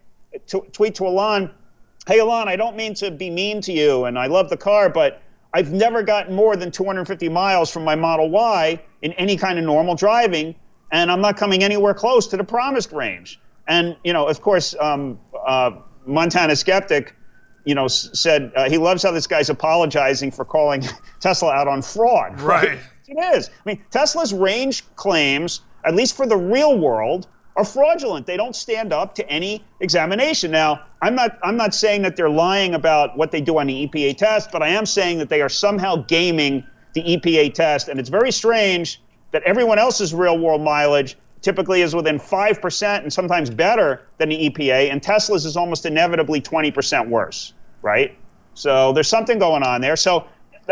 t- 0.48 0.62
tweet 0.72 0.96
to 0.96 1.06
Elon 1.06 1.52
hey, 2.08 2.20
Elon, 2.20 2.48
I 2.48 2.56
don't 2.56 2.76
mean 2.76 2.94
to 2.96 3.12
be 3.12 3.30
mean 3.30 3.62
to 3.62 3.74
you, 3.74 4.06
and 4.06 4.18
I 4.18 4.28
love 4.28 4.50
the 4.50 4.58
car, 4.58 4.90
but 4.90 5.22
I've 5.54 5.74
never 5.74 6.02
gotten 6.02 6.34
more 6.34 6.56
than 6.56 6.72
250 6.72 7.30
miles 7.30 7.70
from 7.70 7.84
my 7.84 7.96
Model 7.96 8.30
Y 8.30 8.82
in 9.02 9.12
any 9.14 9.36
kind 9.36 9.60
of 9.60 9.66
normal 9.66 9.94
driving, 9.94 10.56
and 10.92 11.12
I'm 11.12 11.22
not 11.22 11.36
coming 11.36 11.64
anywhere 11.64 11.94
close 11.94 12.26
to 12.28 12.38
the 12.38 12.44
promised 12.44 12.94
range. 12.94 13.40
And, 13.68 13.98
you 14.06 14.14
know, 14.14 14.26
of 14.26 14.42
course, 14.42 14.74
um, 14.80 15.20
uh, 15.46 15.72
Montana 16.06 16.56
Skeptic, 16.56 17.14
you 17.66 17.76
know, 17.76 17.90
said 17.90 18.54
uh, 18.56 18.70
he 18.70 18.78
loves 18.78 19.04
how 19.04 19.12
this 19.12 19.28
guy's 19.28 19.50
apologizing 19.50 20.32
for 20.32 20.46
calling 20.46 20.86
Tesla 21.20 21.52
out 21.52 21.68
on 21.68 21.82
fraud. 21.82 22.40
Right. 22.40 22.70
right. 22.70 22.80
It 23.10 23.38
is. 23.38 23.48
I 23.48 23.70
mean, 23.70 23.82
Tesla's 23.90 24.34
range 24.34 24.84
claims, 24.98 25.62
at 25.86 25.96
least 25.96 26.18
for 26.18 26.28
the 26.28 26.36
real 26.36 26.78
world, 26.78 27.30
are 27.58 27.66
fraudulent. 27.66 28.26
They 28.28 28.38
don't 28.38 28.56
stand 28.56 28.94
up 28.94 29.16
to 29.16 29.28
any 29.30 29.66
examination. 29.82 30.52
Now, 30.52 30.86
I'm 31.02 31.16
not 31.16 31.38
I'm 31.44 31.58
not 31.58 31.74
saying 31.74 32.04
that 32.04 32.16
they're 32.16 32.30
lying 32.30 32.76
about 32.76 33.18
what 33.18 33.32
they 33.32 33.42
do 33.42 33.58
on 33.58 33.68
the 33.68 33.88
EPA 33.88 34.16
test, 34.18 34.52
but 34.52 34.62
I 34.62 34.70
am 34.70 34.86
saying 34.86 35.18
that 35.18 35.28
they 35.28 35.42
are 35.42 35.50
somehow 35.50 35.98
gaming 36.08 36.64
the 36.94 37.04
EPA 37.04 37.54
test, 37.54 37.90
and 37.90 38.00
it's 38.00 38.10
very 38.10 38.32
strange 38.32 39.02
that 39.32 39.44
everyone 39.44 39.78
else's 39.78 40.14
real 40.14 40.38
world 40.38 40.62
mileage 40.62 41.18
typically 41.42 41.82
is 41.82 41.94
within 41.94 42.18
5% 42.18 43.02
and 43.04 43.14
sometimes 43.14 43.50
better 43.50 44.02
than 44.18 44.30
the 44.30 44.50
EPA, 44.50 44.92
and 44.92 45.04
Tesla's 45.04 45.46
is 45.46 45.56
almost 45.56 45.86
inevitably 45.86 46.42
20% 46.42 47.08
worse, 47.10 47.54
right? 47.82 48.18
So 48.56 48.92
there's 48.94 49.08
something 49.08 49.38
going 49.38 49.62
on 49.62 49.82
there. 49.82 49.96
So 49.96 50.26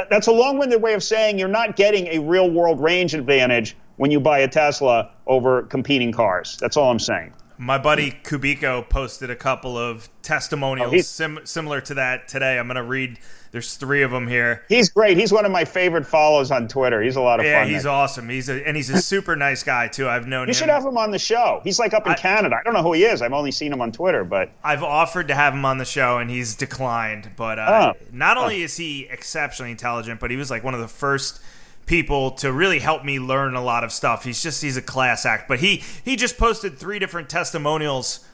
that's 0.10 0.28
a 0.28 0.32
long 0.32 0.58
winded 0.58 0.82
way 0.82 0.94
of 0.94 1.04
saying 1.04 1.38
you're 1.38 1.48
not 1.48 1.76
getting 1.76 2.08
a 2.08 2.20
real 2.20 2.50
world 2.50 2.80
range 2.80 3.14
advantage 3.14 3.76
when 3.98 4.12
you 4.12 4.20
buy 4.20 4.40
a 4.40 4.48
Tesla 4.48 5.12
over 5.28 5.64
competing 5.64 6.12
cars. 6.12 6.58
That's 6.60 6.78
all 6.78 6.92
I'm 6.92 7.00
saying. 7.00 7.34
My 7.58 7.78
buddy 7.78 8.12
Keubiko 8.12 8.88
posted 8.90 9.30
a 9.30 9.36
couple 9.36 9.78
of 9.78 10.10
testimonials 10.22 10.94
oh, 10.94 10.98
sim- 11.02 11.40
similar 11.46 11.80
to 11.82 11.94
that 11.94 12.28
today. 12.28 12.60
I'm 12.60 12.68
going 12.68 12.76
to 12.76 12.84
read. 12.84 13.18
There's 13.52 13.76
three 13.76 14.02
of 14.04 14.12
them 14.12 14.28
here. 14.28 14.66
He's 14.68 14.90
great. 14.90 15.16
He's 15.16 15.32
one 15.32 15.46
of 15.46 15.52
my 15.52 15.64
favorite 15.64 16.06
follows 16.06 16.52
on 16.52 16.68
Twitter. 16.68 17.02
He's 17.02 17.16
a 17.16 17.22
lot 17.22 17.40
of 17.40 17.46
yeah, 17.46 17.62
fun. 17.62 17.70
Yeah, 17.70 17.76
he's 17.76 17.86
awesome. 17.86 18.28
He's 18.28 18.50
a, 18.50 18.68
and 18.68 18.76
he's 18.76 18.90
a 18.90 19.02
super 19.02 19.38
nice 19.38 19.64
guy 19.64 19.88
too. 19.88 20.10
I've 20.10 20.28
known. 20.28 20.48
You 20.48 20.50
him. 20.50 20.56
should 20.56 20.70
have 20.70 20.84
him 20.84 20.98
on 20.98 21.12
the 21.12 21.20
show. 21.20 21.62
He's 21.64 21.80
like 21.80 21.94
up 21.94 22.06
in 22.06 22.12
I, 22.12 22.16
Canada. 22.16 22.58
I 22.60 22.64
don't 22.64 22.74
know 22.74 22.84
who 22.84 22.92
he 22.92 23.06
is. 23.06 23.22
I've 23.22 23.32
only 23.32 23.52
seen 23.52 23.72
him 23.72 23.82
on 23.82 23.94
Twitter, 23.94 24.26
but 24.26 24.52
I've 24.62 24.84
offered 24.84 25.30
to 25.30 25.36
have 25.36 25.54
him 25.54 25.64
on 25.64 25.78
the 25.78 25.86
show 25.86 26.18
and 26.18 26.30
he's 26.30 26.56
declined. 26.56 27.32
But 27.38 27.60
uh, 27.60 27.94
oh. 27.96 28.06
not 28.12 28.36
only 28.36 28.62
is 28.62 28.76
he 28.76 29.08
exceptionally 29.10 29.72
intelligent, 29.72 30.20
but 30.20 30.32
he 30.32 30.36
was 30.36 30.52
like 30.52 30.66
one 30.66 30.74
of 30.74 30.82
the 30.82 30.90
first 30.90 31.40
people 31.86 32.32
to 32.32 32.52
really 32.52 32.80
help 32.80 33.04
me 33.06 33.20
learn 33.20 33.56
a 33.56 33.64
lot 33.64 33.84
of 33.84 33.92
stuff. 33.92 34.24
He's 34.24 34.42
just 34.42 34.62
he's 34.62 34.78
a 34.78 34.82
class 34.82 35.26
act. 35.26 35.48
But 35.48 35.60
he 35.60 35.84
he 36.04 36.16
just 36.16 36.38
posted 36.38 36.78
three 36.78 37.00
different 37.00 37.30
testimonials 37.30 38.26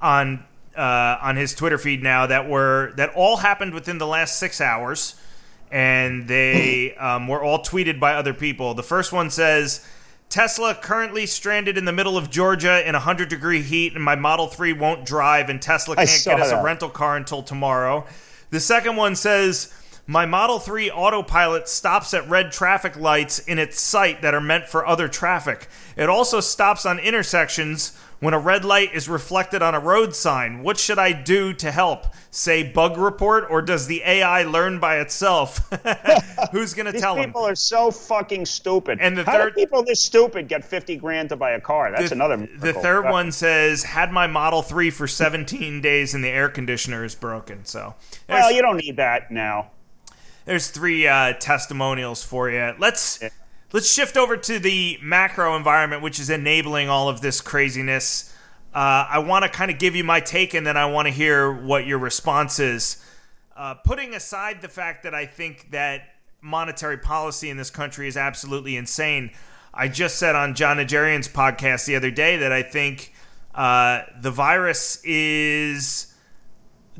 on 0.00 0.44
uh, 0.76 1.18
on 1.20 1.36
his 1.36 1.54
Twitter 1.54 1.78
feed 1.78 2.02
now 2.02 2.26
that 2.26 2.48
were 2.48 2.92
that 2.96 3.10
all 3.14 3.38
happened 3.38 3.74
within 3.74 3.98
the 3.98 4.06
last 4.06 4.38
six 4.38 4.60
hours, 4.60 5.20
and 5.70 6.28
they 6.28 6.94
um, 6.98 7.28
were 7.28 7.42
all 7.42 7.60
tweeted 7.60 7.98
by 7.98 8.14
other 8.14 8.34
people. 8.34 8.74
The 8.74 8.82
first 8.82 9.12
one 9.12 9.30
says. 9.30 9.86
Tesla 10.30 10.74
currently 10.74 11.24
stranded 11.24 11.78
in 11.78 11.86
the 11.86 11.92
middle 11.92 12.18
of 12.18 12.28
Georgia 12.28 12.86
in 12.86 12.92
100 12.92 13.30
degree 13.30 13.62
heat, 13.62 13.94
and 13.94 14.04
my 14.04 14.14
Model 14.14 14.46
3 14.46 14.74
won't 14.74 15.06
drive, 15.06 15.48
and 15.48 15.62
Tesla 15.62 15.96
can't 15.96 16.22
get 16.22 16.38
us 16.38 16.50
that. 16.50 16.60
a 16.60 16.62
rental 16.62 16.90
car 16.90 17.16
until 17.16 17.42
tomorrow. 17.42 18.06
The 18.50 18.60
second 18.60 18.96
one 18.96 19.16
says 19.16 19.72
my 20.10 20.24
Model 20.24 20.58
3 20.58 20.90
autopilot 20.90 21.68
stops 21.68 22.14
at 22.14 22.26
red 22.30 22.50
traffic 22.50 22.96
lights 22.96 23.40
in 23.40 23.58
its 23.58 23.78
sight 23.78 24.22
that 24.22 24.32
are 24.32 24.40
meant 24.40 24.66
for 24.66 24.86
other 24.86 25.06
traffic. 25.06 25.68
It 25.98 26.08
also 26.08 26.40
stops 26.40 26.86
on 26.86 26.98
intersections 26.98 27.94
when 28.18 28.32
a 28.32 28.38
red 28.38 28.64
light 28.64 28.94
is 28.94 29.06
reflected 29.06 29.60
on 29.60 29.74
a 29.74 29.78
road 29.78 30.14
sign. 30.14 30.62
What 30.62 30.78
should 30.78 30.98
I 30.98 31.12
do 31.12 31.52
to 31.52 31.70
help? 31.70 32.06
Say 32.30 32.62
bug 32.62 32.96
report, 32.96 33.48
or 33.50 33.60
does 33.60 33.86
the 33.86 34.02
AI 34.02 34.44
learn 34.44 34.80
by 34.80 34.98
itself? 34.98 35.70
Who's 36.52 36.72
going 36.72 36.90
to 36.90 36.98
tell 36.98 37.14
them? 37.14 37.26
People 37.26 37.46
are 37.46 37.54
so 37.54 37.90
fucking 37.90 38.46
stupid. 38.46 39.00
And 39.02 39.14
the 39.14 39.24
How 39.24 39.32
third, 39.32 39.56
people 39.56 39.84
this 39.84 40.02
stupid 40.02 40.48
get 40.48 40.64
50 40.64 40.96
grand 40.96 41.28
to 41.28 41.36
buy 41.36 41.50
a 41.50 41.60
car? 41.60 41.90
That's 41.90 42.08
the, 42.08 42.14
another. 42.14 42.48
The 42.58 42.72
third 42.72 43.04
one 43.04 43.30
says, 43.30 43.82
had 43.82 44.10
my 44.10 44.26
Model 44.26 44.62
3 44.62 44.88
for 44.88 45.06
17 45.06 45.82
days 45.82 46.14
and 46.14 46.24
the 46.24 46.30
air 46.30 46.48
conditioner 46.48 47.04
is 47.04 47.14
broken. 47.14 47.66
So, 47.66 47.94
well, 48.26 48.50
you 48.50 48.62
don't 48.62 48.78
need 48.78 48.96
that 48.96 49.30
now 49.30 49.70
there's 50.48 50.70
three 50.70 51.06
uh, 51.06 51.34
testimonials 51.34 52.24
for 52.24 52.48
you. 52.48 52.74
Let's 52.78 53.18
yeah. 53.20 53.28
let's 53.70 53.92
shift 53.92 54.16
over 54.16 54.34
to 54.34 54.58
the 54.58 54.98
macro 55.02 55.54
environment, 55.54 56.02
which 56.02 56.18
is 56.18 56.30
enabling 56.30 56.88
all 56.88 57.10
of 57.10 57.20
this 57.20 57.42
craziness. 57.42 58.34
Uh, 58.74 59.06
I 59.10 59.18
want 59.18 59.44
to 59.44 59.50
kind 59.50 59.70
of 59.70 59.78
give 59.78 59.94
you 59.94 60.04
my 60.04 60.20
take, 60.20 60.54
and 60.54 60.66
then 60.66 60.76
I 60.76 60.86
want 60.86 61.06
to 61.06 61.12
hear 61.12 61.52
what 61.52 61.86
your 61.86 61.98
response 61.98 62.58
is. 62.58 63.04
Uh, 63.54 63.74
putting 63.74 64.14
aside 64.14 64.62
the 64.62 64.68
fact 64.68 65.02
that 65.02 65.14
I 65.14 65.26
think 65.26 65.70
that 65.72 66.14
monetary 66.40 66.96
policy 66.96 67.50
in 67.50 67.58
this 67.58 67.70
country 67.70 68.08
is 68.08 68.16
absolutely 68.16 68.76
insane, 68.76 69.32
I 69.74 69.88
just 69.88 70.16
said 70.16 70.34
on 70.34 70.54
Jon 70.54 70.78
Najarian's 70.78 71.28
podcast 71.28 71.84
the 71.84 71.96
other 71.96 72.10
day 72.10 72.38
that 72.38 72.52
I 72.52 72.62
think 72.62 73.12
uh, 73.54 74.02
the 74.18 74.30
virus 74.30 74.98
is 75.04 76.14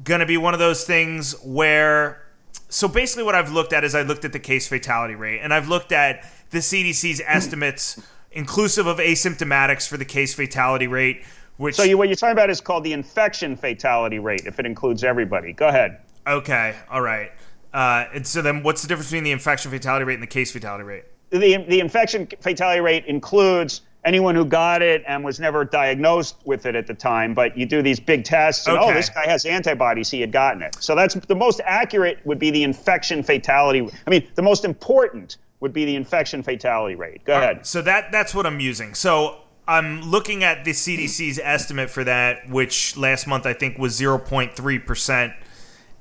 going 0.04 0.20
to 0.20 0.26
be 0.26 0.36
one 0.36 0.52
of 0.52 0.60
those 0.60 0.84
things 0.84 1.32
where 1.42 2.27
so 2.68 2.86
basically, 2.88 3.22
what 3.22 3.34
I've 3.34 3.52
looked 3.52 3.72
at 3.72 3.84
is 3.84 3.94
I 3.94 4.02
looked 4.02 4.24
at 4.24 4.32
the 4.32 4.38
case 4.38 4.68
fatality 4.68 5.14
rate, 5.14 5.40
and 5.40 5.54
I've 5.54 5.68
looked 5.68 5.92
at 5.92 6.30
the 6.50 6.58
CDC's 6.58 7.22
estimates, 7.24 8.00
inclusive 8.32 8.86
of 8.86 8.98
asymptomatics, 8.98 9.88
for 9.88 9.96
the 9.96 10.04
case 10.04 10.34
fatality 10.34 10.86
rate. 10.86 11.24
Which 11.56 11.74
so 11.74 11.82
you, 11.82 11.98
what 11.98 12.08
you're 12.08 12.16
talking 12.16 12.32
about 12.32 12.50
is 12.50 12.60
called 12.60 12.84
the 12.84 12.92
infection 12.92 13.56
fatality 13.56 14.18
rate, 14.18 14.42
if 14.46 14.60
it 14.60 14.66
includes 14.66 15.02
everybody. 15.02 15.52
Go 15.52 15.68
ahead. 15.68 16.00
Okay, 16.26 16.76
all 16.90 17.00
right. 17.00 17.32
Uh, 17.72 18.04
and 18.14 18.26
so 18.26 18.42
then, 18.42 18.62
what's 18.62 18.82
the 18.82 18.88
difference 18.88 19.08
between 19.08 19.24
the 19.24 19.32
infection 19.32 19.70
fatality 19.70 20.04
rate 20.04 20.14
and 20.14 20.22
the 20.22 20.28
case 20.28 20.52
fatality 20.52 20.84
rate? 20.84 21.04
The 21.30 21.64
the 21.68 21.80
infection 21.80 22.28
fatality 22.40 22.80
rate 22.80 23.06
includes 23.06 23.82
anyone 24.04 24.34
who 24.34 24.44
got 24.44 24.82
it 24.82 25.02
and 25.06 25.24
was 25.24 25.40
never 25.40 25.64
diagnosed 25.64 26.36
with 26.44 26.66
it 26.66 26.74
at 26.74 26.86
the 26.86 26.94
time, 26.94 27.34
but 27.34 27.56
you 27.56 27.66
do 27.66 27.82
these 27.82 28.00
big 28.00 28.24
tests 28.24 28.66
and 28.66 28.76
oh, 28.76 28.82
okay. 28.82 28.90
oh, 28.90 28.94
this 28.94 29.10
guy 29.10 29.26
has 29.26 29.44
antibodies, 29.44 30.10
he 30.10 30.20
had 30.20 30.32
gotten 30.32 30.62
it. 30.62 30.76
So 30.80 30.94
that's 30.94 31.14
the 31.14 31.34
most 31.34 31.60
accurate 31.64 32.18
would 32.24 32.38
be 32.38 32.50
the 32.50 32.62
infection 32.62 33.22
fatality. 33.22 33.88
I 34.06 34.10
mean, 34.10 34.26
the 34.34 34.42
most 34.42 34.64
important 34.64 35.36
would 35.60 35.72
be 35.72 35.84
the 35.84 35.96
infection 35.96 36.42
fatality 36.42 36.94
rate. 36.94 37.24
Go 37.24 37.34
uh, 37.34 37.38
ahead. 37.38 37.66
so 37.66 37.82
that 37.82 38.12
that's 38.12 38.34
what 38.34 38.46
I'm 38.46 38.60
using. 38.60 38.94
So 38.94 39.40
I'm 39.66 40.02
looking 40.02 40.44
at 40.44 40.64
the 40.64 40.70
CDC's 40.70 41.38
estimate 41.42 41.90
for 41.90 42.04
that, 42.04 42.48
which 42.48 42.96
last 42.96 43.26
month 43.26 43.44
I 43.44 43.52
think 43.52 43.78
was 43.78 43.98
0.3 43.98 44.86
percent, 44.86 45.32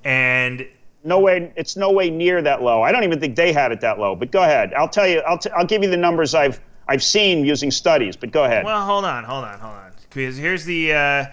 and 0.03 0.67
no 1.03 1.19
way 1.19 1.51
it's 1.55 1.75
no 1.75 1.91
way 1.91 2.09
near 2.09 2.41
that 2.41 2.61
low. 2.61 2.83
I 2.83 2.91
don't 2.91 3.03
even 3.03 3.19
think 3.19 3.35
they 3.35 3.51
had 3.51 3.71
it 3.71 3.81
that 3.81 3.99
low. 3.99 4.15
But 4.15 4.31
go 4.31 4.43
ahead. 4.43 4.73
I'll 4.73 4.89
tell 4.89 5.07
you. 5.07 5.19
I'll, 5.21 5.37
t- 5.37 5.49
I'll 5.55 5.65
give 5.65 5.81
you 5.81 5.89
the 5.89 5.97
numbers 5.97 6.35
I've 6.35 6.61
I've 6.87 7.03
seen 7.03 7.45
using 7.45 7.71
studies, 7.71 8.15
but 8.15 8.31
go 8.31 8.45
ahead. 8.45 8.63
Well, 8.65 8.85
hold 8.85 9.05
on, 9.05 9.23
hold 9.23 9.43
on, 9.43 9.59
hold 9.59 9.73
on. 9.73 9.91
Because 10.09 10.37
here's 10.37 10.65
the 10.65 10.93
uh, 10.93 11.25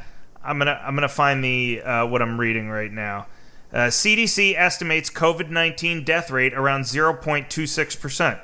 I'm 0.42 0.59
gonna 0.59 0.80
I'm 0.84 0.94
gonna 0.94 1.09
find 1.09 1.42
the 1.42 1.82
uh, 1.82 2.07
what 2.07 2.22
I'm 2.22 2.38
reading 2.38 2.68
right 2.68 2.90
now. 2.92 3.26
Uh, 3.72 3.88
CDC 3.88 4.57
estimates 4.57 5.11
COVID 5.11 5.50
19 5.50 6.05
death 6.05 6.30
rate 6.30 6.55
around 6.55 6.82
0.26%. 6.82 8.40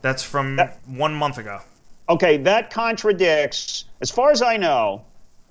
That's 0.00 0.22
from 0.22 0.56
that, 0.56 0.78
one 0.86 1.14
month 1.14 1.36
ago. 1.36 1.60
Okay, 2.08 2.38
that 2.38 2.70
contradicts, 2.70 3.84
as 4.00 4.10
far 4.10 4.30
as 4.30 4.40
I 4.40 4.56
know, 4.56 5.04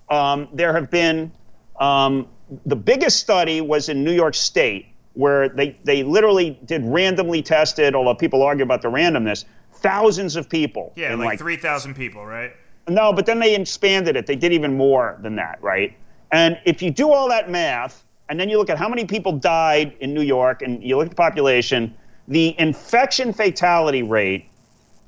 um, 0.09 0.47
there 0.53 0.73
have 0.73 0.89
been 0.89 1.31
um, 1.79 2.27
the 2.65 2.75
biggest 2.75 3.19
study 3.19 3.61
was 3.61 3.89
in 3.89 4.03
New 4.03 4.13
York 4.13 4.33
State, 4.33 4.87
where 5.13 5.49
they, 5.49 5.77
they 5.83 6.03
literally 6.03 6.57
did 6.65 6.83
randomly 6.85 7.41
tested, 7.41 7.95
although 7.95 8.15
people 8.15 8.41
argue 8.41 8.63
about 8.63 8.81
the 8.81 8.89
randomness, 8.89 9.45
thousands 9.85 10.35
of 10.35 10.49
people. 10.49 10.93
Yeah, 10.95 11.15
like, 11.15 11.25
like 11.25 11.39
3,000 11.39 11.93
people, 11.95 12.25
right? 12.25 12.53
No, 12.87 13.11
but 13.13 13.25
then 13.25 13.39
they 13.39 13.55
expanded 13.55 14.15
it. 14.15 14.27
They 14.27 14.35
did 14.35 14.53
even 14.53 14.75
more 14.77 15.17
than 15.21 15.35
that, 15.37 15.61
right? 15.61 15.95
And 16.31 16.59
if 16.65 16.81
you 16.81 16.91
do 16.91 17.11
all 17.11 17.29
that 17.29 17.49
math, 17.49 18.03
and 18.29 18.39
then 18.39 18.49
you 18.49 18.57
look 18.57 18.69
at 18.69 18.77
how 18.77 18.89
many 18.89 19.05
people 19.05 19.31
died 19.31 19.95
in 19.99 20.13
New 20.13 20.21
York, 20.21 20.61
and 20.61 20.83
you 20.83 20.97
look 20.97 21.05
at 21.05 21.11
the 21.11 21.15
population, 21.15 21.95
the 22.27 22.55
infection 22.59 23.31
fatality 23.33 24.03
rate 24.03 24.49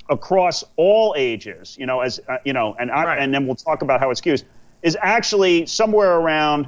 across 0.10 0.64
all 0.76 1.14
ages, 1.18 1.76
you 1.80 1.86
know, 1.86 2.02
as 2.02 2.20
uh, 2.30 2.38
you 2.46 2.54
know, 2.54 2.76
and 2.80 2.92
I, 2.92 3.06
right. 3.06 3.20
and 3.20 3.34
then 3.34 3.46
we'll 3.46 3.56
talk 3.56 3.82
about 3.82 4.00
how 4.00 4.10
it 4.12 4.18
skews, 4.18 4.44
is 4.84 4.98
actually 5.02 5.66
somewhere 5.66 6.16
around, 6.16 6.68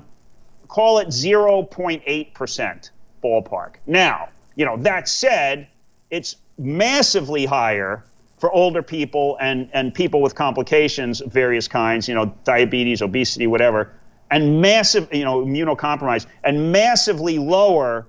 call 0.68 1.00
it 1.00 1.08
0.8 1.08 2.34
percent 2.34 2.92
ballpark. 3.24 3.76
Now, 3.86 4.30
you 4.56 4.66
know, 4.66 4.78
that 4.78 5.08
said, 5.08 5.68
it's 6.10 6.36
massively 6.60 7.46
higher 7.46 8.04
for 8.38 8.52
older 8.52 8.84
people 8.84 9.38
and 9.42 9.70
and 9.74 9.94
people 9.94 10.22
with 10.22 10.36
complications 10.36 11.22
of 11.22 11.32
various 11.32 11.68
kinds, 11.68 12.08
you 12.08 12.16
know, 12.16 12.34
diabetes, 12.44 13.02
obesity, 13.02 13.48
whatever 13.48 13.92
and 14.32 14.62
massive, 14.62 15.08
you 15.12 15.24
know, 15.24 15.44
immunocompromised, 15.44 16.28
and 16.44 16.72
massively 16.72 17.38
lower 17.40 18.08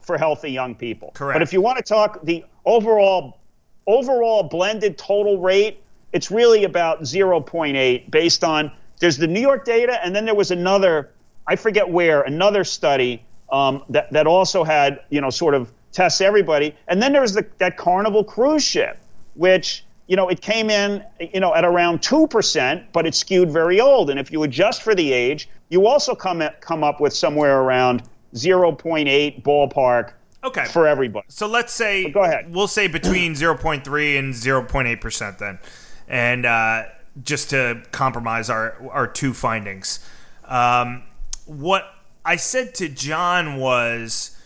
for 0.00 0.18
healthy 0.18 0.50
young 0.50 0.74
people. 0.74 1.12
Correct. 1.14 1.36
But 1.36 1.42
if 1.42 1.52
you 1.52 1.60
want 1.60 1.78
to 1.78 1.84
talk 1.84 2.20
the 2.24 2.44
overall 2.64 3.38
overall 3.86 4.42
blended 4.42 4.98
total 4.98 5.38
rate, 5.38 5.82
it's 6.12 6.30
really 6.30 6.64
about 6.64 7.02
0.8 7.02 8.10
based 8.10 8.44
on 8.44 8.70
there's 8.98 9.16
the 9.16 9.26
New 9.26 9.40
York 9.40 9.64
data, 9.64 9.98
and 10.04 10.14
then 10.14 10.24
there 10.26 10.34
was 10.34 10.50
another, 10.50 11.10
I 11.46 11.56
forget 11.56 11.88
where, 11.88 12.22
another 12.22 12.64
study 12.64 13.24
um, 13.50 13.82
that 13.88 14.12
that 14.12 14.26
also 14.26 14.64
had 14.64 15.00
you 15.10 15.20
know 15.20 15.30
sort 15.30 15.54
of 15.54 15.72
tests 15.92 16.20
everybody, 16.20 16.74
and 16.88 17.02
then 17.02 17.12
there 17.12 17.22
was 17.22 17.34
the, 17.34 17.46
that 17.58 17.76
Carnival 17.76 18.24
cruise 18.24 18.64
ship, 18.64 18.98
which 19.34 19.84
you 20.10 20.16
know, 20.16 20.28
it 20.28 20.40
came 20.40 20.70
in, 20.70 21.04
you 21.20 21.38
know, 21.38 21.54
at 21.54 21.64
around 21.64 22.00
2%, 22.00 22.84
but 22.92 23.06
it 23.06 23.14
skewed 23.14 23.48
very 23.48 23.80
old. 23.80 24.10
And 24.10 24.18
if 24.18 24.32
you 24.32 24.42
adjust 24.42 24.82
for 24.82 24.92
the 24.92 25.12
age, 25.12 25.48
you 25.68 25.86
also 25.86 26.16
come, 26.16 26.42
at, 26.42 26.60
come 26.60 26.82
up 26.82 27.00
with 27.00 27.14
somewhere 27.14 27.60
around 27.60 28.02
0.8 28.34 29.44
ballpark 29.44 30.14
okay. 30.42 30.64
for 30.64 30.88
everybody. 30.88 31.24
So 31.28 31.46
let's 31.46 31.72
say, 31.72 32.02
but 32.02 32.12
go 32.12 32.24
ahead. 32.24 32.52
We'll 32.52 32.66
say 32.66 32.88
between 32.88 33.34
0.3 33.34 34.18
and 34.18 34.34
0.8% 34.34 35.38
then. 35.38 35.60
And 36.08 36.44
uh, 36.44 36.86
just 37.22 37.50
to 37.50 37.80
compromise 37.92 38.50
our, 38.50 38.74
our 38.90 39.06
two 39.06 39.32
findings. 39.32 40.04
Um, 40.44 41.04
what 41.46 41.88
I 42.24 42.34
said 42.34 42.74
to 42.76 42.88
Jon 42.88 43.58
was 43.58 44.36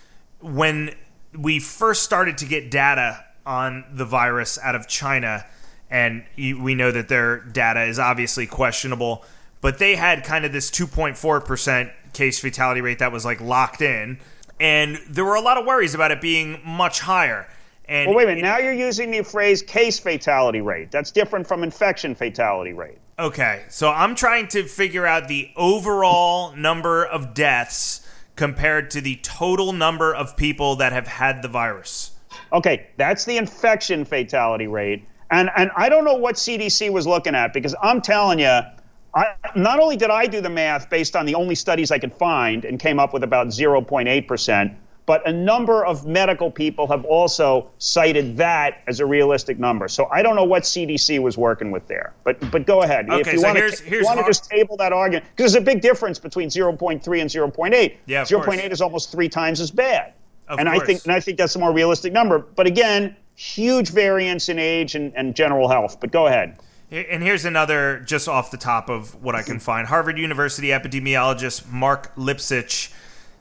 when 0.42 0.95
we 1.39 1.59
first 1.61 2.03
started 2.03 2.39
to 2.39 2.47
get 2.47 2.70
data 2.70 3.24
on 3.47 3.85
the 3.93 4.05
virus 4.05 4.59
out 4.62 4.74
of 4.74 4.89
China, 4.89 5.45
and 5.91 6.24
we 6.37 6.74
know 6.74 6.91
that 6.91 7.09
their 7.09 7.41
data 7.41 7.85
is 7.85 7.99
obviously 7.99 8.47
questionable. 8.47 9.24
But 9.61 9.78
they 9.78 9.97
had 9.97 10.24
kind 10.24 10.45
of 10.45 10.53
this 10.53 10.70
2.4% 10.70 11.91
case 12.12 12.39
fatality 12.39 12.80
rate 12.80 12.99
that 12.99 13.12
was 13.12 13.24
like 13.24 13.41
locked 13.41 13.80
in, 13.80 14.18
and 14.61 14.99
there 15.09 15.24
were 15.24 15.35
a 15.35 15.41
lot 15.41 15.57
of 15.59 15.66
worries 15.66 15.95
about 15.95 16.11
it 16.11 16.20
being 16.20 16.61
much 16.64 17.01
higher. 17.01 17.49
And 17.87 18.09
well, 18.09 18.16
wait 18.16 18.24
a 18.24 18.26
minute. 18.28 18.43
Now 18.43 18.59
you're 18.59 18.72
using 18.72 19.11
the 19.11 19.22
phrase 19.22 19.62
case 19.62 19.99
fatality 19.99 20.61
rate. 20.61 20.91
That's 20.91 21.11
different 21.11 21.47
from 21.47 21.62
infection 21.62 22.14
fatality 22.14 22.72
rate. 22.72 22.99
Okay, 23.18 23.64
so 23.68 23.91
I'm 23.91 24.14
trying 24.14 24.49
to 24.49 24.64
figure 24.64 25.07
out 25.07 25.28
the 25.28 25.51
overall 25.57 26.57
number 26.57 27.05
of 27.05 27.32
deaths 27.32 28.03
compared 28.37 28.91
to 28.91 29.01
the 29.01 29.16
total 29.16 29.72
number 29.72 30.14
of 30.14 30.37
people 30.37 30.76
that 30.76 30.93
have 30.93 31.07
had 31.07 31.43
the 31.43 31.49
virus. 31.49 32.12
Okay, 32.53 32.87
that's 32.97 33.24
the 33.24 33.37
infection 33.37 34.05
fatality 34.05 34.66
rate. 34.66 35.07
And, 35.30 35.51
and 35.57 35.70
I 35.76 35.89
don't 35.89 36.05
know 36.05 36.14
what 36.14 36.37
CDC 36.37 36.91
was 36.93 37.07
looking 37.07 37.35
at 37.35 37.53
because 37.53 37.74
I'm 37.82 38.01
telling 38.01 38.39
you, 38.39 38.61
I, 39.14 39.26
not 39.55 39.80
only 39.80 39.97
did 39.97 40.11
I 40.11 40.26
do 40.26 40.41
the 40.41 40.51
math 40.51 40.91
based 40.91 41.16
on 41.16 41.26
the 41.26 41.35
only 41.35 41.55
studies 41.55 41.91
I 41.91 41.99
could 41.99 42.12
find 42.12 42.64
and 42.64 42.80
came 42.80 42.99
up 42.99 43.12
with 43.12 43.22
about 43.22 43.49
0.8%, 43.49 44.76
but 45.07 45.26
a 45.28 45.32
number 45.32 45.84
of 45.84 46.07
medical 46.07 46.50
people 46.50 46.86
have 46.86 47.05
also 47.05 47.70
cited 47.78 48.36
that 48.38 48.82
as 48.86 49.00
a 49.00 49.07
realistic 49.07 49.59
number. 49.59 49.86
So 49.88 50.07
I 50.07 50.22
don't 50.22 50.34
know 50.34 50.44
what 50.44 50.62
CDC 50.62 51.20
was 51.20 51.36
working 51.36 51.70
with 51.70 51.86
there. 51.86 52.14
But 52.24 52.50
but 52.50 52.66
go 52.66 52.82
ahead. 52.82 53.09
Okay, 53.11 53.20
if 53.20 53.32
you 53.32 53.38
so 53.40 53.46
want 53.46 53.59
here's, 53.59 53.80
to, 53.80 53.84
here's 53.84 54.05
want 54.05 54.18
to 54.18 54.24
just 54.24 54.48
table 54.48 54.76
that 54.78 54.92
argument, 54.92 55.26
because 55.36 55.52
there's 55.52 55.62
a 55.62 55.64
big 55.64 55.80
difference 55.80 56.18
between 56.18 56.48
0.3 56.48 56.90
and 56.96 57.30
0.8. 57.30 57.96
Yeah, 58.07 58.22
0.8 58.22 58.70
is 58.70 58.80
almost 58.80 59.12
three 59.12 59.28
times 59.28 59.61
as 59.61 59.70
bad. 59.70 60.14
Of 60.48 60.59
and 60.59 60.68
course. 60.68 60.82
I 60.82 60.86
think 60.86 61.05
and 61.05 61.12
I 61.12 61.20
think 61.20 61.38
that's 61.38 61.57
a 61.57 61.59
more 61.59 61.72
realistic 61.72 62.12
number. 62.12 62.38
But 62.38 62.66
again, 62.66 63.16
huge 63.34 63.90
variance 63.90 64.48
in 64.48 64.59
age 64.59 64.94
and, 64.94 65.12
and 65.16 65.34
general 65.34 65.68
health. 65.68 66.00
But 66.00 66.12
go 66.12 66.26
ahead. 66.26 66.59
And 66.90 67.22
here's 67.22 67.44
another 67.44 68.00
just 68.00 68.28
off 68.28 68.50
the 68.50 68.57
top 68.57 68.88
of 68.88 69.20
what 69.22 69.34
I 69.34 69.42
can 69.42 69.59
find. 69.59 69.88
Harvard 69.88 70.16
University 70.16 70.68
epidemiologist 70.68 71.68
Mark 71.70 72.14
Lipsitch 72.14 72.92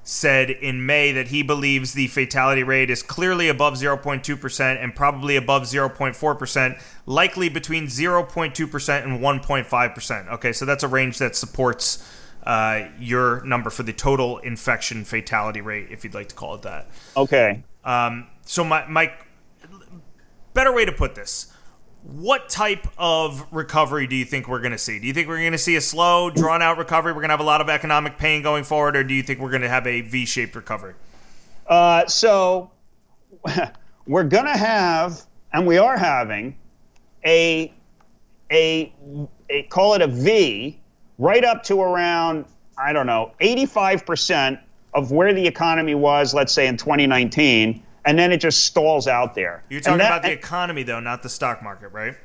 said 0.04 0.50
in 0.50 0.86
May 0.86 1.12
that 1.14 1.30
he 1.30 1.44
believes 1.44 1.94
the 1.94 2.08
fatality 2.08 2.64
rate 2.64 2.90
is 2.90 3.02
clearly 3.02 3.48
above 3.48 3.76
0.2% 3.76 4.84
and 4.84 4.94
probably 4.96 5.38
above 5.38 5.64
0.4%, 5.64 6.82
likely 7.06 7.50
between 7.50 7.86
0.2% 7.86 9.04
and 9.04 9.20
1.5%. 9.22 10.32
Okay, 10.34 10.52
so 10.52 10.66
that's 10.66 10.84
a 10.84 10.88
range 10.88 11.18
that 11.20 11.36
supports 11.36 12.06
uh, 12.44 12.88
your 13.00 13.44
number 13.46 13.70
for 13.70 13.84
the 13.84 13.94
total 13.94 14.40
infection 14.40 15.06
fatality 15.06 15.62
rate, 15.62 15.88
if 15.90 16.04
you'd 16.04 16.14
like 16.14 16.28
to 16.28 16.36
call 16.36 16.56
it 16.56 16.64
that. 16.64 16.90
Okay. 17.16 17.64
Um, 17.86 18.28
so, 18.46 18.66
my, 18.66 18.86
my 18.88 19.14
better 20.54 20.74
way 20.74 20.84
to 20.84 20.92
put 20.92 21.16
this 21.16 21.53
what 22.04 22.50
type 22.50 22.86
of 22.98 23.46
recovery 23.52 24.08
do 24.08 24.16
you 24.16 24.26
think 24.26 24.50
we're 24.50 24.60
going 24.60 24.74
to 24.74 24.78
see? 24.78 25.00
Do 25.00 25.08
you 25.08 25.14
think 25.14 25.30
we're 25.30 25.40
going 25.40 25.54
to 25.54 25.58
see 25.58 25.78
a 25.78 25.82
slow, 25.82 26.30
drawn 26.30 26.62
out 26.62 26.78
recovery? 26.78 27.14
We're 27.14 27.22
going 27.22 27.30
to 27.30 27.34
have 27.34 27.40
a 27.40 27.46
lot 27.46 27.62
of 27.62 27.70
economic 27.70 28.18
pain 28.18 28.42
going 28.42 28.66
forward, 28.66 28.98
or 28.98 29.04
do 29.04 29.14
you 29.14 29.24
think 29.24 29.40
we're 29.40 29.50
going 29.50 29.62
to 29.62 29.70
have 29.70 29.88
a 29.88 30.02
V 30.02 30.26
shaped 30.26 30.56
recovery? 30.56 30.96
Uh, 31.68 32.06
so, 32.08 32.72
we're 34.08 34.26
going 34.26 34.46
to 34.46 34.58
have, 34.58 35.26
and 35.54 35.66
we 35.66 35.78
are 35.78 35.98
having, 35.98 36.58
a, 37.26 37.74
a, 38.52 38.94
a, 39.50 39.64
call 39.64 39.94
it 39.94 40.02
a 40.02 40.08
V, 40.08 40.78
right 41.20 41.46
up 41.46 41.64
to 41.64 41.82
around, 41.82 42.46
I 42.78 42.92
don't 42.92 43.08
know, 43.08 43.32
85% 43.40 44.60
of 44.94 45.12
where 45.12 45.34
the 45.34 45.48
economy 45.48 45.96
was, 45.96 46.34
let's 46.34 46.52
say 46.52 46.68
in 46.68 46.76
2019 46.76 47.82
and 48.06 48.18
then 48.18 48.32
it 48.32 48.38
just 48.38 48.66
stalls 48.66 49.08
out 49.08 49.34
there. 49.34 49.64
You're 49.70 49.82
talking 49.82 50.00
that, 50.00 50.08
about 50.08 50.24
the 50.24 50.32
economy, 50.32 50.84
though, 50.84 51.00
not 51.00 51.24
the 51.24 51.30
stock 51.30 51.64
market, 51.64 51.90
right? 51.90 52.16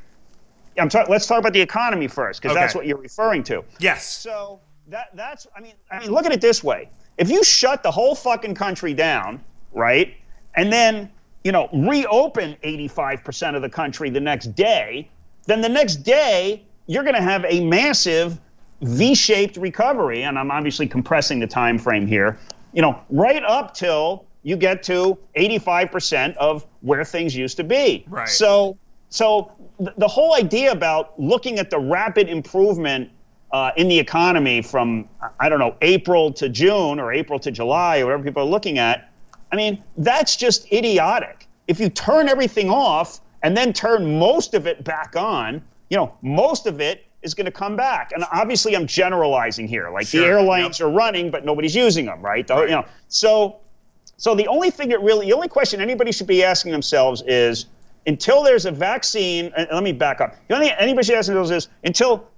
I'm 0.78 0.88
talking. 0.88 1.10
Let's 1.10 1.26
talk 1.26 1.38
about 1.38 1.52
the 1.52 1.60
economy 1.60 2.09
first, 2.09 2.40
because 2.40 2.56
okay. 2.56 2.64
that's 2.64 2.74
what 2.74 2.86
you're 2.86 2.98
referring 2.98 3.42
to. 3.44 3.64
Yes. 3.78 4.06
So 4.06 4.60
that 4.88 5.09
that's. 5.14 5.46
I 5.56 5.60
mean, 5.60 5.74
I 5.90 6.00
mean, 6.00 6.10
look 6.10 6.26
at 6.26 6.32
it 6.32 6.40
this 6.40 6.62
way: 6.62 6.88
if 7.16 7.30
you 7.30 7.42
shut 7.42 7.82
the 7.82 7.90
whole 7.90 8.14
fucking 8.14 8.55
country 8.55 8.94
down, 8.94 9.42
right, 9.72 10.14
and 10.55 10.72
then 10.72 11.10
you 11.44 11.52
know 11.52 11.68
reopen 11.72 12.56
85% 12.62 13.56
of 13.56 13.62
the 13.62 13.68
country 13.68 14.10
the 14.10 14.20
next 14.20 14.55
day, 14.55 15.09
then 15.46 15.60
the 15.60 15.68
next 15.68 15.96
day 15.96 16.62
you're 16.86 17.02
going 17.02 17.16
to 17.16 17.22
have 17.22 17.44
a 17.48 17.60
massive 17.64 18.40
V-shaped 18.80 19.56
recovery, 19.56 20.22
and 20.22 20.38
I'm 20.38 20.50
obviously 20.50 20.86
compressing 20.86 21.40
the 21.40 21.46
time 21.46 21.78
frame 21.78 22.06
here. 22.06 22.38
You 22.72 22.82
know, 22.82 23.00
right 23.10 23.42
up 23.42 23.74
till 23.74 24.27
you 24.43 24.56
get 24.56 24.82
to 24.85 25.19
85% 25.36 26.36
of 26.36 26.66
where 26.81 27.05
things 27.05 27.35
used 27.36 27.56
to 27.56 27.65
be. 27.65 28.05
Right. 28.09 28.28
So, 28.28 28.78
so 29.10 29.52
th- 29.78 29.90
the 29.97 30.09
whole 30.09 30.35
idea 30.35 30.73
about 30.73 31.19
looking 31.20 31.59
at 31.59 31.70
the 31.70 31.78
rapid 31.78 32.28
improvement 32.28 33.10
uh, 33.52 33.73
in 33.77 33.89
the 33.89 33.98
economy 33.98 34.62
from, 34.62 35.09
I 35.40 35.48
don't 35.48 35.59
know, 35.59 35.77
April 35.81 36.32
to 36.35 36.48
June 36.48 37.01
or 37.01 37.12
April 37.12 37.39
to 37.40 37.51
July 37.51 38.01
or 38.01 38.06
whatever 38.06 38.23
people 38.23 38.43
are 38.43 38.47
looking 38.47 38.78
at, 38.78 39.10
I 39.51 39.56
mean, 39.56 39.82
that's 39.97 40.36
just 40.36 40.70
idiotic. 40.73 41.47
If 41.66 41.81
you 41.81 41.89
turn 41.89 42.28
everything 42.28 42.70
off 42.70 43.20
and 43.43 43.56
then 43.56 43.73
turn 43.73 44.19
most 44.19 44.55
of 44.55 44.66
it 44.66 44.85
back 44.85 45.16
on, 45.16 45.62
you 45.90 45.97
know, 45.97 46.15
most 46.23 46.66
of 46.66 46.81
it 46.81 47.06
is 47.23 47.35
going 47.35 47.47
to 47.47 47.52
come 47.52 47.77
back. 47.77 48.12
And 48.12 48.24
obviously, 48.32 48.77
I'm 48.77 48.86
generalizing 48.86 49.66
here. 49.66 49.90
Like 49.90 50.06
sure. 50.06 50.20
the 50.20 50.27
airlines 50.27 50.78
yep. 50.78 50.89
are 50.89 50.93
running, 50.93 51.31
but 51.31 51.44
nobody's 51.44 51.74
using 51.74 52.06
them, 52.06 52.20
right? 52.20 52.47
The, 52.47 52.55
right? 52.55 52.69
You 52.69 52.77
know, 52.77 52.85
so 53.09 53.60
so 54.18 54.34
the 54.34 54.46
only 54.48 54.70
thing 54.70 54.88
that 54.90 55.00
really, 55.00 55.26
the 55.26 55.32
only 55.32 55.48
question 55.48 55.80
anybody 55.80 56.12
should 56.12 56.26
be 56.26 56.44
asking 56.44 56.72
themselves 56.72 57.22
is, 57.26 57.66
until 58.06 58.42
there's 58.42 58.66
a 58.66 58.70
vaccine, 58.70 59.52
and 59.56 59.68
let 59.72 59.82
me 59.82 59.92
back 59.92 60.20
up. 60.20 60.34
The 60.48 60.54
only 60.54 60.68
thing 60.68 60.76
anybody 60.78 61.06
should 61.06 61.16
ask 61.16 61.28
themselves 61.28 61.50
is, 61.50 61.68
until 61.84 62.28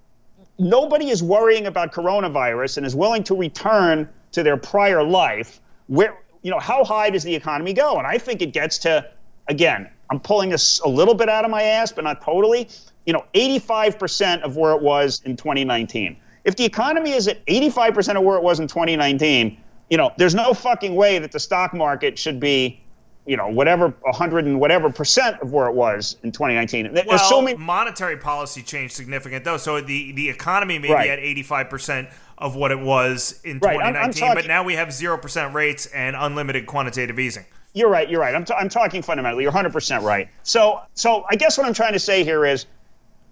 nobody 0.58 1.08
is 1.08 1.22
worrying 1.22 1.66
about 1.66 1.92
coronavirus 1.92 2.76
and 2.76 2.86
is 2.86 2.94
willing 2.94 3.24
to 3.24 3.34
return 3.34 4.08
to 4.32 4.42
their 4.42 4.56
prior 4.56 5.02
life, 5.02 5.60
where 5.86 6.18
you 6.42 6.50
know 6.50 6.58
how 6.58 6.84
high 6.84 7.10
does 7.10 7.22
the 7.22 7.34
economy 7.34 7.72
go? 7.72 7.96
And 7.98 8.06
I 8.06 8.18
think 8.18 8.42
it 8.42 8.52
gets 8.52 8.78
to 8.78 9.08
again. 9.48 9.88
I'm 10.10 10.20
pulling 10.20 10.50
this 10.50 10.80
a 10.80 10.88
little 10.88 11.14
bit 11.14 11.28
out 11.28 11.44
of 11.44 11.50
my 11.50 11.62
ass, 11.62 11.92
but 11.92 12.04
not 12.04 12.20
totally. 12.20 12.68
You 13.06 13.12
know, 13.12 13.24
85% 13.34 14.42
of 14.42 14.56
where 14.56 14.72
it 14.72 14.82
was 14.82 15.22
in 15.24 15.36
2019. 15.36 16.16
If 16.44 16.56
the 16.56 16.64
economy 16.64 17.12
is 17.12 17.28
at 17.28 17.44
85% 17.46 18.16
of 18.16 18.22
where 18.24 18.36
it 18.36 18.42
was 18.42 18.60
in 18.60 18.66
2019, 18.66 19.56
you 19.90 19.96
know, 19.96 20.12
there's 20.16 20.34
no 20.34 20.54
fucking 20.54 20.94
way 20.94 21.18
that 21.18 21.32
the 21.32 21.40
stock 21.40 21.74
market 21.74 22.18
should 22.18 22.40
be 22.40 22.80
you 23.26 23.36
know 23.36 23.48
whatever 23.48 23.88
100 24.00 24.46
and 24.46 24.58
whatever 24.58 24.90
percent 24.90 25.38
of 25.40 25.52
where 25.52 25.66
it 25.66 25.74
was 25.74 26.16
in 26.22 26.32
2019 26.32 26.90
well, 26.92 27.16
assuming 27.16 27.60
monetary 27.60 28.16
policy 28.16 28.62
changed 28.62 28.94
significant 28.94 29.44
though 29.44 29.58
so 29.58 29.78
the 29.80 30.12
the 30.12 30.28
economy 30.28 30.78
may 30.78 30.90
right. 30.90 31.04
be 31.04 31.10
at 31.10 31.18
85 31.18 31.68
percent 31.68 32.08
of 32.38 32.56
what 32.56 32.70
it 32.70 32.80
was 32.80 33.38
in 33.44 33.60
2019 33.60 33.62
right. 33.62 33.84
I'm, 33.84 33.96
I'm 33.96 34.12
talking, 34.12 34.34
but 34.34 34.46
now 34.46 34.64
we 34.64 34.72
have 34.74 34.90
0 34.90 35.18
percent 35.18 35.54
rates 35.54 35.86
and 35.86 36.16
unlimited 36.18 36.66
quantitative 36.66 37.18
easing 37.18 37.44
you're 37.74 37.90
right 37.90 38.08
you're 38.08 38.20
right 38.20 38.34
I'm, 38.34 38.44
t- 38.44 38.54
I'm 38.58 38.70
talking 38.70 39.02
fundamentally 39.02 39.42
you're 39.42 39.52
100 39.52 39.70
percent 39.70 40.02
right 40.02 40.28
so 40.42 40.80
so 40.94 41.26
i 41.30 41.36
guess 41.36 41.58
what 41.58 41.66
i'm 41.66 41.74
trying 41.74 41.92
to 41.92 42.00
say 42.00 42.24
here 42.24 42.46
is 42.46 42.64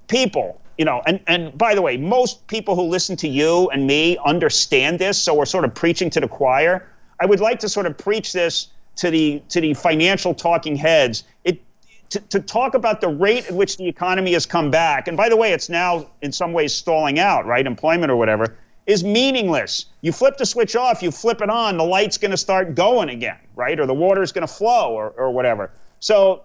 people 0.06 0.60
you 0.78 0.84
know 0.84 1.02
and 1.06 1.20
and 1.26 1.56
by 1.58 1.74
the 1.74 1.82
way 1.82 1.96
most 1.96 2.46
people 2.46 2.74
who 2.74 2.82
listen 2.82 3.16
to 3.16 3.28
you 3.28 3.68
and 3.70 3.86
me 3.86 4.16
understand 4.24 4.98
this 4.98 5.18
so 5.18 5.34
we're 5.34 5.44
sort 5.44 5.64
of 5.64 5.74
preaching 5.74 6.08
to 6.08 6.20
the 6.20 6.28
choir 6.28 6.88
i 7.20 7.26
would 7.26 7.40
like 7.40 7.58
to 7.58 7.68
sort 7.68 7.84
of 7.84 7.98
preach 7.98 8.32
this 8.32 8.68
to 8.98 9.10
the 9.10 9.40
to 9.48 9.60
the 9.60 9.72
financial 9.74 10.34
talking 10.34 10.76
heads. 10.76 11.24
It 11.44 11.60
to, 12.10 12.20
to 12.20 12.40
talk 12.40 12.74
about 12.74 13.00
the 13.00 13.08
rate 13.08 13.46
at 13.46 13.54
which 13.54 13.76
the 13.76 13.86
economy 13.86 14.32
has 14.32 14.44
come 14.44 14.70
back, 14.70 15.08
and 15.08 15.16
by 15.16 15.28
the 15.28 15.36
way, 15.36 15.52
it's 15.52 15.68
now 15.68 16.10
in 16.22 16.32
some 16.32 16.52
ways 16.52 16.74
stalling 16.74 17.18
out, 17.18 17.46
right? 17.46 17.66
Employment 17.66 18.10
or 18.10 18.16
whatever 18.16 18.56
is 18.86 19.04
meaningless. 19.04 19.86
You 20.00 20.12
flip 20.12 20.38
the 20.38 20.46
switch 20.46 20.74
off, 20.74 21.02
you 21.02 21.10
flip 21.10 21.42
it 21.42 21.50
on, 21.50 21.76
the 21.76 21.84
light's 21.84 22.16
going 22.16 22.30
to 22.30 22.38
start 22.38 22.74
going 22.74 23.10
again, 23.10 23.36
right? 23.54 23.78
Or 23.78 23.84
the 23.84 23.94
water's 23.94 24.32
going 24.32 24.46
to 24.46 24.52
flow 24.52 24.92
or, 24.92 25.10
or 25.10 25.30
whatever. 25.30 25.70
So, 26.00 26.42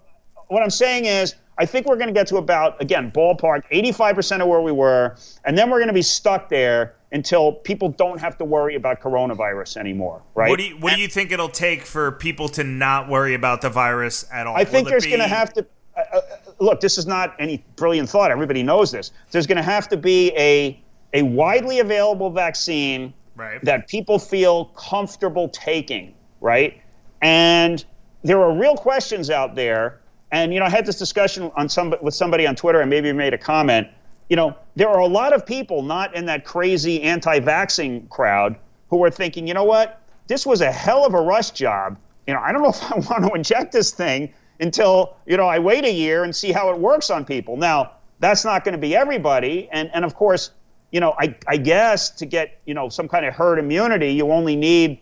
what 0.48 0.62
I'm 0.62 0.70
saying 0.70 1.06
is, 1.06 1.34
I 1.56 1.66
think 1.66 1.86
we're 1.86 1.96
going 1.96 2.08
to 2.08 2.14
get 2.14 2.26
to 2.28 2.36
about, 2.36 2.80
again, 2.80 3.12
ballpark 3.12 3.62
85% 3.70 4.40
of 4.40 4.48
where 4.48 4.60
we 4.60 4.72
were, 4.72 5.16
and 5.44 5.56
then 5.56 5.70
we're 5.70 5.78
going 5.78 5.88
to 5.88 5.94
be 5.94 6.02
stuck 6.02 6.48
there 6.48 6.94
until 7.12 7.52
people 7.52 7.88
don't 7.88 8.20
have 8.20 8.36
to 8.38 8.44
worry 8.44 8.74
about 8.74 9.00
coronavirus 9.00 9.76
anymore, 9.76 10.20
right? 10.34 10.50
What 10.50 10.58
do 10.58 10.64
you, 10.64 10.76
what 10.78 10.94
do 10.94 11.00
you 11.00 11.06
think 11.06 11.30
it'll 11.30 11.48
take 11.48 11.82
for 11.82 12.12
people 12.12 12.48
to 12.50 12.64
not 12.64 13.08
worry 13.08 13.34
about 13.34 13.60
the 13.60 13.70
virus 13.70 14.26
at 14.32 14.48
all? 14.48 14.56
I 14.56 14.64
think 14.64 14.88
there's 14.88 15.04
be... 15.04 15.10
going 15.10 15.22
to 15.22 15.28
have 15.28 15.52
to. 15.54 15.64
Uh, 15.96 16.00
uh, 16.12 16.20
look, 16.58 16.80
this 16.80 16.98
is 16.98 17.06
not 17.06 17.36
any 17.38 17.64
brilliant 17.76 18.08
thought. 18.08 18.32
Everybody 18.32 18.64
knows 18.64 18.90
this. 18.90 19.12
There's 19.30 19.46
going 19.46 19.58
to 19.58 19.62
have 19.62 19.88
to 19.90 19.96
be 19.96 20.32
a 20.36 20.82
a 21.12 21.22
widely 21.22 21.78
available 21.78 22.30
vaccine 22.30 23.14
right. 23.36 23.64
that 23.64 23.86
people 23.86 24.18
feel 24.18 24.66
comfortable 24.76 25.48
taking, 25.48 26.14
right? 26.40 26.80
And 27.22 27.84
there 28.24 28.40
are 28.42 28.52
real 28.52 28.76
questions 28.76 29.30
out 29.30 29.54
there. 29.54 30.00
And 30.34 30.52
you 30.52 30.60
know, 30.60 30.66
I 30.66 30.70
had 30.70 30.84
this 30.84 30.98
discussion 30.98 31.50
on 31.56 31.68
some 31.68 31.94
with 32.02 32.14
somebody 32.14 32.46
on 32.46 32.56
Twitter, 32.56 32.80
and 32.80 32.90
maybe 32.90 33.12
made 33.12 33.34
a 33.34 33.38
comment 33.38 33.88
you 34.28 34.36
know, 34.36 34.56
there 34.76 34.88
are 34.88 35.00
a 35.00 35.06
lot 35.06 35.32
of 35.32 35.44
people 35.44 35.82
not 35.82 36.14
in 36.14 36.26
that 36.26 36.44
crazy 36.44 37.02
anti 37.02 37.40
vaxxing 37.40 38.08
crowd 38.08 38.56
who 38.88 39.02
are 39.04 39.10
thinking, 39.10 39.46
you 39.46 39.54
know 39.54 39.64
what, 39.64 40.00
this 40.26 40.46
was 40.46 40.60
a 40.60 40.72
hell 40.72 41.04
of 41.04 41.14
a 41.14 41.20
rush 41.20 41.50
job. 41.50 41.98
You 42.26 42.34
know, 42.34 42.40
I 42.40 42.52
don't 42.52 42.62
know 42.62 42.68
if 42.70 42.92
I 42.92 42.96
want 42.96 43.24
to 43.24 43.32
inject 43.34 43.72
this 43.72 43.90
thing 43.90 44.32
until, 44.60 45.16
you 45.26 45.36
know, 45.36 45.46
I 45.46 45.58
wait 45.58 45.84
a 45.84 45.92
year 45.92 46.24
and 46.24 46.34
see 46.34 46.52
how 46.52 46.70
it 46.70 46.78
works 46.78 47.10
on 47.10 47.24
people. 47.24 47.56
Now, 47.56 47.92
that's 48.20 48.44
not 48.44 48.64
going 48.64 48.72
to 48.72 48.78
be 48.78 48.96
everybody. 48.96 49.68
And, 49.72 49.90
and 49.92 50.04
of 50.04 50.14
course, 50.14 50.52
you 50.92 51.00
know, 51.00 51.14
I, 51.18 51.34
I 51.48 51.56
guess 51.56 52.10
to 52.10 52.24
get, 52.24 52.60
you 52.64 52.72
know, 52.72 52.88
some 52.88 53.08
kind 53.08 53.26
of 53.26 53.34
herd 53.34 53.58
immunity, 53.58 54.12
you 54.12 54.30
only 54.30 54.54
need, 54.54 55.00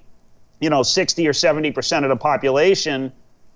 you 0.60 0.70
know, 0.70 0.82
60 0.82 1.28
or 1.28 1.32
70% 1.32 2.02
of 2.02 2.09
the 2.09 2.16
population 2.16 3.12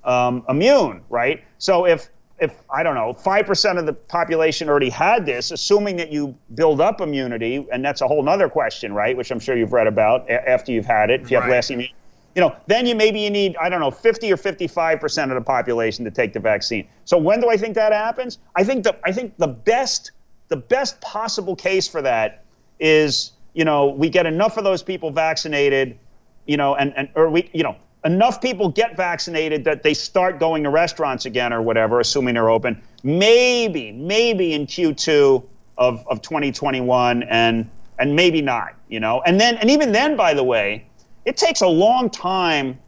um, 0.06 0.44
immune, 0.48 1.02
right? 1.10 1.44
So 1.58 1.86
if 1.86 2.08
if 2.38 2.54
I 2.70 2.82
don't 2.82 2.94
know, 2.94 3.14
five 3.14 3.46
percent 3.46 3.78
of 3.78 3.86
the 3.86 3.92
population 3.92 4.68
already 4.68 4.90
had 4.90 5.24
this, 5.24 5.50
assuming 5.50 5.96
that 5.96 6.12
you 6.12 6.36
build 6.54 6.80
up 6.80 7.00
immunity, 7.00 7.66
and 7.72 7.84
that's 7.84 8.00
a 8.02 8.06
whole 8.06 8.26
other 8.28 8.48
question, 8.48 8.92
right? 8.92 9.16
Which 9.16 9.30
I'm 9.30 9.40
sure 9.40 9.56
you've 9.56 9.72
read 9.72 9.86
about 9.86 10.28
after 10.30 10.72
you've 10.72 10.86
had 10.86 11.10
it. 11.10 11.22
If 11.22 11.30
you 11.30 11.40
have 11.40 11.48
less 11.50 11.70
immunity, 11.70 11.94
you 12.34 12.42
know, 12.42 12.54
then 12.66 12.86
you 12.86 12.94
maybe 12.94 13.20
you 13.20 13.30
need 13.30 13.56
I 13.56 13.68
don't 13.68 13.80
know, 13.80 13.90
50 13.90 14.30
or 14.30 14.36
55 14.36 15.00
percent 15.00 15.30
of 15.30 15.36
the 15.36 15.44
population 15.44 16.04
to 16.04 16.10
take 16.10 16.32
the 16.34 16.40
vaccine. 16.40 16.86
So 17.04 17.16
when 17.16 17.40
do 17.40 17.48
I 17.48 17.56
think 17.56 17.74
that 17.74 17.92
happens? 17.92 18.38
I 18.54 18.64
think 18.64 18.84
the 18.84 18.96
I 19.04 19.12
think 19.12 19.36
the 19.38 19.48
best 19.48 20.12
the 20.48 20.56
best 20.56 21.00
possible 21.00 21.56
case 21.56 21.88
for 21.88 22.02
that 22.02 22.44
is 22.78 23.32
you 23.54 23.64
know 23.64 23.86
we 23.86 24.10
get 24.10 24.26
enough 24.26 24.58
of 24.58 24.64
those 24.64 24.82
people 24.82 25.10
vaccinated, 25.10 25.98
you 26.46 26.58
know, 26.58 26.74
and 26.74 26.92
and 26.96 27.08
or 27.14 27.30
we 27.30 27.48
you 27.54 27.62
know 27.62 27.76
enough 28.04 28.40
people 28.40 28.68
get 28.68 28.96
vaccinated 28.96 29.64
that 29.64 29.82
they 29.82 29.94
start 29.94 30.38
going 30.38 30.62
to 30.64 30.70
restaurants 30.70 31.26
again 31.26 31.52
or 31.52 31.62
whatever, 31.62 32.00
assuming 32.00 32.34
they're 32.34 32.50
open, 32.50 32.80
maybe, 33.02 33.92
maybe 33.92 34.52
in 34.52 34.66
Q2 34.66 35.44
of, 35.78 36.06
of 36.08 36.22
2021 36.22 37.22
and 37.24 37.68
and 37.98 38.14
maybe 38.14 38.42
not, 38.42 38.74
you 38.88 39.00
know. 39.00 39.22
And 39.22 39.40
then 39.40 39.56
and 39.56 39.70
even 39.70 39.92
then, 39.92 40.16
by 40.16 40.34
the 40.34 40.44
way, 40.44 40.86
it 41.24 41.36
takes 41.36 41.62
a 41.62 41.66
long 41.68 42.10
time. 42.10 42.78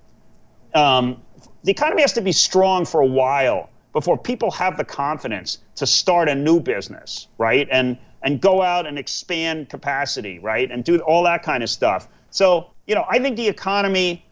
Um, 0.75 1.23
the 1.65 1.71
economy 1.71 2.03
has 2.03 2.13
to 2.13 2.21
be 2.21 2.33
strong 2.33 2.85
for 2.85 3.01
a 3.01 3.07
while 3.07 3.71
before 3.93 4.19
people 4.19 4.51
have 4.51 4.77
the 4.77 4.85
confidence 4.85 5.59
to 5.77 5.87
start 5.87 6.29
a 6.29 6.35
new 6.35 6.61
business, 6.61 7.29
right? 7.39 7.67
And 7.71 7.99
and 8.23 8.41
go 8.41 8.63
out 8.63 8.87
and 8.87 8.99
expand 8.99 9.69
capacity, 9.69 10.39
right? 10.41 10.71
And 10.71 10.85
do 10.85 10.99
all 11.01 11.23
that 11.25 11.43
kind 11.43 11.63
of 11.63 11.71
stuff. 11.71 12.09
So, 12.31 12.71
you 12.87 12.95
know, 12.95 13.05
I 13.09 13.19
think 13.19 13.37
the 13.37 13.49
economy 13.49 14.25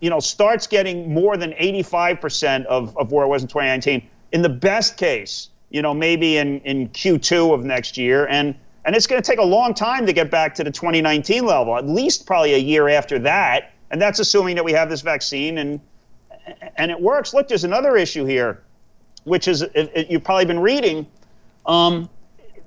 you 0.00 0.10
know, 0.10 0.20
starts 0.20 0.66
getting 0.66 1.12
more 1.12 1.36
than 1.36 1.52
85% 1.52 2.66
of, 2.66 2.96
of 2.96 3.12
where 3.12 3.24
it 3.24 3.28
was 3.28 3.42
in 3.42 3.48
2019. 3.48 4.08
In 4.32 4.42
the 4.42 4.48
best 4.48 4.96
case, 4.96 5.48
you 5.70 5.82
know, 5.82 5.94
maybe 5.94 6.36
in, 6.36 6.60
in 6.60 6.88
Q2 6.90 7.54
of 7.54 7.64
next 7.64 7.96
year. 7.96 8.26
And, 8.28 8.54
and 8.84 8.94
it's 8.94 9.06
going 9.06 9.20
to 9.20 9.26
take 9.26 9.38
a 9.38 9.44
long 9.44 9.74
time 9.74 10.06
to 10.06 10.12
get 10.12 10.30
back 10.30 10.54
to 10.56 10.64
the 10.64 10.70
2019 10.70 11.44
level, 11.44 11.76
at 11.76 11.88
least 11.88 12.26
probably 12.26 12.54
a 12.54 12.58
year 12.58 12.88
after 12.88 13.18
that. 13.20 13.72
And 13.90 14.00
that's 14.00 14.18
assuming 14.18 14.56
that 14.56 14.64
we 14.64 14.72
have 14.72 14.88
this 14.90 15.00
vaccine 15.00 15.58
and, 15.58 15.80
and 16.76 16.90
it 16.90 17.00
works. 17.00 17.34
Look, 17.34 17.48
there's 17.48 17.64
another 17.64 17.96
issue 17.96 18.24
here, 18.24 18.62
which 19.24 19.48
is 19.48 19.64
you've 20.08 20.24
probably 20.24 20.44
been 20.44 20.60
reading. 20.60 21.06
Um, 21.66 22.08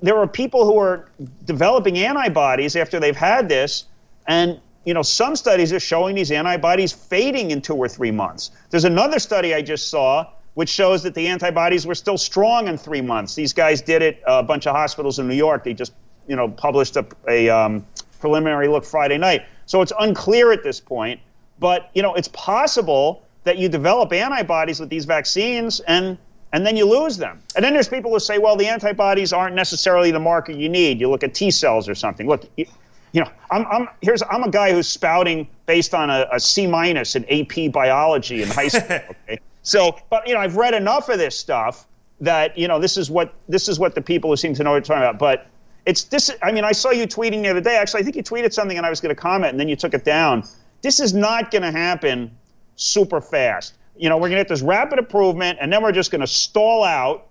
there 0.02 0.16
are 0.16 0.26
people 0.26 0.64
who 0.64 0.78
are 0.78 1.08
developing 1.44 1.98
antibodies 1.98 2.76
after 2.76 3.00
they've 3.00 3.16
had 3.16 3.48
this, 3.48 3.84
and 4.26 4.60
you 4.88 4.94
know, 4.94 5.02
some 5.02 5.36
studies 5.36 5.70
are 5.70 5.80
showing 5.80 6.14
these 6.14 6.32
antibodies 6.32 6.94
fading 6.94 7.50
in 7.50 7.60
two 7.60 7.74
or 7.74 7.88
three 7.88 8.10
months. 8.10 8.52
There's 8.70 8.86
another 8.86 9.18
study 9.18 9.54
I 9.54 9.60
just 9.60 9.90
saw 9.90 10.26
which 10.54 10.70
shows 10.70 11.02
that 11.02 11.14
the 11.14 11.28
antibodies 11.28 11.86
were 11.86 11.94
still 11.94 12.16
strong 12.16 12.68
in 12.68 12.78
three 12.78 13.02
months. 13.02 13.34
These 13.34 13.52
guys 13.52 13.82
did 13.82 14.00
it, 14.00 14.22
a 14.26 14.42
bunch 14.42 14.66
of 14.66 14.74
hospitals 14.74 15.18
in 15.18 15.28
New 15.28 15.34
York. 15.34 15.62
They 15.62 15.74
just, 15.74 15.92
you 16.26 16.36
know, 16.36 16.48
published 16.48 16.96
a, 16.96 17.06
a 17.28 17.50
um, 17.50 17.86
preliminary 18.18 18.66
look 18.66 18.82
Friday 18.82 19.18
night. 19.18 19.42
So 19.66 19.82
it's 19.82 19.92
unclear 20.00 20.52
at 20.52 20.62
this 20.62 20.80
point. 20.80 21.20
But, 21.58 21.90
you 21.92 22.02
know, 22.02 22.14
it's 22.14 22.28
possible 22.28 23.22
that 23.44 23.58
you 23.58 23.68
develop 23.68 24.10
antibodies 24.10 24.80
with 24.80 24.88
these 24.88 25.04
vaccines 25.04 25.80
and 25.80 26.16
and 26.54 26.66
then 26.66 26.78
you 26.78 26.86
lose 26.86 27.18
them. 27.18 27.42
And 27.56 27.62
then 27.62 27.74
there's 27.74 27.88
people 27.88 28.10
who 28.10 28.18
say, 28.18 28.38
well, 28.38 28.56
the 28.56 28.66
antibodies 28.66 29.34
aren't 29.34 29.54
necessarily 29.54 30.10
the 30.10 30.18
marker 30.18 30.50
you 30.50 30.70
need. 30.70 30.98
You 30.98 31.10
look 31.10 31.22
at 31.22 31.34
T 31.34 31.50
cells 31.50 31.90
or 31.90 31.94
something. 31.94 32.26
Look, 32.26 32.46
you 33.12 33.20
know, 33.20 33.30
I'm, 33.50 33.66
I'm 33.66 33.88
here's 34.02 34.22
I'm 34.30 34.42
a 34.42 34.50
guy 34.50 34.72
who's 34.72 34.88
spouting 34.88 35.48
based 35.66 35.94
on 35.94 36.10
a, 36.10 36.26
a 36.32 36.40
C 36.40 36.66
minus 36.66 37.16
in 37.16 37.24
AP 37.30 37.72
biology 37.72 38.42
in 38.42 38.48
high 38.48 38.68
school. 38.68 38.88
Okay, 39.28 39.40
so 39.62 39.98
but 40.10 40.26
you 40.26 40.34
know 40.34 40.40
I've 40.40 40.56
read 40.56 40.74
enough 40.74 41.08
of 41.08 41.18
this 41.18 41.36
stuff 41.36 41.86
that 42.20 42.56
you 42.56 42.68
know 42.68 42.78
this 42.78 42.96
is 42.96 43.10
what 43.10 43.34
this 43.48 43.68
is 43.68 43.78
what 43.78 43.94
the 43.94 44.00
people 44.00 44.30
who 44.30 44.36
seem 44.36 44.54
to 44.54 44.64
know 44.64 44.70
what 44.70 44.76
you're 44.76 44.96
talking 44.96 45.02
about. 45.02 45.18
But 45.18 45.46
it's 45.86 46.04
this. 46.04 46.30
I 46.42 46.52
mean, 46.52 46.64
I 46.64 46.72
saw 46.72 46.90
you 46.90 47.06
tweeting 47.06 47.42
the 47.42 47.48
other 47.48 47.60
day. 47.60 47.76
Actually, 47.76 48.00
I 48.00 48.04
think 48.04 48.16
you 48.16 48.22
tweeted 48.22 48.52
something 48.52 48.76
and 48.76 48.86
I 48.86 48.90
was 48.90 49.00
going 49.00 49.14
to 49.14 49.20
comment 49.20 49.52
and 49.52 49.60
then 49.60 49.68
you 49.68 49.76
took 49.76 49.94
it 49.94 50.04
down. 50.04 50.44
This 50.82 51.00
is 51.00 51.14
not 51.14 51.50
going 51.50 51.62
to 51.62 51.70
happen 51.70 52.30
super 52.76 53.20
fast. 53.20 53.74
You 53.96 54.08
know, 54.08 54.16
we're 54.16 54.28
going 54.28 54.38
to 54.38 54.44
get 54.44 54.48
this 54.48 54.62
rapid 54.62 54.98
improvement 54.98 55.58
and 55.60 55.72
then 55.72 55.82
we're 55.82 55.92
just 55.92 56.10
going 56.10 56.20
to 56.20 56.26
stall 56.26 56.84
out 56.84 57.28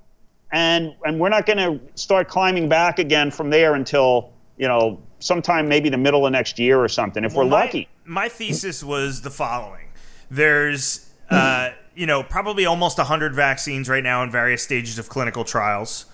and 0.51 0.95
and 1.05 1.19
we're 1.19 1.29
not 1.29 1.45
going 1.45 1.57
to 1.57 1.79
start 1.95 2.27
climbing 2.27 2.69
back 2.69 2.99
again 2.99 3.31
from 3.31 3.49
there 3.49 3.75
until 3.75 4.31
you 4.57 4.67
know 4.67 4.99
sometime 5.19 5.67
maybe 5.67 5.89
the 5.89 5.97
middle 5.97 6.25
of 6.25 6.31
next 6.31 6.59
year 6.59 6.79
or 6.79 6.87
something 6.87 7.23
if 7.23 7.33
well, 7.33 7.45
we're 7.45 7.51
my, 7.51 7.65
lucky. 7.65 7.87
My 8.05 8.29
thesis 8.29 8.83
was 8.83 9.21
the 9.21 9.29
following: 9.29 9.87
there's 10.29 11.09
uh, 11.29 11.71
you 11.95 12.05
know 12.05 12.23
probably 12.23 12.65
almost 12.65 12.99
hundred 12.99 13.35
vaccines 13.35 13.89
right 13.89 14.03
now 14.03 14.23
in 14.23 14.31
various 14.31 14.63
stages 14.63 14.99
of 14.99 15.09
clinical 15.09 15.43
trials. 15.43 16.05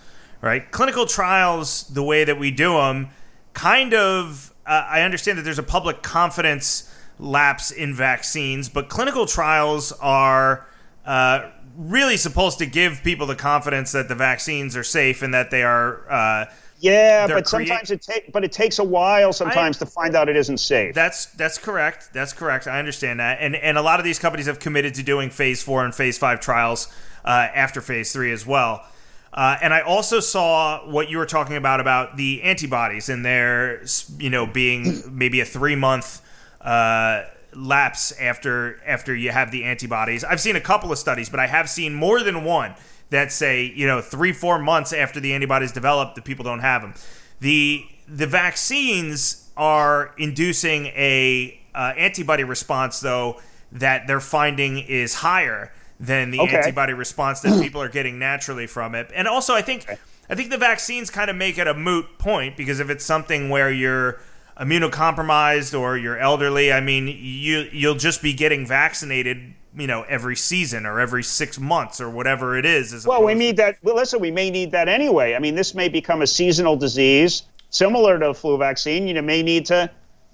Right, 0.41 0.69
clinical 0.71 1.05
trials, 1.05 1.87
the 1.87 2.03
way 2.03 2.25
that 2.25 2.37
we 2.37 2.51
do 2.51 2.73
them, 2.73 3.09
kind 3.53 3.93
of. 3.93 4.53
Uh, 4.65 4.85
I 4.89 5.01
understand 5.01 5.37
that 5.37 5.43
there's 5.43 5.59
a 5.59 5.63
public 5.63 6.01
confidence 6.01 6.93
lapse 7.17 7.71
in 7.71 7.93
vaccines, 7.93 8.69
but 8.69 8.89
clinical 8.89 9.25
trials 9.25 9.91
are. 9.93 10.67
Uh, 11.05 11.49
really 11.75 12.17
supposed 12.17 12.59
to 12.59 12.67
give 12.67 13.01
people 13.03 13.25
the 13.25 13.35
confidence 13.35 13.91
that 13.93 14.07
the 14.07 14.13
vaccines 14.15 14.77
are 14.77 14.83
safe 14.83 15.23
and 15.23 15.33
that 15.33 15.49
they 15.49 15.63
are 15.63 16.09
uh, 16.09 16.45
Yeah, 16.83 17.27
but 17.27 17.47
sometimes 17.47 17.91
it 17.91 18.01
takes, 18.01 18.29
but 18.33 18.43
it 18.43 18.51
takes 18.51 18.77
a 18.77 18.83
while 18.83 19.31
sometimes 19.31 19.77
I, 19.77 19.85
to 19.85 19.91
find 19.91 20.17
out 20.17 20.27
it 20.27 20.35
isn't 20.35 20.57
safe. 20.57 20.93
That's 20.93 21.27
that's 21.27 21.57
correct. 21.57 22.09
That's 22.11 22.33
correct. 22.33 22.67
I 22.67 22.77
understand 22.77 23.21
that, 23.21 23.37
and 23.39 23.55
and 23.55 23.77
a 23.77 23.81
lot 23.81 24.01
of 24.01 24.03
these 24.03 24.19
companies 24.19 24.47
have 24.47 24.59
committed 24.59 24.93
to 24.95 25.03
doing 25.03 25.29
phase 25.29 25.63
four 25.63 25.85
and 25.85 25.95
phase 25.95 26.17
five 26.17 26.41
trials 26.41 26.93
uh, 27.23 27.47
after 27.55 27.79
phase 27.79 28.11
three 28.11 28.33
as 28.33 28.45
well. 28.45 28.85
Uh, 29.31 29.57
and 29.61 29.73
I 29.73 29.79
also 29.79 30.19
saw 30.19 30.85
what 30.85 31.09
you 31.09 31.17
were 31.17 31.25
talking 31.25 31.55
about 31.55 31.79
about 31.79 32.17
the 32.17 32.43
antibodies 32.43 33.07
and 33.07 33.25
their, 33.25 33.81
you 34.17 34.29
know, 34.29 34.45
being 34.45 35.03
maybe 35.09 35.39
a 35.39 35.45
three 35.45 35.77
month 35.77 36.21
uh, 36.59 37.23
lapse 37.55 38.11
after 38.19 38.81
after 38.85 39.15
you 39.15 39.31
have 39.31 39.51
the 39.51 39.63
antibodies. 39.63 40.25
I've 40.25 40.41
seen 40.41 40.57
a 40.57 40.61
couple 40.61 40.91
of 40.91 40.97
studies, 40.97 41.29
but 41.29 41.39
I 41.39 41.47
have 41.47 41.69
seen 41.69 41.93
more 41.93 42.21
than 42.21 42.43
one 42.43 42.75
that 43.09 43.31
say 43.31 43.65
you 43.65 43.87
know 43.87 44.01
three 44.01 44.33
four 44.33 44.59
months 44.59 44.93
after 44.93 45.19
the 45.19 45.33
antibodies 45.33 45.71
develop, 45.71 46.15
the 46.15 46.21
people 46.21 46.43
don't 46.43 46.59
have 46.59 46.81
them. 46.81 46.93
The 47.39 47.85
the 48.07 48.27
vaccines 48.27 49.49
are 49.55 50.13
inducing 50.17 50.87
a 50.87 51.59
uh, 51.75 51.93
antibody 51.97 52.43
response 52.43 52.99
though 52.99 53.39
that 53.71 54.07
they're 54.07 54.19
finding 54.19 54.77
is 54.77 55.15
higher 55.15 55.71
than 55.99 56.31
the 56.31 56.39
okay. 56.39 56.57
antibody 56.57 56.93
response 56.93 57.41
that 57.41 57.61
people 57.61 57.81
are 57.81 57.89
getting 57.89 58.19
naturally 58.19 58.67
from 58.67 58.95
it. 58.95 59.09
And 59.13 59.27
also, 59.27 59.53
I 59.53 59.61
think. 59.61 59.85
I 60.29 60.35
think 60.35 60.51
the 60.51 60.57
vaccines 60.57 61.09
kind 61.09 61.29
of 61.29 61.35
make 61.35 61.57
it 61.57 61.67
a 61.67 61.73
moot 61.73 62.17
point 62.17 62.55
because 62.55 62.79
if 62.79 62.89
it's 62.89 63.03
something 63.03 63.49
where 63.49 63.69
you're 63.69 64.19
immunocompromised 64.57 65.77
or 65.77 65.97
you're 65.97 66.17
elderly, 66.17 66.71
I 66.71 66.79
mean, 66.79 67.07
you 67.07 67.67
you'll 67.71 67.95
just 67.95 68.21
be 68.21 68.33
getting 68.33 68.65
vaccinated, 68.65 69.53
you 69.75 69.87
know, 69.87 70.03
every 70.03 70.35
season 70.35 70.85
or 70.85 70.99
every 70.99 71.23
six 71.23 71.59
months 71.59 71.99
or 71.99 72.09
whatever 72.09 72.57
it 72.57 72.65
is. 72.65 73.05
well, 73.05 73.23
we 73.23 73.33
need 73.33 73.57
that. 73.57 73.77
Well, 73.81 73.95
listen, 73.95 74.19
we 74.19 74.31
may 74.31 74.49
need 74.49 74.71
that 74.71 74.87
anyway. 74.87 75.33
I 75.33 75.39
mean, 75.39 75.55
this 75.55 75.73
may 75.73 75.89
become 75.89 76.21
a 76.21 76.27
seasonal 76.27 76.75
disease 76.75 77.43
similar 77.69 78.19
to 78.19 78.29
a 78.29 78.33
flu 78.33 78.57
vaccine. 78.57 79.07
You 79.07 79.21
may 79.21 79.41
need 79.41 79.65
to, 79.67 79.89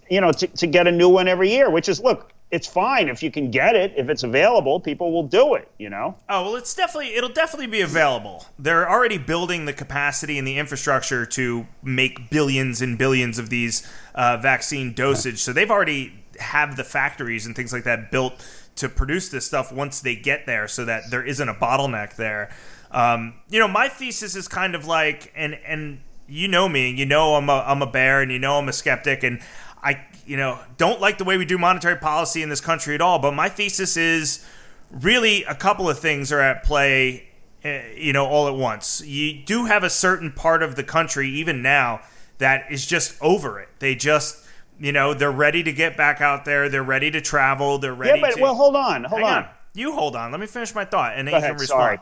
you 0.09 0.21
know, 0.21 0.31
to, 0.33 0.47
to 0.47 0.67
get 0.67 0.87
a 0.87 0.91
new 0.91 1.09
one 1.09 1.27
every 1.27 1.49
year. 1.49 1.69
Which 1.69 1.87
is, 1.87 2.01
look, 2.01 2.33
it's 2.51 2.67
fine 2.67 3.09
if 3.09 3.21
you 3.21 3.29
can 3.29 3.51
get 3.51 3.75
it 3.75 3.93
if 3.95 4.09
it's 4.09 4.23
available 4.23 4.79
people 4.79 5.11
will 5.11 5.27
do 5.27 5.53
it 5.53 5.69
you 5.77 5.89
know 5.89 6.15
oh 6.29 6.43
well 6.43 6.55
it's 6.55 6.73
definitely 6.73 7.13
it'll 7.15 7.29
definitely 7.29 7.67
be 7.67 7.81
available 7.81 8.45
they're 8.57 8.89
already 8.89 9.17
building 9.17 9.65
the 9.65 9.73
capacity 9.73 10.37
and 10.37 10.47
the 10.47 10.57
infrastructure 10.57 11.25
to 11.25 11.67
make 11.83 12.29
billions 12.29 12.81
and 12.81 12.97
billions 12.97 13.37
of 13.37 13.49
these 13.49 13.87
uh, 14.15 14.37
vaccine 14.37 14.93
dosage 14.93 15.39
so 15.39 15.53
they've 15.53 15.69
already 15.69 16.13
have 16.39 16.75
the 16.75 16.83
factories 16.83 17.45
and 17.45 17.55
things 17.55 17.71
like 17.71 17.83
that 17.83 18.11
built 18.11 18.33
to 18.79 18.89
produce 18.89 19.29
this 19.29 19.45
stuff 19.45 19.71
once 19.71 20.01
they 20.01 20.15
get 20.15 20.45
there 20.45 20.67
so 20.67 20.85
that 20.85 21.03
there 21.11 21.23
isn't 21.23 21.49
a 21.49 21.53
bottleneck 21.53 22.15
there 22.15 22.49
um, 22.91 23.35
you 23.49 23.59
know 23.59 23.67
my 23.67 23.87
thesis 23.87 24.35
is 24.35 24.47
kind 24.47 24.75
of 24.75 24.85
like 24.85 25.31
and 25.35 25.53
and 25.65 26.01
you 26.27 26.47
know 26.47 26.67
me 26.69 26.91
you 26.91 27.05
know 27.05 27.35
i'm 27.35 27.49
a, 27.49 27.63
I'm 27.65 27.81
a 27.81 27.87
bear 27.87 28.21
and 28.21 28.31
you 28.31 28.39
know 28.39 28.57
i'm 28.57 28.69
a 28.69 28.73
skeptic 28.73 29.23
and 29.23 29.41
i 29.81 30.05
you 30.29 30.37
know, 30.37 30.59
don't 30.77 31.01
like 31.01 31.17
the 31.17 31.23
way 31.23 31.39
we 31.39 31.45
do 31.45 31.57
monetary 31.57 31.95
policy 31.95 32.43
in 32.43 32.49
this 32.49 32.61
country 32.61 32.93
at 32.93 33.01
all. 33.01 33.17
But 33.17 33.33
my 33.33 33.49
thesis 33.49 33.97
is 33.97 34.45
really 34.91 35.43
a 35.45 35.55
couple 35.55 35.89
of 35.89 35.97
things 35.97 36.31
are 36.31 36.39
at 36.39 36.63
play, 36.63 37.29
uh, 37.65 37.79
you 37.95 38.13
know, 38.13 38.27
all 38.27 38.47
at 38.47 38.53
once. 38.53 39.03
You 39.03 39.41
do 39.43 39.65
have 39.65 39.83
a 39.83 39.89
certain 39.89 40.31
part 40.31 40.61
of 40.61 40.75
the 40.75 40.83
country, 40.83 41.27
even 41.29 41.63
now, 41.63 42.01
that 42.37 42.71
is 42.71 42.85
just 42.85 43.19
over 43.21 43.59
it. 43.59 43.69
They 43.79 43.95
just, 43.95 44.45
you 44.79 44.91
know, 44.91 45.13
they're 45.13 45.31
ready 45.31 45.63
to 45.63 45.71
get 45.71 45.97
back 45.97 46.21
out 46.21 46.45
there. 46.45 46.69
They're 46.69 46.83
ready 46.83 47.11
to 47.11 47.21
travel. 47.21 47.77
They're 47.77 47.93
ready. 47.93 48.19
Yeah, 48.19 48.27
but 48.27 48.35
to, 48.35 48.41
well, 48.41 48.55
hold 48.55 48.75
on, 48.75 49.03
hold 49.03 49.23
on. 49.23 49.43
on. 49.43 49.49
You 49.73 49.93
hold 49.93 50.15
on. 50.15 50.31
Let 50.31 50.39
me 50.39 50.47
finish 50.47 50.73
my 50.73 50.85
thought, 50.85 51.13
and 51.15 51.27
then 51.27 51.33
Go 51.33 51.37
you 51.37 51.43
ahead, 51.43 51.51
can 51.51 51.61
respond. 51.61 51.99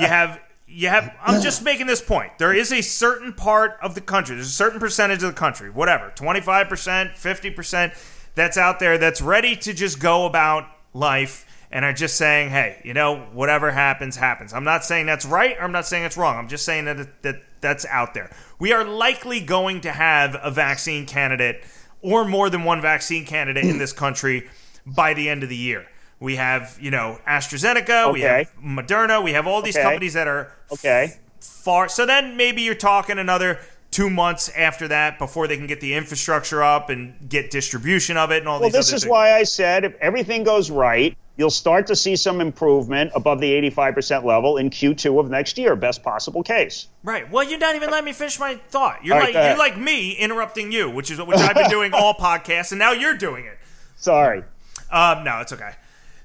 you 0.00 0.06
have 0.06 0.40
you 0.72 0.88
have 0.88 1.14
i'm 1.24 1.42
just 1.42 1.64
making 1.70 1.86
this 1.86 2.00
point 2.00 2.30
there 2.38 2.52
is 2.52 2.72
a 2.72 2.80
certain 2.80 3.32
part 3.32 3.76
of 3.82 3.94
the 3.94 4.00
country 4.00 4.36
there's 4.36 4.46
a 4.46 4.50
certain 4.50 4.78
percentage 4.78 5.22
of 5.22 5.30
the 5.30 5.38
country 5.38 5.68
whatever 5.68 6.12
25% 6.16 6.68
50% 6.68 8.30
that's 8.34 8.56
out 8.56 8.78
there 8.78 8.96
that's 8.96 9.20
ready 9.20 9.56
to 9.56 9.74
just 9.74 9.98
go 9.98 10.26
about 10.26 10.64
life 10.94 11.44
and 11.72 11.84
are 11.84 11.92
just 11.92 12.16
saying 12.16 12.50
hey 12.50 12.80
you 12.84 12.94
know 12.94 13.26
whatever 13.32 13.70
happens 13.70 14.16
happens 14.16 14.52
i'm 14.54 14.64
not 14.64 14.84
saying 14.84 15.06
that's 15.06 15.26
right 15.26 15.56
or 15.58 15.62
i'm 15.62 15.72
not 15.72 15.86
saying 15.86 16.04
it's 16.04 16.16
wrong 16.16 16.36
i'm 16.36 16.48
just 16.48 16.64
saying 16.64 16.84
that, 16.84 17.22
that 17.22 17.42
that's 17.60 17.84
out 17.86 18.14
there 18.14 18.30
we 18.58 18.72
are 18.72 18.84
likely 18.84 19.40
going 19.40 19.80
to 19.80 19.92
have 19.92 20.36
a 20.42 20.50
vaccine 20.50 21.06
candidate 21.06 21.64
or 22.02 22.24
more 22.24 22.48
than 22.48 22.64
one 22.64 22.80
vaccine 22.80 23.24
candidate 23.24 23.64
in 23.64 23.78
this 23.78 23.92
country 23.92 24.48
by 24.86 25.14
the 25.14 25.28
end 25.28 25.42
of 25.42 25.48
the 25.48 25.56
year 25.56 25.86
we 26.20 26.36
have, 26.36 26.76
you 26.80 26.90
know, 26.90 27.18
AstraZeneca. 27.26 28.08
Okay. 28.08 28.12
We 28.12 28.20
have 28.20 28.52
Moderna. 28.62 29.24
We 29.24 29.32
have 29.32 29.46
all 29.46 29.62
these 29.62 29.76
okay. 29.76 29.84
companies 29.84 30.12
that 30.12 30.28
are 30.28 30.52
okay. 30.70 31.16
far. 31.40 31.88
So 31.88 32.04
then 32.04 32.36
maybe 32.36 32.60
you're 32.60 32.74
talking 32.74 33.18
another 33.18 33.58
two 33.90 34.10
months 34.10 34.50
after 34.50 34.86
that 34.88 35.18
before 35.18 35.48
they 35.48 35.56
can 35.56 35.66
get 35.66 35.80
the 35.80 35.94
infrastructure 35.94 36.62
up 36.62 36.90
and 36.90 37.28
get 37.28 37.50
distribution 37.50 38.16
of 38.16 38.30
it 38.30 38.38
and 38.38 38.48
all 38.48 38.60
well, 38.60 38.68
these. 38.68 38.74
Well, 38.74 38.80
this 38.80 38.92
is 38.92 39.02
things. 39.02 39.10
why 39.10 39.32
I 39.32 39.44
said 39.44 39.84
if 39.84 39.94
everything 39.96 40.44
goes 40.44 40.70
right, 40.70 41.16
you'll 41.40 41.48
start 41.48 41.86
to 41.86 41.96
see 41.96 42.16
some 42.16 42.38
improvement 42.42 43.10
above 43.14 43.40
the 43.40 43.50
85% 43.70 44.24
level 44.24 44.58
in 44.58 44.68
Q2 44.68 45.18
of 45.18 45.30
next 45.30 45.56
year, 45.56 45.74
best 45.74 46.02
possible 46.02 46.42
case. 46.42 46.88
Right. 47.02 47.28
Well, 47.30 47.42
you're 47.42 47.58
not 47.58 47.74
even 47.74 47.88
letting 47.90 48.04
me 48.04 48.12
finish 48.12 48.38
my 48.38 48.56
thought. 48.68 49.02
You're 49.02 49.18
like 49.18 49.32
you're 49.32 49.56
like 49.56 49.78
me 49.78 50.12
interrupting 50.12 50.70
you, 50.70 50.90
which 50.90 51.10
is 51.10 51.18
which 51.18 51.38
I've 51.38 51.54
been 51.54 51.70
doing 51.78 51.94
all 51.94 52.12
podcasts, 52.12 52.72
and 52.72 52.78
now 52.78 52.92
you're 52.92 53.16
doing 53.16 53.46
it. 53.46 53.56
Sorry. 53.96 54.44
Um, 54.90 55.24
no, 55.24 55.40
it's 55.40 55.52
okay. 55.54 55.72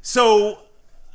So 0.02 0.60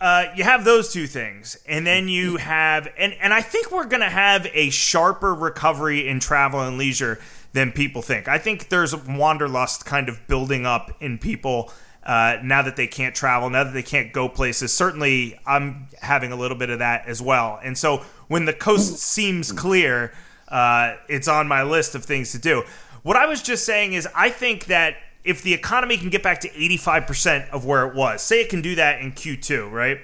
uh, 0.01 0.29
you 0.35 0.45
have 0.45 0.65
those 0.65 0.91
two 0.91 1.07
things, 1.07 1.59
and 1.69 1.87
then 1.87 2.09
you 2.09 2.39
have, 2.39 2.89
and 2.97 3.13
and 3.21 3.35
I 3.35 3.43
think 3.43 3.71
we're 3.71 3.85
gonna 3.85 4.09
have 4.09 4.47
a 4.55 4.71
sharper 4.71 5.35
recovery 5.35 6.09
in 6.09 6.21
travel 6.21 6.61
and 6.63 6.79
leisure 6.79 7.19
than 7.53 7.71
people 7.71 8.01
think. 8.01 8.29
I 8.29 8.39
think 8.39 8.71
there's 8.71 8.97
wanderlust 8.97 9.85
kind 9.85 10.09
of 10.09 10.27
building 10.27 10.65
up 10.65 10.91
in 11.01 11.19
people. 11.19 11.71
Uh, 12.11 12.41
now 12.43 12.61
that 12.61 12.75
they 12.75 12.89
can't 12.89 13.15
travel, 13.15 13.49
now 13.49 13.63
that 13.63 13.73
they 13.73 13.85
can't 13.85 14.13
go 14.13 14.29
places, 14.29 14.73
certainly 14.73 15.39
I'm 15.47 15.87
having 16.03 16.33
a 16.33 16.37
little 16.37 16.57
bit 16.57 16.69
of 16.69 16.81
that 16.81 17.07
as 17.07 17.23
well. 17.23 17.61
And 17.63 17.79
so 17.79 17.99
when 18.27 18.47
the 18.47 18.53
coast 18.53 18.99
seems 18.99 19.53
clear, 19.53 20.13
uh, 20.49 20.97
it's 21.09 21.29
on 21.29 21.47
my 21.47 21.63
list 21.63 21.95
of 21.95 22.05
things 22.05 22.33
to 22.33 22.41
do. 22.41 22.65
What 23.05 23.17
I 23.17 23.27
was 23.27 23.41
just 23.41 23.65
saying 23.65 23.93
is, 23.93 24.09
I 24.13 24.29
think 24.29 24.65
that 24.65 24.97
if 25.23 25.43
the 25.43 25.55
economy 25.55 25.97
can 25.97 26.11
get 26.11 26.21
back 26.21 26.41
to 26.41 26.49
85% 26.49 27.49
of 27.51 27.65
where 27.65 27.87
it 27.87 27.95
was, 27.95 28.23
say 28.23 28.41
it 28.41 28.49
can 28.49 28.61
do 28.61 28.75
that 28.75 29.01
in 29.01 29.13
Q2, 29.13 29.71
right? 29.71 30.01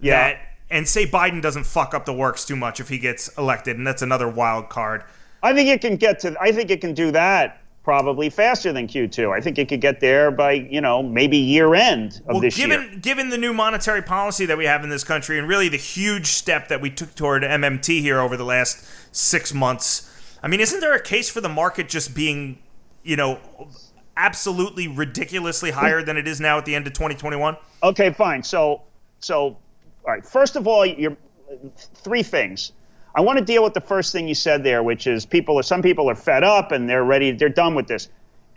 Yeah. 0.00 0.28
That, 0.28 0.40
and 0.70 0.86
say 0.86 1.06
Biden 1.06 1.42
doesn't 1.42 1.66
fuck 1.66 1.92
up 1.92 2.04
the 2.04 2.14
works 2.14 2.44
too 2.44 2.54
much 2.54 2.78
if 2.78 2.88
he 2.88 2.98
gets 2.98 3.26
elected, 3.36 3.76
and 3.76 3.84
that's 3.84 4.02
another 4.02 4.28
wild 4.28 4.68
card. 4.68 5.02
I 5.42 5.54
think 5.54 5.68
it 5.68 5.80
can 5.80 5.96
get 5.96 6.20
to, 6.20 6.36
I 6.40 6.52
think 6.52 6.70
it 6.70 6.80
can 6.80 6.94
do 6.94 7.10
that 7.10 7.61
probably 7.82 8.30
faster 8.30 8.72
than 8.72 8.86
Q2. 8.86 9.36
I 9.36 9.40
think 9.40 9.58
it 9.58 9.68
could 9.68 9.80
get 9.80 10.00
there 10.00 10.30
by, 10.30 10.52
you 10.52 10.80
know, 10.80 11.02
maybe 11.02 11.36
year 11.36 11.74
end 11.74 12.20
of 12.26 12.34
well, 12.34 12.40
this 12.40 12.56
given, 12.56 12.80
year. 12.80 12.88
Given 12.88 13.00
given 13.00 13.28
the 13.30 13.38
new 13.38 13.52
monetary 13.52 14.02
policy 14.02 14.46
that 14.46 14.56
we 14.56 14.64
have 14.66 14.84
in 14.84 14.90
this 14.90 15.04
country 15.04 15.38
and 15.38 15.48
really 15.48 15.68
the 15.68 15.76
huge 15.76 16.26
step 16.26 16.68
that 16.68 16.80
we 16.80 16.90
took 16.90 17.14
toward 17.14 17.42
MMT 17.42 18.00
here 18.00 18.20
over 18.20 18.36
the 18.36 18.44
last 18.44 18.86
six 19.14 19.52
months, 19.52 20.36
I 20.42 20.48
mean, 20.48 20.60
isn't 20.60 20.80
there 20.80 20.94
a 20.94 21.02
case 21.02 21.28
for 21.28 21.40
the 21.40 21.48
market 21.48 21.88
just 21.88 22.14
being, 22.14 22.58
you 23.02 23.16
know, 23.16 23.40
absolutely 24.16 24.88
ridiculously 24.88 25.70
higher 25.70 26.02
than 26.02 26.16
it 26.16 26.26
is 26.26 26.40
now 26.40 26.58
at 26.58 26.64
the 26.64 26.74
end 26.74 26.86
of 26.86 26.92
2021? 26.92 27.56
Okay, 27.82 28.12
fine. 28.12 28.42
So, 28.42 28.82
so, 29.20 29.44
all 29.44 29.58
right. 30.06 30.24
First 30.24 30.56
of 30.56 30.66
all, 30.66 30.84
you're 30.86 31.16
three 31.76 32.22
things. 32.22 32.72
I 33.14 33.20
want 33.20 33.38
to 33.38 33.44
deal 33.44 33.62
with 33.62 33.74
the 33.74 33.80
first 33.80 34.12
thing 34.12 34.26
you 34.26 34.34
said 34.34 34.64
there, 34.64 34.82
which 34.82 35.06
is 35.06 35.26
people. 35.26 35.58
Are, 35.58 35.62
some 35.62 35.82
people 35.82 36.08
are 36.08 36.14
fed 36.14 36.44
up 36.44 36.72
and 36.72 36.88
they're 36.88 37.04
ready. 37.04 37.30
They're 37.32 37.48
done 37.48 37.74
with 37.74 37.86
this. 37.86 38.08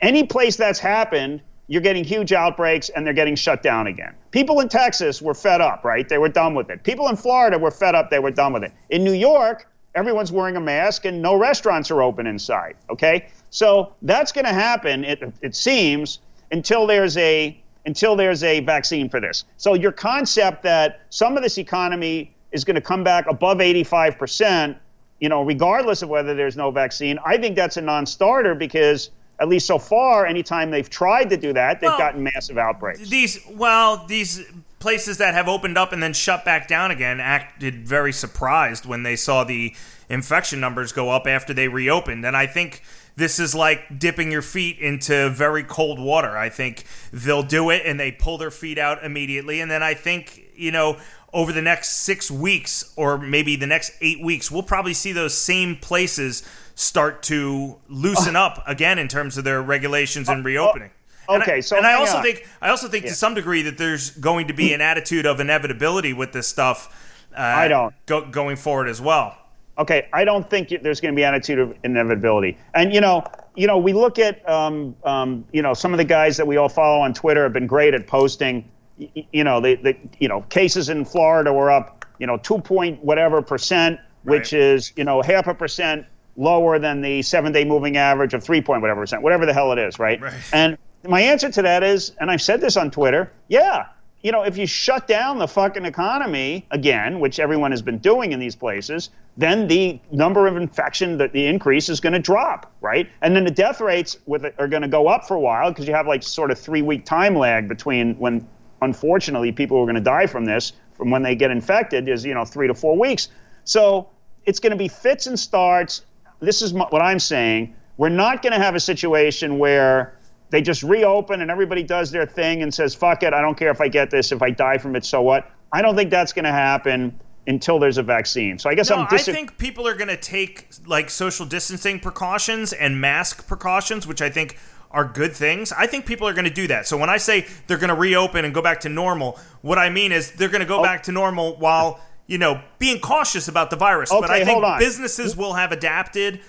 Any 0.02 0.24
place 0.24 0.56
that's 0.56 0.80
happened, 0.80 1.42
you're 1.68 1.82
getting 1.82 2.04
huge 2.04 2.32
outbreaks 2.32 2.90
and 2.90 3.06
they're 3.06 3.14
getting 3.14 3.36
shut 3.36 3.64
down 3.64 3.88
again. 3.88 4.14
People 4.32 4.60
in 4.60 4.70
Texas 4.70 5.22
were 5.22 5.34
fed 5.34 5.62
up, 5.62 5.84
right? 5.84 6.08
They 6.08 6.18
were 6.18 6.30
done 6.30 6.54
with 6.54 6.70
it. 6.70 6.84
People 6.84 7.10
in 7.10 7.16
Florida 7.16 7.58
were 7.58 7.72
fed 7.72 7.96
up. 7.96 8.10
They 8.10 8.20
were 8.20 8.32
done 8.32 8.54
with 8.54 8.64
it. 8.64 8.72
In 8.90 9.04
New 9.04 9.14
York, 9.14 9.68
everyone's 9.96 10.32
wearing 10.32 10.58
a 10.58 10.62
mask 10.62 11.06
and 11.06 11.22
no 11.22 11.36
restaurants 11.36 11.90
are 11.92 12.02
open 12.02 12.28
inside. 12.28 12.76
Okay, 12.90 13.28
so 13.50 13.94
that's 14.04 14.32
going 14.32 14.46
to 14.46 14.54
happen. 14.54 15.04
It, 15.04 15.24
it 15.42 15.56
seems 15.56 16.20
until 16.52 16.86
there's 16.86 17.18
a 17.18 17.60
until 17.86 18.16
there's 18.16 18.44
a 18.44 18.62
vaccine 18.62 19.10
for 19.10 19.20
this. 19.20 19.46
So 19.58 19.76
your 19.76 19.92
concept 19.92 20.64
that 20.64 21.02
some 21.10 21.38
of 21.38 21.44
this 21.44 21.60
economy 21.60 22.35
is 22.56 22.64
going 22.64 22.76
to 22.76 22.82
come 22.82 23.04
back 23.04 23.28
above 23.28 23.62
85 23.62 24.18
percent, 24.18 24.78
you 25.20 25.30
know, 25.30 25.44
regardless 25.44 26.02
of 26.02 26.10
whether 26.10 26.34
there's 26.34 26.56
no 26.56 26.72
vaccine, 26.72 27.20
I 27.26 27.38
think 27.38 27.56
that's 27.56 27.78
a 27.78 27.82
non-starter 27.82 28.56
because 28.56 29.12
at 29.40 29.50
least 29.50 29.68
so 29.68 29.78
far, 29.78 30.26
anytime 30.26 30.72
they've 30.72 30.90
tried 30.90 31.30
to 31.30 31.38
do 31.38 31.52
that, 31.54 31.82
they've 31.82 31.90
well, 31.90 31.98
gotten 31.98 32.24
massive 32.24 32.58
outbreaks. 32.58 33.10
These 33.10 33.40
well, 33.52 34.06
these 34.08 34.42
places 34.80 35.18
that 35.18 35.34
have 35.34 35.48
opened 35.48 35.78
up 35.78 35.92
and 35.92 36.02
then 36.02 36.14
shut 36.14 36.46
back 36.46 36.68
down 36.68 36.92
again 36.92 37.20
acted 37.20 37.88
very 37.88 38.14
surprised 38.14 38.86
when 38.86 39.04
they 39.04 39.16
saw 39.16 39.44
the 39.44 39.76
infection 40.10 40.60
numbers 40.60 40.92
go 40.92 41.10
up 41.10 41.28
after 41.28 41.54
they 41.54 41.68
reopened. 41.68 42.26
And 42.26 42.38
I 42.38 42.46
think 42.46 42.82
this 43.16 43.40
is 43.40 43.56
like 43.56 44.00
dipping 44.00 44.32
your 44.32 44.42
feet 44.42 44.78
into 44.80 45.30
very 45.30 45.64
cold 45.64 46.00
water. 46.00 46.38
I 46.38 46.50
think 46.50 46.86
they'll 47.12 47.44
do 47.44 47.70
it 47.70 47.82
and 47.86 48.00
they 48.00 48.12
pull 48.12 48.38
their 48.38 48.52
feet 48.52 48.78
out 48.78 49.04
immediately. 49.04 49.60
And 49.60 49.72
then 49.72 49.82
I 49.82 49.94
think, 49.94 50.44
you 50.56 50.72
know, 50.72 50.98
over 51.36 51.52
the 51.52 51.62
next 51.62 51.90
six 51.98 52.32
weeks 52.32 52.94
or 52.96 53.18
maybe 53.18 53.58
the 53.58 53.68
next 53.68 53.92
eight 54.00 54.24
weeks, 54.24 54.50
we'll 54.50 54.64
probably 54.64 54.94
see 54.94 55.12
those 55.12 55.38
same 55.38 55.76
places 55.76 56.48
start 56.76 57.22
to 57.24 57.76
loosen 57.90 58.38
up 58.38 58.64
again 58.66 58.98
in 58.98 59.10
terms 59.10 59.38
of 59.38 59.44
their 59.44 59.62
regulations 59.62 60.30
and 60.30 60.46
reopening. 60.46 60.90
Okay, 61.28 61.44
and 61.44 61.52
I, 61.52 61.60
so 61.60 61.78
and 61.78 61.86
I 61.86 61.94
also 61.96 62.18
on. 62.18 62.24
think 62.24 62.48
I 62.62 62.70
also 62.70 62.88
think 62.88 63.04
Yeah. 63.04 63.10
to 63.12 63.16
some 63.16 63.34
degree 63.34 63.64
that 63.64 63.78
there's 63.78 64.12
going 64.12 64.48
to 64.48 64.54
be 64.54 64.74
an 64.74 64.82
attitude 64.82 65.26
of 65.26 65.40
inevitability 65.40 66.14
with 66.14 66.32
this 66.32 66.48
stuff. 66.48 67.28
Uh, 67.36 67.42
I 67.42 67.68
don't. 67.68 67.94
go, 68.06 68.26
going 68.26 68.56
forward 68.56 68.88
as 68.88 69.02
well. 69.02 69.36
Okay, 69.78 70.08
I 70.14 70.24
don't 70.24 70.50
think 70.50 70.70
there's 70.84 71.02
going 71.02 71.14
to 71.14 71.16
be 71.18 71.26
attitude 71.26 71.60
of 71.60 71.76
inevitability. 71.84 72.58
And 72.74 72.94
you 72.94 73.02
know, 73.02 73.26
you 73.56 73.68
know, 73.68 73.78
we 73.78 73.92
look 73.92 74.20
at 74.20 74.48
um, 74.48 74.96
um, 75.04 75.44
you 75.52 75.62
know 75.62 75.74
some 75.74 75.94
of 75.94 75.98
the 75.98 76.06
guys 76.06 76.38
that 76.38 76.48
we 76.48 76.56
all 76.56 76.70
follow 76.70 77.02
on 77.02 77.14
Twitter 77.14 77.44
have 77.44 77.54
been 77.54 77.68
great 77.68 77.94
at 77.94 78.08
posting. 78.08 78.64
You 78.98 79.44
know, 79.44 79.60
the, 79.60 79.76
the 79.76 79.96
you 80.20 80.28
know 80.28 80.42
cases 80.42 80.90
in 80.90 81.06
Florida 81.06 81.52
were 81.52 81.70
up 81.72 82.06
you 82.20 82.28
know 82.28 82.38
two 82.38 82.60
point 82.60 83.04
whatever 83.04 83.42
percent, 83.42 84.00
which 84.24 84.54
Right. 84.54 84.62
is 84.62 84.94
you 84.96 85.04
know 85.04 85.22
half 85.22 85.48
a 85.48 85.54
percent 85.54 86.06
lower 86.38 86.80
than 86.80 87.02
the 87.02 87.22
seven 87.22 87.52
day 87.52 87.64
moving 87.66 87.98
average 87.98 88.34
of 88.34 88.44
three 88.44 88.62
point 88.62 88.82
whatever 88.82 89.02
percent, 89.02 89.22
whatever 89.22 89.46
the 89.46 89.54
hell 89.54 89.72
it 89.72 89.80
is, 89.80 90.00
right? 90.00 90.22
Right. 90.22 90.34
And 90.54 90.78
my 91.08 91.22
answer 91.22 91.50
to 91.50 91.62
that 91.62 91.84
is, 91.84 92.14
and 92.20 92.32
I've 92.32 92.42
said 92.42 92.62
this 92.62 92.78
on 92.78 92.90
Twitter, 92.90 93.32
yeah, 93.48 93.86
you 94.22 94.32
know, 94.32 94.42
if 94.42 94.58
you 94.58 94.66
shut 94.66 95.08
down 95.08 95.38
the 95.38 95.48
fucking 95.48 95.86
economy 95.86 96.66
again, 96.72 97.20
which 97.20 97.40
everyone 97.40 97.70
has 97.70 97.84
been 97.84 98.00
doing 98.00 98.32
in 98.32 98.40
these 98.40 98.56
places, 98.56 99.12
then 99.38 99.68
the 99.68 100.00
number 100.12 100.48
of 100.48 100.58
infection, 100.58 101.20
the, 101.20 101.28
the 101.28 101.46
increase 101.46 101.90
is 101.90 102.00
going 102.00 102.14
to 102.14 102.20
drop, 102.20 102.74
right? 102.82 103.08
And 103.22 103.36
then 103.36 103.44
the 103.44 103.52
death 103.52 103.80
rates 103.82 104.18
with 104.26 104.44
it 104.44 104.56
are 104.58 104.68
going 104.68 104.82
to 104.82 104.88
go 104.88 105.08
up 105.08 105.28
for 105.28 105.36
a 105.36 105.40
while 105.40 105.70
because 105.70 105.88
you 105.88 105.94
have 105.94 106.08
like 106.08 106.24
sort 106.24 106.50
of 106.50 106.58
three 106.58 106.82
week 106.82 107.06
time 107.06 107.36
lag 107.36 107.70
between 107.70 108.16
when, 108.16 108.48
unfortunately, 108.82 109.52
people 109.52 109.78
are 109.78 109.86
going 109.86 109.96
to 109.96 110.02
die 110.02 110.28
from 110.28 110.46
this 110.46 110.74
from 110.96 111.12
when 111.12 111.22
they 111.22 111.36
get 111.36 111.52
infected 111.52 112.08
is 112.08 112.26
you 112.26 112.34
know 112.34 112.46
three 112.46 112.68
to 112.68 112.74
four 112.74 112.98
weeks. 112.98 113.30
So 113.64 114.10
it's 114.46 114.60
going 114.60 114.72
to 114.72 114.78
be 114.78 114.88
fits 114.88 115.28
and 115.28 115.38
starts. 115.40 116.04
This 116.40 116.62
is 116.62 116.74
what 116.74 117.02
I'm 117.02 117.20
saying. 117.20 117.76
We're 117.98 118.10
not 118.10 118.42
going 118.42 118.54
to 118.54 118.60
have 118.60 118.76
a 118.76 118.80
situation 118.80 119.58
where 119.58 120.18
they 120.50 120.62
just 120.62 120.84
reopen 120.84 121.42
and 121.42 121.50
everybody 121.50 121.84
does 121.84 122.12
their 122.12 122.26
thing 122.26 122.62
and 122.62 122.74
says, 122.74 122.94
fuck 122.94 123.24
it, 123.24 123.34
I 123.34 123.42
don't 123.42 123.58
care 123.58 123.72
if 123.72 123.82
I 123.82 123.88
get 123.88 124.12
this. 124.12 124.32
If 124.32 124.42
I 124.42 124.52
die 124.52 124.78
from 124.78 124.96
it, 124.96 125.06
so 125.06 125.22
what? 125.22 125.50
I 125.72 125.82
don't 125.82 125.96
think 125.96 126.12
that's 126.12 126.34
going 126.34 126.46
to 126.46 126.52
happen 126.52 127.20
until 127.48 127.80
there's 127.80 127.98
a 127.98 128.04
vaccine. 128.04 128.60
So 128.60 128.70
I 128.70 128.76
guess 128.76 128.90
No, 128.90 128.98
I'm 128.98 129.08
I 129.10 129.18
think 129.18 129.58
people 129.58 129.88
are 129.88 129.96
going 129.96 130.08
to 130.10 130.18
take 130.18 130.68
like 130.86 131.10
social 131.10 131.46
distancing 131.46 132.00
precautions 132.00 132.74
and 132.74 133.00
mask 133.00 133.48
precautions, 133.48 134.08
which 134.08 134.22
I 134.22 134.30
think 134.30 134.58
are 134.96 135.06
good 135.06 135.34
things. 135.34 135.72
I 135.74 135.86
think 135.86 136.06
people 136.06 136.28
are 136.28 136.34
going 136.34 136.46
to 136.46 136.54
do 136.54 136.68
that. 136.68 136.88
So 136.88 136.98
when 136.98 137.10
I 137.10 137.18
say 137.18 137.46
they're 137.68 137.78
going 137.78 137.90
to 137.90 137.96
reopen 137.96 138.46
and 138.46 138.54
go 138.54 138.62
back 138.62 138.80
to 138.82 138.90
normal, 138.90 139.38
what 139.62 139.78
I 139.78 139.90
mean 139.90 140.12
is 140.12 140.32
they're 140.32 140.50
going 140.50 140.62
to 140.62 140.68
go 140.68 140.80
oh. 140.80 140.84
back 140.84 141.04
to 141.04 141.12
normal 141.12 141.58
while 141.58 142.00
you 142.28 142.40
know 142.40 142.62
being 142.80 143.00
cautious 143.00 143.48
about 143.48 143.70
the 143.70 143.76
virus. 143.76 144.10
but 144.10 144.32
I 144.32 144.42
Okay, 144.42 144.46
think 144.46 144.80
businesses 144.80 145.36
will 145.38 145.54
have 145.54 145.72
adapted. 145.72 146.40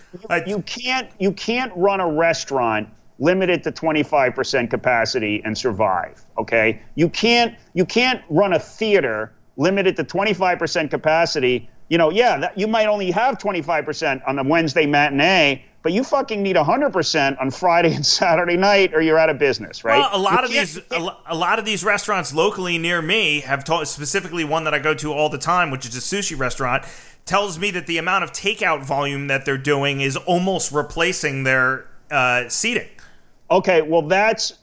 You 0.47 0.63
can't 0.63 1.11
you 1.19 1.33
can't 1.33 1.73
run 1.77 2.01
a 2.01 2.09
restaurant 2.09 2.89
limited 3.19 3.63
to 3.65 3.73
25% 3.73 4.71
capacity 4.71 5.43
and 5.45 5.57
survive 5.57 6.23
okay 6.39 6.81
you 6.97 7.09
can't 7.09 7.57
you 7.73 7.85
can't 7.85 8.23
run 8.29 8.53
a 8.53 8.59
theater 8.59 9.33
limited 9.57 9.97
to 9.97 10.05
25% 10.05 10.91
capacity 10.91 11.69
you 11.89 11.97
know 11.97 12.11
yeah 12.11 12.37
that, 12.37 12.59
you 12.59 12.67
might 12.67 12.87
only 12.87 13.11
have 13.11 13.39
25% 13.39 14.21
on 14.27 14.37
the 14.37 14.43
wednesday 14.43 14.85
matinee 14.85 15.65
but 15.87 15.93
you 15.93 16.03
fucking 16.03 16.43
need 16.43 16.57
100% 16.57 17.41
on 17.41 17.49
friday 17.49 17.95
and 17.95 18.05
saturday 18.05 18.57
night 18.57 18.93
or 18.93 19.01
you're 19.01 19.21
out 19.21 19.31
of 19.31 19.39
business 19.39 19.85
right 19.85 20.01
Well, 20.01 20.11
a 20.13 20.19
lot 20.19 20.41
You 20.41 20.45
of 20.47 20.51
these, 20.51 20.79
a, 20.91 21.17
a 21.27 21.35
lot 21.37 21.61
of 21.61 21.65
these 21.65 21.85
restaurants 21.85 22.35
locally 22.35 22.77
near 22.77 23.01
me 23.01 23.39
have 23.43 23.63
told, 23.63 23.87
specifically 23.87 24.43
one 24.43 24.65
that 24.65 24.75
I 24.75 24.81
go 24.81 24.95
to 24.95 25.13
all 25.13 25.29
the 25.29 25.39
time, 25.39 25.71
which 25.71 25.87
is 25.87 25.95
a 25.95 26.01
sushi 26.01 26.37
restaurant, 26.37 26.83
tells 27.25 27.57
me 27.57 27.71
that 27.71 27.87
the 27.87 27.99
amount 27.99 28.25
of 28.25 28.33
takeout 28.33 28.85
volume 28.85 29.29
that 29.29 29.45
they're 29.45 29.57
doing 29.57 30.01
is 30.01 30.17
almost 30.17 30.73
replacing 30.73 31.45
their 31.45 31.87
uh, 32.11 32.49
seating. 32.49 32.89
Okay, 33.53 33.81
well 33.81 34.03
that's 34.03 34.55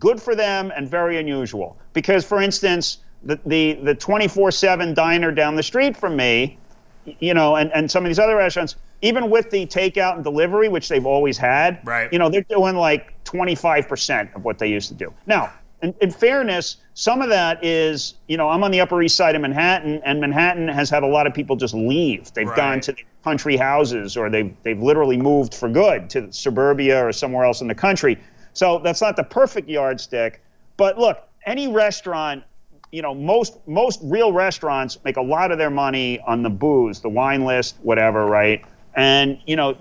good 0.00 0.20
for 0.20 0.34
them 0.34 0.72
and 0.74 0.90
very 0.90 1.16
unusual 1.16 1.76
because, 1.92 2.24
for 2.24 2.42
instance, 2.42 2.98
the 3.22 3.38
the 3.46 3.74
the 3.84 3.94
24/7 3.94 4.94
diner 4.96 5.30
down 5.30 5.54
the 5.54 5.62
street 5.62 5.96
from 5.96 6.16
me, 6.16 6.58
you 7.20 7.34
know, 7.34 7.54
and 7.54 7.70
and 7.72 7.88
some 7.88 8.04
of 8.04 8.08
these 8.08 8.18
other 8.18 8.34
restaurants, 8.34 8.74
even 9.02 9.28
with 9.28 9.50
the 9.50 9.66
takeout 9.66 10.14
and 10.14 10.24
delivery, 10.24 10.68
which 10.68 10.88
they've 10.88 11.04
always 11.06 11.36
had, 11.36 11.80
Right. 11.84 12.10
You 12.12 12.18
know, 12.18 12.28
they're 12.30 12.46
doing 12.48 12.76
like 12.76 13.22
25% 13.24 14.34
of 14.34 14.44
what 14.44 14.58
they 14.58 14.68
used 14.68 14.88
to 14.88 14.94
do. 14.94 15.12
Now, 15.26 15.52
in, 15.82 15.92
in 16.00 16.10
fairness, 16.12 16.76
some 16.94 17.20
of 17.20 17.28
that 17.30 17.62
is, 17.64 18.14
you 18.28 18.36
know, 18.36 18.48
I'm 18.48 18.62
on 18.62 18.70
the 18.70 18.80
Upper 18.80 19.02
East 19.02 19.16
Side 19.16 19.34
of 19.34 19.42
Manhattan, 19.42 20.00
and 20.04 20.20
Manhattan 20.20 20.68
has 20.68 20.88
had 20.88 21.02
a 21.02 21.06
lot 21.06 21.26
of 21.26 21.34
people 21.34 21.56
just 21.56 21.74
leave. 21.74 22.32
They've 22.34 22.46
Right. 22.46 22.56
gone 22.56 22.80
to 22.82 22.92
the 22.92 23.02
country 23.24 23.56
houses, 23.56 24.16
or 24.16 24.30
they've 24.30 24.54
they've 24.62 24.80
literally 24.80 25.16
moved 25.16 25.54
for 25.54 25.68
good 25.68 26.08
to 26.10 26.32
suburbia 26.32 27.04
or 27.04 27.12
somewhere 27.12 27.44
else 27.44 27.60
in 27.60 27.66
the 27.66 27.74
country. 27.74 28.16
So 28.52 28.78
that's 28.84 29.00
not 29.00 29.16
the 29.16 29.24
perfect 29.24 29.68
yardstick. 29.68 30.40
But 30.76 30.98
look, 30.98 31.18
any 31.46 31.66
restaurant, 31.66 32.44
you 32.92 33.02
know, 33.02 33.14
most 33.14 33.58
most 33.66 33.98
real 34.04 34.32
restaurants 34.32 34.98
make 35.04 35.16
a 35.16 35.22
lot 35.22 35.50
of 35.50 35.58
their 35.58 35.70
money 35.70 36.20
on 36.26 36.42
the 36.44 36.50
booze, 36.50 37.00
the 37.00 37.08
wine 37.08 37.44
list, 37.44 37.76
whatever, 37.82 38.26
right? 38.26 38.64
And 38.94 39.38
you 39.46 39.56
know, 39.56 39.76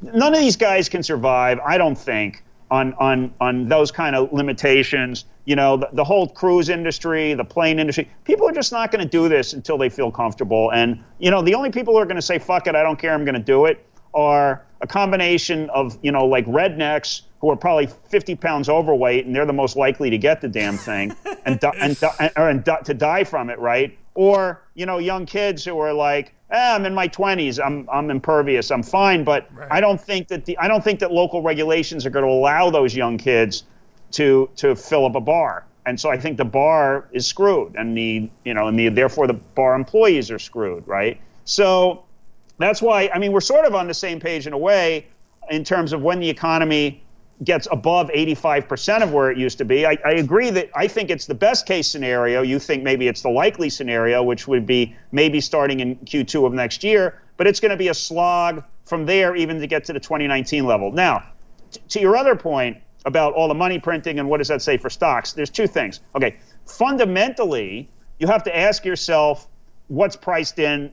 none 0.00 0.34
of 0.34 0.40
these 0.40 0.56
guys 0.56 0.88
can 0.88 1.02
survive, 1.02 1.58
I 1.60 1.78
don't 1.78 1.96
think, 1.98 2.44
on 2.70 2.94
on 2.94 3.32
on 3.40 3.68
those 3.68 3.90
kind 3.90 4.16
of 4.16 4.32
limitations. 4.32 5.24
You 5.44 5.56
know, 5.56 5.76
the, 5.78 5.88
the 5.92 6.04
whole 6.04 6.28
cruise 6.28 6.68
industry, 6.68 7.34
the 7.34 7.44
plane 7.44 7.78
industry, 7.78 8.08
people 8.24 8.48
are 8.48 8.52
just 8.52 8.72
not 8.72 8.92
going 8.92 9.02
to 9.02 9.08
do 9.08 9.28
this 9.28 9.52
until 9.52 9.78
they 9.78 9.88
feel 9.88 10.10
comfortable. 10.10 10.70
And 10.72 11.02
you 11.18 11.30
know, 11.30 11.42
the 11.42 11.54
only 11.54 11.70
people 11.70 11.94
who 11.94 12.00
are 12.00 12.06
going 12.06 12.16
to 12.16 12.22
say 12.22 12.38
"fuck 12.38 12.66
it," 12.66 12.74
I 12.74 12.82
don't 12.82 12.98
care, 12.98 13.14
I'm 13.14 13.24
going 13.24 13.34
to 13.34 13.40
do 13.40 13.66
it, 13.66 13.84
are 14.14 14.64
a 14.80 14.86
combination 14.86 15.68
of 15.70 15.98
you 16.02 16.12
know 16.12 16.24
like 16.24 16.46
rednecks 16.46 17.22
who 17.40 17.50
are 17.50 17.56
probably 17.56 17.86
50 17.86 18.34
pounds 18.36 18.68
overweight 18.68 19.24
and 19.24 19.34
they're 19.34 19.46
the 19.46 19.52
most 19.52 19.74
likely 19.76 20.10
to 20.10 20.18
get 20.18 20.40
the 20.42 20.48
damn 20.48 20.76
thing 20.76 21.14
and 21.46 21.58
di- 21.60 21.72
and, 21.80 21.98
di- 21.98 22.30
or 22.36 22.50
and 22.50 22.64
di- 22.64 22.80
to 22.84 22.92
die 22.92 23.24
from 23.24 23.48
it, 23.50 23.58
right? 23.58 23.96
Or 24.14 24.62
you 24.74 24.86
know 24.86 24.98
young 24.98 25.26
kids 25.26 25.64
who 25.64 25.78
are 25.78 25.92
like, 25.92 26.34
eh, 26.50 26.74
I'm 26.74 26.86
in 26.86 26.94
my 26.94 27.08
20s, 27.08 27.64
I'm 27.64 27.88
I'm 27.90 28.10
impervious, 28.10 28.70
I'm 28.70 28.82
fine, 28.82 29.24
but 29.24 29.48
I 29.70 29.80
don't 29.80 30.00
think 30.00 30.28
that 30.28 30.44
the 30.44 30.56
I 30.58 30.68
don't 30.68 30.82
think 30.82 31.00
that 31.00 31.12
local 31.12 31.42
regulations 31.42 32.06
are 32.06 32.10
going 32.10 32.24
to 32.24 32.30
allow 32.30 32.70
those 32.70 32.94
young 32.94 33.18
kids 33.18 33.64
to 34.12 34.50
to 34.56 34.74
fill 34.74 35.06
up 35.06 35.14
a 35.14 35.20
bar. 35.20 35.64
And 35.86 35.98
so 35.98 36.10
I 36.10 36.18
think 36.18 36.36
the 36.36 36.44
bar 36.44 37.08
is 37.12 37.26
screwed, 37.26 37.74
and 37.76 37.96
the 37.96 38.30
you 38.44 38.54
know, 38.54 38.68
and 38.68 38.78
the 38.78 38.88
therefore 38.88 39.26
the 39.26 39.34
bar 39.34 39.74
employees 39.74 40.30
are 40.30 40.38
screwed, 40.38 40.86
right? 40.86 41.20
So 41.44 42.04
that's 42.58 42.82
why 42.82 43.10
I 43.12 43.18
mean 43.18 43.32
we're 43.32 43.40
sort 43.40 43.64
of 43.64 43.74
on 43.74 43.86
the 43.86 43.94
same 43.94 44.20
page 44.20 44.46
in 44.46 44.52
a 44.52 44.58
way 44.58 45.06
in 45.50 45.64
terms 45.64 45.92
of 45.92 46.02
when 46.02 46.20
the 46.20 46.28
economy 46.28 47.02
gets 47.44 47.66
above 47.70 48.10
85% 48.10 49.02
of 49.02 49.12
where 49.12 49.30
it 49.30 49.38
used 49.38 49.58
to 49.58 49.64
be. 49.64 49.86
I, 49.86 49.96
I 50.04 50.12
agree 50.12 50.50
that 50.50 50.70
I 50.74 50.86
think 50.86 51.10
it's 51.10 51.26
the 51.26 51.34
best 51.34 51.66
case 51.66 51.88
scenario. 51.88 52.42
You 52.42 52.58
think 52.58 52.82
maybe 52.82 53.08
it's 53.08 53.22
the 53.22 53.30
likely 53.30 53.70
scenario, 53.70 54.22
which 54.22 54.46
would 54.46 54.66
be 54.66 54.94
maybe 55.12 55.40
starting 55.40 55.80
in 55.80 55.96
Q2 55.96 56.46
of 56.46 56.52
next 56.52 56.84
year, 56.84 57.22
but 57.38 57.46
it's 57.46 57.58
going 57.58 57.70
to 57.70 57.76
be 57.76 57.88
a 57.88 57.94
slog 57.94 58.62
from 58.84 59.06
there 59.06 59.36
even 59.36 59.58
to 59.58 59.66
get 59.66 59.84
to 59.84 59.92
the 59.92 60.00
2019 60.00 60.66
level. 60.66 60.92
Now, 60.92 61.24
t- 61.70 61.80
to 61.88 62.00
your 62.00 62.16
other 62.16 62.36
point 62.36 62.76
about 63.06 63.32
all 63.32 63.48
the 63.48 63.54
money 63.54 63.78
printing 63.78 64.18
and 64.18 64.28
what 64.28 64.38
does 64.38 64.48
that 64.48 64.60
say 64.60 64.76
for 64.76 64.90
stocks, 64.90 65.32
there's 65.32 65.48
two 65.48 65.66
things. 65.66 66.00
Okay, 66.14 66.36
fundamentally, 66.66 67.88
you 68.18 68.26
have 68.26 68.42
to 68.42 68.56
ask 68.56 68.84
yourself 68.84 69.48
what's 69.88 70.16
priced 70.16 70.58
in 70.58 70.92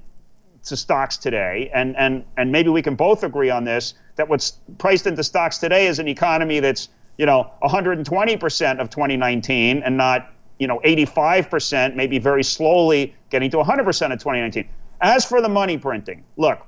to 0.64 0.78
stocks 0.78 1.18
today, 1.18 1.70
and 1.74 1.96
and 1.98 2.24
and 2.38 2.52
maybe 2.52 2.70
we 2.70 2.82
can 2.82 2.96
both 2.96 3.24
agree 3.24 3.50
on 3.50 3.64
this 3.64 3.94
that 4.18 4.28
what's 4.28 4.60
priced 4.78 5.08
into 5.08 5.24
stocks 5.24 5.58
today 5.58 5.88
is 5.88 6.00
an 6.00 6.08
economy 6.08 6.60
that's 6.60 6.90
you 7.18 7.26
know 7.26 7.50
120 7.60 8.38
percent 8.38 8.80
of 8.82 8.90
2019 8.90 9.82
and 9.84 9.98
not 9.98 10.32
you 10.60 10.68
know 10.68 10.82
85 10.84 11.50
percent, 11.50 11.96
maybe 11.96 12.20
very 12.20 12.44
slowly 12.44 13.16
getting 13.30 13.50
to 13.52 13.58
100 13.58 13.84
percent 13.86 14.12
of 14.14 14.20
2019. 14.20 14.68
As 15.02 15.26
for 15.26 15.42
the 15.42 15.50
money 15.50 15.78
printing, 15.78 16.24
look, 16.36 16.60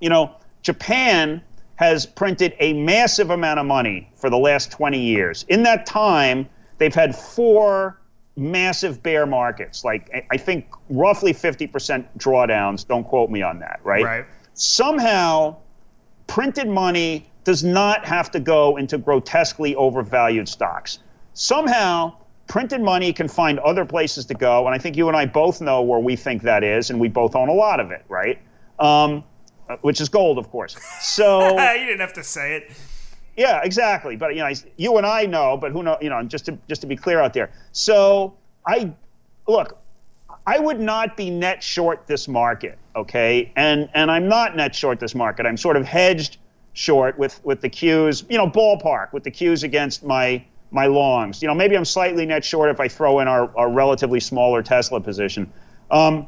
you 0.00 0.08
know 0.08 0.34
Japan 0.62 1.42
has 1.76 2.04
printed 2.04 2.54
a 2.60 2.74
massive 2.74 3.30
amount 3.30 3.58
of 3.58 3.64
money 3.64 4.10
for 4.14 4.28
the 4.28 4.36
last 4.36 4.70
20 4.70 5.00
years. 5.00 5.46
In 5.48 5.62
that 5.62 5.86
time, 5.86 6.46
they've 6.76 6.94
had 6.94 7.16
four 7.16 7.98
massive 8.36 9.02
bear 9.02 9.24
markets, 9.24 9.82
like 9.82 10.10
I- 10.14 10.24
I 10.32 10.36
think 10.36 10.66
roughly 10.90 11.32
50% 11.32 12.06
drawdowns. 12.18 12.86
Don't 12.86 13.04
quote 13.04 13.30
me 13.30 13.40
on 13.40 13.60
that, 13.60 13.80
right? 13.82 14.04
Right. 14.04 14.24
Somehow, 14.52 15.56
printed 16.30 16.68
money 16.68 17.28
does 17.42 17.64
not 17.64 18.04
have 18.04 18.30
to 18.30 18.38
go 18.38 18.76
into 18.76 18.96
grotesquely 18.96 19.74
overvalued 19.74 20.48
stocks. 20.48 21.00
Somehow, 21.34 22.14
printed 22.46 22.80
money 22.80 23.12
can 23.12 23.26
find 23.26 23.58
other 23.58 23.84
places 23.84 24.26
to 24.26 24.34
go, 24.34 24.64
and 24.64 24.72
I 24.72 24.78
think 24.78 24.96
you 24.96 25.08
and 25.08 25.16
I 25.16 25.26
both 25.26 25.60
know 25.60 25.82
where 25.82 25.98
we 25.98 26.14
think 26.14 26.42
that 26.42 26.62
is, 26.62 26.90
and 26.90 27.00
we 27.00 27.08
both 27.08 27.34
own 27.34 27.48
a 27.48 27.52
lot 27.52 27.80
of 27.80 27.90
it, 27.90 28.04
right? 28.08 28.38
Um, 28.78 29.24
uh, 29.68 29.76
which 29.80 30.00
is 30.00 30.08
gold, 30.08 30.38
of 30.38 30.48
course. 30.50 30.76
So 31.00 31.40
you 31.72 31.86
didn't 31.86 32.00
have 32.00 32.12
to 32.12 32.22
say 32.22 32.54
it. 32.58 32.72
yeah, 33.36 33.60
exactly. 33.64 34.14
But 34.14 34.36
you 34.36 34.42
know, 34.42 34.52
you 34.76 34.98
and 34.98 35.06
I 35.06 35.26
know, 35.26 35.56
but 35.56 35.72
who 35.72 35.82
know? 35.82 35.98
You 36.00 36.10
know, 36.10 36.22
just 36.22 36.46
to 36.46 36.56
just 36.68 36.80
to 36.82 36.86
be 36.86 36.94
clear 36.94 37.20
out 37.20 37.34
there. 37.34 37.50
So 37.72 38.36
I 38.68 38.92
look, 39.48 39.78
I 40.50 40.58
would 40.58 40.80
not 40.80 41.16
be 41.16 41.30
net 41.30 41.62
short 41.62 42.08
this 42.08 42.26
market, 42.26 42.76
okay? 42.96 43.52
And 43.54 43.88
and 43.94 44.10
I'm 44.10 44.28
not 44.28 44.56
net 44.56 44.74
short 44.74 44.98
this 44.98 45.14
market. 45.14 45.46
I'm 45.46 45.56
sort 45.56 45.76
of 45.76 45.84
hedged 45.84 46.38
short 46.72 47.16
with 47.16 47.40
with 47.44 47.60
the 47.60 47.68
cues, 47.68 48.24
you 48.28 48.36
know, 48.36 48.48
ballpark 48.48 49.12
with 49.12 49.22
the 49.22 49.30
cues 49.30 49.62
against 49.62 50.02
my 50.02 50.44
my 50.72 50.86
longs. 50.86 51.40
You 51.40 51.46
know, 51.46 51.54
maybe 51.54 51.76
I'm 51.76 51.84
slightly 51.84 52.26
net 52.26 52.44
short 52.44 52.68
if 52.68 52.80
I 52.80 52.88
throw 52.88 53.20
in 53.20 53.28
our, 53.28 53.56
our 53.56 53.70
relatively 53.70 54.18
smaller 54.18 54.60
Tesla 54.60 55.00
position. 55.00 55.52
Um, 55.88 56.26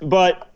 but 0.00 0.52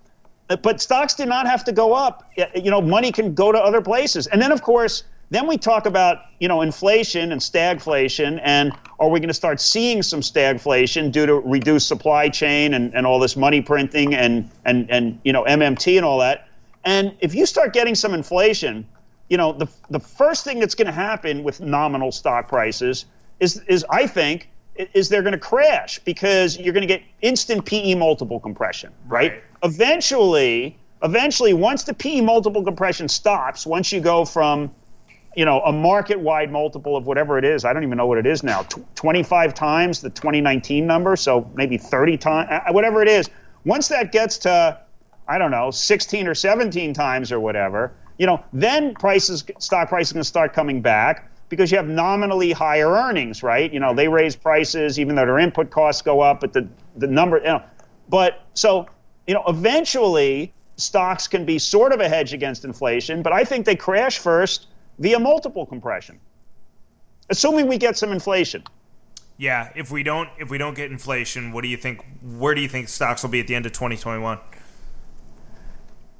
but 0.62 0.80
stocks 0.80 1.14
did 1.14 1.28
not 1.28 1.48
have 1.48 1.64
to 1.64 1.72
go 1.72 1.92
up. 1.92 2.30
You 2.54 2.70
know, 2.70 2.80
money 2.80 3.10
can 3.10 3.34
go 3.34 3.50
to 3.50 3.58
other 3.58 3.80
places. 3.80 4.28
And 4.28 4.40
then 4.40 4.52
of 4.52 4.62
course, 4.62 5.02
then 5.30 5.46
we 5.46 5.56
talk 5.56 5.86
about 5.86 6.18
you 6.40 6.48
know 6.48 6.60
inflation 6.60 7.32
and 7.32 7.40
stagflation, 7.40 8.40
and 8.44 8.72
are 8.98 9.08
we 9.08 9.20
going 9.20 9.28
to 9.28 9.34
start 9.34 9.60
seeing 9.60 10.02
some 10.02 10.20
stagflation 10.20 11.10
due 11.10 11.26
to 11.26 11.34
reduced 11.36 11.88
supply 11.88 12.28
chain 12.28 12.74
and, 12.74 12.92
and 12.94 13.06
all 13.06 13.18
this 13.18 13.36
money 13.36 13.60
printing 13.60 14.14
and 14.14 14.50
and 14.64 14.90
and 14.90 15.18
you 15.24 15.32
know 15.32 15.44
MMT 15.44 15.96
and 15.96 16.04
all 16.04 16.18
that? 16.18 16.48
And 16.84 17.14
if 17.20 17.34
you 17.34 17.46
start 17.46 17.72
getting 17.72 17.94
some 17.94 18.12
inflation, 18.12 18.86
you 19.28 19.36
know 19.36 19.52
the 19.52 19.68
the 19.88 20.00
first 20.00 20.44
thing 20.44 20.58
that's 20.58 20.74
going 20.74 20.86
to 20.86 20.92
happen 20.92 21.44
with 21.44 21.60
nominal 21.60 22.10
stock 22.10 22.48
prices 22.48 23.06
is 23.38 23.62
is 23.68 23.86
I 23.88 24.06
think 24.06 24.50
is 24.94 25.08
they're 25.08 25.22
going 25.22 25.32
to 25.32 25.38
crash 25.38 25.98
because 26.00 26.58
you're 26.58 26.72
going 26.72 26.86
to 26.86 26.92
get 26.92 27.02
instant 27.22 27.64
PE 27.66 27.94
multiple 27.94 28.40
compression, 28.40 28.92
right? 29.06 29.32
right? 29.32 29.42
Eventually, 29.62 30.76
eventually, 31.02 31.52
once 31.52 31.84
the 31.84 31.94
PE 31.94 32.22
multiple 32.22 32.64
compression 32.64 33.06
stops, 33.08 33.66
once 33.66 33.92
you 33.92 34.00
go 34.00 34.24
from 34.24 34.74
you 35.36 35.44
know, 35.44 35.60
a 35.60 35.72
market-wide 35.72 36.50
multiple 36.50 36.96
of 36.96 37.06
whatever 37.06 37.38
it 37.38 37.44
is. 37.44 37.64
I 37.64 37.72
don't 37.72 37.84
even 37.84 37.96
know 37.96 38.06
what 38.06 38.18
it 38.18 38.26
is 38.26 38.42
now. 38.42 38.62
Tw- 38.62 38.84
25 38.96 39.54
times 39.54 40.00
the 40.00 40.10
2019 40.10 40.86
number, 40.86 41.14
so 41.16 41.48
maybe 41.54 41.78
30 41.78 42.16
times, 42.16 42.48
uh, 42.50 42.72
whatever 42.72 43.00
it 43.02 43.08
is. 43.08 43.30
Once 43.64 43.88
that 43.88 44.10
gets 44.10 44.38
to, 44.38 44.78
I 45.28 45.38
don't 45.38 45.50
know, 45.50 45.70
16 45.70 46.26
or 46.26 46.34
17 46.34 46.92
times 46.92 47.30
or 47.30 47.38
whatever, 47.38 47.92
you 48.18 48.26
know, 48.26 48.42
then 48.52 48.94
prices, 48.94 49.44
stock 49.58 49.88
prices 49.88 50.12
can 50.12 50.24
start 50.24 50.52
coming 50.52 50.82
back 50.82 51.30
because 51.48 51.70
you 51.70 51.76
have 51.76 51.88
nominally 51.88 52.52
higher 52.52 52.90
earnings, 52.90 53.42
right? 53.42 53.72
You 53.72 53.80
know, 53.80 53.94
they 53.94 54.08
raise 54.08 54.36
prices 54.36 54.98
even 54.98 55.14
though 55.14 55.26
their 55.26 55.38
input 55.38 55.70
costs 55.70 56.02
go 56.02 56.20
up, 56.20 56.40
but 56.40 56.52
the 56.52 56.66
the 56.96 57.06
number, 57.06 57.38
you 57.38 57.44
know, 57.44 57.62
but 58.08 58.42
so 58.54 58.86
you 59.26 59.34
know, 59.34 59.44
eventually 59.46 60.52
stocks 60.76 61.28
can 61.28 61.44
be 61.44 61.58
sort 61.58 61.92
of 61.92 62.00
a 62.00 62.08
hedge 62.08 62.32
against 62.32 62.64
inflation, 62.64 63.22
but 63.22 63.32
I 63.32 63.44
think 63.44 63.66
they 63.66 63.76
crash 63.76 64.18
first 64.18 64.68
via 65.00 65.18
multiple 65.18 65.66
compression, 65.66 66.20
assuming 67.30 67.66
we 67.66 67.78
get 67.78 67.96
some 67.96 68.12
inflation. 68.12 68.62
Yeah, 69.38 69.72
if 69.74 69.90
we 69.90 70.02
don't 70.02 70.28
if 70.38 70.50
we 70.50 70.58
don't 70.58 70.74
get 70.74 70.90
inflation, 70.90 71.50
what 71.50 71.62
do 71.62 71.68
you 71.68 71.78
think? 71.78 72.04
Where 72.22 72.54
do 72.54 72.60
you 72.60 72.68
think 72.68 72.88
stocks 72.88 73.22
will 73.22 73.30
be 73.30 73.40
at 73.40 73.46
the 73.46 73.54
end 73.54 73.66
of 73.66 73.72
2021? 73.72 74.38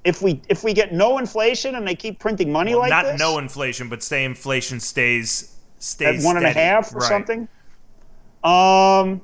If 0.02 0.22
we 0.22 0.40
if 0.48 0.64
we 0.64 0.72
get 0.72 0.94
no 0.94 1.18
inflation 1.18 1.74
and 1.74 1.86
they 1.86 1.94
keep 1.94 2.18
printing 2.18 2.50
money 2.50 2.72
well, 2.72 2.80
like 2.80 2.90
not 2.90 3.04
this, 3.04 3.20
not 3.20 3.32
no 3.32 3.38
inflation, 3.38 3.90
but 3.90 4.02
say 4.02 4.24
inflation 4.24 4.80
stays 4.80 5.54
stays 5.78 6.24
at 6.24 6.26
one 6.26 6.36
steady. 6.36 6.46
and 6.46 6.56
a 6.56 6.60
half 6.60 6.94
or 6.94 6.98
right. 6.98 7.08
something. 7.08 7.40
Um, 8.42 9.20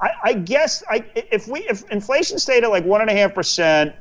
I, 0.00 0.10
I 0.22 0.32
guess 0.34 0.84
I, 0.88 1.04
if 1.16 1.48
we 1.48 1.60
if 1.68 1.90
inflation 1.90 2.38
stayed 2.38 2.62
at 2.62 2.70
like 2.70 2.84
one 2.84 3.00
and 3.00 3.10
a 3.10 3.14
half 3.14 3.34
percent, 3.34 3.96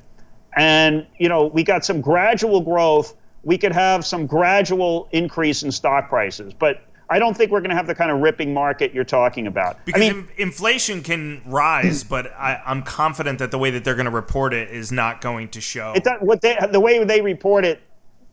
and 0.56 1.08
you 1.18 1.28
know 1.28 1.48
we 1.48 1.64
got 1.64 1.84
some 1.84 2.02
gradual 2.02 2.62
growth 2.62 3.16
we 3.48 3.58
could 3.58 3.72
have 3.72 4.06
some 4.06 4.28
gradual 4.28 5.08
increase 5.14 5.64
in 5.64 5.72
stock 5.72 6.10
prices. 6.10 6.54
But 6.54 6.82
I 7.10 7.18
don't 7.18 7.36
think 7.36 7.50
we're 7.50 7.62
going 7.62 7.70
to 7.70 7.78
have 7.78 7.88
the 7.88 7.96
kind 7.96 8.12
of 8.12 8.20
ripping 8.20 8.54
market 8.54 8.94
you're 8.94 9.06
talking 9.06 9.48
about. 9.48 9.86
Because 9.86 10.02
I 10.02 10.12
mean, 10.12 10.28
inflation 10.36 11.02
can 11.02 11.42
rise, 11.46 12.04
but 12.04 12.34
I, 12.34 12.62
am 12.66 12.84
confident 12.84 13.40
that 13.40 13.52
the 13.52 13.58
way 13.58 13.72
that 13.72 13.86
they're 13.86 13.96
going 13.96 14.04
to 14.04 14.12
report 14.12 14.54
it 14.54 14.70
is 14.70 14.92
not 14.92 15.22
going 15.22 15.48
to 15.52 15.62
show. 15.62 15.94
It 15.96 16.04
does, 16.04 16.18
what 16.20 16.42
they, 16.42 16.58
the 16.70 16.82
way 16.82 17.02
they 17.06 17.22
report 17.22 17.64
it, 17.64 17.80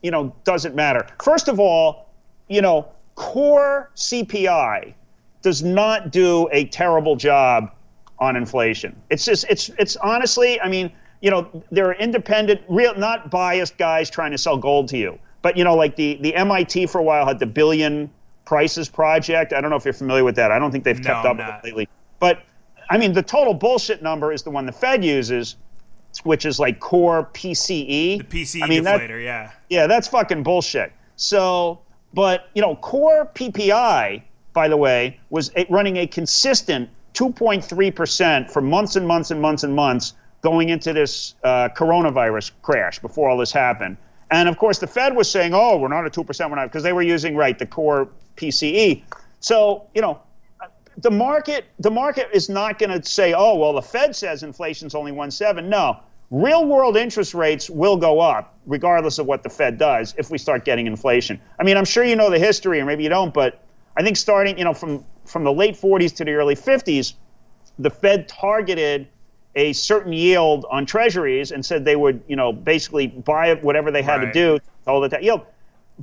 you 0.02 0.10
know, 0.10 0.34
doesn't 0.42 0.74
matter. 0.74 1.06
First 1.22 1.46
of 1.46 1.60
all, 1.60 2.10
you 2.48 2.60
know, 2.60 2.88
core 3.14 3.92
CPI 3.94 4.94
does 5.42 5.62
not 5.62 6.10
do 6.10 6.48
a 6.50 6.64
terrible 6.64 7.14
job 7.14 7.70
on 8.18 8.34
inflation. 8.34 9.00
It's 9.10 9.24
just, 9.24 9.44
it's, 9.48 9.68
it's 9.78 9.94
honestly, 9.98 10.60
I 10.60 10.68
mean, 10.68 10.90
you 11.24 11.30
know, 11.30 11.48
there 11.70 11.86
are 11.88 11.94
independent, 11.94 12.60
real, 12.68 12.94
not 12.96 13.30
biased 13.30 13.78
guys 13.78 14.10
trying 14.10 14.30
to 14.32 14.36
sell 14.36 14.58
gold 14.58 14.88
to 14.88 14.98
you. 14.98 15.18
But 15.40 15.56
you 15.56 15.64
know, 15.64 15.74
like 15.74 15.96
the 15.96 16.18
the 16.20 16.34
MIT 16.34 16.86
for 16.86 16.98
a 16.98 17.02
while 17.02 17.26
had 17.26 17.38
the 17.38 17.46
Billion 17.46 18.10
Prices 18.44 18.90
Project. 18.90 19.54
I 19.54 19.62
don't 19.62 19.70
know 19.70 19.76
if 19.76 19.86
you're 19.86 19.94
familiar 19.94 20.22
with 20.22 20.36
that. 20.36 20.52
I 20.52 20.58
don't 20.58 20.70
think 20.70 20.84
they've 20.84 20.98
no, 20.98 21.02
kept 21.02 21.24
up 21.24 21.36
not. 21.38 21.46
with 21.46 21.64
it 21.64 21.66
lately. 21.68 21.88
But 22.20 22.42
I 22.90 22.98
mean, 22.98 23.14
the 23.14 23.22
total 23.22 23.54
bullshit 23.54 24.02
number 24.02 24.32
is 24.34 24.42
the 24.42 24.50
one 24.50 24.66
the 24.66 24.72
Fed 24.72 25.02
uses, 25.02 25.56
which 26.24 26.44
is 26.44 26.60
like 26.60 26.78
core 26.78 27.30
PCE. 27.32 28.18
The 28.18 28.24
PCE 28.24 28.62
I 28.62 28.66
mean, 28.66 28.84
deflator, 28.84 29.08
that, 29.08 29.22
yeah. 29.22 29.50
Yeah, 29.70 29.86
that's 29.86 30.06
fucking 30.08 30.42
bullshit. 30.42 30.92
So, 31.16 31.80
but 32.12 32.50
you 32.54 32.60
know, 32.60 32.76
core 32.76 33.30
PPI, 33.34 34.22
by 34.52 34.68
the 34.68 34.76
way, 34.76 35.18
was 35.30 35.50
running 35.70 35.96
a 35.96 36.06
consistent 36.06 36.90
2.3 37.14 37.94
percent 37.94 38.50
for 38.50 38.60
months 38.60 38.96
and 38.96 39.08
months 39.08 39.30
and 39.30 39.40
months 39.40 39.62
and 39.64 39.74
months 39.74 40.12
going 40.44 40.68
into 40.68 40.92
this 40.92 41.34
uh, 41.42 41.70
coronavirus 41.70 42.52
crash 42.60 42.98
before 42.98 43.30
all 43.30 43.38
this 43.38 43.50
happened. 43.50 43.96
And 44.30 44.46
of 44.48 44.58
course, 44.58 44.78
the 44.78 44.86
Fed 44.86 45.16
was 45.16 45.28
saying, 45.28 45.54
"Oh, 45.54 45.78
we're 45.78 45.88
not 45.88 46.04
at 46.04 46.12
two 46.12 46.22
percent, 46.22 46.50
we're 46.50 46.56
not," 46.56 46.66
because 46.66 46.82
they 46.82 46.92
were 46.92 47.02
using 47.02 47.34
right 47.34 47.58
the 47.58 47.66
core 47.66 48.08
PCE. 48.36 49.02
So 49.40 49.86
you 49.94 50.02
know, 50.02 50.20
the 50.98 51.10
market 51.10 51.64
the 51.78 51.90
market 51.90 52.28
is 52.32 52.48
not 52.48 52.78
going 52.78 52.90
to 52.90 53.08
say, 53.08 53.32
"Oh, 53.32 53.56
well, 53.56 53.72
the 53.72 53.82
Fed 53.82 54.14
says 54.14 54.42
inflation's 54.42 54.94
only 54.94 55.12
one 55.12 55.30
seven." 55.30 55.70
No, 55.70 55.98
real 56.30 56.66
world 56.66 56.96
interest 56.96 57.32
rates 57.32 57.70
will 57.70 57.96
go 57.96 58.20
up 58.20 58.54
regardless 58.66 59.18
of 59.18 59.26
what 59.26 59.42
the 59.42 59.50
Fed 59.50 59.78
does 59.78 60.14
if 60.18 60.30
we 60.30 60.38
start 60.38 60.64
getting 60.64 60.86
inflation. 60.86 61.40
I 61.58 61.64
mean, 61.64 61.76
I'm 61.76 61.84
sure 61.86 62.04
you 62.04 62.16
know 62.16 62.28
the 62.30 62.38
history, 62.38 62.80
or 62.80 62.84
maybe 62.84 63.02
you 63.02 63.08
don't, 63.08 63.32
but 63.32 63.62
I 63.96 64.02
think 64.02 64.18
starting 64.18 64.58
you 64.58 64.64
know 64.64 64.74
from 64.74 65.04
from 65.24 65.44
the 65.44 65.52
late 65.52 65.74
40s 65.74 66.14
to 66.16 66.24
the 66.24 66.32
early 66.32 66.54
50s, 66.54 67.14
the 67.78 67.90
Fed 67.90 68.28
targeted 68.28 69.08
a 69.56 69.72
certain 69.72 70.12
yield 70.12 70.66
on 70.70 70.86
treasuries 70.86 71.52
and 71.52 71.64
said 71.64 71.84
they 71.84 71.96
would, 71.96 72.22
you 72.26 72.36
know, 72.36 72.52
basically 72.52 73.06
buy 73.06 73.54
whatever 73.54 73.90
they 73.90 74.02
had 74.02 74.16
right. 74.16 74.32
to 74.32 74.32
do 74.32 74.58
all 74.86 75.00
hold 75.00 75.10
that 75.10 75.22
yield. 75.22 75.42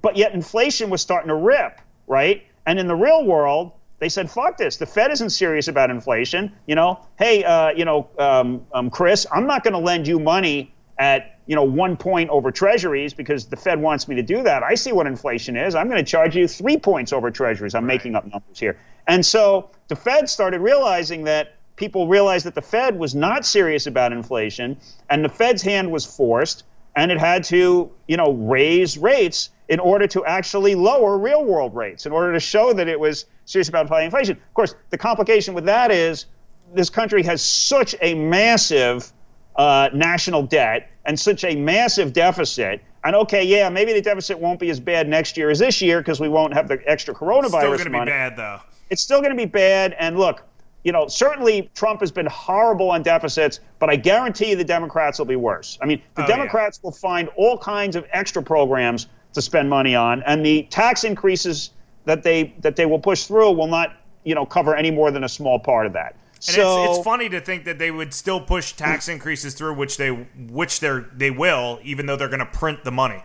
But 0.02 0.15
yet 0.15 0.34
inflation 0.34 0.90
was 0.90 1.02
starting 1.02 1.28
to 1.28 1.36
rip, 1.36 1.80
right? 2.07 2.44
And 2.65 2.80
in 2.80 2.88
the 2.88 2.95
real 2.95 3.26
world, 3.26 3.73
they 3.99 4.10
said, 4.10 4.32
"Fuck 4.32 4.57
this! 4.57 4.78
The 4.78 4.86
Fed 4.86 5.11
isn't 5.11 5.30
serious 5.30 5.68
about 5.68 5.91
inflation. 5.91 6.52
You 6.65 6.76
know, 6.76 6.99
hey, 7.19 7.44
uh, 7.44 7.69
you 7.69 7.86
know, 7.86 8.10
um, 8.18 8.65
um, 8.73 8.90
Chris, 8.90 9.28
I'm 9.32 9.45
not 9.45 9.64
going 9.64 9.73
to 9.73 9.80
lend 9.80 10.07
you 10.07 10.19
money 10.19 10.73
at 10.98 11.40
you 11.45 11.56
know 11.56 11.64
one 11.64 11.98
point 11.98 12.30
over 12.30 12.52
Treasuries 12.52 13.14
because 13.14 13.45
the 13.48 13.57
Fed 13.57 13.80
wants 13.82 14.07
me 14.07 14.15
to 14.15 14.23
do 14.23 14.41
that. 14.44 14.64
I 14.64 14.76
see 14.76 14.91
what 14.91 15.07
inflation 15.07 15.56
is. 15.56 15.76
I'm 15.76 15.88
going 15.88 16.03
to 16.03 16.10
charge 16.10 16.36
you 16.36 16.48
three 16.48 16.78
points 16.78 17.14
over 17.14 17.30
Treasuries. 17.30 17.76
I'm 17.76 17.86
right. 17.86 17.95
making 17.95 18.15
up 18.15 18.26
numbers 18.26 18.60
here. 18.60 18.80
And 19.07 19.26
so 19.26 19.69
the 19.88 19.95
Fed 19.95 20.30
started 20.30 20.61
realizing 20.61 21.23
that 21.26 21.56
people 21.82 22.08
realized 22.08 22.45
that 22.45 22.53
the 22.53 22.62
Fed 22.62 22.98
was 22.99 23.16
not 23.16 23.44
serious 23.44 23.88
about 23.88 24.14
inflation, 24.14 24.78
and 25.10 25.26
the 25.26 25.30
Fed's 25.30 25.64
hand 25.64 25.91
was 25.91 26.06
forced, 26.06 26.64
and 26.95 27.12
it 27.12 27.18
had 27.18 27.44
to, 27.45 27.90
you 28.08 28.18
know, 28.18 28.34
raise 28.34 28.99
rates 28.99 29.49
in 29.68 29.80
order 29.80 30.06
to 30.06 30.24
actually 30.26 30.76
lower 30.76 31.18
real 31.18 31.44
world 31.44 31.76
rates, 31.76 32.06
in 32.06 32.12
order 32.12 32.32
to 32.34 32.40
show 32.40 32.72
that 32.72 32.88
it 32.88 32.99
was 32.99 33.26
serious 33.45 33.68
about 33.68 33.90
fighting 33.90 34.06
inflation. 34.06 34.38
Of 34.38 34.53
course, 34.53 34.76
the 34.91 34.98
complication 34.98 35.56
with 35.56 35.66
that 35.66 35.90
is 35.90 36.28
this 36.72 36.90
country 36.90 37.24
has 37.24 37.41
such 37.41 37.95
a 37.99 38.14
massive 38.14 39.12
uh, 39.56 39.90
national 39.91 40.44
debt 40.44 40.88
and 41.06 41.20
such 41.20 41.44
a 41.44 41.56
massive 41.56 42.14
deficit. 42.14 42.80
And 43.03 43.16
okay, 43.16 43.44
yeah, 43.44 43.70
maybe 43.70 43.91
the 43.91 44.02
deficit 44.02 44.38
won't 44.38 44.60
be 44.60 44.70
as 44.70 44.80
bad 44.80 45.10
next 45.10 45.36
year 45.36 45.49
as 45.49 45.58
this 45.58 45.82
year 45.82 45.99
because 45.99 46.20
we 46.20 46.30
won't 46.30 46.53
have 46.53 46.68
the 46.68 46.80
extra 46.86 47.16
coronavirus 47.16 47.74
it's 47.74 47.82
still 47.82 47.90
going 47.90 47.91
to 47.91 47.99
be 47.99 48.06
bad, 48.06 48.38
though. 48.38 48.60
It's 48.91 49.02
still 49.02 49.20
going 49.20 49.32
to 49.32 49.38
be 49.38 49.45
bad. 49.45 49.95
And 49.98 50.20
look, 50.20 50.44
you 50.84 50.91
know, 50.91 51.08
certainly 51.08 51.70
Trump 51.76 51.99
has 51.99 52.12
been 52.12 52.26
horrible 52.26 52.90
on 52.91 53.03
deficits, 53.03 53.60
but 53.80 53.90
I 53.90 53.95
guarantee 53.95 54.52
you 54.52 54.56
the 54.56 54.64
Democrats 54.64 55.20
will 55.20 55.26
be 55.26 55.36
worse. 55.36 55.78
I 55.82 55.86
mean, 55.86 56.02
the 56.16 56.24
oh, 56.24 56.28
Democrats 56.28 56.80
yeah. 56.82 56.88
will 56.88 56.95
find 56.95 57.30
all 57.36 57.58
kinds 57.58 57.95
of 57.95 58.06
extra 58.12 58.41
programs 58.41 59.08
to 59.34 59.41
spend 59.41 59.70
money 59.70 59.95
on, 59.95 60.24
and 60.24 60.45
the 60.45 60.64
tax 60.64 61.03
increases 61.03 61.72
that 62.06 62.24
they 62.24 62.53
that 62.60 62.76
they 62.76 62.86
will 62.86 62.99
push 62.99 63.26
through 63.26 63.52
will 63.52 63.68
not, 63.68 63.98
you 64.24 64.36
know, 64.36 64.45
cover 64.45 64.76
any 64.76 64.91
more 64.91 65.12
than 65.12 65.24
a 65.24 65.30
small 65.30 65.60
part 65.60 65.86
of 65.86 65.94
that. 65.94 66.16
And 66.34 66.56
so, 66.56 66.84
it's, 66.86 66.98
it's 66.98 67.06
funny 67.06 67.30
to 67.30 67.40
think 67.40 67.66
that 67.66 67.78
they 67.78 67.91
would 67.91 68.14
still 68.16 68.41
push 68.41 68.74
tax 68.74 69.08
increases 69.08 69.53
through, 69.53 69.76
which 69.76 69.98
they 69.98 70.10
which 70.10 70.80
they 70.80 71.02
they 71.16 71.30
will, 71.30 71.80
even 71.84 72.08
though 72.08 72.16
they're 72.16 72.28
going 72.28 72.40
to 72.40 72.45
print 72.48 72.84
the 72.84 72.91
money. 72.91 73.24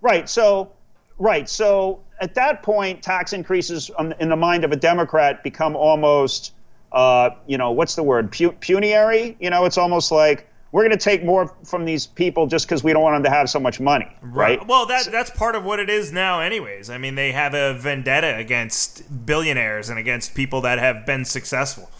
Right. 0.00 0.28
So, 0.28 0.72
right. 1.18 1.48
So 1.48 2.00
at 2.20 2.34
that 2.36 2.62
point, 2.62 3.02
tax 3.02 3.32
increases 3.32 3.90
in 4.20 4.28
the 4.28 4.36
mind 4.36 4.64
of 4.64 4.70
a 4.70 4.76
Democrat 4.76 5.42
become 5.42 5.74
almost 5.74 6.52
uh, 6.92 7.30
you 7.46 7.58
know, 7.58 7.70
what's 7.70 7.94
the 7.94 8.02
word? 8.02 8.30
Pu- 8.30 8.52
puniary. 8.52 9.36
You 9.40 9.50
know, 9.50 9.64
it's 9.64 9.78
almost 9.78 10.12
like 10.12 10.48
we're 10.72 10.82
going 10.82 10.96
to 10.96 11.02
take 11.02 11.24
more 11.24 11.54
from 11.64 11.84
these 11.84 12.06
people 12.06 12.46
just 12.46 12.66
because 12.66 12.82
we 12.82 12.92
don't 12.92 13.02
want 13.02 13.14
them 13.16 13.22
to 13.24 13.30
have 13.30 13.48
so 13.50 13.60
much 13.60 13.78
money, 13.78 14.08
right? 14.22 14.58
right. 14.58 14.68
Well, 14.68 14.86
that 14.86 15.08
that's 15.12 15.30
part 15.30 15.54
of 15.54 15.64
what 15.64 15.78
it 15.78 15.90
is 15.90 16.12
now, 16.12 16.40
anyways. 16.40 16.90
I 16.90 16.98
mean, 16.98 17.14
they 17.14 17.32
have 17.32 17.54
a 17.54 17.74
vendetta 17.74 18.36
against 18.36 19.26
billionaires 19.26 19.90
and 19.90 19.98
against 19.98 20.34
people 20.34 20.62
that 20.62 20.78
have 20.78 21.04
been 21.04 21.24
successful. 21.24 21.90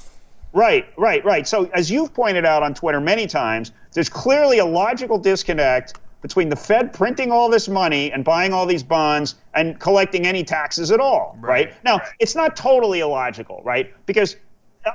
Right, 0.55 0.87
right, 0.99 1.25
right. 1.25 1.47
So, 1.47 1.71
as 1.73 1.91
you've 1.91 2.13
pointed 2.13 2.45
out 2.45 2.63
on 2.63 2.75
Twitter 2.75 3.01
many 3.01 3.27
times, 3.27 3.73
there's 3.93 4.09
clearly 4.09 4.59
a 4.59 4.67
logical 4.67 5.19
disconnect 5.19 5.99
between 6.21 6.49
the 6.49 6.57
Fed 6.57 6.93
printing 6.93 7.33
all 7.33 7.51
this 7.51 7.69
money 7.69 8.13
and 8.13 8.25
buying 8.25 8.53
all 8.53 8.65
these 8.65 8.83
bonds 8.83 9.35
and 9.55 9.79
collecting 9.81 10.27
any 10.27 10.45
taxes 10.45 10.93
at 10.93 11.01
all, 11.01 11.37
right? 11.41 11.67
right? 11.67 11.85
Now, 11.85 12.01
it's 12.21 12.37
not 12.37 12.55
totally 12.55 13.01
illogical, 13.01 13.61
right? 13.65 13.93
Because 14.07 14.37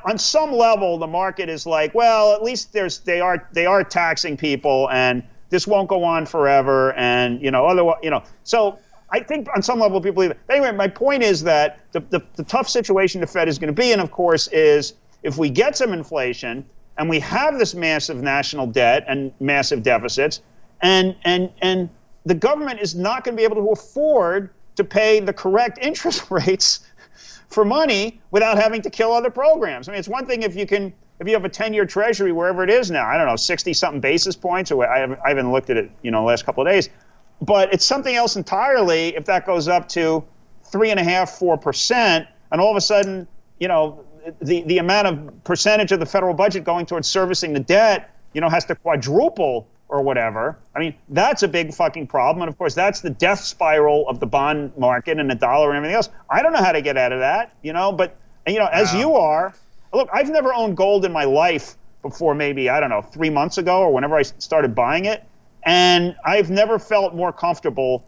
on 0.05 0.18
some 0.18 0.51
level, 0.51 0.97
the 0.97 1.07
market 1.07 1.49
is 1.49 1.65
like, 1.65 1.93
well, 1.93 2.34
at 2.34 2.43
least 2.43 2.73
there's 2.73 2.99
they 2.99 3.19
are 3.19 3.47
they 3.53 3.65
are 3.65 3.84
taxing 3.84 4.38
people, 4.38 4.89
and 4.91 5.23
this 5.49 5.68
won't 5.68 5.88
go 5.88 6.03
on 6.03 6.26
forever, 6.26 6.93
and 6.93 7.41
you 7.41 7.51
know, 7.51 7.65
otherwise, 7.65 7.97
you 8.03 8.09
know, 8.09 8.23
so. 8.43 8.80
I 9.09 9.22
think 9.22 9.47
on 9.55 9.61
some 9.61 9.80
level 9.80 10.01
people 10.01 10.15
believe 10.15 10.31
it. 10.31 10.39
Anyway, 10.49 10.73
my 10.73 10.89
point 10.89 11.23
is 11.23 11.41
that 11.43 11.80
the, 11.93 12.01
the, 12.01 12.22
the 12.35 12.43
tough 12.43 12.68
situation 12.68 13.22
the 13.22 13.27
Fed 13.27 13.47
is 13.47 13.57
going 13.57 13.73
to 13.73 13.81
be 13.81 13.93
in, 13.93 14.01
of 14.01 14.11
course, 14.11 14.49
is 14.49 14.95
if 15.23 15.38
we 15.38 15.49
get 15.49 15.77
some 15.77 15.93
inflation 15.93 16.65
and 16.97 17.09
we 17.09 17.19
have 17.22 17.57
this 17.57 17.73
massive 17.73 18.22
national 18.22 18.68
debt 18.68 19.05
and 19.07 19.31
massive 19.39 19.81
deficits, 19.81 20.41
and 20.81 21.15
and 21.23 21.49
and 21.61 21.89
the 22.26 22.35
government 22.35 22.81
is 22.81 22.95
not 22.95 23.23
going 23.23 23.35
to 23.35 23.39
be 23.39 23.45
able 23.45 23.55
to 23.55 23.69
afford 23.72 24.49
to 24.76 24.84
pay 24.84 25.19
the 25.19 25.34
correct 25.34 25.77
interest 25.81 26.30
rates 26.30 26.81
for 27.49 27.65
money 27.65 28.19
without 28.31 28.57
having 28.57 28.81
to 28.81 28.89
kill 28.89 29.13
other 29.13 29.29
programs. 29.29 29.87
I 29.87 29.91
mean, 29.91 29.99
it's 29.99 30.07
one 30.07 30.25
thing 30.25 30.43
if 30.43 30.55
you 30.55 30.65
can 30.65 30.93
if 31.19 31.27
you 31.27 31.33
have 31.33 31.45
a 31.45 31.49
10-year 31.49 31.85
treasury 31.85 32.31
wherever 32.31 32.63
it 32.63 32.69
is 32.69 32.91
now, 32.91 33.07
I 33.07 33.17
don't 33.17 33.25
know, 33.25 33.35
60 33.35 33.73
something 33.73 33.99
basis 33.99 34.35
points, 34.35 34.71
or 34.71 34.87
I 34.87 34.99
haven't, 34.99 35.19
I 35.25 35.29
haven't 35.29 35.51
looked 35.51 35.71
at 35.71 35.77
it, 35.77 35.89
you 36.03 36.11
know, 36.11 36.19
the 36.19 36.27
last 36.27 36.45
couple 36.45 36.61
of 36.61 36.71
days. 36.71 36.89
But 37.41 37.73
it's 37.73 37.85
something 37.85 38.15
else 38.15 38.35
entirely 38.35 39.15
if 39.15 39.25
that 39.25 39.45
goes 39.45 39.67
up 39.67 39.89
to 39.89 40.23
three 40.63 40.91
and 40.91 40.99
a 40.99 41.03
half, 41.03 41.31
four 41.31 41.57
percent, 41.57 42.27
and 42.51 42.61
all 42.61 42.69
of 42.69 42.77
a 42.77 42.81
sudden, 42.81 43.27
you 43.59 43.67
know, 43.67 44.03
the, 44.41 44.61
the 44.63 44.77
amount 44.77 45.07
of 45.07 45.43
percentage 45.43 45.91
of 45.91 45.99
the 45.99 46.05
federal 46.05 46.33
budget 46.33 46.63
going 46.63 46.85
towards 46.85 47.07
servicing 47.07 47.53
the 47.53 47.59
debt, 47.59 48.13
you 48.33 48.41
know, 48.41 48.49
has 48.49 48.65
to 48.65 48.75
quadruple 48.75 49.67
or 49.89 50.01
whatever. 50.01 50.57
I 50.76 50.80
mean, 50.80 50.95
that's 51.09 51.43
a 51.43 51.47
big 51.47 51.73
fucking 51.73 52.07
problem. 52.07 52.41
And 52.41 52.49
of 52.49 52.57
course, 52.57 52.76
that's 52.76 53.01
the 53.01 53.09
death 53.09 53.39
spiral 53.39 54.07
of 54.09 54.19
the 54.19 54.26
bond 54.26 54.76
market 54.77 55.19
and 55.19 55.30
the 55.30 55.35
dollar 55.35 55.69
and 55.69 55.77
everything 55.77 55.95
else. 55.95 56.09
I 56.30 56.41
don't 56.41 56.51
know 56.51 56.64
how 56.64 56.73
to 56.73 56.81
get 56.81 56.97
out 56.97 57.11
of 57.11 57.19
that, 57.19 57.53
you 57.61 57.73
know, 57.73 57.91
but, 57.91 58.15
you 58.45 58.59
know, 58.59 58.68
as 58.68 58.93
wow. 58.93 58.99
you 58.99 59.15
are, 59.15 59.53
look, 59.93 60.09
I've 60.14 60.30
never 60.30 60.53
owned 60.53 60.76
gold 60.76 61.05
in 61.05 61.11
my 61.11 61.23
life 61.23 61.76
before 62.01 62.35
maybe, 62.35 62.69
I 62.69 62.80
don't 62.80 62.89
know, 62.89 63.01
three 63.01 63.30
months 63.30 63.57
ago 63.57 63.80
or 63.80 63.93
whenever 63.93 64.15
I 64.15 64.23
started 64.23 64.76
buying 64.76 65.05
it. 65.05 65.23
And 65.64 66.15
I've 66.26 66.49
never 66.49 66.80
felt 66.80 67.15
more 67.15 67.34
comfortable 67.34 68.05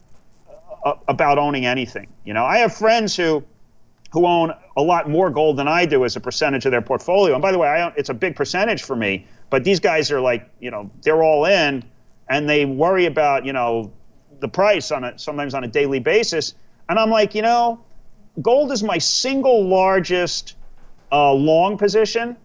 uh, 0.84 0.93
about 1.07 1.38
owning 1.38 1.65
anything. 1.65 2.07
You 2.26 2.34
know, 2.34 2.45
I 2.45 2.60
have 2.60 2.73
friends 2.73 3.15
who, 3.15 3.43
who 4.11 4.26
own 4.26 4.53
a 4.77 4.81
lot 4.81 5.10
more 5.10 5.30
gold 5.30 5.57
than 5.57 5.68
I 5.68 5.85
do 5.85 6.06
as 6.06 6.15
a 6.15 6.19
percentage 6.19 6.65
of 6.65 6.72
their 6.72 6.81
portfolio. 6.81 7.34
And 7.34 7.41
by 7.41 7.51
the 7.51 7.57
way, 7.57 7.68
I, 7.68 7.80
don't 7.80 7.97
it's 7.97 8.10
a 8.10 8.14
big 8.14 8.35
percentage 8.35 8.84
for 8.84 8.95
me. 8.95 9.27
But 9.49 9.63
these 9.63 9.80
guys 9.80 10.11
are 10.11 10.21
like, 10.21 10.49
you 10.59 10.71
know, 10.71 10.89
they're 11.01 11.23
all 11.23 11.45
in, 11.45 11.84
and 12.30 12.49
they 12.49 12.65
worry 12.65 13.05
about, 13.05 13.45
you 13.45 13.53
know, 13.53 13.91
the 14.39 14.47
price 14.47 14.91
on 14.91 15.03
it 15.03 15.19
sometimes 15.19 15.53
on 15.53 15.63
a 15.63 15.67
daily 15.67 15.99
basis. 15.99 16.53
And 16.88 16.97
I'm 16.99 17.09
like, 17.09 17.35
you 17.35 17.41
know, 17.41 17.84
gold 18.41 18.71
is 18.71 18.84
my 18.84 18.97
single 18.97 19.67
largest 19.67 20.55
uh, 21.11 21.34
long 21.34 21.77
position, 21.77 22.38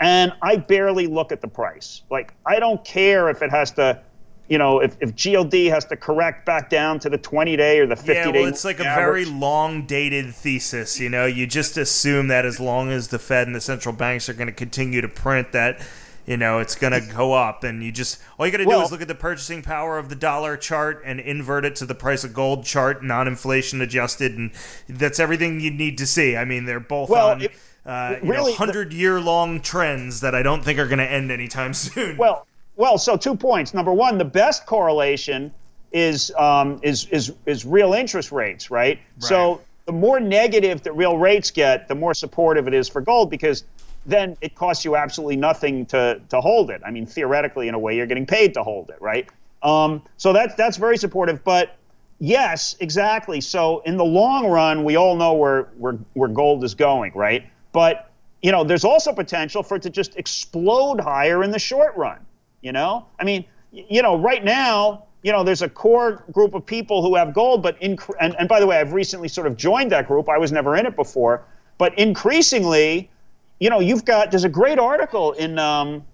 and 0.00 0.32
I 0.42 0.56
barely 0.56 1.06
look 1.06 1.32
at 1.32 1.40
the 1.40 1.48
price. 1.48 2.02
Like, 2.10 2.34
I 2.46 2.58
don't 2.60 2.84
care 2.84 3.28
if 3.28 3.42
it 3.42 3.50
has 3.50 3.72
to 3.72 4.00
you 4.48 4.58
know, 4.58 4.80
if, 4.80 4.96
if 5.00 5.14
GLD 5.14 5.70
has 5.70 5.84
to 5.86 5.96
correct 5.96 6.46
back 6.46 6.70
down 6.70 7.00
to 7.00 7.10
the 7.10 7.18
20 7.18 7.56
day 7.56 7.80
or 7.80 7.86
the 7.86 7.96
50 7.96 8.12
day. 8.12 8.22
Yeah, 8.22 8.30
well, 8.30 8.46
it's 8.46 8.64
like 8.64 8.78
average. 8.78 8.92
a 8.92 8.94
very 8.94 9.24
long 9.24 9.86
dated 9.86 10.34
thesis. 10.34 11.00
You 11.00 11.08
know, 11.08 11.26
you 11.26 11.46
just 11.46 11.76
assume 11.76 12.28
that 12.28 12.44
as 12.44 12.60
long 12.60 12.90
as 12.90 13.08
the 13.08 13.18
Fed 13.18 13.46
and 13.46 13.56
the 13.56 13.60
central 13.60 13.94
banks 13.94 14.28
are 14.28 14.34
going 14.34 14.46
to 14.46 14.52
continue 14.52 15.00
to 15.00 15.08
print 15.08 15.52
that, 15.52 15.80
you 16.26 16.36
know, 16.36 16.58
it's 16.58 16.74
going 16.74 16.92
to 16.92 17.14
go 17.14 17.32
up. 17.32 17.64
And 17.64 17.82
you 17.82 17.92
just, 17.92 18.20
all 18.38 18.46
you 18.46 18.52
got 18.52 18.58
to 18.58 18.64
do 18.64 18.80
is 18.80 18.90
look 18.90 19.00
at 19.00 19.08
the 19.08 19.14
purchasing 19.14 19.62
power 19.62 19.96
of 19.96 20.08
the 20.08 20.16
dollar 20.16 20.56
chart 20.56 21.02
and 21.04 21.20
invert 21.20 21.64
it 21.64 21.76
to 21.76 21.86
the 21.86 21.94
price 21.94 22.24
of 22.24 22.34
gold 22.34 22.64
chart, 22.64 23.02
non 23.04 23.28
inflation 23.28 23.80
adjusted. 23.80 24.36
And 24.36 24.50
that's 24.88 25.20
everything 25.20 25.60
you 25.60 25.70
need 25.70 25.96
to 25.98 26.06
see. 26.06 26.36
I 26.36 26.44
mean, 26.44 26.64
they're 26.64 26.80
both 26.80 27.08
well, 27.08 27.30
on. 27.30 27.42
It, 27.42 27.52
uh, 27.86 28.16
really, 28.24 28.52
hundred 28.52 28.92
year 28.92 29.20
long 29.20 29.60
trends 29.60 30.20
that 30.20 30.34
I 30.34 30.42
don't 30.42 30.64
think 30.64 30.80
are 30.80 30.86
going 30.86 30.98
to 30.98 31.10
end 31.10 31.30
anytime 31.30 31.72
soon. 31.74 32.16
Well, 32.16 32.46
well, 32.74 32.98
so 32.98 33.16
two 33.16 33.36
points. 33.36 33.72
Number 33.72 33.92
one, 33.92 34.18
the 34.18 34.24
best 34.24 34.66
correlation 34.66 35.52
is 35.92 36.32
um, 36.36 36.80
is 36.82 37.06
is 37.10 37.32
is 37.46 37.64
real 37.64 37.94
interest 37.94 38.32
rates, 38.32 38.70
right? 38.72 38.98
right? 38.98 39.22
So 39.22 39.62
the 39.86 39.92
more 39.92 40.18
negative 40.18 40.82
that 40.82 40.92
real 40.92 41.16
rates 41.16 41.52
get, 41.52 41.86
the 41.86 41.94
more 41.94 42.12
supportive 42.12 42.66
it 42.66 42.74
is 42.74 42.88
for 42.88 43.00
gold 43.00 43.30
because 43.30 43.64
then 44.06 44.36
it 44.40 44.54
costs 44.54 44.84
you 44.84 44.96
absolutely 44.96 45.36
nothing 45.36 45.84
to 45.86 46.20
to 46.28 46.40
hold 46.40 46.70
it. 46.70 46.80
I 46.86 46.90
mean, 46.90 47.06
theoretically, 47.06 47.68
in 47.68 47.74
a 47.74 47.78
way, 47.78 47.96
you're 47.96 48.06
getting 48.06 48.26
paid 48.26 48.54
to 48.54 48.62
hold 48.62 48.90
it, 48.90 49.00
right? 49.00 49.28
Um, 49.62 50.02
so 50.16 50.32
that's 50.32 50.54
that's 50.54 50.76
very 50.76 50.96
supportive. 50.96 51.42
But 51.44 51.76
yes, 52.18 52.76
exactly. 52.80 53.40
So 53.40 53.80
in 53.80 53.96
the 53.96 54.04
long 54.04 54.46
run, 54.46 54.84
we 54.84 54.96
all 54.96 55.16
know 55.16 55.34
where 55.34 55.64
where 55.78 55.98
where 56.14 56.28
gold 56.28 56.64
is 56.64 56.74
going, 56.74 57.12
right? 57.14 57.44
But 57.72 58.10
you 58.42 58.52
know, 58.52 58.64
there's 58.64 58.84
also 58.84 59.12
potential 59.12 59.62
for 59.62 59.76
it 59.76 59.82
to 59.82 59.90
just 59.90 60.16
explode 60.16 61.00
higher 61.00 61.42
in 61.42 61.50
the 61.50 61.58
short 61.58 61.96
run. 61.96 62.18
You 62.62 62.72
know, 62.72 63.06
I 63.18 63.24
mean, 63.24 63.44
you 63.72 64.02
know, 64.02 64.16
right 64.16 64.44
now, 64.44 65.04
you 65.22 65.32
know, 65.32 65.42
there's 65.42 65.62
a 65.62 65.68
core 65.68 66.24
group 66.32 66.54
of 66.54 66.64
people 66.64 67.02
who 67.02 67.16
have 67.16 67.34
gold, 67.34 67.62
but 67.62 67.80
in, 67.82 67.98
and, 68.20 68.34
and 68.38 68.48
by 68.48 68.60
the 68.60 68.66
way, 68.66 68.78
I've 68.78 68.92
recently 68.92 69.28
sort 69.28 69.46
of 69.46 69.56
joined 69.56 69.90
that 69.92 70.06
group. 70.06 70.28
I 70.28 70.38
was 70.38 70.52
never 70.52 70.76
in 70.76 70.86
it 70.86 70.96
before, 70.96 71.44
but 71.78 71.96
increasingly, 71.98 73.10
you 73.58 73.70
know, 73.70 73.80
you've 73.80 74.04
got 74.04 74.30
there's 74.30 74.44
a 74.44 74.48
great 74.48 74.78
article 74.78 75.32
in 75.32 75.58
um, 75.58 76.04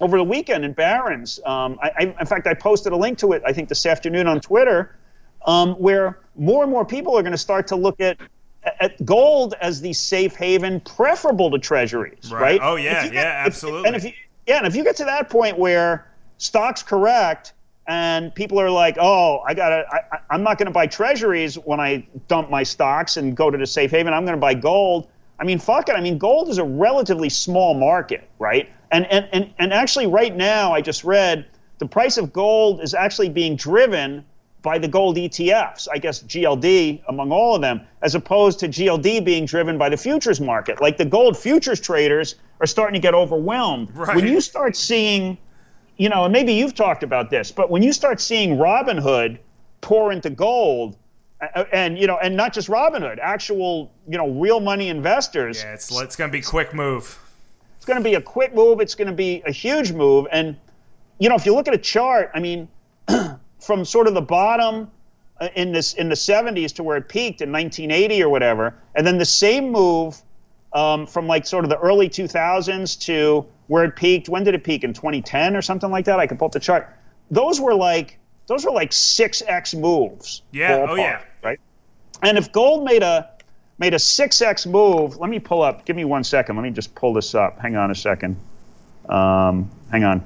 over 0.00 0.16
the 0.16 0.24
weekend 0.24 0.64
in 0.64 0.72
Barron's. 0.72 1.40
Um, 1.44 1.78
I, 1.82 1.90
I, 1.98 2.02
in 2.20 2.26
fact, 2.26 2.46
I 2.46 2.54
posted 2.54 2.92
a 2.92 2.96
link 2.96 3.18
to 3.18 3.32
it. 3.32 3.42
I 3.46 3.52
think 3.52 3.68
this 3.68 3.86
afternoon 3.86 4.26
on 4.26 4.40
Twitter, 4.40 4.96
um, 5.46 5.74
where 5.74 6.20
more 6.36 6.62
and 6.62 6.70
more 6.70 6.84
people 6.84 7.16
are 7.16 7.22
going 7.22 7.32
to 7.32 7.38
start 7.38 7.66
to 7.68 7.76
look 7.76 8.00
at 8.00 8.18
at 8.80 9.04
gold 9.06 9.54
as 9.60 9.80
the 9.80 9.92
safe 9.92 10.36
haven 10.36 10.80
preferable 10.80 11.50
to 11.50 11.58
treasuries, 11.58 12.30
right? 12.30 12.40
right? 12.40 12.60
Oh 12.62 12.76
yeah, 12.76 13.04
get, 13.04 13.14
yeah, 13.14 13.42
absolutely. 13.46 13.80
If, 13.80 13.86
and 13.86 13.96
if 13.96 14.04
you 14.04 14.12
yeah, 14.46 14.58
and 14.58 14.66
if 14.66 14.74
you 14.74 14.84
get 14.84 14.96
to 14.96 15.04
that 15.04 15.30
point 15.30 15.58
where 15.58 16.06
stocks 16.38 16.82
correct 16.82 17.52
and 17.86 18.34
people 18.34 18.60
are 18.60 18.70
like, 18.70 18.96
"Oh, 19.00 19.40
I 19.46 19.54
got 19.54 19.72
I, 19.72 20.02
I'm 20.30 20.42
not 20.42 20.58
going 20.58 20.66
to 20.66 20.72
buy 20.72 20.86
treasuries 20.86 21.56
when 21.56 21.80
I 21.80 22.06
dump 22.28 22.50
my 22.50 22.62
stocks 22.62 23.16
and 23.16 23.36
go 23.36 23.50
to 23.50 23.56
the 23.56 23.66
safe 23.66 23.90
haven. 23.90 24.12
I'm 24.12 24.24
going 24.24 24.36
to 24.36 24.40
buy 24.40 24.54
gold." 24.54 25.08
I 25.40 25.44
mean, 25.44 25.58
fuck 25.58 25.88
it. 25.88 25.92
I 25.92 26.00
mean, 26.00 26.18
gold 26.18 26.48
is 26.50 26.58
a 26.58 26.64
relatively 26.64 27.30
small 27.30 27.74
market, 27.74 28.28
right? 28.38 28.68
And 28.90 29.06
and 29.06 29.28
and 29.32 29.52
and 29.58 29.72
actually, 29.72 30.06
right 30.06 30.36
now, 30.36 30.72
I 30.72 30.82
just 30.82 31.02
read 31.02 31.46
the 31.78 31.86
price 31.86 32.18
of 32.18 32.32
gold 32.32 32.82
is 32.82 32.92
actually 32.92 33.30
being 33.30 33.56
driven 33.56 34.24
by 34.62 34.78
the 34.78 34.88
gold 34.88 35.16
ETFs, 35.16 35.88
I 35.90 35.96
guess 35.96 36.22
GLD 36.22 37.00
among 37.08 37.32
all 37.32 37.54
of 37.54 37.62
them, 37.62 37.80
as 38.02 38.14
opposed 38.14 38.58
to 38.60 38.68
GLD 38.68 39.24
being 39.24 39.46
driven 39.46 39.78
by 39.78 39.88
the 39.88 39.96
futures 39.96 40.40
market. 40.40 40.82
Like 40.82 40.98
the 40.98 41.06
gold 41.06 41.38
futures 41.38 41.80
traders 41.80 42.34
are 42.60 42.66
starting 42.66 42.94
to 42.94 43.00
get 43.00 43.14
overwhelmed. 43.14 43.90
Right. 43.94 44.14
When 44.14 44.26
you 44.26 44.42
start 44.42 44.76
seeing, 44.76 45.38
you 45.96 46.10
know, 46.10 46.24
and 46.24 46.32
maybe 46.32 46.52
you've 46.52 46.74
talked 46.74 47.02
about 47.02 47.30
this, 47.30 47.50
but 47.50 47.70
when 47.70 47.82
you 47.82 47.94
start 47.94 48.20
seeing 48.20 48.58
Robinhood 48.58 49.38
pour 49.80 50.12
into 50.12 50.28
gold, 50.28 50.98
and 51.72 51.98
you 51.98 52.06
know, 52.06 52.18
and 52.18 52.36
not 52.36 52.52
just 52.52 52.68
Robinhood, 52.68 53.18
actual 53.18 53.92
you 54.08 54.18
know, 54.18 54.28
real 54.30 54.60
money 54.60 54.88
investors. 54.88 55.62
Yeah, 55.62 55.74
it's 55.74 55.90
it's 56.00 56.16
going 56.16 56.30
to 56.30 56.32
be 56.32 56.42
quick 56.42 56.74
move. 56.74 57.18
It's 57.76 57.86
going 57.86 57.98
to 57.98 58.04
be 58.04 58.14
a 58.14 58.20
quick 58.20 58.54
move. 58.54 58.80
It's 58.80 58.94
going 58.94 59.08
to 59.08 59.14
be 59.14 59.42
a 59.46 59.52
huge 59.52 59.92
move, 59.92 60.26
and 60.30 60.56
you 61.18 61.28
know, 61.28 61.34
if 61.34 61.46
you 61.46 61.54
look 61.54 61.68
at 61.68 61.74
a 61.74 61.78
chart, 61.78 62.30
I 62.34 62.40
mean. 62.40 62.68
from 63.60 63.84
sort 63.84 64.08
of 64.08 64.14
the 64.14 64.22
bottom 64.22 64.90
uh, 65.40 65.48
in 65.54 65.72
this 65.72 65.94
in 65.94 66.08
the 66.08 66.14
70s 66.14 66.74
to 66.74 66.82
where 66.82 66.96
it 66.96 67.08
peaked 67.08 67.40
in 67.40 67.52
1980 67.52 68.22
or 68.22 68.28
whatever, 68.28 68.74
and 68.94 69.06
then 69.06 69.18
the 69.18 69.24
same 69.24 69.70
move 69.70 70.20
um, 70.72 71.06
from 71.06 71.26
like 71.26 71.46
sort 71.46 71.64
of 71.64 71.70
the 71.70 71.78
early 71.78 72.08
2000s 72.08 72.98
to 73.00 73.46
where 73.68 73.84
it 73.84 73.96
peaked. 73.96 74.28
When 74.28 74.44
did 74.44 74.54
it 74.54 74.64
peak? 74.64 74.84
In 74.84 74.92
2010 74.92 75.56
or 75.56 75.62
something 75.62 75.90
like 75.90 76.04
that? 76.06 76.18
I 76.18 76.26
can 76.26 76.36
pull 76.36 76.46
up 76.46 76.52
the 76.52 76.60
chart. 76.60 76.96
Those 77.30 77.60
were 77.60 77.74
like 77.74 78.18
those 78.46 78.64
were 78.64 78.72
like 78.72 78.92
six 78.92 79.42
x 79.46 79.74
moves. 79.74 80.42
Yeah. 80.52 80.86
Oh 80.88 80.94
yeah. 80.94 81.22
And 82.22 82.38
if 82.38 82.52
gold 82.52 82.84
made 82.84 83.02
a 83.02 83.30
made 83.78 83.94
a 83.94 83.98
six 83.98 84.42
x 84.42 84.66
move, 84.66 85.16
let 85.18 85.30
me 85.30 85.38
pull 85.38 85.62
up. 85.62 85.84
Give 85.84 85.96
me 85.96 86.04
one 86.04 86.22
second. 86.22 86.56
Let 86.56 86.62
me 86.62 86.70
just 86.70 86.94
pull 86.94 87.12
this 87.14 87.34
up. 87.34 87.58
Hang 87.58 87.76
on 87.76 87.90
a 87.90 87.94
second. 87.94 88.36
Um, 89.08 89.70
hang 89.90 90.04
on. 90.04 90.24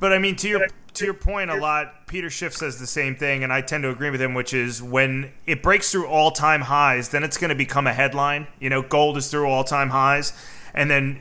But 0.00 0.12
I 0.12 0.18
mean, 0.18 0.36
to 0.36 0.48
your 0.48 0.66
to 0.94 1.04
your 1.04 1.14
point, 1.14 1.50
a 1.50 1.56
lot. 1.56 2.06
Peter 2.06 2.28
Schiff 2.28 2.56
says 2.56 2.80
the 2.80 2.86
same 2.86 3.14
thing, 3.14 3.44
and 3.44 3.52
I 3.52 3.60
tend 3.60 3.84
to 3.84 3.90
agree 3.90 4.10
with 4.10 4.20
him. 4.20 4.34
Which 4.34 4.52
is 4.52 4.82
when 4.82 5.32
it 5.46 5.62
breaks 5.62 5.92
through 5.92 6.08
all 6.08 6.30
time 6.30 6.62
highs, 6.62 7.10
then 7.10 7.22
it's 7.22 7.38
going 7.38 7.50
to 7.50 7.54
become 7.54 7.86
a 7.86 7.92
headline. 7.92 8.48
You 8.58 8.70
know, 8.70 8.82
gold 8.82 9.16
is 9.16 9.30
through 9.30 9.48
all 9.48 9.62
time 9.62 9.90
highs, 9.90 10.32
and 10.74 10.90
then 10.90 11.20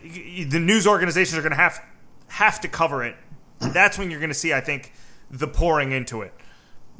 the 0.50 0.60
news 0.60 0.88
organizations 0.88 1.38
are 1.38 1.42
going 1.42 1.52
to 1.52 1.58
have 1.58 1.80
have 2.28 2.60
to 2.62 2.68
cover 2.68 3.04
it. 3.04 3.16
That's 3.60 3.98
when 3.98 4.10
you're 4.10 4.20
going 4.20 4.32
to 4.32 4.36
see, 4.36 4.54
I 4.54 4.62
think, 4.62 4.94
the 5.30 5.48
pouring 5.48 5.92
into 5.92 6.22
it. 6.22 6.34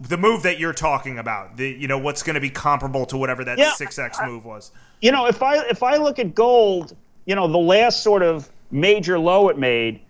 The 0.02 0.18
move 0.18 0.44
that 0.44 0.60
you're 0.60 0.74
talking 0.74 1.20
about, 1.20 1.58
the 1.58 1.70
you 1.70 1.88
know 1.88 1.98
what's 1.98 2.24
going 2.24 2.36
to 2.36 2.42
be 2.42 2.50
comparable 2.50 3.06
to 3.08 3.18
whatever 3.18 3.44
that 3.44 3.76
six 3.76 3.98
yeah, 3.98 4.06
x 4.06 4.20
move 4.24 4.46
was. 4.46 4.72
You 5.02 5.12
know, 5.12 5.28
if 5.28 5.44
I 5.44 5.58
if 5.68 5.84
I 5.84 5.98
look 5.98 6.20
at 6.20 6.34
gold 6.34 6.96
you 7.30 7.36
know, 7.36 7.48
the 7.48 7.60
last 7.60 8.02
sort 8.02 8.24
of 8.24 8.50
major 8.72 9.20
low 9.20 9.50
it 9.50 9.58
made, 9.60 10.02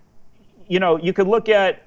you 0.68 0.80
know, 0.80 0.96
you 0.96 1.12
could 1.12 1.28
look 1.28 1.50
at. 1.50 1.82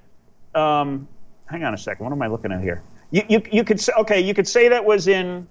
Um, 0.54 1.08
hang 1.48 1.64
on 1.64 1.74
a 1.74 1.78
second. 1.78 2.06
What 2.06 2.14
am 2.14 2.22
I 2.22 2.28
looking 2.28 2.52
at 2.52 2.62
here? 2.62 2.84
You, 3.10 3.24
you, 3.28 3.42
you 3.52 3.64
could 3.64 3.80
say, 3.80 3.94
okay, 3.98 4.22
you 4.22 4.36
could 4.36 4.48
say 4.48 4.70
that 4.70 4.86
was 4.86 5.08
in, 5.08 5.48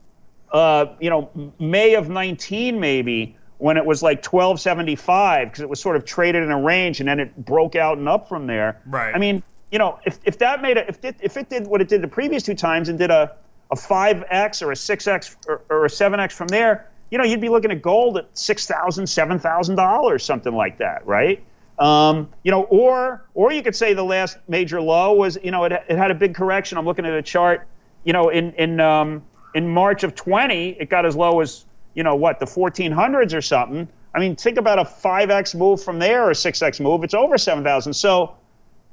uh, 0.53 0.87
you 1.01 1.11
know, 1.11 1.53
May 1.59 1.95
of 1.95 2.09
19 2.09 2.79
maybe 2.79 3.37
when 3.59 3.77
it 3.77 3.85
was 3.85 4.05
like 4.05 4.19
1275 4.19 5.49
because 5.49 5.62
it 5.62 5.69
was 5.69 5.81
sort 5.81 5.97
of 5.97 6.05
traded 6.05 6.45
in 6.45 6.53
a 6.53 6.61
range 6.61 7.01
and 7.01 7.09
then 7.09 7.19
it 7.19 7.45
broke 7.45 7.74
out 7.74 7.99
and 7.99 8.09
up 8.09 8.29
from 8.29 8.47
there. 8.47 8.81
Right. 8.87 9.12
I 9.12 9.19
mean, 9.19 9.43
you 9.73 9.78
know, 9.78 9.99
if, 10.05 10.20
if 10.24 10.39
that 10.39 10.62
made 10.62 10.77
a, 10.77 10.86
if 10.86 11.03
it, 11.05 11.16
if 11.20 11.36
it 11.36 11.49
did 11.49 11.66
what 11.66 11.81
it 11.81 11.89
did 11.89 12.03
the 12.03 12.09
previous 12.09 12.43
two 12.43 12.55
times 12.55 12.89
and 12.90 12.99
did 12.99 13.11
a, 13.11 13.35
a 13.73 13.74
5x 13.74 14.62
or 14.62 14.70
a 14.70 14.74
6x 14.74 15.36
or, 15.49 15.62
or 15.70 15.86
a 15.86 15.89
7x 15.89 16.32
from 16.32 16.47
there, 16.49 16.89
you 17.11 17.19
know, 17.19 17.24
you'd 17.24 17.40
be 17.40 17.49
looking 17.49 17.70
at 17.70 17.81
gold 17.82 18.19
at 18.19 18.32
$6,000, 18.35 19.40
$7,000, 19.40 20.20
something 20.20 20.55
like 20.55 20.78
that, 20.78 21.07
right? 21.07 21.43
Um, 21.78 22.28
you 22.43 22.51
know, 22.51 22.65
or 22.65 23.24
or 23.35 23.51
you 23.51 23.62
could 23.62 23.74
say 23.74 23.94
the 23.94 24.05
last 24.05 24.36
major 24.47 24.81
low 24.81 25.15
was, 25.15 25.39
you 25.43 25.51
know, 25.51 25.65
it, 25.65 25.73
it 25.73 25.97
had 25.97 26.11
a 26.11 26.15
big 26.15 26.35
correction. 26.35 26.77
I'm 26.77 26.85
looking 26.85 27.07
at 27.07 27.15
a 27.15 27.23
chart, 27.23 27.66
you 28.05 28.12
know, 28.12 28.28
in 28.28 28.53
in 28.53 28.78
um, 28.78 29.23
in 29.55 29.69
March 29.69 30.05
of 30.05 30.15
20, 30.15 30.77
it 30.78 30.90
got 30.90 31.07
as 31.07 31.16
low 31.16 31.40
as, 31.40 31.65
you 31.94 32.03
know, 32.03 32.15
what 32.15 32.40
the 32.40 32.47
1400s 32.47 33.35
or 33.35 33.40
something. 33.40 33.89
I 34.15 34.20
mean, 34.20 34.36
think 34.36 34.59
about 34.59 34.78
a 34.78 34.85
5x 34.85 35.55
move 35.55 35.82
from 35.82 35.99
there 35.99 36.24
or 36.24 36.31
a 36.31 36.35
6x 36.35 36.81
move. 36.81 37.03
It's 37.05 37.15
over 37.15 37.39
7,000. 37.39 37.94
So 37.94 38.36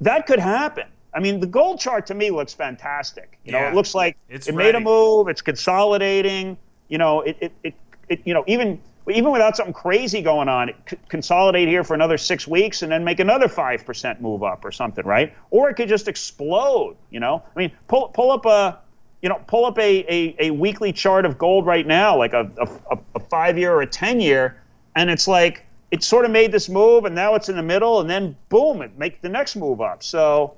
that 0.00 0.26
could 0.26 0.38
happen. 0.38 0.86
I 1.12 1.20
mean, 1.20 1.40
the 1.40 1.46
gold 1.46 1.80
chart 1.80 2.06
to 2.06 2.14
me 2.14 2.30
looks 2.30 2.54
fantastic. 2.54 3.38
You 3.44 3.52
know, 3.52 3.58
Yeah. 3.58 3.70
it 3.70 3.74
looks 3.74 3.94
like 3.94 4.16
It's 4.28 4.46
it 4.48 4.54
made 4.54 4.74
a 4.74 4.80
move. 4.80 5.28
It's 5.28 5.42
consolidating. 5.42 6.56
You 6.88 6.98
know, 6.98 7.20
it 7.22 7.36
it, 7.40 7.52
it, 7.64 7.74
it 8.08 8.20
you 8.24 8.34
know 8.34 8.44
even 8.46 8.80
even 9.08 9.32
without 9.32 9.56
something 9.56 9.72
crazy 9.72 10.22
going 10.22 10.48
on, 10.48 10.68
it 10.68 10.76
could 10.86 11.08
consolidate 11.08 11.66
here 11.68 11.82
for 11.82 11.94
another 11.94 12.16
six 12.16 12.46
weeks 12.46 12.82
and 12.82 12.92
then 12.92 13.02
make 13.02 13.18
another 13.18 13.48
five 13.48 13.84
percent 13.84 14.20
move 14.20 14.42
up 14.44 14.64
or 14.64 14.70
something, 14.70 15.04
right? 15.04 15.34
Or 15.50 15.68
it 15.68 15.74
could 15.74 15.88
just 15.88 16.06
explode. 16.06 16.96
You 17.10 17.18
know, 17.20 17.42
I 17.54 17.58
mean, 17.58 17.72
pull 17.88 18.08
pull 18.08 18.30
up 18.30 18.46
a 18.46 18.78
you 19.22 19.28
know 19.28 19.40
pull 19.48 19.64
up 19.64 19.78
a 19.78 20.04
a, 20.08 20.36
a 20.38 20.50
weekly 20.52 20.92
chart 20.92 21.24
of 21.24 21.38
gold 21.38 21.66
right 21.66 21.86
now, 21.86 22.16
like 22.16 22.34
a 22.34 22.48
a, 22.90 22.98
a 23.16 23.20
five 23.20 23.58
year 23.58 23.72
or 23.72 23.82
a 23.82 23.86
ten 23.86 24.20
year, 24.20 24.62
and 24.94 25.10
it's 25.10 25.26
like 25.26 25.66
it 25.90 26.04
sort 26.04 26.24
of 26.24 26.30
made 26.30 26.52
this 26.52 26.68
move 26.68 27.04
and 27.04 27.14
now 27.14 27.34
it's 27.34 27.48
in 27.48 27.56
the 27.56 27.62
middle 27.62 28.00
and 28.00 28.08
then 28.08 28.36
boom, 28.48 28.82
it 28.82 28.96
make 28.98 29.20
the 29.22 29.28
next 29.28 29.56
move 29.56 29.80
up. 29.80 30.02
So. 30.02 30.54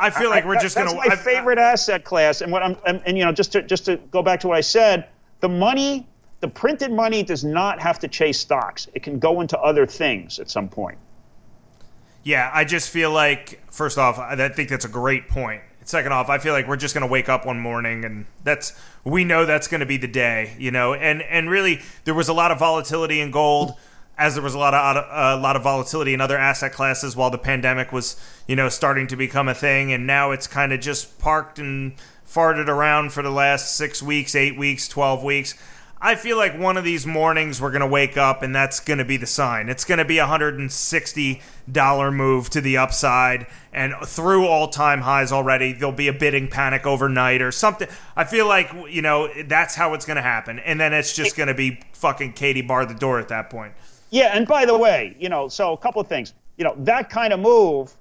I 0.00 0.10
feel 0.10 0.30
like 0.30 0.44
I- 0.44 0.46
we're 0.46 0.60
just 0.60 0.76
that's 0.76 0.92
gonna. 0.92 1.08
my 1.08 1.12
I- 1.12 1.16
favorite 1.16 1.58
asset 1.58 2.04
class, 2.04 2.40
and 2.40 2.52
what 2.52 2.62
I'm 2.62 2.76
and, 2.86 3.02
and, 3.04 3.18
you 3.18 3.24
know 3.24 3.32
just 3.32 3.50
to 3.52 3.62
just 3.62 3.84
to 3.86 3.96
go 3.96 4.22
back 4.22 4.38
to 4.40 4.48
what 4.48 4.56
I 4.56 4.60
said, 4.60 5.06
the 5.40 5.48
money, 5.48 6.06
the 6.38 6.46
printed 6.46 6.92
money 6.92 7.24
does 7.24 7.42
not 7.42 7.80
have 7.80 7.98
to 8.00 8.08
chase 8.08 8.38
stocks. 8.38 8.86
It 8.94 9.02
can 9.02 9.18
go 9.18 9.40
into 9.40 9.58
other 9.58 9.86
things 9.86 10.38
at 10.38 10.50
some 10.50 10.68
point. 10.68 10.98
Yeah, 12.22 12.50
I 12.54 12.64
just 12.64 12.90
feel 12.90 13.10
like 13.10 13.60
first 13.72 13.98
off, 13.98 14.18
I 14.20 14.32
I 14.32 14.48
think 14.50 14.68
that's 14.68 14.84
a 14.84 14.88
great 14.88 15.28
point. 15.28 15.62
Second 15.84 16.12
off, 16.12 16.28
I 16.28 16.36
feel 16.38 16.52
like 16.52 16.68
we're 16.68 16.76
just 16.76 16.94
going 16.94 17.06
to 17.06 17.10
wake 17.10 17.30
up 17.30 17.46
one 17.46 17.58
morning 17.58 18.04
and 18.04 18.26
that's 18.44 18.78
we 19.04 19.24
know 19.24 19.46
that's 19.46 19.66
going 19.68 19.80
to 19.80 19.86
be 19.86 19.96
the 19.96 20.06
day, 20.06 20.54
you 20.58 20.70
know. 20.70 20.92
And 20.94 21.22
and 21.22 21.48
really, 21.50 21.80
there 22.04 22.14
was 22.14 22.28
a 22.28 22.34
lot 22.34 22.50
of 22.52 22.58
volatility 22.58 23.20
in 23.20 23.30
gold, 23.30 23.72
as 24.18 24.34
there 24.34 24.42
was 24.42 24.54
a 24.54 24.58
lot 24.58 24.74
of 24.74 25.38
a 25.38 25.40
lot 25.40 25.54
of 25.56 25.62
volatility 25.62 26.12
in 26.12 26.20
other 26.20 26.36
asset 26.36 26.72
classes 26.72 27.16
while 27.16 27.30
the 27.30 27.38
pandemic 27.38 27.92
was, 27.92 28.16
you 28.46 28.56
know, 28.56 28.68
starting 28.68 29.06
to 29.06 29.16
become 29.16 29.48
a 29.48 29.54
thing. 29.54 29.92
And 29.92 30.06
now 30.06 30.32
it's 30.32 30.48
kind 30.48 30.72
of 30.72 30.80
just 30.80 31.18
parked 31.18 31.58
and 31.58 31.94
farted 32.26 32.68
around 32.68 33.12
for 33.12 33.22
the 33.22 33.30
last 33.30 33.76
six 33.76 34.02
weeks, 34.02 34.34
eight 34.34 34.58
weeks, 34.58 34.88
twelve 34.88 35.22
weeks. 35.22 35.54
I 36.00 36.14
feel 36.14 36.36
like 36.36 36.56
one 36.56 36.76
of 36.76 36.84
these 36.84 37.04
mornings 37.06 37.60
we're 37.60 37.72
going 37.72 37.80
to 37.80 37.86
wake 37.86 38.16
up 38.16 38.42
and 38.42 38.54
that's 38.54 38.78
going 38.78 38.98
to 38.98 39.04
be 39.04 39.16
the 39.16 39.26
sign. 39.26 39.68
It's 39.68 39.84
going 39.84 39.98
to 39.98 40.04
be 40.04 40.18
a 40.18 40.26
$160 40.26 42.14
move 42.14 42.50
to 42.50 42.60
the 42.60 42.76
upside 42.76 43.48
and 43.72 43.94
through 44.04 44.46
all 44.46 44.68
time 44.68 45.00
highs 45.00 45.32
already. 45.32 45.72
There'll 45.72 45.90
be 45.90 46.06
a 46.06 46.12
bidding 46.12 46.46
panic 46.46 46.86
overnight 46.86 47.42
or 47.42 47.50
something. 47.50 47.88
I 48.14 48.22
feel 48.22 48.46
like, 48.46 48.70
you 48.88 49.02
know, 49.02 49.28
that's 49.44 49.74
how 49.74 49.94
it's 49.94 50.04
going 50.04 50.18
to 50.18 50.22
happen. 50.22 50.60
And 50.60 50.78
then 50.78 50.92
it's 50.92 51.16
just 51.16 51.36
going 51.36 51.48
to 51.48 51.54
be 51.54 51.80
fucking 51.94 52.34
Katie 52.34 52.62
bar 52.62 52.86
the 52.86 52.94
door 52.94 53.18
at 53.18 53.26
that 53.30 53.50
point. 53.50 53.74
Yeah, 54.10 54.36
and 54.36 54.46
by 54.46 54.64
the 54.64 54.76
way, 54.76 55.16
you 55.18 55.28
know, 55.28 55.48
so 55.48 55.72
a 55.72 55.76
couple 55.76 56.00
of 56.00 56.08
things. 56.08 56.32
You 56.56 56.64
know, 56.64 56.74
that 56.78 57.10
kind 57.10 57.32
of 57.32 57.40
move, 57.40 57.94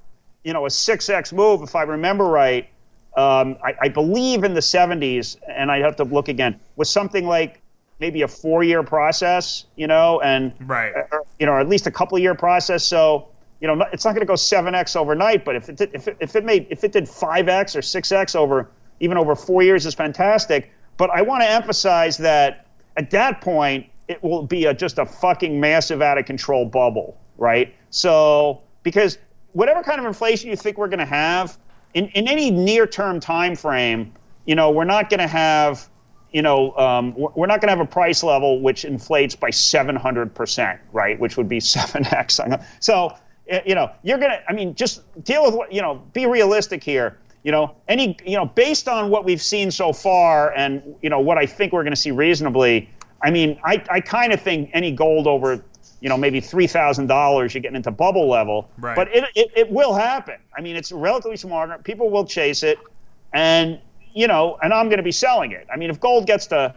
you 0.43 0.53
know, 0.53 0.65
a 0.65 0.69
six 0.69 1.09
X 1.09 1.33
move, 1.33 1.61
if 1.61 1.75
I 1.75 1.83
remember 1.83 2.25
right, 2.25 2.67
um, 3.15 3.57
I, 3.63 3.73
I 3.81 3.87
believe 3.89 4.43
in 4.43 4.53
the 4.53 4.59
'70s, 4.61 5.37
and 5.49 5.71
I 5.71 5.79
have 5.79 5.95
to 5.97 6.03
look 6.03 6.27
again, 6.29 6.59
was 6.75 6.89
something 6.89 7.25
like 7.25 7.61
maybe 7.99 8.21
a 8.21 8.27
four-year 8.27 8.83
process, 8.83 9.65
you 9.75 9.87
know, 9.87 10.21
and 10.21 10.53
Right. 10.61 10.93
or, 11.11 11.23
you 11.39 11.47
know, 11.47 11.53
or 11.53 11.59
at 11.59 11.67
least 11.67 11.87
a 11.87 11.91
couple-year 11.91 12.35
process. 12.35 12.85
So, 12.85 13.27
you 13.59 13.67
know, 13.67 13.83
it's 13.91 14.05
not 14.05 14.11
going 14.11 14.21
to 14.21 14.27
go 14.27 14.35
seven 14.35 14.75
X 14.75 14.95
overnight, 14.95 15.43
but 15.43 15.55
if 15.55 15.67
it 15.67 15.77
did, 15.77 15.89
if 15.95 16.07
it, 16.07 16.17
if 16.19 16.35
it 16.35 16.45
made 16.45 16.67
if 16.69 16.83
it 16.83 16.91
did 16.91 17.09
five 17.09 17.49
X 17.49 17.75
or 17.75 17.81
six 17.81 18.11
X 18.11 18.35
over 18.35 18.69
even 18.99 19.17
over 19.17 19.35
four 19.35 19.63
years 19.63 19.85
is 19.85 19.95
fantastic. 19.95 20.71
But 20.97 21.09
I 21.09 21.21
want 21.21 21.41
to 21.43 21.49
emphasize 21.49 22.17
that 22.17 22.67
at 22.97 23.09
that 23.11 23.41
point, 23.41 23.87
it 24.07 24.21
will 24.23 24.43
be 24.43 24.65
a, 24.65 24.73
just 24.73 24.99
a 24.99 25.05
fucking 25.05 25.59
massive 25.59 26.01
out 26.01 26.17
of 26.17 26.25
control 26.25 26.65
bubble, 26.65 27.19
right? 27.37 27.73
So, 27.89 28.61
because 28.83 29.17
whatever 29.53 29.83
kind 29.83 29.99
of 29.99 30.05
inflation 30.05 30.49
you 30.49 30.55
think 30.55 30.77
we're 30.77 30.87
going 30.87 30.99
to 30.99 31.05
have 31.05 31.57
in, 31.93 32.07
in 32.09 32.27
any 32.27 32.51
near 32.51 32.87
term 32.87 33.19
time 33.19 33.55
frame, 33.55 34.13
you 34.45 34.55
know, 34.55 34.71
we're 34.71 34.85
not 34.85 35.09
going 35.09 35.19
to 35.19 35.27
have, 35.27 35.89
you 36.31 36.41
know, 36.41 36.75
um, 36.77 37.13
we're 37.15 37.47
not 37.47 37.59
going 37.59 37.67
to 37.67 37.75
have 37.75 37.79
a 37.79 37.85
price 37.85 38.23
level 38.23 38.61
which 38.61 38.85
inflates 38.85 39.35
by 39.35 39.49
700%, 39.49 40.79
right? 40.93 41.19
Which 41.19 41.37
would 41.37 41.49
be 41.49 41.57
7x. 41.59 42.63
So, 42.79 43.15
you 43.65 43.75
know, 43.75 43.91
you're 44.03 44.17
going 44.17 44.31
to, 44.31 44.41
I 44.47 44.53
mean, 44.53 44.75
just 44.75 45.01
deal 45.23 45.43
with 45.43 45.55
what, 45.55 45.71
you 45.71 45.81
know, 45.81 45.95
be 46.13 46.25
realistic 46.25 46.83
here. 46.83 47.17
You 47.43 47.51
know, 47.51 47.75
any, 47.87 48.17
you 48.25 48.35
know, 48.35 48.45
based 48.45 48.87
on 48.87 49.09
what 49.09 49.23
we've 49.23 49.41
seen 49.41 49.71
so 49.71 49.93
far 49.93 50.53
and, 50.57 50.95
you 51.01 51.09
know, 51.09 51.19
what 51.19 51.37
I 51.37 51.45
think 51.45 51.71
we're 51.71 51.83
going 51.83 51.93
to 51.93 51.99
see 51.99 52.11
reasonably, 52.11 52.89
I 53.21 53.31
mean, 53.31 53.59
I, 53.63 53.83
I 53.89 53.99
kind 53.99 54.33
of 54.33 54.41
think 54.41 54.69
any 54.73 54.91
gold 54.91 55.27
over, 55.27 55.63
you 56.01 56.09
know, 56.09 56.17
maybe 56.17 56.39
$3,000, 56.39 57.53
you're 57.53 57.61
getting 57.61 57.75
into 57.75 57.91
bubble 57.91 58.29
level. 58.29 58.69
Right. 58.77 58.95
But 58.95 59.13
it, 59.15 59.23
it, 59.35 59.51
it 59.55 59.71
will 59.71 59.93
happen. 59.93 60.37
I 60.55 60.61
mean, 60.61 60.75
it's 60.75 60.91
relatively 60.91 61.37
smart. 61.37 61.83
People 61.83 62.09
will 62.09 62.25
chase 62.25 62.63
it. 62.63 62.77
And, 63.33 63.79
you 64.13 64.27
know, 64.27 64.57
and 64.61 64.73
I'm 64.73 64.87
going 64.87 64.97
to 64.97 65.03
be 65.03 65.11
selling 65.11 65.51
it. 65.51 65.67
I 65.71 65.77
mean, 65.77 65.89
if 65.89 65.99
gold 65.99 66.27
gets 66.27 66.47
to, 66.47 66.75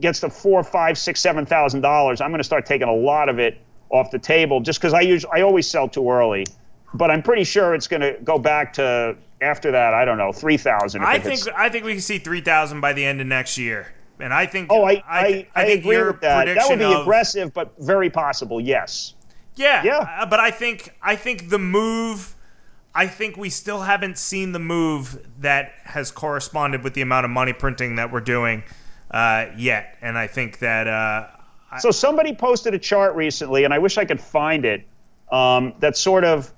gets 0.00 0.20
to 0.20 0.30
four, 0.30 0.62
five, 0.62 0.98
six, 0.98 1.20
seven 1.20 1.46
thousand 1.46 1.80
dollars, 1.80 2.20
I'm 2.20 2.30
going 2.30 2.38
to 2.38 2.44
start 2.44 2.66
taking 2.66 2.88
a 2.88 2.94
lot 2.94 3.28
of 3.28 3.38
it 3.38 3.58
off 3.90 4.10
the 4.10 4.18
table 4.18 4.60
just 4.60 4.80
because 4.80 4.92
I 4.92 5.00
usually 5.00 5.32
I 5.32 5.42
always 5.42 5.68
sell 5.68 5.88
too 5.88 6.10
early. 6.10 6.46
But 6.94 7.10
I'm 7.10 7.22
pretty 7.22 7.44
sure 7.44 7.74
it's 7.74 7.88
going 7.88 8.00
to 8.00 8.16
go 8.24 8.38
back 8.38 8.72
to 8.74 9.16
after 9.40 9.70
that. 9.72 9.94
I 9.94 10.04
don't 10.04 10.18
know, 10.18 10.32
three 10.32 10.56
thousand. 10.56 11.04
I 11.04 11.18
think 11.18 11.40
I 11.54 11.68
think 11.68 11.84
we 11.84 11.92
can 11.92 12.00
see 12.00 12.18
3000 12.18 12.80
by 12.80 12.92
the 12.92 13.04
end 13.04 13.20
of 13.20 13.26
next 13.26 13.58
year. 13.58 13.92
And 14.20 14.32
I 14.32 14.46
think 14.46 14.68
Oh, 14.70 14.84
I 14.84 15.02
I, 15.06 15.46
I, 15.54 15.64
think 15.66 15.80
agree 15.84 16.02
with 16.02 16.20
that. 16.22 16.46
That 16.46 16.68
would 16.68 16.78
be 16.78 16.84
of- 16.84 17.02
aggressive, 17.02 17.52
but 17.52 17.72
very 17.78 18.10
possible. 18.10 18.60
Yes. 18.60 19.14
Yeah, 19.56 19.82
Yeah. 19.84 19.98
uh, 20.20 20.26
but 20.26 20.40
I 20.40 20.50
think 20.50 20.94
I 21.02 21.16
think 21.16 21.48
the 21.50 21.58
move. 21.58 22.34
I 22.94 23.06
think 23.06 23.36
we 23.36 23.50
still 23.50 23.82
haven't 23.82 24.16
seen 24.16 24.52
the 24.52 24.58
move 24.58 25.26
that 25.40 25.72
has 25.84 26.10
corresponded 26.10 26.82
with 26.82 26.94
the 26.94 27.02
amount 27.02 27.26
of 27.26 27.30
money 27.30 27.52
printing 27.52 27.96
that 27.96 28.10
we're 28.10 28.20
doing 28.22 28.62
uh, 29.10 29.46
yet, 29.56 29.96
and 30.00 30.16
I 30.16 30.26
think 30.26 30.60
that 30.60 30.86
uh, 30.88 31.26
So 31.78 31.90
somebody 31.90 32.34
posted 32.34 32.72
a 32.72 32.78
chart 32.78 33.14
recently, 33.14 33.64
and 33.64 33.74
I 33.74 33.78
wish 33.78 33.98
I 33.98 34.06
could 34.06 34.20
find 34.20 34.64
it. 34.64 34.86
Um, 35.30 35.74
that 35.80 35.96
sort 35.98 36.24
of, 36.24 36.50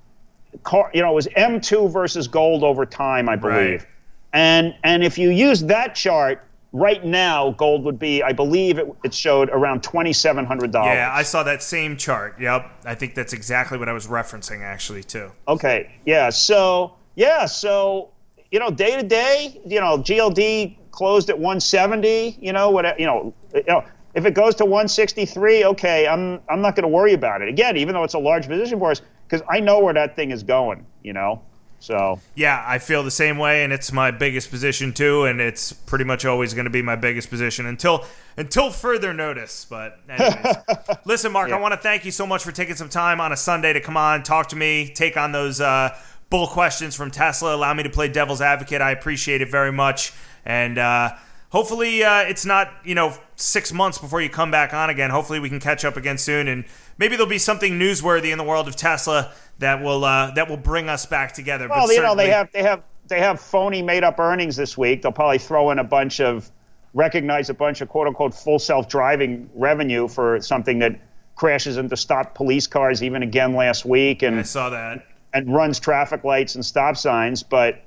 you 0.93 1.01
know, 1.01 1.11
it 1.11 1.15
was 1.15 1.27
M2 1.27 1.91
versus 1.91 2.27
gold 2.29 2.63
over 2.63 2.85
time, 2.85 3.27
I 3.27 3.35
believe. 3.35 3.81
Right. 3.81 3.85
And 4.31 4.75
and 4.83 5.03
if 5.03 5.17
you 5.17 5.31
use 5.31 5.61
that 5.63 5.93
chart 5.95 6.45
right 6.71 7.03
now, 7.03 7.51
gold 7.51 7.83
would 7.83 7.99
be, 7.99 8.21
I 8.23 8.31
believe 8.31 8.77
it, 8.77 8.87
it 9.03 9.13
showed 9.13 9.49
around 9.49 9.83
twenty 9.83 10.13
seven 10.13 10.45
hundred 10.45 10.71
dollars. 10.71 10.95
yeah, 10.95 11.11
I 11.13 11.23
saw 11.23 11.43
that 11.43 11.63
same 11.63 11.97
chart. 11.97 12.39
Yep, 12.39 12.69
I 12.85 12.95
think 12.95 13.15
that's 13.15 13.33
exactly 13.33 13.77
what 13.77 13.89
I 13.89 13.93
was 13.93 14.07
referencing 14.07 14.61
actually 14.61 15.03
too. 15.03 15.31
Okay. 15.47 15.91
Yeah. 16.05 16.29
So 16.29 16.95
yeah. 17.15 17.45
So 17.45 18.09
you 18.51 18.59
know, 18.59 18.71
day 18.71 18.95
to 18.95 19.03
day, 19.03 19.59
you 19.65 19.79
know, 19.79 19.97
GLD 19.97 20.75
closed 20.91 21.29
at 21.29 21.37
170. 21.37 22.37
You 22.39 22.53
know, 22.53 22.69
what? 22.69 22.99
You 22.99 23.05
know, 23.05 23.33
you 23.53 23.63
know, 23.67 23.83
if 24.15 24.25
it 24.25 24.33
goes 24.33 24.55
to 24.55 24.65
163, 24.65 25.65
okay, 25.65 26.07
I'm 26.07 26.41
I'm 26.49 26.61
not 26.61 26.75
going 26.75 26.83
to 26.83 26.89
worry 26.89 27.13
about 27.13 27.41
it. 27.41 27.49
Again, 27.49 27.77
even 27.77 27.93
though 27.93 28.03
it's 28.03 28.15
a 28.15 28.19
large 28.19 28.47
position 28.47 28.79
for 28.79 28.91
us, 28.91 29.01
because 29.27 29.45
I 29.49 29.59
know 29.59 29.79
where 29.79 29.93
that 29.93 30.15
thing 30.15 30.31
is 30.31 30.43
going. 30.43 30.85
You 31.03 31.13
know. 31.13 31.41
So 31.79 32.19
Yeah, 32.35 32.63
I 32.65 32.77
feel 32.77 33.03
the 33.03 33.11
same 33.11 33.37
way, 33.37 33.63
and 33.63 33.71
it's 33.71 33.91
my 33.91 34.11
biggest 34.11 34.51
position 34.51 34.93
too, 34.93 35.23
and 35.23 35.39
it's 35.39 35.71
pretty 35.71 36.05
much 36.05 36.25
always 36.25 36.53
going 36.53 36.65
to 36.65 36.71
be 36.71 36.81
my 36.81 36.95
biggest 36.95 37.29
position 37.29 37.65
until 37.65 38.05
until 38.37 38.69
further 38.69 39.13
notice. 39.13 39.65
But 39.69 39.99
anyways, 40.09 40.55
listen, 41.05 41.31
Mark, 41.31 41.51
I 41.51 41.59
want 41.59 41.73
to 41.73 41.79
thank 41.79 42.05
you 42.05 42.11
so 42.11 42.27
much 42.27 42.43
for 42.43 42.51
taking 42.51 42.75
some 42.75 42.89
time 42.89 43.21
on 43.21 43.31
a 43.31 43.37
Sunday 43.37 43.73
to 43.73 43.81
come 43.81 43.97
on, 43.97 44.23
talk 44.23 44.49
to 44.49 44.55
me, 44.55 44.89
take 44.93 45.17
on 45.17 45.31
those 45.31 45.61
uh, 45.61 45.97
bull 46.29 46.47
questions 46.47 46.95
from 46.95 47.11
Tesla, 47.11 47.55
allow 47.55 47.73
me 47.73 47.83
to 47.83 47.89
play 47.89 48.07
devil's 48.07 48.41
advocate. 48.41 48.81
I 48.81 48.91
appreciate 48.91 49.41
it 49.41 49.49
very 49.49 49.71
much, 49.71 50.13
and 50.45 50.77
uh, 50.77 51.11
hopefully 51.49 52.03
uh, 52.03 52.21
it's 52.21 52.45
not 52.45 52.71
you 52.83 52.95
know 52.95 53.15
six 53.35 53.71
months 53.71 53.97
before 53.97 54.21
you 54.21 54.29
come 54.29 54.51
back 54.51 54.73
on 54.73 54.89
again. 54.89 55.11
Hopefully 55.11 55.39
we 55.39 55.47
can 55.47 55.59
catch 55.61 55.85
up 55.85 55.95
again 55.95 56.17
soon, 56.17 56.49
and 56.49 56.65
maybe 56.97 57.15
there'll 57.15 57.29
be 57.29 57.37
something 57.37 57.79
newsworthy 57.79 58.31
in 58.31 58.37
the 58.37 58.43
world 58.43 58.67
of 58.67 58.75
Tesla 58.75 59.31
that 59.59 59.81
will 59.81 60.03
uh, 60.03 60.31
that 60.31 60.49
will 60.49 60.57
bring 60.57 60.89
us 60.89 61.05
back 61.05 61.33
together. 61.33 61.67
Well, 61.69 61.87
but 61.87 61.93
you 61.93 62.01
know 62.01 62.15
they 62.15 62.29
have 62.29 62.51
they 62.51 62.63
have 62.63 62.83
they 63.07 63.19
have 63.19 63.39
phony 63.39 63.81
made 63.81 64.03
up 64.03 64.19
earnings 64.19 64.55
this 64.55 64.77
week. 64.77 65.01
They'll 65.01 65.11
probably 65.11 65.39
throw 65.39 65.71
in 65.71 65.79
a 65.79 65.83
bunch 65.83 66.19
of 66.19 66.49
recognize 66.93 67.49
a 67.49 67.53
bunch 67.53 67.81
of 67.81 67.89
quote 67.89 68.07
unquote 68.07 68.33
full 68.33 68.59
self 68.59 68.89
driving 68.89 69.49
revenue 69.53 70.07
for 70.07 70.41
something 70.41 70.79
that 70.79 70.99
crashes 71.35 71.77
into 71.77 71.95
stopped 71.95 72.35
police 72.35 72.67
cars 72.67 73.01
even 73.01 73.23
again 73.23 73.53
last 73.53 73.85
week 73.85 74.23
and 74.23 74.39
I 74.39 74.43
saw 74.43 74.69
that 74.71 75.05
and 75.33 75.53
runs 75.53 75.79
traffic 75.79 76.23
lights 76.23 76.55
and 76.55 76.65
stop 76.65 76.97
signs, 76.97 77.43
but 77.43 77.81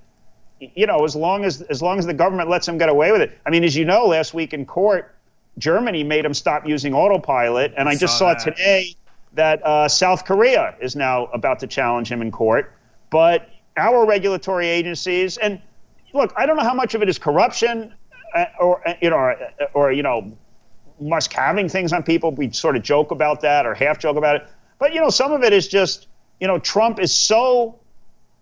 you 0.60 0.86
know, 0.86 1.04
as 1.04 1.16
long 1.16 1.44
as 1.44 1.62
as 1.62 1.82
long 1.82 1.98
as 1.98 2.06
the 2.06 2.14
government 2.14 2.48
lets 2.48 2.66
them 2.66 2.78
get 2.78 2.88
away 2.88 3.10
with 3.10 3.20
it. 3.20 3.36
I 3.44 3.50
mean, 3.50 3.64
as 3.64 3.74
you 3.74 3.84
know, 3.84 4.06
last 4.06 4.32
week 4.32 4.54
in 4.54 4.64
court, 4.64 5.14
Germany 5.58 6.04
made 6.04 6.24
them 6.24 6.34
stop 6.34 6.66
using 6.66 6.94
autopilot, 6.94 7.74
and 7.76 7.88
I, 7.88 7.92
I 7.92 7.96
just 7.96 8.18
saw, 8.18 8.36
saw 8.38 8.44
today 8.44 8.94
that 9.34 9.64
uh, 9.64 9.88
South 9.88 10.24
Korea 10.24 10.74
is 10.80 10.94
now 10.94 11.26
about 11.26 11.58
to 11.60 11.66
challenge 11.66 12.10
him 12.10 12.22
in 12.22 12.30
court. 12.30 12.72
But 13.10 13.48
our 13.76 14.06
regulatory 14.06 14.68
agencies, 14.68 15.38
and 15.38 15.60
look, 16.12 16.32
I 16.36 16.46
don't 16.46 16.56
know 16.56 16.62
how 16.62 16.74
much 16.74 16.94
of 16.94 17.02
it 17.02 17.08
is 17.08 17.18
corruption, 17.18 17.94
uh, 18.34 18.44
or 18.60 18.86
uh, 18.86 18.94
you 19.00 19.10
know, 19.10 19.16
or, 19.16 19.36
or 19.74 19.92
you 19.92 20.02
know, 20.02 20.32
Musk 21.00 21.32
having 21.32 21.68
things 21.68 21.92
on 21.92 22.02
people. 22.02 22.30
We 22.32 22.50
sort 22.52 22.76
of 22.76 22.82
joke 22.82 23.10
about 23.10 23.40
that 23.40 23.66
or 23.66 23.74
half 23.74 23.98
joke 23.98 24.16
about 24.16 24.36
it, 24.36 24.48
but 24.78 24.94
you 24.94 25.00
know, 25.00 25.10
some 25.10 25.32
of 25.32 25.42
it 25.42 25.52
is 25.52 25.68
just 25.68 26.08
you 26.40 26.48
know, 26.48 26.58
Trump 26.58 26.98
is 26.98 27.14
so 27.14 27.78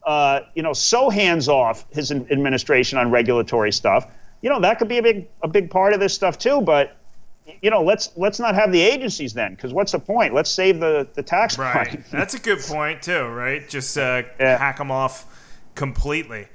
uh, 0.04 0.40
you 0.54 0.62
know, 0.62 0.72
so 0.72 1.10
hands 1.10 1.48
off 1.48 1.84
his 1.90 2.10
administration 2.10 2.98
on 2.98 3.10
regulatory 3.10 3.72
stuff. 3.72 4.06
You 4.42 4.48
know, 4.48 4.60
that 4.60 4.78
could 4.78 4.88
be 4.88 4.98
a 4.98 5.02
big 5.02 5.28
a 5.42 5.48
big 5.48 5.70
part 5.70 5.92
of 5.92 6.00
this 6.00 6.14
stuff 6.14 6.38
too. 6.38 6.60
But 6.60 6.96
you 7.62 7.70
know, 7.70 7.82
let's 7.82 8.10
let's 8.16 8.38
not 8.38 8.54
have 8.54 8.72
the 8.72 8.80
agencies 8.80 9.32
then, 9.34 9.54
because 9.54 9.72
what's 9.72 9.92
the 9.92 9.98
point? 9.98 10.34
Let's 10.34 10.50
save 10.50 10.80
the 10.80 11.08
the 11.14 11.22
tax 11.22 11.58
right. 11.58 11.92
money. 11.92 12.04
That's 12.10 12.34
a 12.34 12.38
good 12.38 12.60
point 12.60 13.02
too, 13.02 13.26
right? 13.26 13.68
Just 13.68 13.96
uh, 13.96 14.22
yeah. 14.38 14.58
hack 14.58 14.78
them 14.78 14.90
off 14.90 15.26
completely. 15.74 16.48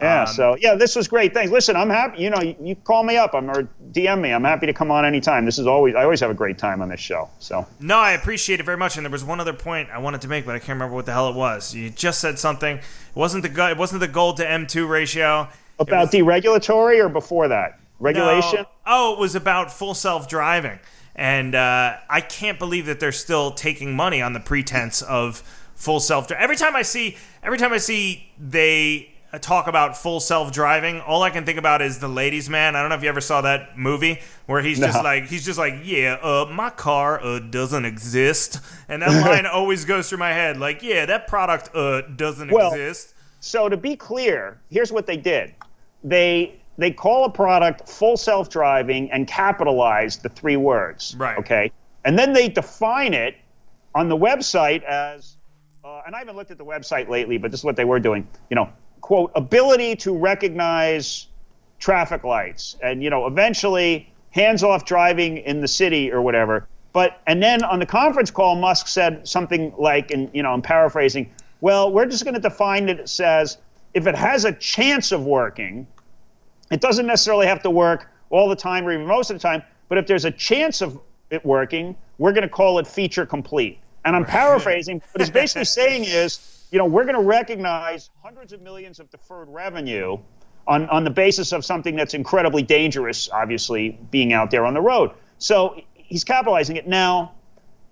Yeah. 0.00 0.22
Um, 0.22 0.26
so 0.26 0.56
yeah, 0.58 0.74
this 0.74 0.96
was 0.96 1.06
great. 1.06 1.32
Thanks. 1.34 1.52
Listen, 1.52 1.76
I'm 1.76 1.90
happy. 1.90 2.22
You 2.22 2.30
know, 2.30 2.40
you, 2.40 2.56
you, 2.60 2.74
call 2.74 3.04
me 3.04 3.16
up. 3.16 3.34
I'm 3.34 3.48
or 3.50 3.68
DM 3.92 4.20
me. 4.20 4.32
I'm 4.32 4.44
happy 4.44 4.66
to 4.66 4.72
come 4.72 4.90
on 4.90 5.04
anytime. 5.04 5.44
This 5.44 5.58
is 5.58 5.66
always 5.66 5.94
I 5.94 6.02
always 6.02 6.20
have 6.20 6.30
a 6.30 6.34
great 6.34 6.58
time 6.58 6.82
on 6.82 6.88
this 6.88 7.00
show. 7.00 7.30
So 7.38 7.66
no, 7.78 7.98
I 7.98 8.12
appreciate 8.12 8.58
it 8.58 8.64
very 8.64 8.78
much. 8.78 8.96
And 8.96 9.06
there 9.06 9.10
was 9.10 9.24
one 9.24 9.38
other 9.38 9.52
point 9.52 9.90
I 9.90 9.98
wanted 9.98 10.20
to 10.22 10.28
make, 10.28 10.44
but 10.44 10.54
I 10.54 10.58
can't 10.58 10.70
remember 10.70 10.94
what 10.94 11.06
the 11.06 11.12
hell 11.12 11.28
it 11.28 11.36
was. 11.36 11.74
You 11.74 11.90
just 11.90 12.20
said 12.20 12.38
something. 12.38 12.78
It 12.78 12.84
wasn't 13.14 13.44
the 13.44 13.70
it 13.70 13.76
wasn't 13.76 14.00
the 14.00 14.08
gold 14.08 14.38
to 14.38 14.44
M2 14.44 14.88
ratio 14.88 15.48
about 15.78 16.06
was, 16.06 16.10
deregulatory 16.10 16.98
or 16.98 17.08
before 17.08 17.48
that 17.48 17.78
regulation. 18.02 18.60
No, 18.60 18.66
oh, 18.86 19.12
it 19.14 19.18
was 19.18 19.34
about 19.34 19.72
full 19.72 19.94
self 19.94 20.28
driving, 20.28 20.78
and 21.14 21.54
uh, 21.54 21.96
I 22.08 22.20
can't 22.20 22.58
believe 22.58 22.86
that 22.86 23.00
they're 23.00 23.12
still 23.12 23.52
taking 23.52 23.94
money 23.94 24.20
on 24.20 24.32
the 24.32 24.40
pretense 24.40 25.02
of 25.02 25.42
full 25.74 26.00
self. 26.00 26.30
Every 26.30 26.56
time 26.56 26.76
I 26.76 26.82
see, 26.82 27.16
every 27.42 27.58
time 27.58 27.72
I 27.72 27.78
see 27.78 28.30
they 28.38 29.12
talk 29.40 29.66
about 29.66 29.96
full 29.96 30.20
self 30.20 30.52
driving, 30.52 31.00
all 31.00 31.22
I 31.22 31.30
can 31.30 31.44
think 31.44 31.58
about 31.58 31.80
is 31.80 31.98
the 31.98 32.08
Ladies 32.08 32.50
Man. 32.50 32.76
I 32.76 32.80
don't 32.80 32.90
know 32.90 32.96
if 32.96 33.02
you 33.02 33.08
ever 33.08 33.20
saw 33.20 33.40
that 33.42 33.78
movie 33.78 34.20
where 34.46 34.60
he's 34.60 34.78
no. 34.78 34.88
just 34.88 35.02
like 35.02 35.26
he's 35.26 35.44
just 35.44 35.58
like, 35.58 35.74
yeah, 35.84 36.18
uh, 36.22 36.46
my 36.50 36.70
car 36.70 37.22
uh, 37.22 37.38
doesn't 37.38 37.84
exist, 37.84 38.60
and 38.88 39.02
that 39.02 39.24
line 39.24 39.46
always 39.52 39.84
goes 39.84 40.08
through 40.08 40.18
my 40.18 40.32
head. 40.32 40.58
Like, 40.58 40.82
yeah, 40.82 41.06
that 41.06 41.26
product 41.28 41.74
uh, 41.74 42.02
doesn't 42.02 42.50
well, 42.50 42.72
exist. 42.72 43.14
So 43.40 43.68
to 43.68 43.76
be 43.76 43.96
clear, 43.96 44.60
here's 44.70 44.92
what 44.92 45.06
they 45.06 45.16
did: 45.16 45.54
they 46.04 46.60
they 46.82 46.90
call 46.90 47.24
a 47.24 47.30
product 47.30 47.88
full 47.88 48.16
self 48.16 48.50
driving 48.50 49.10
and 49.10 49.26
capitalize 49.26 50.18
the 50.18 50.28
three 50.28 50.56
words. 50.56 51.14
Right. 51.16 51.38
Okay, 51.38 51.72
and 52.04 52.18
then 52.18 52.32
they 52.32 52.48
define 52.48 53.14
it 53.14 53.36
on 53.94 54.08
the 54.08 54.16
website 54.16 54.82
as. 54.84 55.36
Uh, 55.84 56.00
and 56.06 56.14
I 56.14 56.20
haven't 56.20 56.36
looked 56.36 56.52
at 56.52 56.58
the 56.58 56.64
website 56.64 57.08
lately, 57.08 57.38
but 57.38 57.50
this 57.50 57.60
is 57.60 57.64
what 57.64 57.74
they 57.74 57.84
were 57.84 57.98
doing. 57.98 58.26
You 58.50 58.54
know, 58.54 58.70
quote 59.02 59.32
ability 59.34 59.96
to 59.96 60.16
recognize 60.16 61.26
traffic 61.78 62.22
lights 62.24 62.76
and 62.82 63.02
you 63.02 63.10
know 63.10 63.26
eventually 63.26 64.08
hands 64.30 64.62
off 64.62 64.84
driving 64.84 65.38
in 65.38 65.60
the 65.60 65.68
city 65.68 66.10
or 66.12 66.22
whatever 66.22 66.66
but 66.92 67.20
and 67.26 67.42
then 67.42 67.62
on 67.64 67.80
the 67.80 67.84
conference 67.84 68.30
call 68.30 68.54
musk 68.54 68.86
said 68.86 69.26
something 69.26 69.74
like 69.76 70.12
and 70.12 70.30
you 70.32 70.44
know 70.44 70.52
i'm 70.52 70.62
paraphrasing 70.62 71.28
well 71.60 71.92
we're 71.92 72.06
just 72.06 72.22
going 72.22 72.34
to 72.34 72.40
define 72.40 72.88
it 72.88 73.00
as 73.20 73.58
if 73.94 74.06
it 74.06 74.14
has 74.14 74.44
a 74.44 74.52
chance 74.52 75.10
of 75.10 75.26
working 75.26 75.84
it 76.72 76.80
doesn't 76.80 77.06
necessarily 77.06 77.46
have 77.46 77.62
to 77.62 77.70
work 77.70 78.08
all 78.30 78.48
the 78.48 78.56
time 78.56 78.86
or 78.86 78.92
even 78.92 79.06
most 79.06 79.30
of 79.30 79.36
the 79.36 79.42
time 79.42 79.62
but 79.88 79.98
if 79.98 80.06
there's 80.06 80.24
a 80.24 80.30
chance 80.30 80.80
of 80.80 81.00
it 81.30 81.44
working 81.44 81.96
we're 82.18 82.32
going 82.32 82.42
to 82.42 82.48
call 82.48 82.78
it 82.78 82.86
feature 82.86 83.26
complete 83.26 83.78
and 84.04 84.16
i'm 84.16 84.24
paraphrasing 84.24 85.00
but 85.12 85.20
it's 85.20 85.30
basically 85.30 85.64
saying 85.80 86.04
is 86.04 86.52
you 86.72 86.78
know, 86.78 86.86
we're 86.86 87.04
going 87.04 87.14
to 87.14 87.22
recognize 87.22 88.10
hundreds 88.22 88.54
of 88.54 88.62
millions 88.62 88.98
of 88.98 89.08
deferred 89.10 89.48
revenue 89.50 90.18
on, 90.66 90.88
on 90.88 91.04
the 91.04 91.10
basis 91.10 91.52
of 91.52 91.64
something 91.66 91.94
that's 91.94 92.14
incredibly 92.14 92.62
dangerous, 92.62 93.28
obviously, 93.30 93.98
being 94.10 94.32
out 94.32 94.50
there 94.50 94.64
on 94.64 94.72
the 94.72 94.80
road. 94.80 95.10
So 95.36 95.78
he's 95.92 96.24
capitalizing 96.24 96.76
it. 96.76 96.88
Now, 96.88 97.32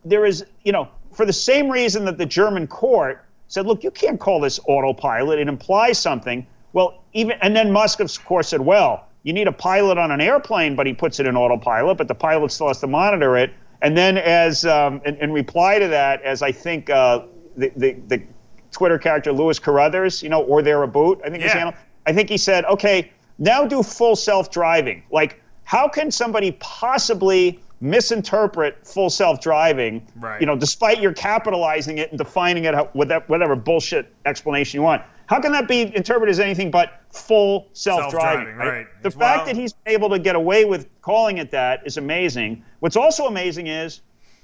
there 0.04 0.24
is, 0.24 0.46
you 0.64 0.72
know, 0.72 0.88
for 1.12 1.26
the 1.26 1.32
same 1.32 1.68
reason 1.68 2.06
that 2.06 2.16
the 2.16 2.24
German 2.24 2.66
court 2.66 3.22
said, 3.48 3.66
look, 3.66 3.84
you 3.84 3.90
can't 3.90 4.18
call 4.18 4.40
this 4.40 4.58
autopilot, 4.66 5.38
it 5.38 5.48
implies 5.48 5.98
something. 5.98 6.46
Well, 6.72 7.02
even, 7.12 7.36
and 7.42 7.54
then 7.54 7.72
Musk, 7.72 8.00
of 8.00 8.24
course, 8.24 8.48
said, 8.48 8.60
well, 8.60 9.08
you 9.22 9.32
need 9.32 9.48
a 9.48 9.52
pilot 9.52 9.98
on 9.98 10.10
an 10.10 10.20
airplane, 10.20 10.76
but 10.76 10.86
he 10.86 10.92
puts 10.92 11.20
it 11.20 11.26
in 11.26 11.36
autopilot, 11.36 11.98
but 11.98 12.08
the 12.08 12.14
pilot 12.14 12.52
still 12.52 12.68
has 12.68 12.80
to 12.80 12.86
monitor 12.86 13.36
it. 13.36 13.52
And 13.82 13.96
then, 13.96 14.18
as 14.18 14.64
um, 14.64 15.00
in, 15.04 15.16
in, 15.16 15.32
reply 15.32 15.78
to 15.78 15.88
that, 15.88 16.22
as 16.22 16.42
I 16.42 16.52
think 16.52 16.90
uh, 16.90 17.22
the, 17.56 17.72
the, 17.76 17.92
the 18.08 18.22
Twitter 18.72 18.98
character 18.98 19.32
Lewis 19.32 19.58
Carruthers, 19.58 20.22
you 20.22 20.28
know, 20.28 20.42
or 20.42 20.62
they're 20.62 20.82
a 20.82 20.88
boot. 20.88 21.20
I 21.24 21.30
think 21.30 21.42
yeah. 21.42 21.66
his 21.66 21.74
I 22.06 22.12
think 22.12 22.28
he 22.28 22.36
said, 22.36 22.64
okay, 22.66 23.10
now 23.38 23.66
do 23.66 23.82
full 23.82 24.16
self 24.16 24.50
driving. 24.50 25.02
Like, 25.10 25.42
how 25.64 25.88
can 25.88 26.10
somebody 26.10 26.52
possibly 26.60 27.60
misinterpret 27.80 28.86
full 28.86 29.10
self 29.10 29.40
driving? 29.40 30.06
Right. 30.16 30.40
You 30.40 30.46
know, 30.46 30.56
despite 30.56 31.00
your 31.00 31.12
capitalizing 31.12 31.98
it 31.98 32.10
and 32.10 32.18
defining 32.18 32.64
it 32.64 32.74
with 32.94 33.10
whatever 33.26 33.56
bullshit 33.56 34.14
explanation 34.26 34.78
you 34.78 34.82
want. 34.82 35.02
How 35.30 35.40
can 35.40 35.52
that 35.52 35.68
be 35.68 35.94
interpreted 35.94 36.32
as 36.32 36.40
anything 36.40 36.72
but 36.72 37.02
full 37.12 37.68
self 37.72 38.10
driving? 38.10 38.56
Right? 38.56 38.68
right. 38.68 38.86
The 39.04 39.12
fact 39.12 39.46
that 39.46 39.54
he's 39.54 39.72
able 39.86 40.10
to 40.10 40.18
get 40.18 40.34
away 40.34 40.64
with 40.64 40.88
calling 41.02 41.38
it 41.38 41.52
that 41.52 41.86
is 41.86 41.98
amazing. 41.98 42.64
What's 42.80 42.96
also 42.96 43.26
amazing 43.26 43.68
is 43.68 44.00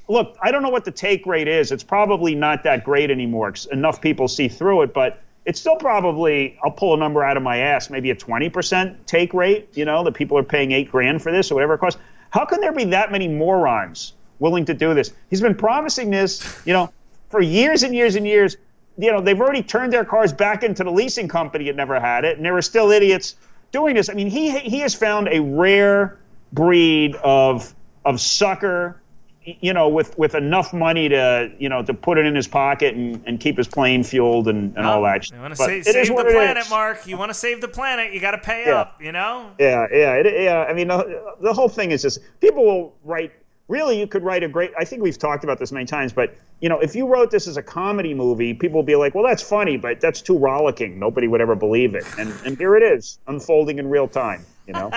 look, 0.07 0.37
I 0.41 0.53
don't 0.53 0.63
know 0.63 0.71
what 0.71 0.85
the 0.85 0.93
take 0.93 1.27
rate 1.27 1.49
is. 1.49 1.73
It's 1.73 1.83
probably 1.83 2.37
not 2.37 2.63
that 2.63 2.85
great 2.85 3.11
anymore. 3.11 3.53
Enough 3.73 4.01
people 4.01 4.29
see 4.29 4.47
through 4.47 4.83
it, 4.83 4.95
but 4.95 5.21
it's 5.45 5.59
still 5.59 5.75
probably, 5.75 6.57
I'll 6.63 6.71
pull 6.71 6.95
a 6.95 6.97
number 6.97 7.25
out 7.25 7.37
of 7.37 7.43
my 7.43 7.57
ass, 7.57 7.91
maybe 7.91 8.13
a 8.13 8.15
20% 8.15 8.97
take 9.07 9.35
rate, 9.35 9.69
you 9.75 9.85
know, 9.85 10.05
that 10.05 10.15
people 10.15 10.39
are 10.39 10.45
paying 10.45 10.71
eight 10.71 10.93
grand 10.93 11.21
for 11.21 11.33
this 11.33 11.51
or 11.51 11.57
whatever 11.57 11.75
it 11.75 11.79
costs. 11.79 12.01
How 12.31 12.45
can 12.45 12.61
there 12.61 12.73
be 12.73 12.85
that 12.85 13.11
many 13.11 13.27
morons 13.27 14.13
willing 14.39 14.65
to 14.67 14.75
do 14.75 14.95
this? 14.95 15.13
He's 15.31 15.41
been 15.41 15.57
promising 15.57 16.11
this, 16.11 16.63
you 16.65 16.73
know, 16.73 16.93
for 17.29 17.41
years 17.41 17.83
and 17.83 17.93
years 17.93 18.15
and 18.15 18.25
years. 18.25 18.57
You 18.99 19.13
know, 19.13 19.21
they've 19.21 19.41
already 19.41 19.63
turned 19.63 19.93
their 19.93 20.05
cars 20.05 20.33
back 20.33 20.63
into 20.63 20.85
the 20.85 20.91
leasing 20.91 21.29
company 21.29 21.67
that 21.67 21.77
never 21.77 22.01
had 22.01 22.25
it, 22.25 22.37
and 22.37 22.45
there 22.45 22.57
are 22.57 22.63
still 22.63 22.91
idiots 22.91 23.37
doing 23.73 23.95
this. 23.95 24.09
I 24.09 24.15
mean, 24.15 24.31
he 24.31 24.59
he 24.59 24.81
has 24.81 24.95
found 24.95 25.29
a 25.29 25.41
rare 25.41 26.19
breed 26.53 27.17
of 27.17 27.75
of 28.05 28.21
sucker 28.21 29.01
you 29.47 29.73
know, 29.73 29.89
with, 29.89 30.17
with 30.19 30.35
enough 30.35 30.73
money 30.73 31.09
to, 31.09 31.53
you 31.59 31.69
know, 31.69 31.83
to 31.83 31.95
put 31.95 32.19
it 32.19 32.27
in 32.27 32.35
his 32.35 32.49
pocket 32.49 32.95
and, 32.95 33.23
and 33.27 33.39
keep 33.39 33.57
his 33.57 33.69
plane 33.69 34.03
fueled 34.03 34.49
and, 34.49 34.77
and 34.77 34.87
all 34.87 35.03
that. 35.03 35.31
You 35.31 35.39
want 35.39 35.55
to 35.55 35.57
save, 35.57 35.85
save 35.85 36.09
the 36.09 36.15
planet, 36.15 36.69
Mark. 36.69 37.07
You 37.07 37.17
want 37.17 37.31
to 37.31 37.35
save 37.35 37.61
the 37.61 37.69
planet, 37.69 38.13
you 38.13 38.21
got 38.21 38.33
to 38.33 38.39
pay 38.39 38.65
yeah. 38.67 38.75
up, 38.75 39.01
you 39.01 39.13
know? 39.13 39.53
Yeah, 39.59 39.87
yeah, 39.93 40.15
it, 40.15 40.43
yeah. 40.43 40.65
I 40.69 40.73
mean, 40.73 40.89
the, 40.89 41.37
the 41.41 41.53
whole 41.53 41.69
thing 41.69 41.93
is 41.93 42.03
just 42.03 42.21
people 42.41 42.65
will 42.65 42.95
write. 43.05 43.33
Really, 43.69 43.99
you 43.99 44.07
could 44.07 44.23
write 44.23 44.43
a 44.43 44.49
great. 44.49 44.73
I 44.79 44.85
think 44.85 45.03
we've 45.03 45.19
talked 45.19 45.43
about 45.43 45.59
this 45.59 45.73
many 45.73 45.87
times, 45.87 46.13
but 46.13 46.37
you 46.61 46.69
know, 46.69 46.79
if 46.79 46.95
you 46.95 47.07
wrote 47.07 47.31
this 47.31 47.49
as 47.49 47.57
a 47.57 47.63
comedy 47.63 48.15
movie, 48.15 48.55
people 48.55 48.79
would 48.79 48.87
be 48.87 48.97
like, 48.97 49.15
"Well, 49.15 49.25
that's 49.25 49.43
funny, 49.43 49.77
but 49.77 50.01
that's 50.01 50.23
too 50.23 50.39
rollicking. 50.39 50.99
Nobody 50.99 51.27
would 51.27 51.41
ever 51.41 51.57
believe 51.57 51.95
it." 51.95 52.05
And 52.19 52.33
and 52.45 52.57
here 52.57 52.77
it 52.77 52.83
is, 52.83 53.19
unfolding 53.27 53.79
in 53.79 53.89
real 53.89 54.07
time 54.09 54.47
you 54.67 54.73
know. 54.73 54.91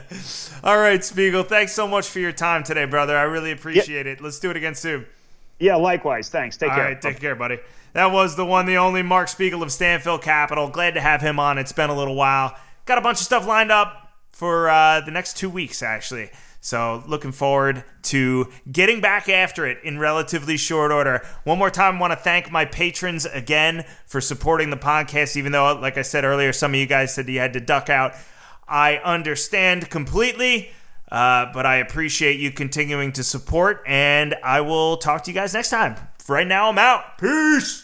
All 0.64 0.78
right, 0.78 1.02
Spiegel. 1.02 1.44
Thanks 1.44 1.72
so 1.72 1.86
much 1.86 2.08
for 2.08 2.18
your 2.18 2.32
time 2.32 2.64
today, 2.64 2.84
brother. 2.84 3.16
I 3.16 3.22
really 3.22 3.52
appreciate 3.52 4.06
it. 4.06 4.20
Let's 4.20 4.40
do 4.40 4.50
it 4.50 4.56
again 4.56 4.74
soon. 4.74 5.06
Yeah, 5.58 5.76
likewise. 5.76 6.28
Thanks. 6.28 6.56
Take 6.56 6.70
All 6.70 6.76
care. 6.76 6.84
All 6.84 6.90
right, 6.90 7.00
take 7.00 7.20
care, 7.20 7.34
buddy. 7.34 7.58
That 7.92 8.06
was 8.06 8.34
the 8.34 8.44
one, 8.44 8.66
the 8.66 8.76
only 8.76 9.02
Mark 9.02 9.28
Spiegel 9.28 9.62
of 9.62 9.68
Stanphyl 9.68 10.20
Capital. 10.20 10.68
Glad 10.68 10.94
to 10.94 11.00
have 11.00 11.20
him 11.20 11.38
on. 11.38 11.58
It's 11.58 11.72
been 11.72 11.90
a 11.90 11.96
little 11.96 12.16
while. 12.16 12.56
Got 12.86 12.98
a 12.98 13.00
bunch 13.00 13.18
of 13.18 13.24
stuff 13.24 13.46
lined 13.46 13.70
up 13.70 14.10
for 14.30 14.68
uh, 14.68 15.00
the 15.00 15.12
next 15.12 15.36
two 15.36 15.48
weeks, 15.48 15.80
actually. 15.82 16.30
So 16.64 17.04
looking 17.06 17.32
forward 17.32 17.84
to 18.04 18.50
getting 18.72 19.02
back 19.02 19.28
after 19.28 19.66
it 19.66 19.84
in 19.84 19.98
relatively 19.98 20.56
short 20.56 20.92
order. 20.92 21.20
One 21.44 21.58
more 21.58 21.68
time, 21.68 21.96
I 21.96 22.00
want 22.00 22.12
to 22.12 22.16
thank 22.16 22.50
my 22.50 22.64
patrons 22.64 23.26
again 23.26 23.84
for 24.06 24.22
supporting 24.22 24.70
the 24.70 24.78
podcast, 24.78 25.36
even 25.36 25.52
though, 25.52 25.74
like 25.74 25.98
I 25.98 26.02
said 26.02 26.24
earlier, 26.24 26.54
some 26.54 26.72
of 26.72 26.80
you 26.80 26.86
guys 26.86 27.12
said 27.12 27.28
you 27.28 27.38
had 27.38 27.52
to 27.52 27.60
duck 27.60 27.90
out. 27.90 28.14
I 28.66 28.96
understand 28.96 29.90
completely. 29.90 30.70
Uh, 31.12 31.52
but 31.52 31.66
I 31.66 31.76
appreciate 31.76 32.40
you 32.40 32.50
continuing 32.50 33.12
to 33.12 33.22
support, 33.22 33.82
and 33.86 34.34
I 34.42 34.62
will 34.62 34.96
talk 34.96 35.24
to 35.24 35.30
you 35.30 35.34
guys 35.34 35.52
next 35.52 35.68
time. 35.68 35.96
For 36.18 36.32
right 36.32 36.46
now, 36.46 36.70
I'm 36.70 36.78
out. 36.78 37.18
Peace. 37.18 37.83